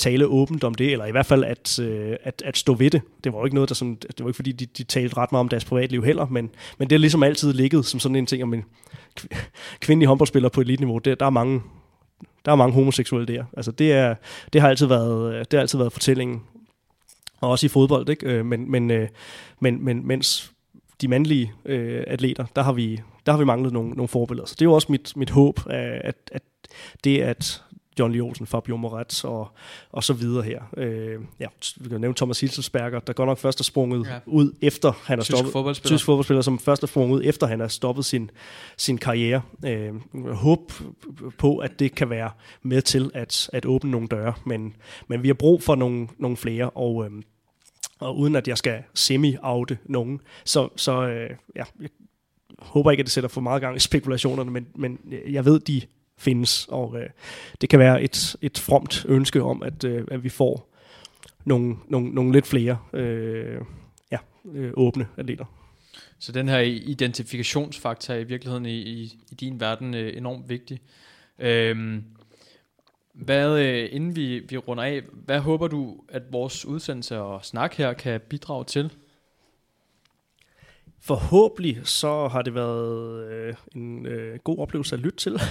tale 0.02 0.28
åbent 0.28 0.64
om 0.64 0.76
det, 0.76 0.92
eller 0.92 1.06
i 1.06 1.12
hvert 1.12 1.26
fald 1.26 1.44
at, 1.44 1.80
øh, 1.80 2.16
at, 2.24 2.42
at 2.46 2.58
stå 2.58 2.74
ved 2.74 2.90
det. 2.90 3.02
Det 3.24 3.34
var 3.34 3.40
jo 3.40 3.46
ikke 3.46 3.56
noget, 3.56 3.70
der 3.70 3.76
sådan, 3.76 3.96
det 3.96 4.20
var 4.20 4.28
ikke 4.28 4.36
fordi, 4.36 4.52
de, 4.52 4.66
de 4.66 4.84
talte 4.84 5.18
ret 5.18 5.32
meget 5.32 5.40
om 5.40 5.50
deres 5.50 5.66
privatliv 5.66 6.04
heller, 6.04 6.26
men, 6.26 6.50
men 6.78 6.90
det 6.90 6.96
er 6.96 7.00
ligesom 7.00 7.24
altid 7.24 7.54
ligget 7.54 7.86
som 7.86 8.00
sådan 8.00 8.16
en 8.16 8.26
ting 8.26 8.44
om 8.44 8.54
en 8.54 8.64
kvindelig 9.80 10.08
håndboldspiller 10.08 10.50
på 10.50 10.62
eliteniveau. 10.62 10.98
Der, 10.98 11.16
der 11.16 11.26
er 11.26 11.30
mange, 11.30 11.62
der 12.46 12.52
er 12.52 12.56
mange 12.56 12.74
homoseksuelle 12.74 13.34
der. 13.34 13.44
Altså 13.58 13.72
det, 13.72 13.92
er, 13.92 14.16
det 14.54 14.62
har 14.62 14.70
altid 14.70 14.86
været, 14.86 15.52
det 15.52 15.58
har 15.58 15.62
altid 15.62 15.78
været 15.78 15.94
fortællingen. 15.94 16.42
Og 17.42 17.50
også 17.50 17.66
i 17.66 17.70
fodbold, 17.70 18.10
ikke? 18.10 18.26
Øh, 18.26 18.46
men, 18.46 18.72
men, 18.72 18.92
øh, 18.92 19.08
men, 19.60 19.86
men 19.86 20.08
mens 20.08 20.52
de 21.02 21.08
mandlige 21.08 21.54
øh, 21.66 22.04
atleter, 22.08 22.46
der 22.56 22.62
har 22.62 22.74
vi, 22.74 23.00
der 23.26 23.32
har 23.32 23.40
vi 23.40 23.46
manglet 23.46 23.74
nogle, 23.74 23.90
nogle 23.90 24.08
forbilleder. 24.08 24.48
Så 24.48 24.56
det 24.60 24.62
er 24.62 24.70
jo 24.70 24.74
også 24.74 24.92
mit, 24.92 25.14
mit 25.16 25.30
håb, 25.30 25.60
at, 25.70 26.16
at 26.32 26.44
det, 27.04 27.20
at 27.20 27.64
John 28.00 28.12
Lee 28.12 28.22
Olsen, 28.22 28.48
Fabio 28.48 28.78
Moretz 28.78 29.24
og, 29.24 29.48
og 29.92 30.04
så 30.04 30.14
videre 30.14 30.44
her. 30.44 30.62
Øh, 30.78 31.20
ja, 31.40 31.48
vi 31.78 31.90
kan 31.90 32.02
nævne 32.02 32.16
Thomas 32.16 32.40
Hilselsberger, 32.40 33.00
der 33.00 33.14
godt 33.14 33.28
nok 33.28 33.38
først 33.38 33.60
er 33.60 33.64
sprunget 33.64 34.08
ja. 34.08 34.20
ud 34.26 34.54
efter 34.62 34.92
han 35.04 35.20
er 35.20 35.24
stoppet. 35.24 35.52
Fodboldspiller. 35.52 35.98
Tysk 35.98 36.06
fodboldspiller, 36.06 36.42
som 36.42 36.60
først 36.60 36.84
er 36.84 36.88
sprunget 36.88 37.16
ud 37.16 37.22
efter 37.24 37.48
han 37.48 37.60
har 37.60 37.68
stoppet 37.68 38.06
sin, 38.06 38.32
sin 38.78 38.98
karriere. 38.98 39.42
Øh, 39.66 39.94
håb 40.34 40.72
på, 41.38 41.58
at 41.58 41.80
det 41.80 41.96
kan 41.96 42.10
være 42.10 42.32
med 42.64 42.82
til 42.82 43.12
at, 43.14 43.50
at 43.54 43.66
åbne 43.66 43.92
nogle 43.92 44.08
døre, 44.08 44.34
men, 44.46 44.76
men 45.08 45.24
vi 45.24 45.28
har 45.28 45.34
brug 45.34 45.64
for 45.64 45.76
nogle, 45.76 46.08
nogle 46.18 46.38
flere, 46.38 46.70
og, 46.70 47.06
øh, 47.06 47.12
og 48.00 48.18
uden 48.18 48.36
at 48.36 48.48
jeg 48.48 48.58
skal 48.58 48.84
semi-oute 48.94 49.78
nogen, 49.86 50.22
så, 50.46 50.70
så 50.76 51.08
øh, 51.08 51.30
ja, 51.56 51.64
jeg 51.82 51.90
håber 52.60 52.92
ikke, 52.92 53.02
at 53.02 53.06
det 53.06 53.14
sætter 53.14 53.28
for 53.28 53.42
meget 53.42 53.62
gang 53.62 53.76
i 53.76 53.80
spekulationerne, 53.80 54.52
men, 54.52 54.68
men 54.76 55.00
jeg 55.30 55.46
ved, 55.46 55.60
de 55.60 55.82
findes. 56.22 56.68
Og 56.68 56.98
øh, 56.98 57.10
det 57.62 57.70
kan 57.70 57.80
være 57.80 58.04
et, 58.04 58.36
et 58.42 58.58
fromt 58.58 59.06
ønske 59.08 59.44
om, 59.44 59.64
at, 59.64 59.84
øh, 59.84 60.08
at 60.12 60.24
vi 60.24 60.30
får 60.30 60.72
nogle, 61.46 61.76
nogle, 61.88 62.10
nogle 62.10 62.32
lidt 62.32 62.48
flere 62.48 62.78
øh, 62.94 63.62
ja, 64.12 64.18
øh, 64.54 64.72
åbne 64.74 65.08
atleter. 65.18 65.46
Så 66.20 66.32
den 66.32 66.50
her 66.50 66.60
identifikationsfaktor 66.60 68.14
er 68.14 68.18
i 68.18 68.24
virkeligheden 68.24 68.66
i, 68.66 68.78
i, 68.80 69.04
i 69.32 69.36
din 69.36 69.60
verden 69.60 69.94
øh, 69.94 70.18
enormt 70.18 70.50
vigtig. 70.50 70.80
Øhm, 71.40 72.04
hvad, 73.14 73.60
øh, 73.60 73.90
inden 73.92 74.16
vi, 74.16 74.40
vi 74.40 74.58
runder 74.58 74.84
af, 74.84 75.02
hvad 75.26 75.40
håber 75.40 75.68
du, 75.68 75.98
at 76.10 76.22
vores 76.32 76.66
udsendelse 76.66 77.20
og 77.20 77.46
snak 77.46 77.74
her 77.74 77.94
kan 77.94 78.22
bidrage 78.30 78.66
til? 78.66 78.92
Forhåbentlig 81.04 81.80
så 81.84 82.28
har 82.28 82.42
det 82.42 82.56
været 82.56 83.24
øh, 83.32 83.54
en 83.76 84.06
øh, 84.06 84.40
god 84.40 84.58
oplevelse 84.58 84.96
at 84.96 85.02
lytte 85.02 85.18
til. 85.18 85.34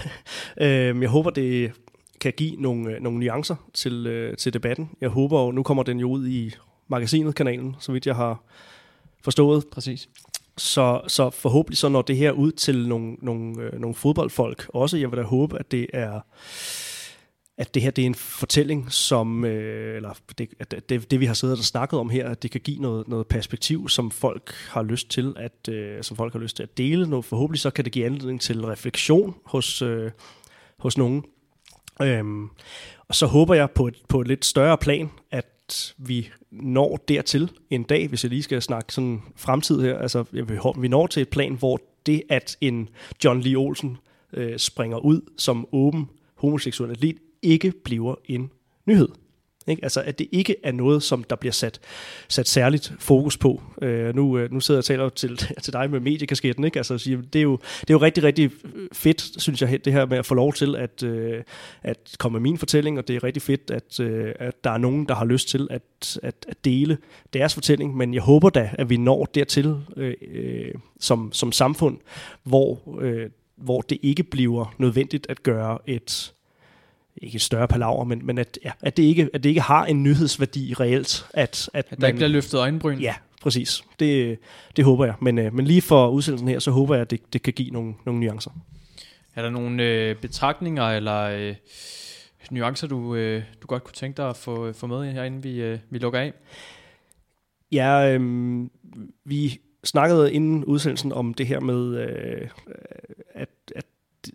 øh, 0.60 1.02
jeg 1.02 1.08
håber, 1.08 1.30
det 1.30 1.72
kan 2.20 2.32
give 2.36 2.56
nogle, 2.56 2.94
øh, 2.94 3.02
nogle 3.02 3.18
nuancer 3.18 3.56
til, 3.74 4.06
øh, 4.06 4.36
til 4.36 4.52
debatten. 4.52 4.90
Jeg 5.00 5.08
håber, 5.08 5.38
og 5.38 5.54
nu 5.54 5.62
kommer 5.62 5.82
den 5.82 6.00
jo 6.00 6.10
ud 6.10 6.28
i 6.28 6.54
magasinet, 6.88 7.34
kanalen, 7.34 7.76
så 7.78 7.92
vidt 7.92 8.06
jeg 8.06 8.16
har 8.16 8.42
forstået. 9.22 9.64
Præcis. 9.72 10.08
Så, 10.56 11.00
så 11.06 11.30
forhåbentlig 11.30 11.78
så 11.78 11.88
når 11.88 12.02
det 12.02 12.16
her 12.16 12.32
ud 12.32 12.52
til 12.52 12.88
nogle, 12.88 13.16
nogle, 13.22 13.62
øh, 13.62 13.80
nogle 13.80 13.94
fodboldfolk 13.94 14.66
også. 14.68 14.96
Jeg 14.96 15.10
vil 15.10 15.18
da 15.18 15.22
håbe, 15.22 15.58
at 15.58 15.70
det 15.70 15.86
er 15.92 16.20
at 17.60 17.74
det 17.74 17.82
her 17.82 17.90
det 17.90 18.02
er 18.02 18.06
en 18.06 18.14
fortælling, 18.14 18.92
som, 18.92 19.44
øh, 19.44 19.96
eller 19.96 20.14
det, 20.38 20.48
at 20.58 20.88
det, 20.88 21.10
det 21.10 21.20
vi 21.20 21.26
har 21.26 21.34
siddet 21.34 21.58
og 21.58 21.64
snakket 21.64 21.98
om 21.98 22.10
her, 22.10 22.28
at 22.28 22.42
det 22.42 22.50
kan 22.50 22.60
give 22.60 22.78
noget, 22.80 23.08
noget 23.08 23.26
perspektiv, 23.26 23.88
som 23.88 24.10
folk 24.10 24.54
har 24.68 24.82
lyst 24.82 25.10
til 25.10 25.34
at, 25.36 25.68
øh, 25.68 26.02
som 26.02 26.16
folk 26.16 26.32
har 26.32 26.40
lyst 26.40 26.56
til 26.56 26.62
at 26.62 26.78
dele. 26.78 27.06
Noget, 27.06 27.24
forhåbentlig 27.24 27.60
så 27.60 27.70
kan 27.70 27.84
det 27.84 27.92
give 27.92 28.06
anledning 28.06 28.40
til 28.40 28.64
refleksion 28.64 29.34
hos, 29.44 29.82
øh, 29.82 30.10
hos 30.78 30.98
nogen. 30.98 31.24
Øhm, 32.02 32.48
og 33.08 33.14
så 33.14 33.26
håber 33.26 33.54
jeg 33.54 33.70
på 33.70 33.86
et, 33.86 33.96
på 34.08 34.20
et 34.20 34.28
lidt 34.28 34.44
større 34.44 34.78
plan, 34.78 35.10
at 35.30 35.94
vi 35.98 36.28
når 36.50 37.04
dertil 37.08 37.50
en 37.70 37.82
dag, 37.82 38.08
hvis 38.08 38.24
jeg 38.24 38.30
lige 38.30 38.42
skal 38.42 38.62
snakke 38.62 38.92
sådan 38.92 39.22
fremtid 39.36 39.80
her, 39.80 39.98
altså 39.98 40.24
jeg 40.32 40.48
vil, 40.48 40.58
vi 40.78 40.88
når 40.88 41.06
til 41.06 41.20
et 41.20 41.28
plan, 41.28 41.54
hvor 41.54 41.80
det, 42.06 42.22
at 42.28 42.56
en 42.60 42.88
John 43.24 43.40
Lee 43.40 43.56
Olsen 43.56 43.96
øh, 44.32 44.58
springer 44.58 44.98
ud 44.98 45.20
som 45.38 45.68
åben 45.72 46.08
homoseksuel 46.34 46.90
atlet, 46.90 47.16
ikke 47.42 47.72
bliver 47.84 48.14
en 48.24 48.50
nyhed. 48.86 49.08
Ikke? 49.66 49.82
Altså, 49.82 50.02
at 50.02 50.18
det 50.18 50.28
ikke 50.32 50.56
er 50.62 50.72
noget, 50.72 51.02
som 51.02 51.24
der 51.24 51.36
bliver 51.36 51.52
sat, 51.52 51.80
sat 52.28 52.48
særligt 52.48 52.92
fokus 52.98 53.36
på. 53.36 53.62
Øh, 53.82 54.14
nu, 54.14 54.38
øh, 54.38 54.52
nu 54.52 54.60
sidder 54.60 54.78
jeg 54.94 55.00
og 55.00 55.14
taler 55.14 55.36
til, 55.36 55.46
til 55.64 55.72
dig 55.72 55.90
med 55.90 56.00
mediekasketten. 56.00 56.64
Ikke? 56.64 56.78
Altså, 56.78 56.98
siger, 56.98 57.22
det, 57.22 57.38
er 57.38 57.42
jo, 57.42 57.58
det 57.80 57.90
er 57.90 57.94
jo 57.94 57.98
rigtig, 57.98 58.24
rigtig 58.24 58.50
fedt, 58.92 59.42
synes 59.42 59.62
jeg, 59.62 59.84
det 59.84 59.92
her 59.92 60.06
med 60.06 60.18
at 60.18 60.26
få 60.26 60.34
lov 60.34 60.52
til 60.52 60.76
at, 60.76 61.02
øh, 61.02 61.42
at 61.82 62.16
komme 62.18 62.38
med 62.38 62.50
min 62.50 62.58
fortælling, 62.58 62.98
og 62.98 63.08
det 63.08 63.16
er 63.16 63.24
rigtig 63.24 63.42
fedt, 63.42 63.70
at, 63.70 64.00
øh, 64.00 64.34
at 64.38 64.64
der 64.64 64.70
er 64.70 64.78
nogen, 64.78 65.08
der 65.08 65.14
har 65.14 65.24
lyst 65.24 65.48
til 65.48 65.68
at, 65.70 66.18
at, 66.22 66.46
at 66.48 66.64
dele 66.64 66.98
deres 67.32 67.54
fortælling, 67.54 67.96
men 67.96 68.14
jeg 68.14 68.22
håber 68.22 68.50
da, 68.50 68.70
at 68.72 68.90
vi 68.90 68.96
når 68.96 69.24
dertil 69.24 69.76
øh, 69.96 70.14
øh, 70.32 70.74
som, 71.00 71.32
som 71.32 71.52
samfund, 71.52 71.98
hvor, 72.42 72.98
øh, 73.00 73.30
hvor 73.56 73.80
det 73.80 73.98
ikke 74.02 74.22
bliver 74.22 74.74
nødvendigt 74.78 75.26
at 75.28 75.42
gøre 75.42 75.78
et 75.86 76.32
ikke 77.20 77.36
et 77.36 77.42
større 77.42 77.68
palaver, 77.68 78.04
men, 78.04 78.26
men 78.26 78.38
at, 78.38 78.58
ja, 78.64 78.72
at, 78.80 78.96
det 78.96 79.02
ikke, 79.02 79.28
at 79.34 79.42
det 79.42 79.48
ikke 79.48 79.60
har 79.60 79.86
en 79.86 80.02
nyhedsværdi 80.02 80.74
reelt. 80.80 81.26
At, 81.34 81.70
at, 81.74 81.86
at 81.90 81.90
der 81.90 81.96
man, 81.98 82.08
ikke 82.08 82.16
bliver 82.16 82.28
løftet 82.28 82.58
øjenbryn. 82.58 82.98
Ja, 82.98 83.14
præcis. 83.42 83.84
Det, 84.00 84.38
det 84.76 84.84
håber 84.84 85.04
jeg. 85.04 85.14
Men, 85.20 85.38
øh, 85.38 85.54
men 85.54 85.64
lige 85.64 85.82
for 85.82 86.08
udsendelsen 86.08 86.48
her, 86.48 86.58
så 86.58 86.70
håber 86.70 86.94
jeg, 86.94 87.02
at 87.02 87.10
det, 87.10 87.32
det 87.32 87.42
kan 87.42 87.52
give 87.52 87.70
nogle, 87.70 87.94
nogle 88.06 88.20
nuancer. 88.20 88.50
Er 89.34 89.42
der 89.42 89.50
nogle 89.50 89.82
øh, 89.82 90.16
betragtninger 90.16 90.84
eller 90.84 91.20
øh, 91.20 91.54
nuancer, 92.50 92.88
du, 92.88 93.14
øh, 93.14 93.42
du 93.62 93.66
godt 93.66 93.84
kunne 93.84 93.94
tænke 93.94 94.16
dig 94.16 94.28
at 94.28 94.36
få, 94.36 94.72
få 94.72 94.86
med 94.86 95.12
her, 95.12 95.24
inden 95.24 95.44
vi, 95.44 95.62
øh, 95.62 95.78
vi 95.90 95.98
lukker 95.98 96.20
af? 96.20 96.32
Ja, 97.72 98.14
øh, 98.14 98.66
vi 99.24 99.60
snakkede 99.84 100.32
inden 100.32 100.64
udsendelsen 100.64 101.12
om 101.12 101.34
det 101.34 101.46
her 101.46 101.60
med, 101.60 101.98
øh, 101.98 102.48
at, 103.34 103.48
at, 103.76 103.86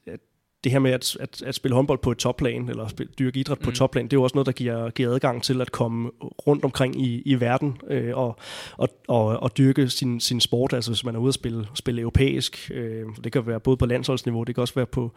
at 0.06 0.20
det 0.66 0.72
her 0.72 0.80
med 0.80 0.92
at, 0.92 1.18
at, 1.20 1.42
at 1.42 1.56
spille 1.56 1.76
håndbold 1.76 2.00
på 2.00 2.12
et 2.12 2.18
topplan, 2.18 2.70
eller 2.70 2.88
spille, 2.88 3.14
dyrke 3.20 3.40
idræt 3.40 3.60
på 3.60 3.66
mm. 3.66 3.70
et 3.70 3.76
topplan, 3.76 4.06
det 4.06 4.14
er 4.14 4.18
jo 4.18 4.24
også 4.24 4.36
noget, 4.36 4.46
der 4.46 4.52
giver, 4.52 4.90
giver 4.90 5.14
adgang 5.14 5.44
til 5.44 5.62
at 5.62 5.72
komme 5.72 6.12
rundt 6.48 6.66
omkring 6.66 7.02
i, 7.02 7.22
i 7.26 7.40
verden 7.40 7.78
øh, 7.90 8.18
og, 8.18 8.40
og, 8.78 8.90
og, 9.08 9.26
og 9.26 9.58
dyrke 9.58 9.90
sin, 9.90 10.20
sin 10.20 10.42
sport. 10.42 10.74
Altså 10.74 10.92
hvis 10.92 11.06
man 11.06 11.16
er 11.16 11.20
ude 11.20 11.28
at 11.28 11.34
spille, 11.34 11.68
spille 11.74 12.02
europæisk, 12.02 12.72
øh, 12.74 13.06
det 13.24 13.32
kan 13.32 13.48
være 13.48 13.60
både 13.60 13.78
på 13.78 13.86
landsholdsniveau, 13.86 14.44
det 14.44 14.56
kan 14.56 14.62
også 14.62 14.76
være 14.76 14.86
på, 14.86 15.12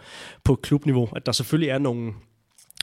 på 0.45 0.55
klubniveau, 0.55 1.09
at 1.17 1.27
der 1.27 1.33
selvfølgelig 1.33 1.71
er 1.71 1.79
nogle, 1.79 2.13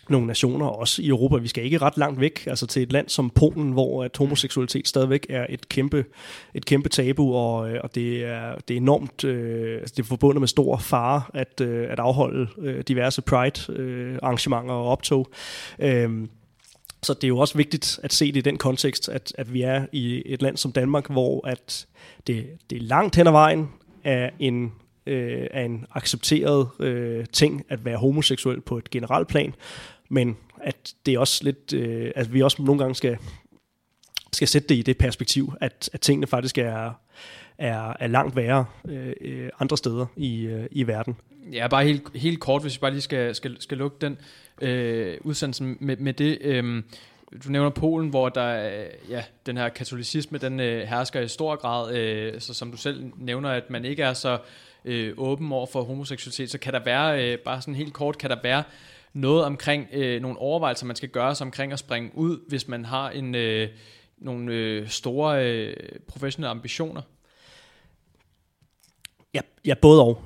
nogle 0.10 0.28
nationer, 0.28 0.66
også 0.66 1.02
i 1.02 1.08
Europa. 1.08 1.38
Vi 1.38 1.48
skal 1.48 1.64
ikke 1.64 1.78
ret 1.78 1.98
langt 1.98 2.20
væk, 2.20 2.48
altså 2.48 2.68
til 2.68 2.84
et 2.84 2.92
land 2.92 3.10
som 3.10 3.30
Polen, 3.30 3.72
hvor 3.72 4.04
at 4.04 4.18
homoseksualitet 4.18 4.88
stadigvæk 4.88 5.26
er 5.30 5.46
et 5.50 5.70
kæmpe, 5.70 6.06
et 6.54 6.66
kæmpe 6.66 6.90
tabu, 6.90 7.36
og, 7.36 7.70
øh, 7.70 7.80
og 7.84 7.96
det, 7.96 8.26
er, 8.26 8.56
det 8.68 8.74
er 8.74 8.78
enormt, 8.78 9.24
øh, 9.24 9.80
altså 9.80 9.94
det 9.98 10.04
er 10.04 10.08
forbundet 10.08 10.42
med 10.42 10.48
stor 10.48 10.78
fare 10.78 11.22
at, 11.34 11.62
øh, 11.62 11.92
at 11.92 12.00
afholde 12.00 12.48
øh, 12.58 12.84
diverse 12.88 13.22
Pride-arrangementer 13.22 14.76
øh, 14.76 14.82
og 14.82 14.88
optog. 14.88 15.28
Øh, 15.80 16.10
så 17.04 17.14
det 17.14 17.24
er 17.24 17.28
jo 17.28 17.38
også 17.38 17.58
vigtigt 17.58 18.00
at 18.04 18.14
se 18.14 18.28
det 18.28 18.38
i 18.38 18.42
den 18.42 18.58
kontekst, 18.58 19.10
at, 19.10 19.34
at 19.38 19.54
vi 19.54 19.62
er 19.62 19.86
i 19.92 20.24
et 20.26 20.42
land 20.42 20.58
som 20.58 20.72
Danmark, 20.72 21.10
hvor 21.10 21.48
at 21.48 21.88
det, 22.28 22.46
det 22.70 22.76
er 22.76 22.82
langt 22.82 23.16
hen 23.16 23.28
ad 23.28 23.32
vejen 23.32 23.70
af 24.04 24.32
en 24.40 24.72
øh, 25.06 25.48
er 25.52 25.64
en 25.64 25.86
accepteret 25.92 26.68
øh, 26.80 27.26
ting 27.34 27.66
at 27.70 27.86
være 27.86 27.98
homoseksuel 27.98 28.62
på 28.62 28.78
et 28.78 28.90
generelt 28.90 29.28
plan, 29.28 29.54
men 30.10 30.38
at 30.62 30.94
det 31.06 31.14
er 31.14 31.20
også 31.20 31.44
lidt, 31.44 31.74
øh, 31.74 32.12
at 32.16 32.34
vi 32.34 32.42
også 32.42 32.62
nogle 32.62 32.80
gange 32.80 32.96
skal, 32.96 33.18
skal 34.34 34.48
sætte 34.48 34.68
det 34.68 34.76
i 34.76 34.82
det 34.82 34.98
perspektiv, 34.98 35.54
at, 35.62 35.90
at 35.94 36.02
tingene 36.02 36.28
faktisk 36.28 36.58
er, 36.58 36.92
er, 37.58 37.94
er 38.00 38.08
langt 38.08 38.36
værre 38.36 38.66
øh, 38.88 39.14
øh 39.22 39.50
andre 39.60 39.78
steder 39.78 40.06
i, 40.16 40.42
øh, 40.42 40.66
i 40.72 40.88
verden. 40.88 41.16
Ja, 41.52 41.68
bare 41.68 41.86
helt, 41.86 42.04
helt 42.16 42.40
kort, 42.40 42.62
hvis 42.62 42.76
vi 42.76 42.80
bare 42.80 42.92
lige 42.92 43.02
skal, 43.02 43.36
skal, 43.36 43.62
skal 43.62 43.78
lukke 43.78 43.98
den 44.02 44.18
øh, 44.62 45.18
udsendelse 45.22 45.64
med, 45.64 45.98
med 45.98 46.14
det. 46.14 46.38
Øh, 46.42 46.84
du 47.44 47.50
nævner 47.50 47.70
Polen, 47.70 48.10
hvor 48.10 48.30
der 48.30 48.70
øh, 48.70 49.10
ja, 49.10 49.24
den 49.46 49.58
her 49.58 49.70
katolicisme, 49.70 50.38
den 50.38 50.60
øh, 50.60 50.88
hersker 50.88 51.22
i 51.22 51.28
stor 51.28 51.56
grad, 51.56 51.96
øh, 51.96 52.42
så 52.42 52.54
som 52.54 52.72
du 52.72 52.78
selv 52.78 53.12
nævner, 53.18 53.50
at 53.50 53.70
man 53.70 53.86
ikke 53.86 54.04
er 54.04 54.14
så 54.14 54.38
øh, 54.86 55.14
åben 55.18 55.52
over 55.52 55.66
for 55.66 55.84
homoseksualitet, 55.84 56.52
så 56.52 56.58
kan 56.58 56.74
der 56.74 56.84
være, 56.84 57.24
øh, 57.24 57.40
bare 57.40 57.62
sådan 57.62 57.76
helt 57.76 57.94
kort, 57.94 58.18
kan 58.18 58.30
der 58.30 58.38
være 58.44 58.64
noget 59.16 59.46
omkring 59.46 59.88
øh, 59.92 60.22
nogle 60.22 60.38
overvejelser, 60.38 60.86
man 60.86 60.96
skal 60.96 61.10
gøre 61.10 61.36
sig 61.36 61.46
omkring 61.46 61.72
at 61.72 61.80
springe 61.80 62.12
ud, 62.14 62.50
hvis 62.50 62.68
man 62.68 62.86
har 62.86 63.10
en 63.10 63.36
øh, 63.36 63.70
nogle 64.18 64.54
øh, 64.54 64.88
store 64.88 65.46
øh, 65.52 65.76
professionelle 66.08 66.50
ambitioner? 66.50 67.02
Ja, 69.34 69.42
ja, 69.66 69.74
både 69.82 70.02
og. 70.02 70.22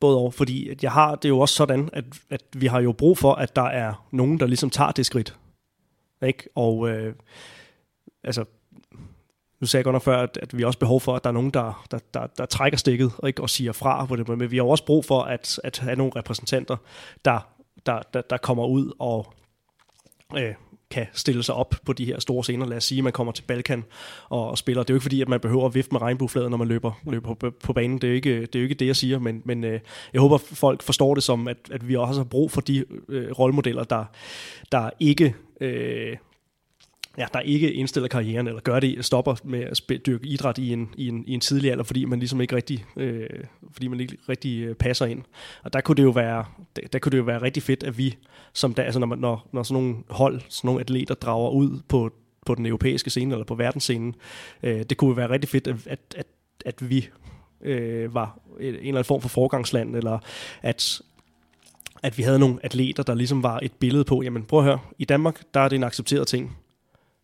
Både 0.00 0.18
og, 0.18 0.34
fordi 0.34 0.68
at 0.68 0.82
jeg 0.82 0.92
har 0.92 1.14
det 1.14 1.24
er 1.24 1.28
jo 1.28 1.40
også 1.40 1.54
sådan, 1.54 1.90
at, 1.92 2.04
at 2.30 2.42
vi 2.56 2.66
har 2.66 2.80
jo 2.80 2.92
brug 2.92 3.18
for, 3.18 3.32
at 3.32 3.56
der 3.56 3.62
er 3.62 4.06
nogen, 4.10 4.40
der 4.40 4.46
ligesom 4.46 4.70
tager 4.70 4.92
det 4.92 5.06
skridt. 5.06 5.36
Ikke? 6.26 6.48
Og 6.54 6.88
øh, 6.88 7.14
altså, 8.24 8.44
nu 9.60 9.66
sagde 9.66 9.80
jeg 9.80 9.84
godt 9.84 9.94
nok 9.94 10.02
før, 10.02 10.22
at, 10.22 10.38
at 10.42 10.56
vi 10.56 10.62
har 10.62 10.66
også 10.66 10.78
behov 10.78 11.00
for, 11.00 11.16
at 11.16 11.24
der 11.24 11.30
er 11.30 11.34
nogen, 11.34 11.50
der, 11.50 11.86
der, 11.90 11.98
der, 12.14 12.26
der 12.26 12.46
trækker 12.46 12.78
stikket 12.78 13.12
og 13.18 13.28
ikke 13.28 13.42
og 13.42 13.50
siger 13.50 13.72
fra 13.72 14.06
på 14.06 14.16
det, 14.16 14.28
men 14.28 14.50
vi 14.50 14.56
har 14.56 14.64
også 14.64 14.84
brug 14.84 15.04
for 15.04 15.22
at, 15.22 15.60
at 15.64 15.78
have 15.78 15.96
nogle 15.96 16.12
repræsentanter, 16.16 16.76
der 17.24 17.57
der, 17.86 18.02
der, 18.14 18.20
der 18.20 18.36
kommer 18.36 18.66
ud 18.66 18.92
og 18.98 19.34
øh, 20.36 20.54
kan 20.90 21.06
stille 21.12 21.42
sig 21.42 21.54
op 21.54 21.74
på 21.84 21.92
de 21.92 22.04
her 22.04 22.20
store 22.20 22.44
scener. 22.44 22.66
Lad 22.66 22.76
os 22.76 22.84
sige, 22.84 22.98
at 22.98 23.04
man 23.04 23.12
kommer 23.12 23.32
til 23.32 23.42
Balkan 23.42 23.84
og, 24.28 24.50
og 24.50 24.58
spiller. 24.58 24.82
Det 24.82 24.90
er 24.90 24.94
jo 24.94 24.96
ikke 24.96 25.02
fordi, 25.02 25.20
at 25.20 25.28
man 25.28 25.40
behøver 25.40 25.66
at 25.66 25.74
vifte 25.74 25.92
med 25.92 26.02
regnbuefladen, 26.02 26.50
når 26.50 26.58
man 26.58 26.68
løber, 26.68 26.92
løber 27.06 27.34
på, 27.34 27.50
på 27.64 27.72
banen. 27.72 27.98
Det 27.98 28.04
er, 28.04 28.08
jo 28.08 28.14
ikke, 28.14 28.40
det 28.40 28.54
er 28.54 28.58
jo 28.58 28.62
ikke 28.62 28.74
det, 28.74 28.86
jeg 28.86 28.96
siger, 28.96 29.18
men, 29.18 29.42
men 29.44 29.64
øh, 29.64 29.80
jeg 30.12 30.20
håber, 30.20 30.38
folk 30.38 30.82
forstår 30.82 31.14
det 31.14 31.22
som, 31.22 31.48
at, 31.48 31.56
at 31.70 31.88
vi 31.88 31.96
også 31.96 32.20
har 32.20 32.24
brug 32.24 32.50
for 32.50 32.60
de 32.60 32.84
øh, 33.08 33.30
rollemodeller, 33.30 33.84
der, 33.84 34.04
der 34.72 34.90
ikke... 35.00 35.34
Øh, 35.60 36.16
ja, 37.18 37.26
der 37.32 37.40
ikke 37.40 37.72
indstiller 37.72 38.08
karrieren, 38.08 38.46
eller 38.46 38.60
gør 38.60 38.80
det, 38.80 39.04
stopper 39.04 39.34
med 39.44 39.60
at 39.60 39.76
spille, 39.76 40.02
dyrke 40.06 40.26
idræt 40.26 40.58
i 40.58 40.72
en, 40.72 40.94
i, 40.96 41.08
en, 41.08 41.24
i 41.26 41.34
en 41.34 41.40
tidlig 41.40 41.70
alder, 41.70 41.84
fordi 41.84 42.04
man 42.04 42.18
ligesom 42.18 42.40
ikke 42.40 42.56
rigtig, 42.56 42.84
øh, 42.96 43.26
fordi 43.72 43.88
man 43.88 44.00
ikke 44.00 44.16
rigtig 44.28 44.60
øh, 44.60 44.74
passer 44.74 45.06
ind. 45.06 45.22
Og 45.62 45.72
der 45.72 45.80
kunne 45.80 45.96
det 45.96 46.02
jo 46.02 46.10
være, 46.10 46.44
der, 46.76 46.82
der 46.92 46.98
kunne 46.98 47.10
det 47.10 47.18
jo 47.18 47.22
være 47.22 47.42
rigtig 47.42 47.62
fedt, 47.62 47.82
at 47.82 47.98
vi, 47.98 48.16
som 48.52 48.74
der, 48.74 48.82
altså 48.82 49.00
når, 49.00 49.06
man, 49.06 49.18
når, 49.18 49.48
når 49.52 49.62
sådan 49.62 49.82
nogle 49.82 49.96
hold, 50.10 50.40
sådan 50.48 50.68
nogle 50.68 50.80
atleter 50.80 51.14
drager 51.14 51.50
ud 51.50 51.80
på, 51.88 52.10
på 52.46 52.54
den 52.54 52.66
europæiske 52.66 53.10
scene, 53.10 53.34
eller 53.34 53.44
på 53.44 53.54
verdensscenen, 53.54 54.14
øh, 54.62 54.82
det 54.90 54.96
kunne 54.96 55.16
være 55.16 55.30
rigtig 55.30 55.48
fedt, 55.48 55.66
at, 55.66 55.76
at, 55.86 56.00
at, 56.16 56.26
at 56.66 56.90
vi 56.90 57.08
øh, 57.62 58.14
var 58.14 58.38
en 58.60 58.66
eller 58.66 58.88
anden 58.88 59.04
form 59.04 59.20
for 59.20 59.28
forgangsland, 59.28 59.96
eller 59.96 60.18
at, 60.62 61.00
at 62.02 62.18
vi 62.18 62.22
havde 62.22 62.38
nogle 62.38 62.58
atleter, 62.62 63.02
der 63.02 63.14
ligesom 63.14 63.42
var 63.42 63.58
et 63.62 63.72
billede 63.72 64.04
på, 64.04 64.22
jamen 64.22 64.44
prøv 64.44 64.58
at 64.58 64.64
høre, 64.64 64.78
i 64.98 65.04
Danmark, 65.04 65.42
der 65.54 65.60
er 65.60 65.68
det 65.68 65.76
en 65.76 65.84
accepteret 65.84 66.26
ting 66.26 66.56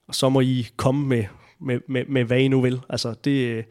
og 0.06 0.14
så 0.14 0.28
må 0.28 0.40
I 0.40 0.66
komme 0.76 1.06
med, 1.06 1.24
med, 1.58 1.80
med, 1.88 2.04
med 2.04 2.24
hvad 2.24 2.38
I 2.38 2.48
nu 2.48 2.60
vil. 2.60 2.80
Altså, 2.88 3.14
det, 3.24 3.64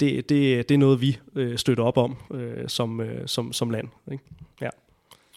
det, 0.00 0.28
det, 0.28 0.68
det 0.68 0.74
er 0.74 0.78
noget, 0.78 1.00
vi 1.00 1.18
øh, 1.34 1.58
støtter 1.58 1.84
op 1.84 1.96
om 1.96 2.16
øh, 2.30 2.68
som, 2.68 3.00
øh, 3.00 3.28
som, 3.28 3.52
som 3.52 3.70
land. 3.70 3.88
Ikke? 4.12 4.24
Ja. 4.60 4.68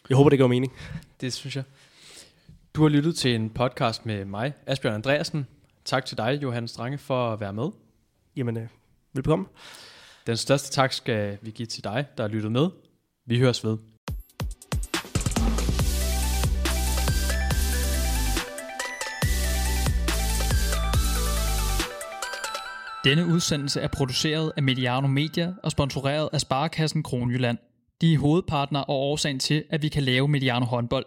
Jeg 0.09 0.17
håber, 0.17 0.29
det 0.29 0.39
gør 0.39 0.47
mening. 0.47 0.73
Det 1.21 1.33
synes 1.33 1.55
jeg. 1.55 1.63
Du 2.73 2.81
har 2.81 2.89
lyttet 2.89 3.15
til 3.15 3.35
en 3.35 3.49
podcast 3.49 4.05
med 4.05 4.25
mig, 4.25 4.53
Asbjørn 4.65 4.93
Andreasen. 4.93 5.47
Tak 5.85 6.05
til 6.05 6.17
dig, 6.17 6.39
Johan 6.43 6.67
Strange, 6.67 6.97
for 6.97 7.33
at 7.33 7.39
være 7.39 7.53
med. 7.53 7.69
Jamen, 8.35 8.57
øh, 8.57 8.67
velbekomme. 9.13 9.45
Den 10.27 10.37
største 10.37 10.71
tak 10.71 10.93
skal 10.93 11.37
vi 11.41 11.51
give 11.51 11.65
til 11.65 11.83
dig, 11.83 12.05
der 12.17 12.23
har 12.23 12.27
lyttet 12.27 12.51
med. 12.51 12.69
Vi 13.25 13.39
høres 13.39 13.63
ved. 13.63 13.77
Denne 23.03 23.25
udsendelse 23.25 23.81
er 23.81 23.87
produceret 23.87 24.51
af 24.57 24.63
Mediano 24.63 25.07
Media 25.07 25.53
og 25.63 25.71
sponsoreret 25.71 26.29
af 26.33 26.41
Sparekassen 26.41 27.03
Kronjylland. 27.03 27.57
De 28.01 28.13
er 28.13 28.17
hovedpartner 28.17 28.79
og 28.79 28.95
årsagen 28.95 29.39
til, 29.39 29.63
at 29.69 29.81
vi 29.81 29.89
kan 29.89 30.03
lave 30.03 30.27
Mediano 30.27 30.65
håndbold. 30.65 31.05